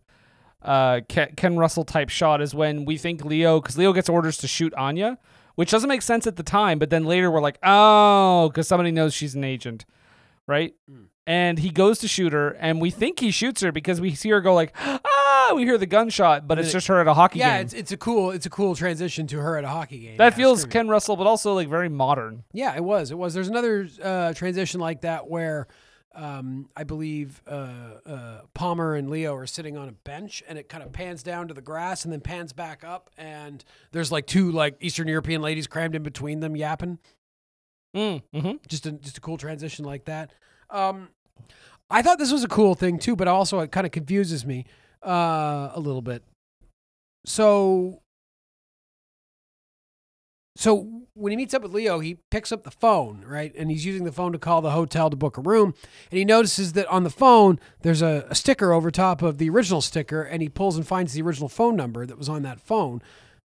uh 0.61 1.01
Ken, 1.09 1.57
Russell 1.57 1.83
type 1.83 2.09
shot 2.09 2.41
is 2.41 2.53
when 2.53 2.85
we 2.85 2.97
think 2.97 3.25
Leo 3.25 3.59
because 3.59 3.75
Leo 3.75 3.91
gets 3.91 4.07
orders 4.07 4.37
to 4.37 4.47
shoot 4.47 4.71
Anya, 4.75 5.17
which 5.55 5.71
doesn't 5.71 5.89
make 5.89 6.03
sense 6.03 6.27
at 6.27 6.35
the 6.35 6.43
time, 6.43 6.77
but 6.77 6.91
then 6.91 7.05
later 7.05 7.31
we're 7.31 7.41
like, 7.41 7.57
oh, 7.63 8.49
because 8.49 8.67
somebody 8.67 8.91
knows 8.91 9.15
she's 9.15 9.33
an 9.33 9.43
agent, 9.43 9.85
right? 10.45 10.75
And 11.25 11.57
he 11.57 11.71
goes 11.71 11.97
to 11.99 12.07
shoot 12.07 12.33
her, 12.33 12.51
and 12.51 12.79
we 12.79 12.91
think 12.91 13.19
he 13.19 13.31
shoots 13.31 13.61
her 13.61 13.71
because 13.71 13.99
we 13.99 14.13
see 14.13 14.29
her 14.29 14.41
go 14.41 14.53
like, 14.53 14.73
ah, 14.77 14.99
we 15.53 15.63
hear 15.63 15.77
the 15.77 15.85
gunshot, 15.85 16.47
but 16.47 16.59
it's 16.59 16.71
just 16.71 16.87
her 16.87 16.99
at 16.99 17.07
a 17.07 17.13
hockey 17.13 17.39
game. 17.39 17.47
Yeah, 17.47 17.57
game. 17.57 17.65
it's 17.65 17.73
it's 17.73 17.91
a 17.91 17.97
cool 17.97 18.31
it's 18.31 18.45
a 18.45 18.49
cool 18.49 18.75
transition 18.75 19.27
to 19.27 19.39
her 19.39 19.57
at 19.57 19.63
a 19.63 19.69
hockey 19.69 19.99
game. 19.99 20.17
that 20.17 20.33
Yeah, 20.33 20.37
feels 20.37 20.61
screaming. 20.61 20.71
Ken 20.71 20.87
Russell, 20.89 21.15
but 21.15 21.27
also 21.27 21.53
like 21.53 21.67
very 21.67 21.89
modern. 21.89 22.43
Yeah, 22.53 22.75
it 22.75 22.83
was. 22.83 23.11
It 23.11 23.17
was. 23.17 23.33
There's 23.33 23.47
another 23.47 23.87
uh, 24.01 24.33
transition 24.33 24.79
like 24.79 25.01
that 25.01 25.29
where 25.29 25.67
um, 26.15 26.69
I 26.75 26.83
believe 26.83 27.41
uh, 27.47 27.99
uh, 28.05 28.41
Palmer 28.53 28.95
and 28.95 29.09
Leo 29.09 29.35
are 29.35 29.45
sitting 29.45 29.77
on 29.77 29.89
a 29.89 29.91
bench, 29.91 30.41
and 30.47 30.57
it 30.57 30.69
kind 30.69 30.83
of 30.83 30.93
pans 30.93 31.23
down 31.23 31.49
to 31.49 31.53
the 31.53 31.61
grass, 31.61 32.05
and 32.05 32.13
then 32.13 32.21
pans 32.21 32.53
back 32.53 32.83
up, 32.83 33.09
and 33.17 33.63
there's 33.91 34.11
like 34.11 34.25
two 34.25 34.51
like 34.51 34.77
Eastern 34.79 35.07
European 35.07 35.41
ladies 35.41 35.67
crammed 35.67 35.95
in 35.95 36.03
between 36.03 36.39
them 36.39 36.55
yapping. 36.55 36.99
Mm, 37.95 38.23
mm-hmm. 38.33 38.51
Just 38.67 38.85
a 38.85 38.93
just 38.93 39.17
a 39.17 39.21
cool 39.21 39.37
transition 39.37 39.85
like 39.85 40.05
that. 40.05 40.33
Um, 40.69 41.09
I 41.89 42.01
thought 42.01 42.17
this 42.17 42.31
was 42.31 42.43
a 42.43 42.47
cool 42.47 42.75
thing 42.75 42.97
too, 42.97 43.15
but 43.15 43.27
also 43.27 43.59
it 43.59 43.71
kind 43.71 43.85
of 43.85 43.91
confuses 43.91 44.45
me 44.45 44.65
uh, 45.03 45.71
a 45.73 45.79
little 45.79 46.01
bit. 46.01 46.23
So 47.25 48.01
so 50.57 51.05
when 51.13 51.31
he 51.31 51.37
meets 51.37 51.53
up 51.53 51.63
with 51.63 51.73
Leo, 51.73 51.99
he 51.99 52.17
picks 52.31 52.51
up 52.51 52.63
the 52.63 52.71
phone, 52.71 53.23
right? 53.27 53.53
And 53.57 53.69
he's 53.69 53.85
using 53.85 54.05
the 54.05 54.11
phone 54.11 54.31
to 54.31 54.39
call 54.39 54.61
the 54.61 54.71
hotel 54.71 55.09
to 55.09 55.15
book 55.15 55.37
a 55.37 55.41
room. 55.41 55.73
And 56.09 56.17
he 56.17 56.23
notices 56.23 56.73
that 56.73 56.87
on 56.87 57.03
the 57.03 57.09
phone, 57.09 57.59
there's 57.81 58.01
a, 58.01 58.25
a 58.29 58.35
sticker 58.35 58.71
over 58.71 58.89
top 58.89 59.21
of 59.21 59.37
the 59.37 59.49
original 59.49 59.81
sticker, 59.81 60.21
and 60.21 60.41
he 60.41 60.47
pulls 60.47 60.77
and 60.77 60.87
finds 60.87 61.13
the 61.13 61.21
original 61.21 61.49
phone 61.49 61.75
number 61.75 62.05
that 62.05 62.17
was 62.17 62.29
on 62.29 62.43
that 62.43 62.61
phone. 62.61 63.01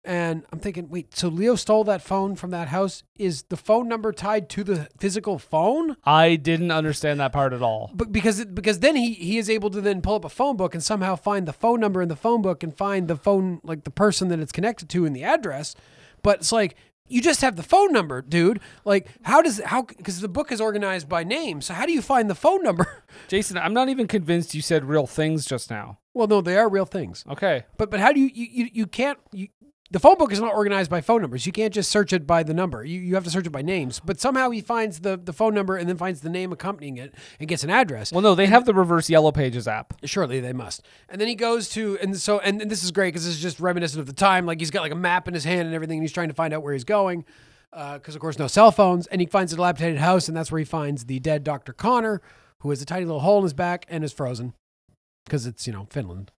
And 0.05 0.44
I'm 0.53 0.61
thinking, 0.61 0.88
wait, 0.88 1.14
so 1.14 1.28
Leo 1.28 1.55
stole 1.55 1.84
that 1.84 2.01
phone 2.01 2.34
from 2.36 2.51
that 2.51 2.68
house? 2.68 3.03
Is 3.18 3.42
the 3.44 3.57
phone 3.57 3.88
number 3.88 4.12
tied 4.12 4.49
to 4.51 4.64
the 4.64 4.88
physical 4.99 5.38
phone? 5.38 5.96
I 6.05 6.36
didn't 6.36 6.70
understand 6.70 7.20
that 7.20 7.32
part 7.32 7.53
at 7.53 7.62
all. 7.62 7.90
But 7.94 8.12
because 8.12 8.40
it, 8.40 8.55
because 8.55 8.78
then 8.78 8.96
he 8.96 9.12
he 9.12 9.38
is 9.38 9.51
able 9.51 9.70
to 9.70 9.80
then 9.80 10.01
pull 10.01 10.14
up 10.14 10.24
a 10.24 10.30
phone 10.30 10.57
book 10.57 10.72
and 10.74 10.82
somehow 10.82 11.16
find 11.16 11.46
the 11.46 11.53
phone 11.53 11.80
number 11.80 12.01
in 12.01 12.09
the 12.09 12.16
phone 12.16 12.40
book 12.42 12.62
and 12.62 12.74
find 12.74 13.09
the 13.09 13.16
phone 13.16 13.61
like 13.64 13.84
the 13.84 13.90
person 13.90 14.28
that 14.28 14.38
it's 14.38 14.53
connected 14.53 14.88
to 14.90 15.05
and 15.05 15.14
the 15.14 15.24
address. 15.24 15.74
But 16.22 16.38
it's 16.38 16.53
like 16.53 16.76
you 17.09 17.20
just 17.20 17.40
have 17.40 17.57
the 17.57 17.62
phone 17.62 17.92
number, 17.92 18.22
dude. 18.22 18.61
Like 18.84 19.09
how 19.22 19.42
does 19.42 19.61
how 19.64 19.82
because 19.82 20.20
the 20.20 20.28
book 20.28 20.53
is 20.53 20.61
organized 20.61 21.09
by 21.09 21.24
name. 21.24 21.61
So 21.61 21.74
how 21.74 21.86
do 21.86 21.92
you 21.92 22.03
find 22.03 22.30
the 22.30 22.34
phone 22.34 22.62
number? 22.62 23.05
Jason, 23.28 23.59
I'm 23.59 23.74
not 23.74 23.88
even 23.88 24.07
convinced 24.07 24.55
you 24.55 24.62
said 24.62 24.84
real 24.84 25.07
things 25.07 25.44
just 25.44 25.70
now. 25.70 25.99
well, 26.14 26.28
no, 26.28 26.40
they 26.40 26.57
are 26.57 26.68
real 26.68 26.86
things. 26.86 27.24
Okay. 27.28 27.64
But 27.76 27.90
but 27.90 28.01
how 28.01 28.12
do 28.12 28.20
you 28.20 28.30
you 28.32 28.46
you, 28.51 28.70
you 28.72 28.86
can't 28.86 29.18
you 29.32 29.49
the 29.91 29.99
phone 29.99 30.18
book 30.18 30.32
is 30.32 30.41
not 30.41 30.53
organized 30.53 30.91
by 30.91 31.01
phone 31.01 31.22
numbers. 31.22 31.47
You 31.47 31.53
can't 31.53 31.72
just 31.72 31.91
search 31.91 32.12
it 32.12 32.26
by 32.26 32.43
the 32.43 32.53
number. 32.53 32.84
You, 32.84 33.01
you 33.01 33.14
have 33.14 33.24
to 33.24 33.30
search 33.30 33.47
it 33.47 33.51
by 33.51 33.62
names. 33.62 34.01
But 34.05 34.20
somehow 34.20 34.51
he 34.51 34.61
finds 34.61 35.01
the, 35.01 35.16
the 35.16 35.32
phone 35.32 35.55
number 35.55 35.76
and 35.76 35.89
then 35.89 35.97
finds 35.97 36.20
the 36.20 36.28
name 36.28 36.53
accompanying 36.53 36.99
it 36.99 37.14
and 37.41 37.49
gets 37.49 37.64
an 37.64 37.70
address. 37.70 38.12
Well, 38.12 38.20
no, 38.20 38.34
they 38.34 38.47
have 38.47 38.66
the 38.66 38.74
reverse 38.74 39.09
Yellow 39.09 39.32
Pages 39.32 39.66
app. 39.66 39.95
Surely 40.05 40.41
they 40.41 40.53
must. 40.53 40.82
And 41.09 41.20
then 41.20 41.28
he 41.28 41.34
goes 41.34 41.70
to, 41.70 41.99
and 42.03 42.16
so, 42.18 42.39
and, 42.41 42.61
and 42.61 42.70
this 42.70 42.84
is 42.84 42.91
great 42.91 43.09
because 43.09 43.24
this 43.24 43.34
is 43.34 43.41
just 43.41 43.61
reminiscent 43.61 44.01
of 44.01 44.07
the 44.07 44.12
time. 44.12 44.45
Like 44.45 44.61
he's 44.61 44.70
got 44.70 44.82
like 44.82 44.93
a 44.93 44.97
map 44.97 45.26
in 45.26 45.32
his 45.32 45.45
hand 45.45 45.62
and 45.62 45.74
everything, 45.74 45.99
and 45.99 46.05
he's 46.05 46.12
trying 46.12 46.28
to 46.28 46.34
find 46.34 46.53
out 46.53 46.62
where 46.62 46.74
he's 46.74 46.84
going. 46.84 47.24
Because, 47.70 48.14
of 48.14 48.20
course, 48.20 48.39
no 48.39 48.47
cell 48.47 48.72
phones. 48.72 49.07
And 49.07 49.20
he 49.20 49.26
finds 49.26 49.53
a 49.53 49.57
dilapidated 49.57 49.99
house, 49.99 50.28
and 50.28 50.36
that's 50.36 50.51
where 50.51 50.59
he 50.59 50.64
finds 50.64 51.05
the 51.05 51.18
dead 51.20 51.45
Dr. 51.45 51.72
Connor, 51.72 52.20
who 52.61 52.70
has 52.70 52.82
a 52.82 52.86
tiny 52.86 53.05
little 53.05 53.20
hole 53.20 53.39
in 53.39 53.45
his 53.45 53.53
back 53.55 53.86
and 53.89 54.03
is 54.03 54.12
frozen 54.12 54.55
because 55.24 55.47
it's, 55.47 55.66
you 55.66 55.72
know, 55.72 55.86
Finland. 55.91 56.32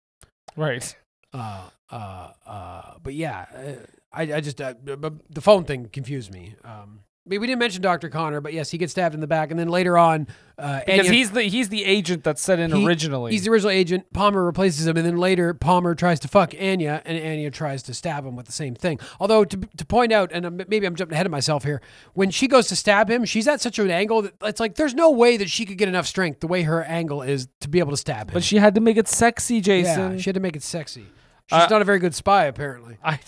Right. 0.57 0.97
Uh, 1.33 1.71
uh, 1.91 2.31
uh, 2.47 2.95
but 3.03 3.15
yeah, 3.15 3.47
uh, 3.55 3.73
I, 4.13 4.23
I 4.35 4.41
just, 4.41 4.61
uh, 4.61 4.75
the 4.85 5.41
phone 5.41 5.65
thing 5.65 5.89
confused 5.93 6.33
me. 6.33 6.55
Um, 6.65 7.01
we 7.27 7.39
didn't 7.39 7.61
mention 7.61 7.81
Dr. 7.81 8.09
Connor, 8.09 8.41
but 8.41 8.53
yes, 8.53 8.71
he 8.71 8.79
gets 8.79 8.91
stabbed 8.93 9.15
in 9.15 9.21
the 9.21 9.27
back. 9.27 9.51
And 9.53 9.61
then 9.61 9.69
later 9.69 9.97
on, 9.97 10.27
uh, 10.59 10.81
Because 10.85 11.07
Anya- 11.07 11.13
he's 11.13 11.31
the 11.31 11.43
he's 11.43 11.69
the 11.69 11.85
agent 11.85 12.25
that's 12.25 12.43
set 12.43 12.59
in 12.59 12.73
he- 12.73 12.85
originally. 12.85 13.31
He's 13.31 13.45
the 13.45 13.51
original 13.51 13.71
agent. 13.71 14.13
Palmer 14.13 14.45
replaces 14.45 14.85
him, 14.87 14.97
and 14.97 15.07
then 15.07 15.17
later 15.17 15.55
Palmer 15.55 15.95
tries 15.95 16.19
to 16.21 16.29
fuck 16.29 16.55
Anya, 16.61 17.03
and 17.05 17.17
Anya 17.19 17.51
tries 17.53 17.85
to 17.85 17.95
stab 17.95 18.27
him 18.27 18.35
with 18.35 18.47
the 18.47 18.53
same 18.53 18.75
thing. 18.75 18.99
Although 19.21 19.45
to, 19.45 19.57
to 19.77 19.85
point 19.87 20.13
out, 20.13 20.33
and 20.33 20.65
maybe 20.69 20.87
I'm 20.87 20.97
jumping 20.97 21.15
ahead 21.15 21.27
of 21.27 21.31
myself 21.31 21.63
here, 21.63 21.81
when 22.15 22.31
she 22.31 22.49
goes 22.49 22.67
to 22.69 22.75
stab 22.75 23.09
him, 23.09 23.25
she's 23.25 23.47
at 23.47 23.61
such 23.61 23.79
an 23.79 23.91
angle 23.93 24.23
that 24.23 24.35
it's 24.43 24.59
like 24.59 24.75
there's 24.75 24.95
no 24.95 25.11
way 25.11 25.37
that 25.37 25.51
she 25.51 25.65
could 25.67 25.79
get 25.79 25.89
enough 25.89 26.07
strength 26.09 26.41
the 26.41 26.49
way 26.49 26.63
her 26.63 26.83
angle 26.83 27.23
is 27.23 27.47
to 27.61 27.69
be 27.69 27.79
able 27.79 27.93
to 27.93 27.97
stab 27.99 28.31
him. 28.31 28.35
but 28.35 28.43
she 28.43 28.57
had 28.57 28.75
to 28.75 28.81
make 28.81 28.97
it 28.97 29.07
sexy, 29.07 29.61
Jason. 29.61 29.91
yeah, 30.01 30.07
Jason. 30.09 30.19
she 30.19 30.31
had 30.31 30.35
to 30.35 30.41
make 30.41 30.57
it 30.57 30.63
sexy. 30.65 31.07
She's 31.51 31.59
Uh, 31.59 31.67
not 31.69 31.83
a 31.83 31.85
very 31.85 31.99
good 31.99 32.15
spy, 32.15 32.45
apparently. 32.45 32.97
I, 33.03 33.19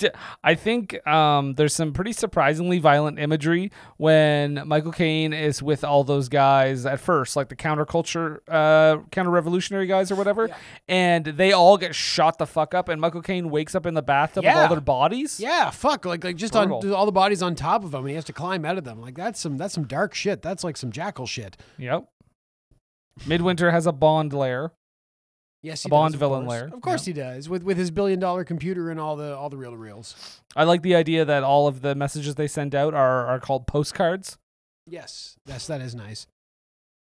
I 0.45 0.55
think 0.55 1.05
um, 1.09 1.55
there's 1.55 1.75
some 1.75 1.93
pretty 1.93 2.12
surprisingly 2.12 2.79
violent 2.79 3.18
imagery 3.18 3.73
when 3.97 4.62
Michael 4.66 4.93
Caine 4.93 5.33
is 5.33 5.61
with 5.61 5.83
all 5.83 6.05
those 6.05 6.29
guys 6.29 6.87
at 6.87 7.01
first, 7.01 7.35
like 7.35 7.49
the 7.49 7.57
counterculture, 7.57 8.39
uh, 8.47 8.99
counter 9.11 9.31
revolutionary 9.31 9.87
guys 9.89 10.12
or 10.12 10.14
whatever, 10.14 10.49
and 10.87 11.25
they 11.25 11.51
all 11.53 11.77
get 11.77 11.97
shot 11.97 12.39
the 12.39 12.47
fuck 12.47 12.75
up, 12.75 12.89
and 12.89 13.01
Michael 13.01 13.23
Caine 13.23 13.51
wakes 13.51 13.75
up 13.75 13.87
in 13.87 13.95
the 13.95 14.03
bathtub 14.03 14.45
with 14.45 14.55
Yeah. 14.55 14.62
all 14.62 14.68
their 14.68 14.81
bodies. 14.81 15.41
Yeah, 15.41 15.70
fuck, 15.70 16.05
like 16.05 16.23
like 16.23 16.37
just 16.37 16.55
on 16.55 16.70
all 16.70 17.07
the 17.07 17.12
bodies 17.12 17.43
on 17.43 17.57
top 17.57 17.83
of 17.83 17.93
him, 17.93 18.01
and 18.01 18.09
he 18.11 18.14
has 18.14 18.25
to 18.27 18.33
climb 18.33 18.64
out 18.64 18.79
of 18.79 18.85
them. 18.85 19.01
Like 19.01 19.16
that's 19.16 19.41
some 19.41 19.57
that's 19.57 19.75
some 19.75 19.85
dark 19.89 20.14
shit. 20.14 20.43
That's 20.43 20.62
like 20.62 20.77
some 20.77 20.93
jackal 20.93 21.27
shit. 21.27 21.57
Yep. 21.79 22.07
Midwinter 23.27 23.70
has 23.73 23.87
a 23.87 23.93
Bond 23.93 24.33
lair. 24.33 24.73
Yes, 25.62 25.84
A 25.84 25.88
Bond 25.88 26.12
does, 26.12 26.18
villain 26.18 26.46
lair. 26.46 26.68
Of 26.72 26.80
course 26.80 27.04
he 27.04 27.12
does, 27.12 27.48
with 27.48 27.62
with 27.62 27.76
his 27.76 27.90
billion 27.90 28.18
dollar 28.18 28.44
computer 28.44 28.90
and 28.90 28.98
all 28.98 29.14
the 29.14 29.36
all 29.36 29.48
the 29.48 29.56
reel 29.56 29.70
to 29.70 29.76
reels. 29.76 30.40
I 30.56 30.64
like 30.64 30.82
the 30.82 30.96
idea 30.96 31.24
that 31.24 31.44
all 31.44 31.68
of 31.68 31.82
the 31.82 31.94
messages 31.94 32.34
they 32.34 32.48
send 32.48 32.74
out 32.74 32.94
are, 32.94 33.26
are 33.26 33.38
called 33.38 33.66
postcards. 33.68 34.38
Yes, 34.86 35.36
yes, 35.46 35.68
that 35.68 35.80
is 35.80 35.94
nice. 35.94 36.26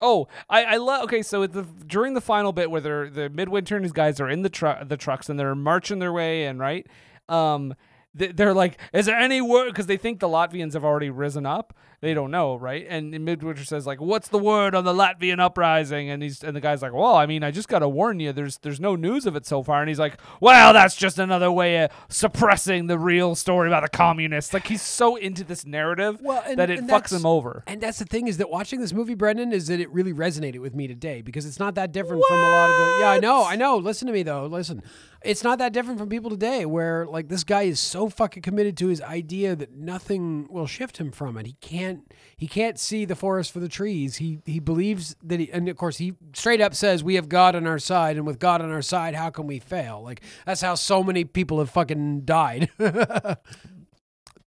Oh, 0.00 0.28
I, 0.48 0.64
I 0.64 0.76
love. 0.76 1.04
Okay, 1.04 1.22
so 1.22 1.46
the 1.46 1.62
during 1.86 2.14
the 2.14 2.20
final 2.20 2.52
bit 2.52 2.70
where 2.70 2.80
they're, 2.80 3.10
the 3.10 3.28
midwinter 3.28 3.76
and 3.76 3.84
his 3.84 3.92
guys 3.92 4.20
are 4.20 4.28
in 4.28 4.42
the 4.42 4.48
truck, 4.48 4.88
the 4.88 4.96
trucks, 4.96 5.28
and 5.28 5.38
they're 5.38 5.54
marching 5.54 5.98
their 5.98 6.12
way 6.12 6.44
in, 6.46 6.58
right? 6.58 6.86
Um, 7.28 7.74
they're 8.14 8.54
like, 8.54 8.78
"Is 8.92 9.06
there 9.06 9.16
any 9.18 9.40
word?" 9.40 9.66
Because 9.68 9.86
they 9.86 9.96
think 9.96 10.20
the 10.20 10.28
Latvians 10.28 10.74
have 10.74 10.84
already 10.84 11.10
risen 11.10 11.46
up. 11.46 11.74
They 12.00 12.14
don't 12.14 12.32
know, 12.32 12.56
right? 12.56 12.84
And 12.88 13.12
midwinter 13.24 13.64
says, 13.64 13.86
"Like, 13.86 14.00
what's 14.00 14.26
the 14.28 14.38
word 14.38 14.74
on 14.74 14.84
the 14.84 14.92
Latvian 14.92 15.38
uprising?" 15.38 16.10
And 16.10 16.20
he's 16.22 16.42
and 16.42 16.54
the 16.56 16.60
guy's 16.60 16.82
like, 16.82 16.92
"Well, 16.92 17.14
I 17.14 17.26
mean, 17.26 17.44
I 17.44 17.50
just 17.52 17.68
got 17.68 17.78
to 17.78 17.88
warn 17.88 18.18
you. 18.20 18.32
There's 18.32 18.58
there's 18.58 18.80
no 18.80 18.96
news 18.96 19.24
of 19.24 19.36
it 19.36 19.46
so 19.46 19.62
far." 19.62 19.80
And 19.80 19.88
he's 19.88 20.00
like, 20.00 20.18
"Well, 20.40 20.72
that's 20.72 20.96
just 20.96 21.18
another 21.20 21.50
way 21.52 21.84
of 21.84 21.90
suppressing 22.08 22.86
the 22.88 22.98
real 22.98 23.34
story 23.34 23.68
about 23.68 23.82
the 23.84 23.88
communists." 23.88 24.52
Like 24.52 24.66
he's 24.66 24.82
so 24.82 25.16
into 25.16 25.44
this 25.44 25.64
narrative 25.64 26.18
Well, 26.20 26.42
and- 26.46 26.58
that 26.58 26.70
it 26.70 26.80
fucks 26.86 27.12
him 27.16 27.24
over. 27.24 27.62
And 27.66 27.80
that's 27.80 27.98
the 28.00 28.04
thing 28.04 28.26
is 28.26 28.36
that 28.38 28.50
watching 28.50 28.80
this 28.80 28.92
movie, 28.92 29.14
Brendan, 29.14 29.52
is 29.52 29.68
that 29.68 29.80
it 29.80 29.90
really 29.92 30.12
resonated 30.12 30.58
with 30.60 30.74
me 30.74 30.86
today 30.88 31.22
because 31.22 31.46
it's 31.46 31.58
not 31.60 31.76
that 31.76 31.92
different 31.92 32.22
from 32.28 32.38
a 32.38 32.50
lot 32.50 32.70
of 32.70 32.76
the. 32.76 32.96
Yeah, 33.00 33.10
I 33.10 33.18
know, 33.20 33.44
I 33.44 33.56
know. 33.56 33.76
Listen 33.76 34.06
to 34.08 34.12
me 34.12 34.22
though. 34.24 34.46
Listen, 34.46 34.82
it's 35.24 35.42
not 35.44 35.58
that 35.58 35.72
different 35.72 35.98
from 35.98 36.08
people 36.08 36.30
today, 36.30 36.64
where 36.66 37.06
like 37.06 37.28
this 37.28 37.44
guy 37.44 37.62
is 37.62 37.78
so 37.80 38.08
fucking 38.08 38.42
committed 38.42 38.76
to 38.78 38.88
his 38.88 39.00
idea 39.00 39.54
that 39.56 39.72
nothing 39.76 40.46
will 40.50 40.66
shift 40.66 40.98
him 40.98 41.10
from 41.10 41.36
it. 41.36 41.46
He 41.46 41.56
can't. 41.60 42.12
He 42.36 42.46
can't 42.48 42.78
see 42.78 43.04
the 43.04 43.14
forest 43.14 43.52
for 43.52 43.60
the 43.60 43.68
trees. 43.68 44.16
He 44.16 44.40
he 44.44 44.58
believes 44.60 45.14
that 45.22 45.40
he, 45.40 45.50
and 45.52 45.68
of 45.68 45.76
course 45.76 45.98
he 45.98 46.14
straight 46.34 46.60
up 46.60 46.74
says 46.74 47.02
we 47.04 47.14
have 47.16 47.28
God 47.28 47.54
on 47.54 47.66
our 47.66 47.78
side, 47.78 48.16
and 48.16 48.26
with 48.26 48.38
God 48.38 48.60
on 48.60 48.70
our 48.70 48.82
side, 48.82 49.14
how 49.14 49.30
can 49.30 49.46
we 49.46 49.58
fail? 49.58 50.02
Like 50.02 50.22
that's 50.46 50.60
how 50.60 50.74
so 50.74 51.02
many 51.02 51.24
people 51.24 51.58
have 51.58 51.70
fucking 51.70 52.22
died. 52.24 52.70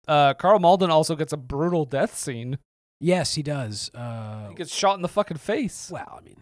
Uh, 0.05 0.33
Karl 0.33 0.59
Malden 0.59 0.89
also 0.89 1.15
gets 1.15 1.31
a 1.31 1.37
brutal 1.37 1.85
death 1.85 2.13
scene. 2.17 2.57
yes, 2.99 3.35
he 3.35 3.41
does. 3.41 3.89
Uh, 3.95 4.49
He 4.49 4.55
gets 4.55 4.73
shot 4.73 4.95
in 4.97 5.01
the 5.01 5.07
fucking 5.07 5.37
face. 5.37 5.89
well, 5.89 6.19
I 6.19 6.25
mean. 6.25 6.35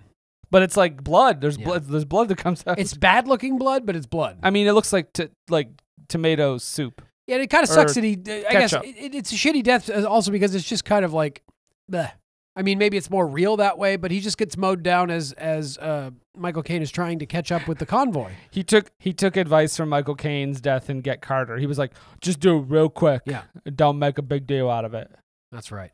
But 0.51 0.61
it's 0.63 0.75
like 0.77 1.03
blood. 1.03 1.41
There's 1.41 1.57
Yeah. 1.57 1.65
blood. 1.65 1.85
There's 1.85 2.05
blood 2.05 2.27
that 2.27 2.37
comes 2.37 2.63
out. 2.67 2.77
It's 2.77 2.93
bad 2.93 3.27
looking 3.27 3.57
blood, 3.57 3.85
but 3.85 3.95
it's 3.95 4.05
blood. 4.05 4.37
I 4.43 4.49
mean, 4.51 4.67
it 4.67 4.73
looks 4.73 4.91
like 4.93 5.13
t- 5.13 5.29
like 5.49 5.69
tomato 6.09 6.57
soup. 6.57 7.01
yeah, 7.27 7.37
it 7.37 7.47
kind 7.49 7.63
of 7.63 7.69
sucks 7.69 7.97
or 7.97 8.01
that 8.01 8.03
he. 8.07 8.13
I 8.13 8.51
guess 8.51 8.71
ketchup. 8.71 8.83
it, 8.85 8.95
it- 8.97 9.15
it's 9.15 9.31
a 9.31 9.35
shitty 9.35 9.63
death 9.63 9.89
uh, 9.89 10.05
also 10.07 10.29
because 10.31 10.53
it's 10.53 10.67
just 10.67 10.83
kind 10.85 11.05
of 11.05 11.13
like, 11.13 11.41
bleh. 11.89 12.11
I 12.53 12.63
mean, 12.63 12.77
maybe 12.77 12.97
it's 12.97 13.09
more 13.09 13.25
real 13.25 13.55
that 13.57 13.77
way, 13.77 13.95
but 13.95 14.11
he 14.11 14.19
just 14.19 14.37
gets 14.37 14.57
mowed 14.57 14.83
down 14.83 15.09
as 15.09 15.31
as 15.33 15.77
uh, 15.77 16.09
Michael 16.35 16.63
Caine 16.63 16.81
is 16.81 16.91
trying 16.91 17.17
to 17.19 17.25
catch 17.25 17.49
up 17.49 17.65
with 17.65 17.77
the 17.77 17.85
convoy. 17.85 18.31
He 18.51 18.61
took 18.61 18.91
he 18.99 19.13
took 19.13 19.37
advice 19.37 19.77
from 19.77 19.87
Michael 19.87 20.15
Caine's 20.15 20.59
death 20.59 20.89
in 20.89 20.99
Get 20.99 21.21
Carter. 21.21 21.55
He 21.57 21.65
was 21.65 21.77
like, 21.77 21.93
just 22.19 22.41
do 22.41 22.57
it 22.57 22.63
real 22.67 22.89
quick. 22.89 23.21
Yeah. 23.25 23.43
Don't 23.73 23.97
make 23.99 24.17
a 24.17 24.21
big 24.21 24.47
deal 24.47 24.69
out 24.69 24.83
of 24.83 24.93
it. 24.93 25.09
That's 25.53 25.71
right. 25.71 25.91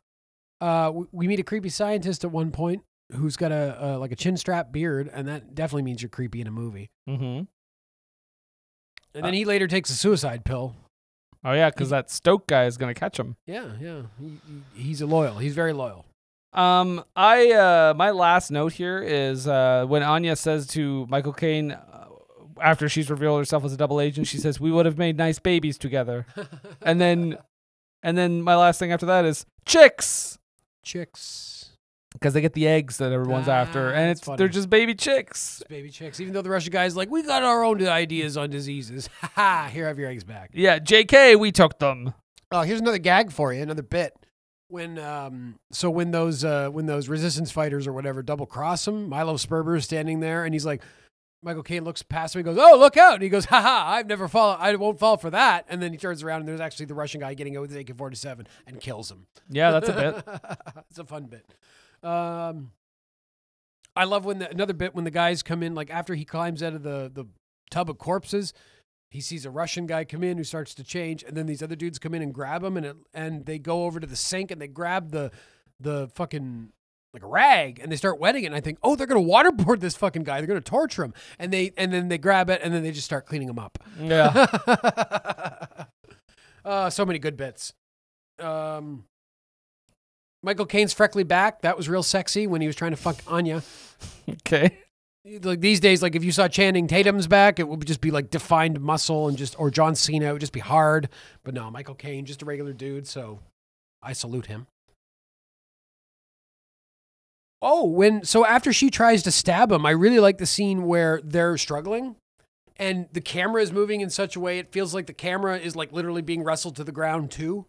Uh, 0.59 0.91
we, 0.95 1.05
we 1.11 1.27
meet 1.27 1.39
a 1.39 1.43
creepy 1.43 1.69
scientist 1.69 2.23
at 2.23 2.31
one 2.31 2.49
point 2.49 2.81
who's 3.13 3.37
got 3.37 3.51
a, 3.51 3.77
a 3.79 3.87
like 3.97 4.11
a 4.11 4.15
chin 4.15 4.37
strap 4.37 4.71
beard, 4.71 5.09
and 5.11 5.27
that 5.27 5.55
definitely 5.55 5.83
means 5.83 6.01
you're 6.01 6.09
creepy 6.09 6.41
in 6.41 6.47
a 6.47 6.51
movie. 6.51 6.89
Mm-hmm. 7.09 7.43
And 9.15 9.25
then 9.25 9.33
he 9.33 9.45
later 9.45 9.67
takes 9.67 9.89
a 9.89 9.93
suicide 9.93 10.45
pill. 10.45 10.75
Oh 11.43 11.53
yeah, 11.53 11.69
because 11.69 11.89
that 11.89 12.09
Stok 12.11 12.47
guy 12.47 12.65
is 12.65 12.77
gonna 12.77 12.93
catch 12.93 13.19
him. 13.19 13.35
Yeah, 13.45 13.71
yeah. 13.79 14.01
He, 14.19 14.37
he, 14.75 14.83
he's 14.83 15.01
a 15.01 15.05
loyal. 15.05 15.37
He's 15.37 15.55
very 15.55 15.73
loyal. 15.73 16.05
Um, 16.53 17.03
I 17.15 17.51
uh, 17.51 17.93
my 17.95 18.11
last 18.11 18.51
note 18.51 18.73
here 18.73 19.01
is 19.01 19.47
uh, 19.47 19.85
when 19.87 20.03
Anya 20.03 20.35
says 20.35 20.67
to 20.67 21.05
Michael 21.09 21.33
Caine 21.33 21.71
uh, 21.71 22.07
after 22.61 22.89
she's 22.89 23.09
revealed 23.09 23.39
herself 23.39 23.63
as 23.63 23.73
a 23.73 23.77
double 23.77 24.01
agent, 24.01 24.27
she 24.27 24.37
says, 24.37 24.59
"We 24.59 24.71
would 24.71 24.85
have 24.85 24.97
made 24.97 25.17
nice 25.17 25.39
babies 25.39 25.77
together," 25.77 26.25
and 26.81 26.99
then, 26.99 27.37
and 28.03 28.17
then 28.17 28.41
my 28.41 28.55
last 28.55 28.79
thing 28.79 28.91
after 28.91 29.05
that 29.05 29.25
is 29.25 29.45
chicks 29.65 30.37
Chicks. 30.87 31.56
Because 32.13 32.33
they 32.33 32.41
get 32.41 32.53
the 32.53 32.67
eggs 32.67 32.97
that 32.97 33.11
everyone's 33.11 33.47
after, 33.47 33.89
Ah, 33.89 33.95
and 33.97 34.11
it's 34.11 34.21
funny. 34.21 34.37
they're 34.37 34.47
just 34.47 34.69
baby 34.69 34.95
chicks. 34.95 35.61
Baby 35.69 35.89
chicks. 35.89 36.19
Even 36.19 36.33
though 36.33 36.41
the 36.41 36.49
Russian 36.49 36.71
guy's 36.71 36.95
like, 36.95 37.09
we 37.09 37.21
got 37.23 37.43
our 37.43 37.63
own 37.63 37.85
ideas 37.85 38.37
on 38.37 38.49
diseases. 38.49 39.09
Ha 39.21 39.31
ha. 39.35 39.69
Here, 39.71 39.87
have 39.87 39.99
your 39.99 40.09
eggs 40.09 40.23
back. 40.23 40.51
Yeah, 40.53 40.79
J.K. 40.79 41.35
We 41.35 41.51
took 41.51 41.79
them. 41.79 42.13
Oh, 42.51 42.61
here's 42.61 42.79
another 42.79 42.97
gag 42.97 43.31
for 43.31 43.53
you, 43.53 43.61
another 43.61 43.83
bit. 43.83 44.13
When 44.69 44.97
um, 44.99 45.59
so 45.71 45.89
when 45.89 46.11
those 46.11 46.43
uh, 46.43 46.69
when 46.69 46.87
those 46.87 47.07
resistance 47.07 47.51
fighters 47.51 47.87
or 47.87 47.93
whatever 47.93 48.21
double 48.21 48.45
cross 48.45 48.85
him, 48.87 49.07
Milo 49.07 49.35
Sperber 49.35 49.77
is 49.77 49.85
standing 49.85 50.19
there, 50.19 50.43
and 50.43 50.53
he's 50.53 50.65
like, 50.65 50.81
Michael 51.41 51.63
Caine 51.63 51.85
looks 51.85 52.03
past 52.03 52.35
him, 52.35 52.39
and 52.39 52.45
goes, 52.45 52.57
"Oh, 52.59 52.77
look 52.77 52.97
out!" 52.97 53.13
And 53.13 53.23
he 53.23 53.29
goes, 53.29 53.45
"Ha 53.45 53.61
ha! 53.61 53.85
I've 53.93 54.07
never 54.07 54.27
fall. 54.27 54.57
I 54.59 54.75
won't 54.75 54.99
fall 54.99 55.15
for 55.15 55.29
that." 55.29 55.65
And 55.69 55.81
then 55.81 55.93
he 55.93 55.97
turns 55.97 56.21
around, 56.21 56.41
and 56.41 56.49
there's 56.49 56.59
actually 56.59 56.87
the 56.87 56.95
Russian 56.95 57.21
guy 57.21 57.33
getting 57.33 57.55
out 57.55 57.61
with 57.61 57.69
his 57.71 57.79
AK-47 57.79 58.45
and 58.65 58.81
kills 58.81 59.09
him. 59.09 59.27
Yeah, 59.49 59.71
that's 59.71 59.87
a 59.87 59.93
bit. 59.93 60.39
it's 60.89 60.99
a 60.99 61.05
fun 61.05 61.25
bit. 61.27 61.45
Um, 62.03 62.71
I 63.95 64.03
love 64.03 64.25
when 64.25 64.39
the, 64.39 64.49
another 64.49 64.73
bit 64.73 64.93
when 64.93 65.05
the 65.05 65.11
guys 65.11 65.41
come 65.41 65.63
in, 65.63 65.73
like 65.75 65.89
after 65.89 66.13
he 66.15 66.25
climbs 66.25 66.61
out 66.61 66.73
of 66.73 66.83
the 66.83 67.11
the 67.13 67.25
tub 67.69 67.89
of 67.89 67.97
corpses, 67.97 68.53
he 69.09 69.21
sees 69.21 69.45
a 69.45 69.49
Russian 69.49 69.87
guy 69.87 70.05
come 70.05 70.23
in 70.23 70.37
who 70.37 70.43
starts 70.43 70.73
to 70.75 70.83
change, 70.83 71.23
and 71.23 71.35
then 71.35 71.45
these 71.45 71.63
other 71.63 71.75
dudes 71.75 71.97
come 71.97 72.13
in 72.13 72.21
and 72.21 72.33
grab 72.33 72.63
him, 72.63 72.77
and 72.77 72.85
it, 72.85 72.95
and 73.13 73.45
they 73.45 73.57
go 73.57 73.85
over 73.85 73.99
to 73.99 74.07
the 74.07 74.15
sink 74.15 74.51
and 74.51 74.61
they 74.61 74.67
grab 74.67 75.11
the 75.11 75.31
the 75.79 76.09
fucking 76.13 76.71
like 77.13 77.23
a 77.23 77.27
rag 77.27 77.79
and 77.79 77.91
they 77.91 77.95
start 77.95 78.19
wetting 78.19 78.43
it. 78.43 78.47
And 78.47 78.55
I 78.55 78.59
think, 78.59 78.77
oh, 78.83 78.95
they're 78.95 79.07
gonna 79.07 79.21
waterboard 79.21 79.79
this 79.79 79.95
fucking 79.95 80.23
guy. 80.23 80.39
They're 80.39 80.47
gonna 80.47 80.61
torture 80.61 81.03
him, 81.03 81.13
and 81.39 81.51
they 81.51 81.71
and 81.77 81.91
then 81.91 82.09
they 82.09 82.17
grab 82.17 82.49
it 82.49 82.61
and 82.63 82.73
then 82.73 82.83
they 82.83 82.91
just 82.91 83.05
start 83.05 83.25
cleaning 83.25 83.49
him 83.49 83.59
up. 83.59 83.79
Yeah. 83.99 84.45
uh, 86.65 86.89
so 86.89 87.05
many 87.05 87.19
good 87.19 87.37
bits. 87.37 87.73
Um, 88.39 89.05
Michael 90.47 90.65
Caine's 90.65 90.93
freckly 90.93 91.25
back. 91.25 91.61
That 91.63 91.75
was 91.75 91.89
real 91.89 92.03
sexy 92.03 92.47
when 92.47 92.61
he 92.61 92.67
was 92.67 92.75
trying 92.77 92.91
to 92.91 92.97
fuck 92.97 93.17
Anya. 93.27 93.63
okay. 94.31 94.77
Like 95.41 95.59
these 95.59 95.81
days, 95.81 96.01
like 96.01 96.15
if 96.15 96.23
you 96.23 96.31
saw 96.31 96.47
Channing 96.47 96.87
Tatum's 96.87 97.27
back, 97.27 97.59
it 97.59 97.67
would 97.67 97.85
just 97.85 97.99
be 97.99 98.11
like 98.11 98.29
defined 98.29 98.79
muscle 98.79 99.27
and 99.27 99.37
just, 99.37 99.59
or 99.59 99.69
John 99.69 99.93
Cena, 99.93 100.29
it 100.29 100.31
would 100.31 100.39
just 100.39 100.53
be 100.53 100.61
hard. 100.61 101.09
But 101.43 101.53
no, 101.53 101.69
Michael 101.69 101.95
Caine, 101.95 102.23
just 102.23 102.43
a 102.43 102.45
regular 102.45 102.71
dude. 102.71 103.07
So 103.07 103.39
I 104.01 104.13
salute 104.13 104.45
him. 104.45 104.67
Oh, 107.61 107.85
when 107.85 108.23
so 108.23 108.45
after 108.45 108.71
she 108.71 108.89
tries 108.89 109.23
to 109.23 109.31
stab 109.33 109.69
him, 109.69 109.85
I 109.85 109.91
really 109.91 110.21
like 110.21 110.37
the 110.37 110.45
scene 110.45 110.83
where 110.83 111.19
they're 111.25 111.57
struggling 111.57 112.15
and 112.77 113.09
the 113.11 113.19
camera 113.19 113.61
is 113.61 113.73
moving 113.73 113.99
in 113.99 114.09
such 114.09 114.37
a 114.37 114.39
way 114.39 114.59
it 114.59 114.71
feels 114.71 114.93
like 114.93 115.07
the 115.07 115.13
camera 115.13 115.57
is 115.57 115.75
like 115.75 115.91
literally 115.91 116.21
being 116.21 116.45
wrestled 116.45 116.77
to 116.77 116.85
the 116.85 116.93
ground 116.93 117.31
too. 117.31 117.65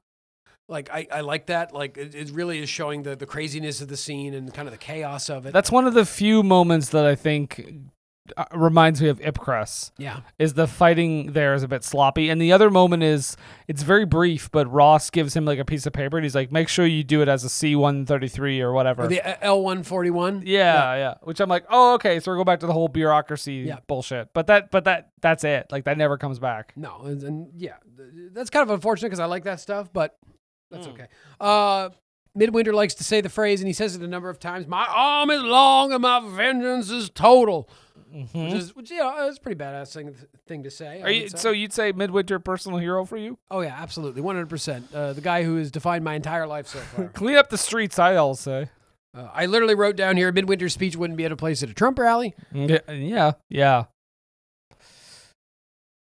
Like 0.68 0.90
I, 0.92 1.06
I 1.10 1.20
like 1.22 1.46
that. 1.46 1.72
Like 1.72 1.96
it, 1.96 2.14
it 2.14 2.30
really 2.30 2.58
is 2.60 2.68
showing 2.68 3.02
the 3.02 3.16
the 3.16 3.26
craziness 3.26 3.80
of 3.80 3.88
the 3.88 3.96
scene 3.96 4.34
and 4.34 4.52
kind 4.52 4.68
of 4.68 4.72
the 4.72 4.78
chaos 4.78 5.28
of 5.30 5.46
it. 5.46 5.52
That's 5.52 5.72
one 5.72 5.86
of 5.86 5.94
the 5.94 6.04
few 6.04 6.42
moments 6.42 6.90
that 6.90 7.06
I 7.06 7.14
think 7.14 7.64
uh, 8.36 8.44
reminds 8.52 9.00
me 9.00 9.08
of 9.08 9.18
Ipcress. 9.20 9.92
Yeah. 9.96 10.20
Is 10.38 10.52
the 10.52 10.66
fighting 10.66 11.32
there 11.32 11.54
is 11.54 11.62
a 11.62 11.68
bit 11.68 11.82
sloppy. 11.84 12.28
And 12.28 12.38
the 12.38 12.52
other 12.52 12.68
moment 12.68 13.02
is 13.02 13.34
it's 13.66 13.82
very 13.82 14.04
brief, 14.04 14.50
but 14.50 14.70
Ross 14.70 15.08
gives 15.08 15.34
him 15.34 15.46
like 15.46 15.58
a 15.58 15.64
piece 15.64 15.86
of 15.86 15.94
paper 15.94 16.18
and 16.18 16.24
he's 16.26 16.34
like, 16.34 16.52
make 16.52 16.68
sure 16.68 16.84
you 16.84 17.02
do 17.02 17.22
it 17.22 17.28
as 17.28 17.44
a 17.44 17.48
C 17.48 17.74
133 17.74 18.60
or 18.60 18.74
whatever. 18.74 19.04
Or 19.04 19.08
the 19.08 19.42
L 19.42 19.62
one 19.62 19.82
forty 19.82 20.10
one. 20.10 20.42
yeah, 20.44 20.94
yeah, 20.96 21.14
Which 21.22 21.40
I'm 21.40 21.48
like, 21.48 21.64
oh, 21.70 21.94
okay. 21.94 22.20
So 22.20 22.30
we 22.30 22.36
go 22.36 22.44
back 22.44 22.60
to 22.60 22.66
the 22.66 22.74
whole 22.74 22.88
bureaucracy 22.88 23.64
Yeah. 23.66 23.78
bullshit. 23.86 24.34
But 24.34 24.48
that, 24.48 24.70
but 24.70 24.84
that, 24.84 25.12
that's 25.22 25.44
it. 25.44 25.68
Like 25.72 25.84
that 25.84 25.96
never 25.96 26.18
comes 26.18 26.38
back. 26.38 26.74
No, 26.76 27.00
and, 27.06 27.22
and 27.22 27.48
yeah, 27.56 27.76
that's 28.34 28.50
kind 28.50 28.62
of 28.62 28.68
unfortunate 28.68 29.08
because 29.08 29.20
I 29.20 29.24
like 29.24 29.44
that 29.44 29.60
stuff, 29.60 29.90
but 29.90 30.18
that's 30.70 30.86
Hmm. 30.86 30.92
okay. 30.92 31.06
Uh, 31.40 31.90
Midwinter 32.34 32.72
likes 32.72 32.94
to 32.94 33.04
say 33.04 33.20
the 33.20 33.28
phrase, 33.28 33.60
and 33.60 33.66
he 33.66 33.72
says 33.72 33.96
it 33.96 34.02
a 34.02 34.06
number 34.06 34.28
of 34.30 34.38
times. 34.38 34.66
My 34.66 34.86
arm 34.88 35.30
is 35.30 35.42
long 35.42 35.92
and 35.92 36.02
my 36.02 36.20
vengeance 36.24 36.90
is 36.90 37.10
total. 37.10 37.68
Which 38.32 38.54
is, 38.54 38.74
which 38.74 38.90
yeah, 38.90 39.26
it's 39.28 39.36
a 39.36 39.40
pretty 39.40 39.58
badass 39.62 39.92
thing, 39.92 40.14
thing 40.46 40.62
to 40.62 40.70
say. 40.70 40.96
Mm-hmm. 40.98 41.04
Are 41.06 41.10
you, 41.10 41.28
say. 41.28 41.36
so 41.36 41.50
you'd 41.50 41.74
say 41.74 41.92
Midwinter 41.92 42.38
personal 42.38 42.78
hero 42.78 43.04
for 43.04 43.18
you? 43.18 43.38
oh 43.50 43.60
yeah, 43.60 43.76
absolutely, 43.78 44.22
one 44.22 44.34
hundred 44.34 44.48
percent. 44.48 44.86
Uh, 44.94 45.12
The 45.12 45.20
guy 45.20 45.42
who 45.42 45.56
has 45.56 45.70
defined 45.70 46.04
my 46.04 46.14
entire 46.14 46.46
life 46.46 46.68
so 46.68 46.78
far. 46.78 47.08
Clean 47.14 47.36
up 47.36 47.50
the 47.50 47.58
streets, 47.58 47.98
I'll 47.98 48.34
say. 48.34 48.70
uh, 49.14 49.28
I 49.34 49.44
literally 49.44 49.74
wrote 49.74 49.96
down 49.96 50.16
here: 50.16 50.32
Midwinter's 50.32 50.72
speech 50.72 50.96
wouldn't 50.96 51.18
be 51.18 51.26
at 51.26 51.32
a 51.32 51.36
place 51.36 51.62
at 51.62 51.68
a 51.68 51.74
Trump 51.74 51.98
rally. 51.98 52.34
Yeah, 52.52 52.78
yeah, 52.90 53.32
yeah. 53.50 53.84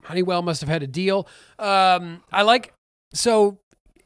Honeywell 0.04 0.42
must 0.42 0.60
have 0.62 0.70
had 0.70 0.82
a 0.82 0.86
deal. 0.86 1.28
Um, 1.58 2.22
I 2.32 2.42
like 2.42 2.72
so 3.12 3.58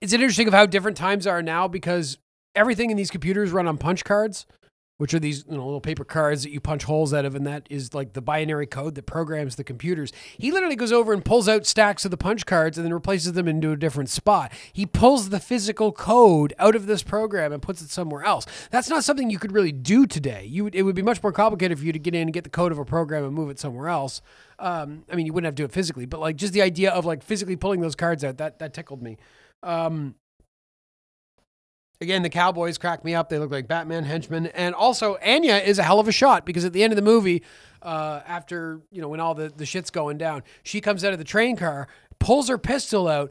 it's 0.04 0.12
interesting 0.12 0.46
of 0.46 0.52
how 0.52 0.66
different 0.66 0.98
times 0.98 1.26
are 1.26 1.40
now 1.40 1.66
because 1.66 2.18
everything 2.54 2.90
in 2.90 2.96
these 2.98 3.10
computers 3.10 3.52
run 3.52 3.66
on 3.66 3.78
punch 3.78 4.04
cards, 4.04 4.44
which 4.98 5.14
are 5.14 5.18
these 5.18 5.46
you 5.48 5.56
know, 5.56 5.64
little 5.64 5.80
paper 5.80 6.04
cards 6.04 6.42
that 6.42 6.50
you 6.50 6.60
punch 6.60 6.84
holes 6.84 7.14
out 7.14 7.24
of, 7.24 7.34
and 7.34 7.46
that 7.46 7.66
is 7.70 7.94
like 7.94 8.12
the 8.12 8.20
binary 8.20 8.66
code 8.66 8.96
that 8.96 9.06
programs 9.06 9.56
the 9.56 9.64
computers. 9.64 10.12
He 10.36 10.52
literally 10.52 10.76
goes 10.76 10.92
over 10.92 11.14
and 11.14 11.24
pulls 11.24 11.48
out 11.48 11.64
stacks 11.64 12.04
of 12.04 12.10
the 12.10 12.18
punch 12.18 12.44
cards 12.44 12.76
and 12.76 12.84
then 12.84 12.92
replaces 12.92 13.32
them 13.32 13.48
into 13.48 13.72
a 13.72 13.78
different 13.78 14.10
spot. 14.10 14.52
He 14.74 14.84
pulls 14.84 15.30
the 15.30 15.40
physical 15.40 15.90
code 15.90 16.52
out 16.58 16.76
of 16.76 16.84
this 16.84 17.02
program 17.02 17.50
and 17.50 17.62
puts 17.62 17.80
it 17.80 17.88
somewhere 17.88 18.24
else. 18.24 18.44
That's 18.70 18.90
not 18.90 19.04
something 19.04 19.30
you 19.30 19.38
could 19.38 19.52
really 19.52 19.72
do 19.72 20.06
today. 20.06 20.44
You 20.44 20.64
would, 20.64 20.74
it 20.74 20.82
would 20.82 20.94
be 20.94 21.00
much 21.00 21.22
more 21.22 21.32
complicated 21.32 21.78
for 21.78 21.84
you 21.86 21.92
to 21.94 21.98
get 21.98 22.14
in 22.14 22.20
and 22.20 22.32
get 22.34 22.44
the 22.44 22.50
code 22.50 22.72
of 22.72 22.78
a 22.78 22.84
program 22.84 23.24
and 23.24 23.32
move 23.32 23.48
it 23.48 23.58
somewhere 23.58 23.88
else. 23.88 24.20
Um, 24.58 25.04
I 25.10 25.16
mean, 25.16 25.24
you 25.24 25.32
wouldn't 25.32 25.46
have 25.46 25.54
to 25.54 25.62
do 25.62 25.64
it 25.64 25.72
physically, 25.72 26.04
but 26.04 26.20
like 26.20 26.36
just 26.36 26.52
the 26.52 26.60
idea 26.60 26.90
of 26.90 27.06
like 27.06 27.22
physically 27.22 27.56
pulling 27.56 27.80
those 27.80 27.96
cards 27.96 28.22
out 28.22 28.36
that 28.36 28.58
that 28.58 28.74
tickled 28.74 29.02
me. 29.02 29.16
Um, 29.64 30.14
again, 32.00 32.22
the 32.22 32.30
Cowboys 32.30 32.78
crack 32.78 33.04
me 33.04 33.14
up. 33.14 33.28
They 33.28 33.38
look 33.38 33.50
like 33.50 33.66
Batman 33.66 34.04
henchmen, 34.04 34.46
and 34.48 34.74
also 34.74 35.16
Anya 35.24 35.56
is 35.56 35.78
a 35.78 35.82
hell 35.82 35.98
of 36.00 36.08
a 36.08 36.12
shot 36.12 36.44
because 36.46 36.64
at 36.64 36.72
the 36.72 36.82
end 36.84 36.92
of 36.92 36.96
the 36.96 37.02
movie, 37.02 37.42
uh, 37.82 38.20
after 38.26 38.80
you 38.90 39.00
know 39.02 39.08
when 39.08 39.20
all 39.20 39.34
the 39.34 39.48
the 39.54 39.66
shit's 39.66 39.90
going 39.90 40.18
down, 40.18 40.42
she 40.62 40.80
comes 40.80 41.04
out 41.04 41.12
of 41.12 41.18
the 41.18 41.24
train 41.24 41.56
car, 41.56 41.88
pulls 42.18 42.48
her 42.48 42.58
pistol 42.58 43.08
out, 43.08 43.30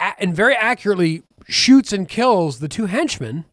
a- 0.00 0.14
and 0.18 0.34
very 0.34 0.54
accurately 0.54 1.22
shoots 1.46 1.92
and 1.92 2.08
kills 2.08 2.58
the 2.60 2.68
two 2.68 2.86
henchmen. 2.86 3.44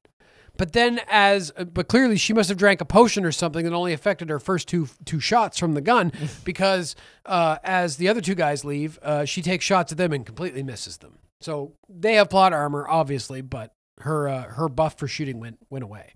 But 0.57 0.72
then, 0.72 1.02
as 1.10 1.52
uh, 1.57 1.65
but 1.65 1.89
clearly 1.89 2.15
she 2.18 2.31
must 2.31 2.47
have 2.49 2.57
drank 2.57 2.80
a 2.80 2.85
potion 2.85 3.26
or 3.26 3.31
something 3.34 3.65
that 3.65 3.73
only 3.73 3.91
affected 3.91 4.30
her 4.30 4.39
first 4.39 4.68
two 4.69 4.88
two 5.03 5.19
shots 5.19 5.60
from 5.60 5.73
the 5.73 5.81
gun, 5.81 6.11
because 6.45 6.95
uh, 7.26 7.57
as 7.64 7.97
the 7.97 8.07
other 8.07 8.22
two 8.22 8.35
guys 8.35 8.64
leave, 8.64 8.97
uh, 9.03 9.26
she 9.26 9.41
takes 9.41 9.65
shots 9.65 9.91
at 9.91 9.97
them 9.97 10.14
and 10.14 10.26
completely 10.26 10.64
misses 10.64 10.97
them. 10.97 11.18
So 11.46 11.74
they 11.88 12.16
have 12.16 12.32
plot 12.32 12.54
armor, 12.54 12.88
obviously, 12.90 13.42
but 13.42 13.72
her 14.00 14.28
uh, 14.28 14.44
her 14.46 14.68
buff 14.68 14.98
for 14.98 15.08
shooting 15.08 15.40
went 15.40 15.60
went 15.70 15.84
away. 15.84 16.14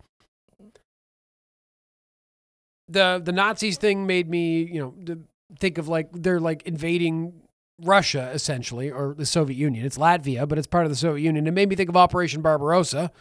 the 2.88 3.22
The 3.24 3.32
Nazis 3.32 3.78
thing 3.78 4.08
made 4.08 4.28
me, 4.28 4.64
you 4.64 4.80
know, 5.08 5.18
think 5.60 5.78
of 5.78 5.88
like 5.88 6.10
they're 6.12 6.40
like 6.40 6.64
invading 6.64 7.34
Russia 7.80 8.32
essentially, 8.34 8.90
or 8.90 9.14
the 9.16 9.26
Soviet 9.28 9.56
Union. 9.56 9.86
It's 9.86 10.00
Latvia, 10.00 10.48
but 10.48 10.58
it's 10.58 10.66
part 10.66 10.86
of 10.86 10.90
the 10.90 10.98
Soviet 10.98 11.24
Union. 11.24 11.46
It 11.46 11.52
made 11.54 11.70
me 11.70 11.76
think 11.76 11.90
of 11.90 11.96
Operation 11.96 12.42
Barbarossa, 12.42 13.12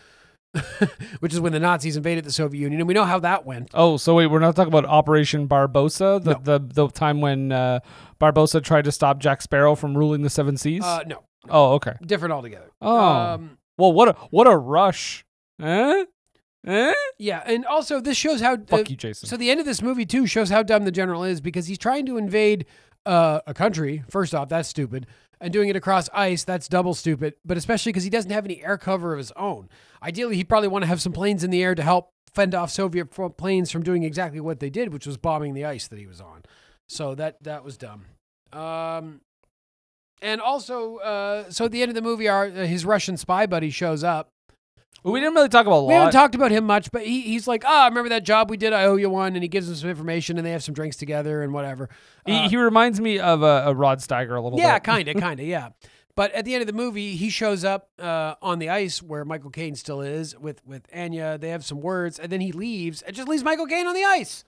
which 1.20 1.34
is 1.34 1.40
when 1.40 1.52
the 1.52 1.60
Nazis 1.60 1.98
invaded 1.98 2.24
the 2.24 2.32
Soviet 2.32 2.62
Union, 2.62 2.80
and 2.80 2.88
we 2.88 2.94
know 2.94 3.04
how 3.04 3.18
that 3.18 3.44
went. 3.44 3.70
Oh, 3.74 3.98
so 3.98 4.14
wait, 4.14 4.28
we're 4.28 4.38
not 4.38 4.56
talking 4.56 4.72
about 4.72 4.86
Operation 4.86 5.46
Barbossa, 5.46 6.24
the 6.24 6.32
No. 6.32 6.40
the, 6.42 6.58
the 6.58 6.88
time 6.88 7.20
when 7.20 7.52
uh, 7.52 7.80
Barbossa 8.18 8.64
tried 8.64 8.86
to 8.86 8.92
stop 8.92 9.18
Jack 9.18 9.42
Sparrow 9.42 9.74
from 9.74 9.96
ruling 9.96 10.22
the 10.22 10.30
seven 10.30 10.56
seas. 10.56 10.82
Uh, 10.82 11.04
no, 11.06 11.22
oh, 11.48 11.72
okay. 11.74 11.94
different 12.04 12.32
altogether. 12.32 12.70
Oh, 12.80 12.98
Um, 12.98 13.58
well, 13.76 13.92
what 13.92 14.08
a 14.08 14.12
what 14.30 14.46
a 14.46 14.56
rush, 14.56 15.24
eh? 15.62 16.04
Eh? 16.66 16.92
yeah, 17.18 17.42
and 17.46 17.64
also 17.64 18.00
this 18.00 18.16
shows 18.16 18.40
how 18.40 18.56
Fuck 18.56 18.80
uh, 18.80 18.84
you, 18.88 18.96
Jason. 18.96 19.28
So 19.28 19.36
the 19.36 19.50
end 19.50 19.60
of 19.60 19.66
this 19.66 19.80
movie 19.80 20.04
too 20.04 20.26
shows 20.26 20.50
how 20.50 20.62
dumb 20.62 20.84
the 20.84 20.90
general 20.90 21.22
is 21.24 21.40
because 21.40 21.66
he's 21.68 21.78
trying 21.78 22.04
to 22.06 22.18
invade 22.18 22.66
uh, 23.06 23.40
a 23.46 23.54
country. 23.54 24.02
First 24.08 24.34
off, 24.34 24.48
that's 24.48 24.68
stupid, 24.68 25.06
and 25.40 25.52
doing 25.52 25.68
it 25.68 25.76
across 25.76 26.08
ice, 26.12 26.44
that's 26.44 26.68
double 26.68 26.94
stupid. 26.94 27.34
But 27.44 27.56
especially 27.56 27.92
because 27.92 28.04
he 28.04 28.10
doesn't 28.10 28.30
have 28.30 28.44
any 28.44 28.62
air 28.62 28.76
cover 28.76 29.12
of 29.12 29.18
his 29.18 29.32
own. 29.32 29.68
Ideally, 30.02 30.36
he'd 30.36 30.48
probably 30.48 30.68
want 30.68 30.82
to 30.82 30.88
have 30.88 31.00
some 31.00 31.12
planes 31.12 31.44
in 31.44 31.50
the 31.50 31.62
air 31.62 31.74
to 31.74 31.82
help 31.82 32.12
fend 32.34 32.54
off 32.54 32.70
Soviet 32.70 33.06
planes 33.36 33.70
from 33.70 33.82
doing 33.82 34.02
exactly 34.02 34.40
what 34.40 34.60
they 34.60 34.70
did, 34.70 34.92
which 34.92 35.06
was 35.06 35.16
bombing 35.16 35.54
the 35.54 35.64
ice 35.64 35.88
that 35.88 35.98
he 35.98 36.06
was 36.06 36.20
on. 36.20 36.42
So 36.88 37.14
that 37.14 37.42
that 37.44 37.64
was 37.64 37.76
dumb. 37.76 38.06
Um, 38.52 39.20
and 40.22 40.40
also, 40.40 40.96
uh, 40.98 41.50
so 41.50 41.66
at 41.66 41.72
the 41.72 41.82
end 41.82 41.90
of 41.90 41.94
the 41.94 42.02
movie, 42.02 42.28
our 42.28 42.46
uh, 42.46 42.50
his 42.66 42.84
Russian 42.84 43.16
spy 43.16 43.46
buddy 43.46 43.70
shows 43.70 44.02
up. 44.04 44.28
We 45.04 45.20
didn't 45.20 45.36
really 45.36 45.48
talk 45.48 45.64
about 45.66 45.76
a 45.76 45.80
lot. 45.80 45.88
We 45.88 45.94
haven't 45.94 46.12
talked 46.12 46.34
about 46.34 46.50
him 46.50 46.64
much, 46.64 46.90
but 46.90 47.06
he, 47.06 47.20
he's 47.20 47.46
like, 47.46 47.62
ah, 47.64 47.84
I 47.84 47.88
remember 47.88 48.08
that 48.08 48.24
job 48.24 48.50
we 48.50 48.56
did? 48.56 48.72
I 48.72 48.84
owe 48.84 48.96
you 48.96 49.08
one. 49.08 49.34
And 49.34 49.42
he 49.44 49.48
gives 49.48 49.68
him 49.68 49.76
some 49.76 49.88
information 49.88 50.38
and 50.38 50.44
they 50.46 50.50
have 50.50 50.62
some 50.64 50.74
drinks 50.74 50.96
together 50.96 51.40
and 51.42 51.52
whatever. 51.54 51.88
he, 52.26 52.32
Uh, 52.34 52.48
he 52.48 52.56
reminds 52.56 53.00
me 53.00 53.20
of 53.20 53.42
a, 53.42 53.62
a 53.66 53.74
Rod 53.74 54.00
Steiger 54.00 54.36
a 54.36 54.40
little 54.40 54.58
bit. 54.58 54.62
yeah, 54.64 54.78
kind 54.80 55.06
of, 55.06 55.16
kind 55.16 55.38
of, 55.38 55.46
yeah. 55.46 55.68
But 56.16 56.32
at 56.32 56.44
the 56.44 56.52
end 56.52 56.62
of 56.62 56.66
the 56.66 56.72
movie, 56.72 57.14
he 57.14 57.30
shows 57.30 57.64
up 57.64 57.88
uh, 58.00 58.34
on 58.42 58.58
the 58.58 58.70
ice 58.70 59.00
where 59.00 59.24
Michael 59.24 59.50
Caine 59.50 59.76
still 59.76 60.00
is 60.00 60.36
with, 60.36 60.66
with 60.66 60.82
Anya. 60.92 61.38
They 61.38 61.50
have 61.50 61.64
some 61.64 61.80
words 61.80 62.18
and 62.18 62.30
then 62.30 62.40
he 62.40 62.50
leaves 62.50 63.00
and 63.00 63.14
just 63.14 63.28
leaves 63.28 63.44
Michael 63.44 63.66
Caine 63.66 63.86
on 63.86 63.94
the 63.94 64.04
ice. 64.04 64.44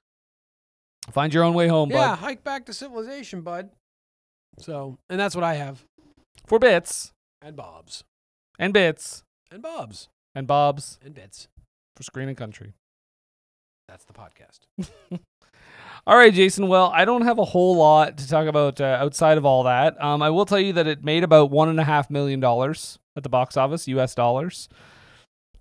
Find 1.12 1.32
your 1.32 1.44
own 1.44 1.54
way 1.54 1.68
home, 1.68 1.90
yeah, 1.90 1.96
bud. 1.96 2.02
Yeah, 2.02 2.16
hike 2.16 2.42
back 2.44 2.66
to 2.66 2.72
civilization, 2.72 3.42
bud. 3.42 3.70
So, 4.58 4.98
and 5.08 5.18
that's 5.18 5.34
what 5.34 5.44
I 5.44 5.54
have. 5.54 5.82
For 6.46 6.58
bits 6.58 7.12
And 7.42 7.56
Bob's. 7.56 8.04
and 8.58 8.72
bits 8.72 9.22
And 9.50 9.62
Bob's. 9.62 10.08
and 10.34 10.46
bobs 10.46 10.98
And 11.04 11.14
Bits. 11.14 11.48
for 11.96 12.02
Screen 12.02 12.28
and 12.28 12.36
Country. 12.36 12.74
That's 13.88 14.04
the 14.04 14.12
podcast. 14.12 14.60
All 16.06 16.16
right, 16.16 16.32
Jason. 16.32 16.68
Well, 16.68 16.90
I 16.94 17.04
don't 17.04 17.22
have 17.22 17.38
a 17.38 17.44
whole 17.44 17.76
lot 17.76 18.16
to 18.18 18.28
talk 18.28 18.46
about 18.46 18.80
uh, 18.80 18.84
outside 19.00 19.36
of 19.36 19.44
all 19.44 19.64
that. 19.64 20.00
Um, 20.02 20.22
I 20.22 20.30
will 20.30 20.46
tell 20.46 20.58
you 20.60 20.72
that 20.74 20.86
it 20.86 21.04
made 21.04 21.24
about 21.24 21.50
one 21.50 21.68
and 21.68 21.78
a 21.78 21.84
half 21.84 22.08
million 22.08 22.40
dollars 22.40 22.98
at 23.16 23.22
the 23.22 23.28
box 23.28 23.56
office, 23.56 23.86
U.S. 23.88 24.14
dollars. 24.14 24.68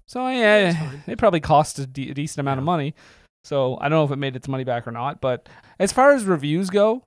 So 0.08 0.28
yeah, 0.30 0.92
it 1.08 1.18
probably 1.18 1.40
cost 1.42 1.78
a, 1.80 1.86
de- 1.86 2.12
a 2.12 2.14
decent 2.14 2.40
amount 2.40 2.60
of 2.60 2.64
money. 2.64 2.96
So 3.44 3.78
I 3.82 3.90
don't 3.90 3.98
know 4.00 4.06
if 4.06 4.12
it 4.12 4.16
made 4.18 4.36
its 4.36 4.48
money 4.48 4.64
back 4.64 4.88
or 4.88 4.92
not. 4.92 5.20
But 5.22 5.50
as 5.80 5.92
far 5.92 6.12
as 6.12 6.24
reviews 6.24 6.70
go, 6.70 7.04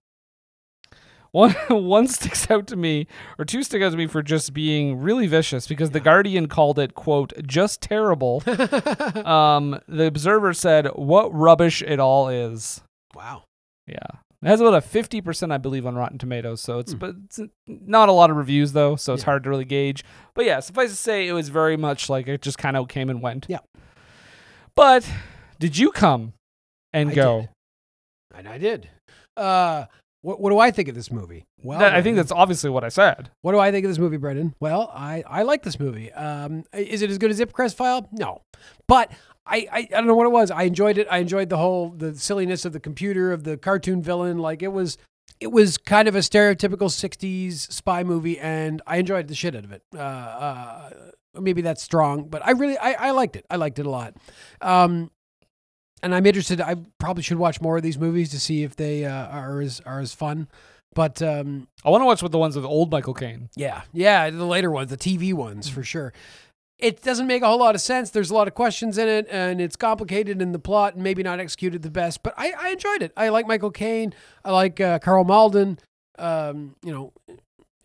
one 1.33 1.51
one 1.69 2.07
sticks 2.09 2.51
out 2.51 2.67
to 2.69 2.77
me, 2.77 3.07
or 3.39 3.45
two 3.45 3.63
stick 3.63 3.83
out 3.83 3.91
to 3.91 3.97
me 3.99 4.07
for 4.07 4.23
just 4.23 4.55
being 4.55 5.01
really 5.01 5.27
vicious 5.27 5.67
because 5.67 5.91
the 5.91 6.01
Guardian 6.01 6.47
called 6.47 6.79
it 6.79 6.95
quote 6.95 7.33
just 7.47 7.81
terrible. 7.81 8.43
um, 9.27 9.81
the 9.89 10.07
Observer 10.07 10.55
said, 10.55 10.87
"What 10.95 11.35
rubbish 11.35 11.83
it 11.83 11.99
all 12.01 12.29
is." 12.29 12.81
wow. 13.15 13.43
Yeah. 13.87 13.99
It 14.43 14.49
has 14.49 14.61
about 14.61 14.75
a 14.75 14.81
50%, 14.81 15.53
I 15.53 15.59
believe, 15.59 15.87
on 15.87 15.95
Rotten 15.95 16.19
Tomatoes. 16.19 16.61
So 16.61 16.81
it's, 16.81 16.95
but 16.95 17.15
it's 17.27 17.39
not 17.69 18.09
a 18.09 18.13
lot 18.13 18.29
of 18.31 18.37
reviews, 18.37 18.73
though. 18.73 18.97
So 18.97 19.13
it's 19.15 19.23
Hmm. 19.23 19.27
Yeah. 19.29 19.31
hard 19.33 19.45
to 19.45 19.51
really 19.51 19.65
gauge. 19.65 20.03
But 20.35 20.47
yeah, 20.47 20.59
suffice 20.59 20.91
to 20.91 20.97
say, 20.97 21.29
it 21.29 21.33
was 21.33 21.49
very 21.49 21.77
much 21.77 22.09
like 22.11 22.27
it 22.27 22.43
just 22.43 22.59
kind 22.59 22.77
of 22.77 22.89
came 22.89 23.09
and 23.09 23.23
went. 23.23 23.47
Yeah. 23.49 23.59
But 24.75 25.09
did 25.61 25.79
you 25.79 25.91
come 25.93 26.33
and 26.93 27.11
I 27.11 27.15
go? 27.15 27.41
did. 27.41 27.49
And 28.35 28.49
I 28.49 28.59
did. 28.59 28.89
Uh, 29.37 29.85
what, 30.23 30.41
what 30.41 30.51
do 30.51 30.59
I 30.59 30.71
think 30.71 30.89
of 30.89 30.95
this 30.95 31.11
movie? 31.13 31.45
Well, 31.63 31.79
That- 31.79 31.95
I 31.95 32.03
think 32.03 32.17
that's 32.17 32.33
obviously 32.33 32.71
what 32.71 32.83
I 32.85 32.89
said. 32.89 33.31
What 33.43 33.53
do 33.53 33.59
I 33.59 33.71
think 33.71 33.85
of 33.85 33.91
this 33.91 33.99
movie, 33.99 34.17
Brendan? 34.17 34.55
Well, 34.61 34.91
I, 34.95 35.23
I 35.29 35.43
like 35.43 35.63
this 35.63 35.79
movie. 35.79 36.11
Um, 36.13 36.65
is 36.73 37.03
it 37.03 37.11
as 37.11 37.19
good 37.19 37.31
as 37.31 37.41
Ipcress 37.41 37.75
File? 37.75 38.09
No, 38.13 38.43
but 38.89 39.13
I, 39.47 39.67
I 39.73 39.79
I 39.79 39.85
don't 39.91 40.07
know 40.07 40.15
what 40.15 40.27
it 40.27 40.33
was. 40.33 40.51
I 40.51 40.63
enjoyed 40.63 40.97
it. 40.99 41.07
I 41.11 41.19
enjoyed 41.19 41.49
the 41.49 41.57
whole 41.59 41.91
the 41.91 42.15
silliness 42.15 42.65
of 42.65 42.73
the 42.73 42.81
computer 42.81 43.33
of 43.33 43.43
the 43.45 43.57
cartoon 43.57 44.01
villain. 44.01 44.39
Like 44.39 44.63
it 44.63 44.69
was 44.73 44.97
it 45.41 45.51
was 45.51 45.77
kind 45.79 46.07
of 46.07 46.15
a 46.15 46.21
stereotypical 46.21 46.89
'60s 46.89 47.55
spy 47.73 48.05
movie, 48.05 48.39
and 48.39 48.81
I 48.87 48.99
enjoyed 48.99 49.27
the 49.27 49.35
shit 49.35 49.57
out 49.57 49.65
of 49.65 49.73
it. 49.73 49.83
Uh, 49.93 49.99
uh, 49.99 50.91
maybe 51.41 51.63
that's 51.63 51.83
strong, 51.83 52.29
but 52.29 52.47
I 52.47 52.53
really 52.53 52.79
I, 52.79 53.09
I 53.09 53.11
liked 53.11 53.35
it. 53.35 53.45
I 53.51 53.57
liked 53.57 53.81
it 53.81 53.87
a 53.87 53.91
lot. 53.91 54.15
Um, 54.61 55.11
and 56.03 56.15
I'm 56.15 56.27
interested. 56.27 56.61
I 56.61 56.77
probably 56.99 57.23
should 57.23 57.39
watch 57.39 57.61
more 57.61 57.77
of 57.77 57.83
these 57.83 57.99
movies 57.99 58.31
to 58.31 58.41
see 58.41 58.63
if 58.63 58.77
they 58.77 59.05
uh, 59.05 59.27
are 59.29 59.61
as 59.61 59.81
are 59.87 60.01
as 60.01 60.13
fun. 60.13 60.49
But 60.95 61.23
um, 61.23 61.69
I 61.85 61.91
want 61.91 62.03
to 62.03 62.07
watch 62.07 62.23
with 62.23 62.33
the 62.33 62.39
ones 62.39 62.55
with 62.55 62.65
old 62.65 62.91
Michael 62.91 63.15
Caine. 63.15 63.49
yeah, 63.57 63.83
yeah, 63.93 64.29
the 64.29 64.45
later 64.45 64.71
ones, 64.71 64.91
the 64.91 64.97
TV 64.97 65.33
ones 65.33 65.69
for 65.69 65.83
sure. 65.83 66.13
It 66.79 67.01
doesn't 67.01 67.29
make 67.29 67.43
a 67.43 67.47
whole 67.47 67.61
lot 67.61 67.77
of 67.77 67.81
sense. 67.81 68.11
There's 68.11 68.31
a 68.31 68.35
lot 68.35 68.49
of 68.49 68.55
questions 68.55 68.99
in 68.99 69.09
it, 69.09 69.29
and 69.31 69.61
it's 69.61 69.77
complicated 69.77 70.43
in 70.43 70.51
the 70.51 70.59
plot, 70.59 70.95
and 70.95 71.03
maybe 71.03 71.23
not 71.23 71.39
executed 71.39 71.83
the 71.83 71.91
best. 71.91 72.23
But 72.25 72.35
I, 72.37 72.53
I 72.59 72.71
enjoyed 72.71 73.03
it. 73.03 73.13
I 73.17 73.29
like 73.29 73.47
Michael 73.47 73.71
Caine. 73.71 74.13
I 74.45 74.51
like 74.51 74.81
uh, 74.81 74.99
Karl 74.99 75.25
Malden. 75.25 75.79
Um, 76.19 76.75
you 76.83 76.93
know, 76.93 77.13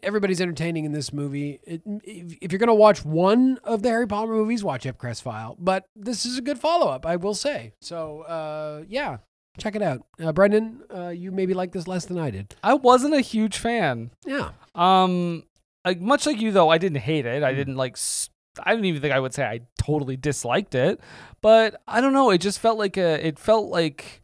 everybody's 0.07 0.39
entertaining 0.41 0.85
in 0.85 0.93
this 0.93 1.11
movie. 1.11 1.59
It, 1.63 1.81
if, 2.03 2.37
if 2.41 2.51
you're 2.51 2.59
going 2.59 2.67
to 2.67 2.73
watch 2.73 3.03
one 3.05 3.59
of 3.63 3.83
the 3.83 3.89
Harry 3.89 4.07
Potter 4.07 4.31
movies, 4.31 4.63
watch 4.63 4.85
Ipcress 4.85 5.21
File. 5.21 5.57
But 5.59 5.85
this 5.95 6.25
is 6.25 6.37
a 6.37 6.41
good 6.41 6.57
follow 6.57 6.87
up, 6.87 7.05
I 7.05 7.17
will 7.17 7.35
say. 7.35 7.73
So, 7.81 8.21
uh, 8.21 8.83
yeah, 8.87 9.17
check 9.59 9.75
it 9.75 9.81
out. 9.81 10.05
Uh, 10.19 10.31
Brendan, 10.31 10.81
uh, 10.93 11.09
you 11.09 11.31
maybe 11.31 11.53
like 11.53 11.73
this 11.73 11.87
less 11.87 12.05
than 12.05 12.17
I 12.17 12.31
did. 12.31 12.55
I 12.63 12.73
wasn't 12.75 13.13
a 13.13 13.21
huge 13.21 13.57
fan. 13.57 14.11
Yeah. 14.25 14.51
Um, 14.73 15.43
like 15.85 15.99
much 15.99 16.25
like 16.25 16.39
you 16.39 16.51
though, 16.51 16.69
I 16.69 16.77
didn't 16.77 17.01
hate 17.01 17.25
it. 17.25 17.43
I 17.43 17.53
didn't 17.53 17.75
like. 17.75 17.93
s 17.93 18.29
I 18.63 18.73
don't 18.73 18.85
even 18.85 19.01
think 19.01 19.13
I 19.13 19.19
would 19.19 19.33
say 19.35 19.43
I 19.45 19.61
totally 19.77 20.17
disliked 20.17 20.73
it, 20.73 20.99
but 21.41 21.79
I 21.87 22.01
don't 22.01 22.13
know. 22.13 22.31
It 22.31 22.39
just 22.39 22.59
felt 22.59 22.77
like 22.79 22.97
a. 22.97 23.25
It 23.25 23.37
felt 23.37 23.69
like 23.69 24.23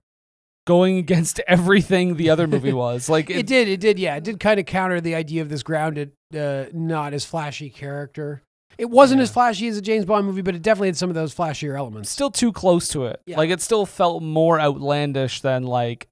going 0.65 0.97
against 0.97 1.39
everything 1.47 2.15
the 2.15 2.29
other 2.29 2.47
movie 2.47 2.73
was. 2.85 3.09
Like 3.09 3.29
It, 3.29 3.47
did. 3.47 3.67
It 3.67 3.79
did. 3.79 3.99
Yeah, 3.99 4.15
it 4.15 4.23
did 4.23 4.39
kind 4.39 4.59
of 4.59 4.65
counter 4.65 5.01
the 5.01 5.15
idea 5.15 5.41
of 5.41 5.49
this 5.49 5.63
grounded, 5.63 6.11
uh, 6.37 6.65
not 6.73 7.13
as 7.13 7.25
flashy 7.25 7.69
character. 7.69 8.41
It 8.77 8.89
wasn't 8.89 9.21
as 9.21 9.31
flashy 9.31 9.67
as 9.67 9.77
a 9.77 9.81
James 9.81 10.05
Bond 10.05 10.25
movie, 10.25 10.41
but 10.41 10.55
it 10.55 10.63
definitely 10.63 10.87
had 10.87 10.97
some 10.97 11.09
of 11.09 11.15
those 11.15 11.33
flashier 11.33 11.77
elements. 11.77 12.09
still 12.09 12.31
too 12.31 12.51
close 12.51 12.87
to 12.89 13.05
it. 13.05 13.21
Yeah. 13.27 13.37
Like 13.37 13.51
it 13.51 13.61
still 13.61 13.85
felt 13.85 14.23
more 14.23 14.59
outlandish 14.59 15.41
than 15.41 15.63
like 15.63 16.07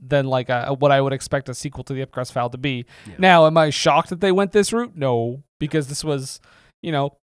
than 0.00 0.26
like 0.26 0.48
a, 0.48 0.72
what 0.72 0.90
I 0.90 1.00
would 1.02 1.12
expect 1.12 1.50
a 1.50 1.54
sequel 1.54 1.84
to 1.84 1.92
the 1.92 2.04
Ipcress 2.04 2.32
File 2.32 2.48
to 2.50 2.58
be. 2.58 2.86
Now, 3.18 3.46
am 3.46 3.58
I 3.58 3.68
shocked 3.68 4.08
that 4.08 4.20
they 4.20 4.32
went 4.32 4.52
this 4.52 4.72
route? 4.72 4.96
No, 4.96 5.42
because 5.58 5.88
this 5.88 6.02
was, 6.02 6.40
you 6.82 6.92
know, 6.92 7.18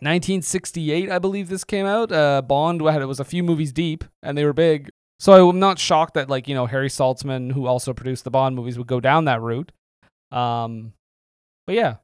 1968, 0.00 1.10
I 1.10 1.18
believe 1.18 1.48
this 1.48 1.64
came 1.64 1.86
out. 1.86 2.12
Uh, 2.12 2.42
Bond 2.42 2.80
had 2.82 3.02
it 3.02 3.06
was 3.06 3.20
a 3.20 3.24
few 3.24 3.42
movies 3.42 3.72
deep, 3.72 4.04
and 4.22 4.38
they 4.38 4.44
were 4.44 4.52
big. 4.52 4.90
So 5.22 5.50
I'm 5.50 5.60
not 5.60 5.78
shocked 5.78 6.14
that 6.14 6.28
like 6.28 6.48
you 6.48 6.54
know 6.56 6.66
Harry 6.66 6.88
Saltzman, 6.88 7.52
who 7.52 7.68
also 7.68 7.92
produced 7.92 8.24
the 8.24 8.30
Bond 8.32 8.56
movies, 8.56 8.76
would 8.76 8.88
go 8.88 8.98
down 8.98 9.26
that 9.26 9.40
route. 9.40 9.70
Um, 10.32 10.94
but 11.64 11.76
yeah, 11.76 11.98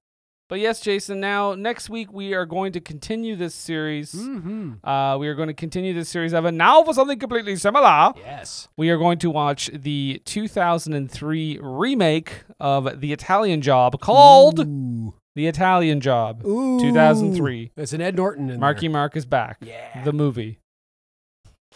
but 0.49 0.61
yes, 0.61 0.79
Jason. 0.81 1.19
Now 1.19 1.57
next 1.57 1.91
week 1.91 2.13
we 2.13 2.35
are 2.35 2.47
going 2.47 2.71
to 2.75 2.81
continue 2.81 3.35
this 3.35 3.57
series. 3.57 4.13
Mm-hmm. 4.13 4.89
Uh, 4.89 5.19
we 5.19 5.27
are 5.27 5.35
going 5.35 5.49
to 5.49 5.55
continue 5.55 5.93
this 5.93 6.09
series 6.09 6.33
of 6.33 6.45
it 6.45 6.53
now 6.53 6.85
for 6.85 6.95
something 6.95 7.19
completely 7.19 7.57
similar. 7.57 8.13
Yes. 8.19 8.69
We 8.77 8.89
are 8.91 8.97
going 8.97 9.19
to 9.19 9.31
watch 9.31 9.69
the 9.75 10.23
2003 10.25 11.59
remake 11.61 12.45
of 12.61 13.01
The 13.01 13.13
Italian 13.13 13.63
Job 13.63 14.01
called 14.01 14.61
Ooh. 14.61 15.15
The 15.35 15.49
Italian 15.49 16.01
Job. 16.01 16.47
Ooh. 16.47 16.79
2003. 16.79 17.73
It's 17.77 17.93
an 17.93 18.01
Ed 18.01 18.15
Norton 18.15 18.49
in 18.49 18.61
Marky 18.61 18.87
there. 18.87 18.91
Mark 18.91 19.17
is 19.17 19.27
back. 19.27 19.59
Yeah. 19.61 20.05
The 20.05 20.13
movie. 20.13 20.61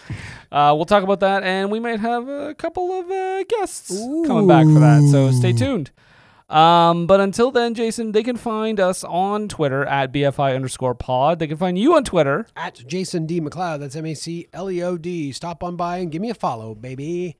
Uh, 0.52 0.74
we'll 0.76 0.84
talk 0.84 1.02
about 1.02 1.20
that, 1.20 1.42
and 1.42 1.70
we 1.70 1.80
might 1.80 1.98
have 1.98 2.28
a 2.28 2.54
couple 2.54 2.92
of 2.92 3.10
uh, 3.10 3.42
guests 3.44 3.88
coming 4.26 4.46
back 4.46 4.66
for 4.66 4.78
that. 4.80 5.02
So 5.10 5.30
stay 5.32 5.52
tuned. 5.54 5.90
Um, 6.50 7.06
but 7.06 7.18
until 7.20 7.50
then, 7.50 7.72
Jason, 7.74 8.12
they 8.12 8.22
can 8.22 8.36
find 8.36 8.78
us 8.78 9.02
on 9.04 9.48
Twitter 9.48 9.86
at 9.86 10.12
BFI 10.12 10.54
underscore 10.54 10.94
pod. 10.94 11.38
They 11.38 11.46
can 11.46 11.56
find 11.56 11.78
you 11.78 11.96
on 11.96 12.04
Twitter. 12.04 12.46
At 12.54 12.86
Jason 12.86 13.24
D. 13.24 13.40
MacLeod. 13.40 13.80
That's 13.80 13.96
M 13.96 14.04
A 14.04 14.12
C 14.12 14.48
L 14.52 14.70
E 14.70 14.82
O 14.82 14.98
D. 14.98 15.32
Stop 15.32 15.64
on 15.64 15.76
by 15.76 15.96
and 15.96 16.12
give 16.12 16.20
me 16.20 16.28
a 16.28 16.34
follow, 16.34 16.74
baby. 16.74 17.38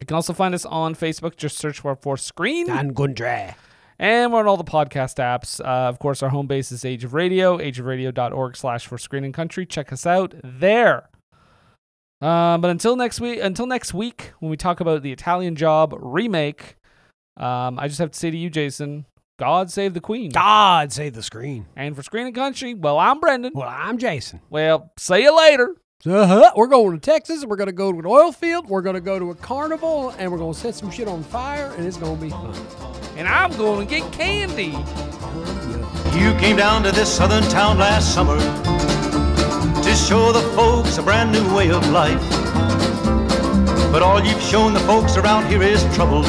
You 0.00 0.06
can 0.06 0.16
also 0.16 0.32
find 0.32 0.54
us 0.56 0.64
on 0.64 0.96
Facebook. 0.96 1.36
Just 1.36 1.58
search 1.58 1.78
for 1.78 1.94
for 1.94 2.16
Screen. 2.16 2.68
and 2.68 2.96
Country. 2.96 3.54
And 4.00 4.32
we're 4.32 4.40
on 4.40 4.46
all 4.48 4.56
the 4.56 4.64
podcast 4.64 5.16
apps. 5.18 5.60
Uh, 5.60 5.88
of 5.88 6.00
course, 6.00 6.22
our 6.22 6.30
home 6.30 6.48
base 6.48 6.72
is 6.72 6.84
Age 6.84 7.04
of 7.04 7.14
Radio, 7.14 7.58
ageofradio.org 7.58 8.56
slash 8.56 8.86
for 8.86 8.96
screen 8.98 9.22
and 9.24 9.34
country. 9.34 9.66
Check 9.66 9.92
us 9.92 10.06
out 10.06 10.34
there. 10.42 11.08
Uh, 12.20 12.58
but 12.58 12.70
until 12.70 12.96
next 12.96 13.20
week, 13.20 13.38
until 13.40 13.66
next 13.66 13.94
week, 13.94 14.32
when 14.40 14.50
we 14.50 14.56
talk 14.56 14.80
about 14.80 15.02
the 15.02 15.12
Italian 15.12 15.54
Job 15.54 15.94
remake, 15.98 16.76
um, 17.36 17.78
I 17.78 17.86
just 17.86 18.00
have 18.00 18.10
to 18.10 18.18
say 18.18 18.30
to 18.30 18.36
you, 18.36 18.50
Jason, 18.50 19.06
God 19.38 19.70
save 19.70 19.94
the 19.94 20.00
Queen. 20.00 20.30
God 20.30 20.92
save 20.92 21.14
the 21.14 21.22
screen. 21.22 21.66
And 21.76 21.94
for 21.94 22.02
Screen 22.02 22.26
and 22.26 22.34
Country, 22.34 22.74
well, 22.74 22.98
I'm 22.98 23.20
Brendan. 23.20 23.52
Well, 23.54 23.68
I'm 23.68 23.98
Jason. 23.98 24.40
Well, 24.50 24.92
see 24.98 25.22
you 25.22 25.36
later. 25.36 25.76
Uh-huh. 26.04 26.52
We're 26.56 26.66
going 26.66 26.98
to 26.98 27.00
Texas. 27.00 27.42
And 27.42 27.50
we're 27.50 27.56
going 27.56 27.68
to 27.68 27.72
go 27.72 27.92
to 27.92 27.98
an 28.00 28.06
oil 28.06 28.32
field. 28.32 28.68
We're 28.68 28.82
going 28.82 28.94
to 28.94 29.00
go 29.00 29.20
to 29.20 29.30
a 29.30 29.34
carnival, 29.36 30.10
and 30.18 30.32
we're 30.32 30.38
going 30.38 30.54
to 30.54 30.58
set 30.58 30.74
some 30.74 30.90
shit 30.90 31.06
on 31.06 31.22
fire, 31.22 31.72
and 31.76 31.86
it's 31.86 31.96
going 31.96 32.16
to 32.16 32.22
be 32.22 32.30
fun. 32.30 32.54
And 33.16 33.28
I'm 33.28 33.56
going 33.56 33.86
to 33.86 33.94
get 33.94 34.12
candy. 34.12 34.76
You 36.18 36.34
came 36.40 36.56
down 36.56 36.82
to 36.82 36.90
this 36.90 37.12
southern 37.12 37.44
town 37.44 37.78
last 37.78 38.12
summer 38.12 38.38
to 39.88 39.94
show 39.94 40.32
the 40.32 40.42
folks 40.54 40.98
a 40.98 41.02
brand 41.02 41.32
new 41.32 41.56
way 41.56 41.70
of 41.70 41.82
life. 41.88 42.20
But 43.90 44.02
all 44.02 44.22
you've 44.22 44.42
shown 44.42 44.74
the 44.74 44.80
folks 44.80 45.16
around 45.16 45.48
here 45.48 45.62
is 45.62 45.82
trouble, 45.96 46.26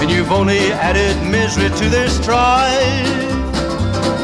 and 0.00 0.10
you've 0.10 0.30
only 0.30 0.70
added 0.72 1.16
misery 1.30 1.70
to 1.70 1.88
their 1.88 2.10
strife. 2.10 2.76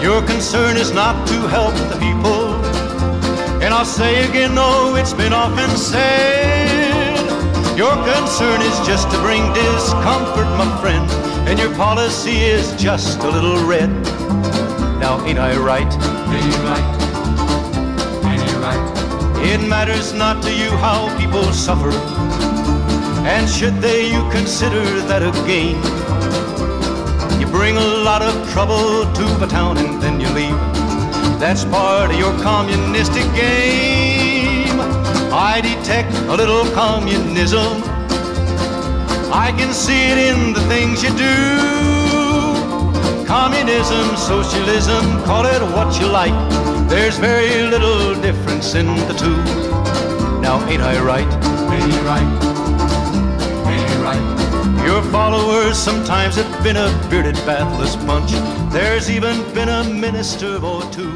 Your 0.03 0.21
concern 0.21 0.77
is 0.77 0.93
not 0.93 1.27
to 1.29 1.49
help 1.49 1.73
the 1.89 1.97
people, 1.99 2.63
and 3.65 3.73
I'll 3.73 3.87
say 3.87 4.29
again, 4.29 4.55
no, 4.55 4.97
it's 4.97 5.15
been 5.15 5.33
often 5.33 5.71
said. 5.75 7.17
Your 7.75 7.95
concern 8.05 8.61
is 8.61 8.87
just 8.87 9.11
to 9.13 9.17
bring 9.21 9.51
discomfort, 9.55 10.49
my 10.61 10.69
friend, 10.83 11.11
and 11.49 11.59
your 11.59 11.75
policy 11.75 12.37
is 12.37 12.71
just 12.77 13.21
a 13.21 13.31
little 13.31 13.67
red. 13.67 13.89
Now, 15.01 15.25
ain't 15.25 15.39
I 15.39 15.57
right? 15.57 15.91
Ain't 15.91 16.57
right? 16.69 17.04
It 19.47 19.61
matters 19.69 20.15
not 20.15 20.43
to 20.45 20.51
you 20.51 20.71
how 20.71 21.15
people 21.19 21.45
suffer, 21.53 21.93
and 23.27 23.49
should 23.49 23.75
they, 23.75 24.11
you 24.11 24.23
consider 24.31 24.83
that 25.09 25.23
a 25.23 25.33
gain. 25.47 25.77
You 27.39 27.47
bring 27.47 27.77
a 27.77 27.85
lot 28.09 28.23
of 28.23 28.33
trouble 28.53 29.05
to 29.13 29.25
the 29.39 29.47
town 29.47 29.77
and 29.77 30.03
then 30.03 30.19
you 30.19 30.31
leave. 30.31 30.59
That's 31.39 31.65
part 31.65 32.11
of 32.11 32.19
your 32.19 32.33
communistic 32.43 33.25
game. 33.35 34.81
I 35.31 35.61
detect 35.61 36.15
a 36.33 36.35
little 36.35 36.65
communism. 36.73 37.83
I 39.31 39.53
can 39.59 39.75
see 39.75 40.05
it 40.13 40.19
in 40.31 40.55
the 40.55 40.61
things 40.73 41.03
you 41.03 41.11
do. 41.11 41.37
Communism, 43.27 44.17
socialism, 44.17 45.05
call 45.25 45.45
it 45.45 45.61
what 45.77 46.01
you 46.01 46.07
like. 46.07 46.74
There's 46.89 47.19
very 47.19 47.63
little 47.63 48.15
difference 48.21 48.75
in 48.75 48.87
the 48.87 49.15
two. 49.15 49.37
Now, 50.41 50.65
ain't 50.69 50.83
I 50.83 51.01
right? 51.03 51.31
Ain't 51.73 51.93
you 51.93 52.01
right? 52.01 52.31
Ain't 53.67 53.91
you 53.91 54.03
right? 54.03 54.87
Your 54.87 55.03
followers 55.11 55.79
sometimes 55.79 56.37
have 56.37 56.63
been 56.63 56.77
a 56.77 56.89
bearded, 57.11 57.37
bathless 57.47 57.97
bunch. 57.97 58.33
There's 58.73 59.11
even 59.11 59.43
been 59.55 59.69
a 59.69 59.85
minister 59.85 60.57
or 60.63 60.83
two. 60.91 61.13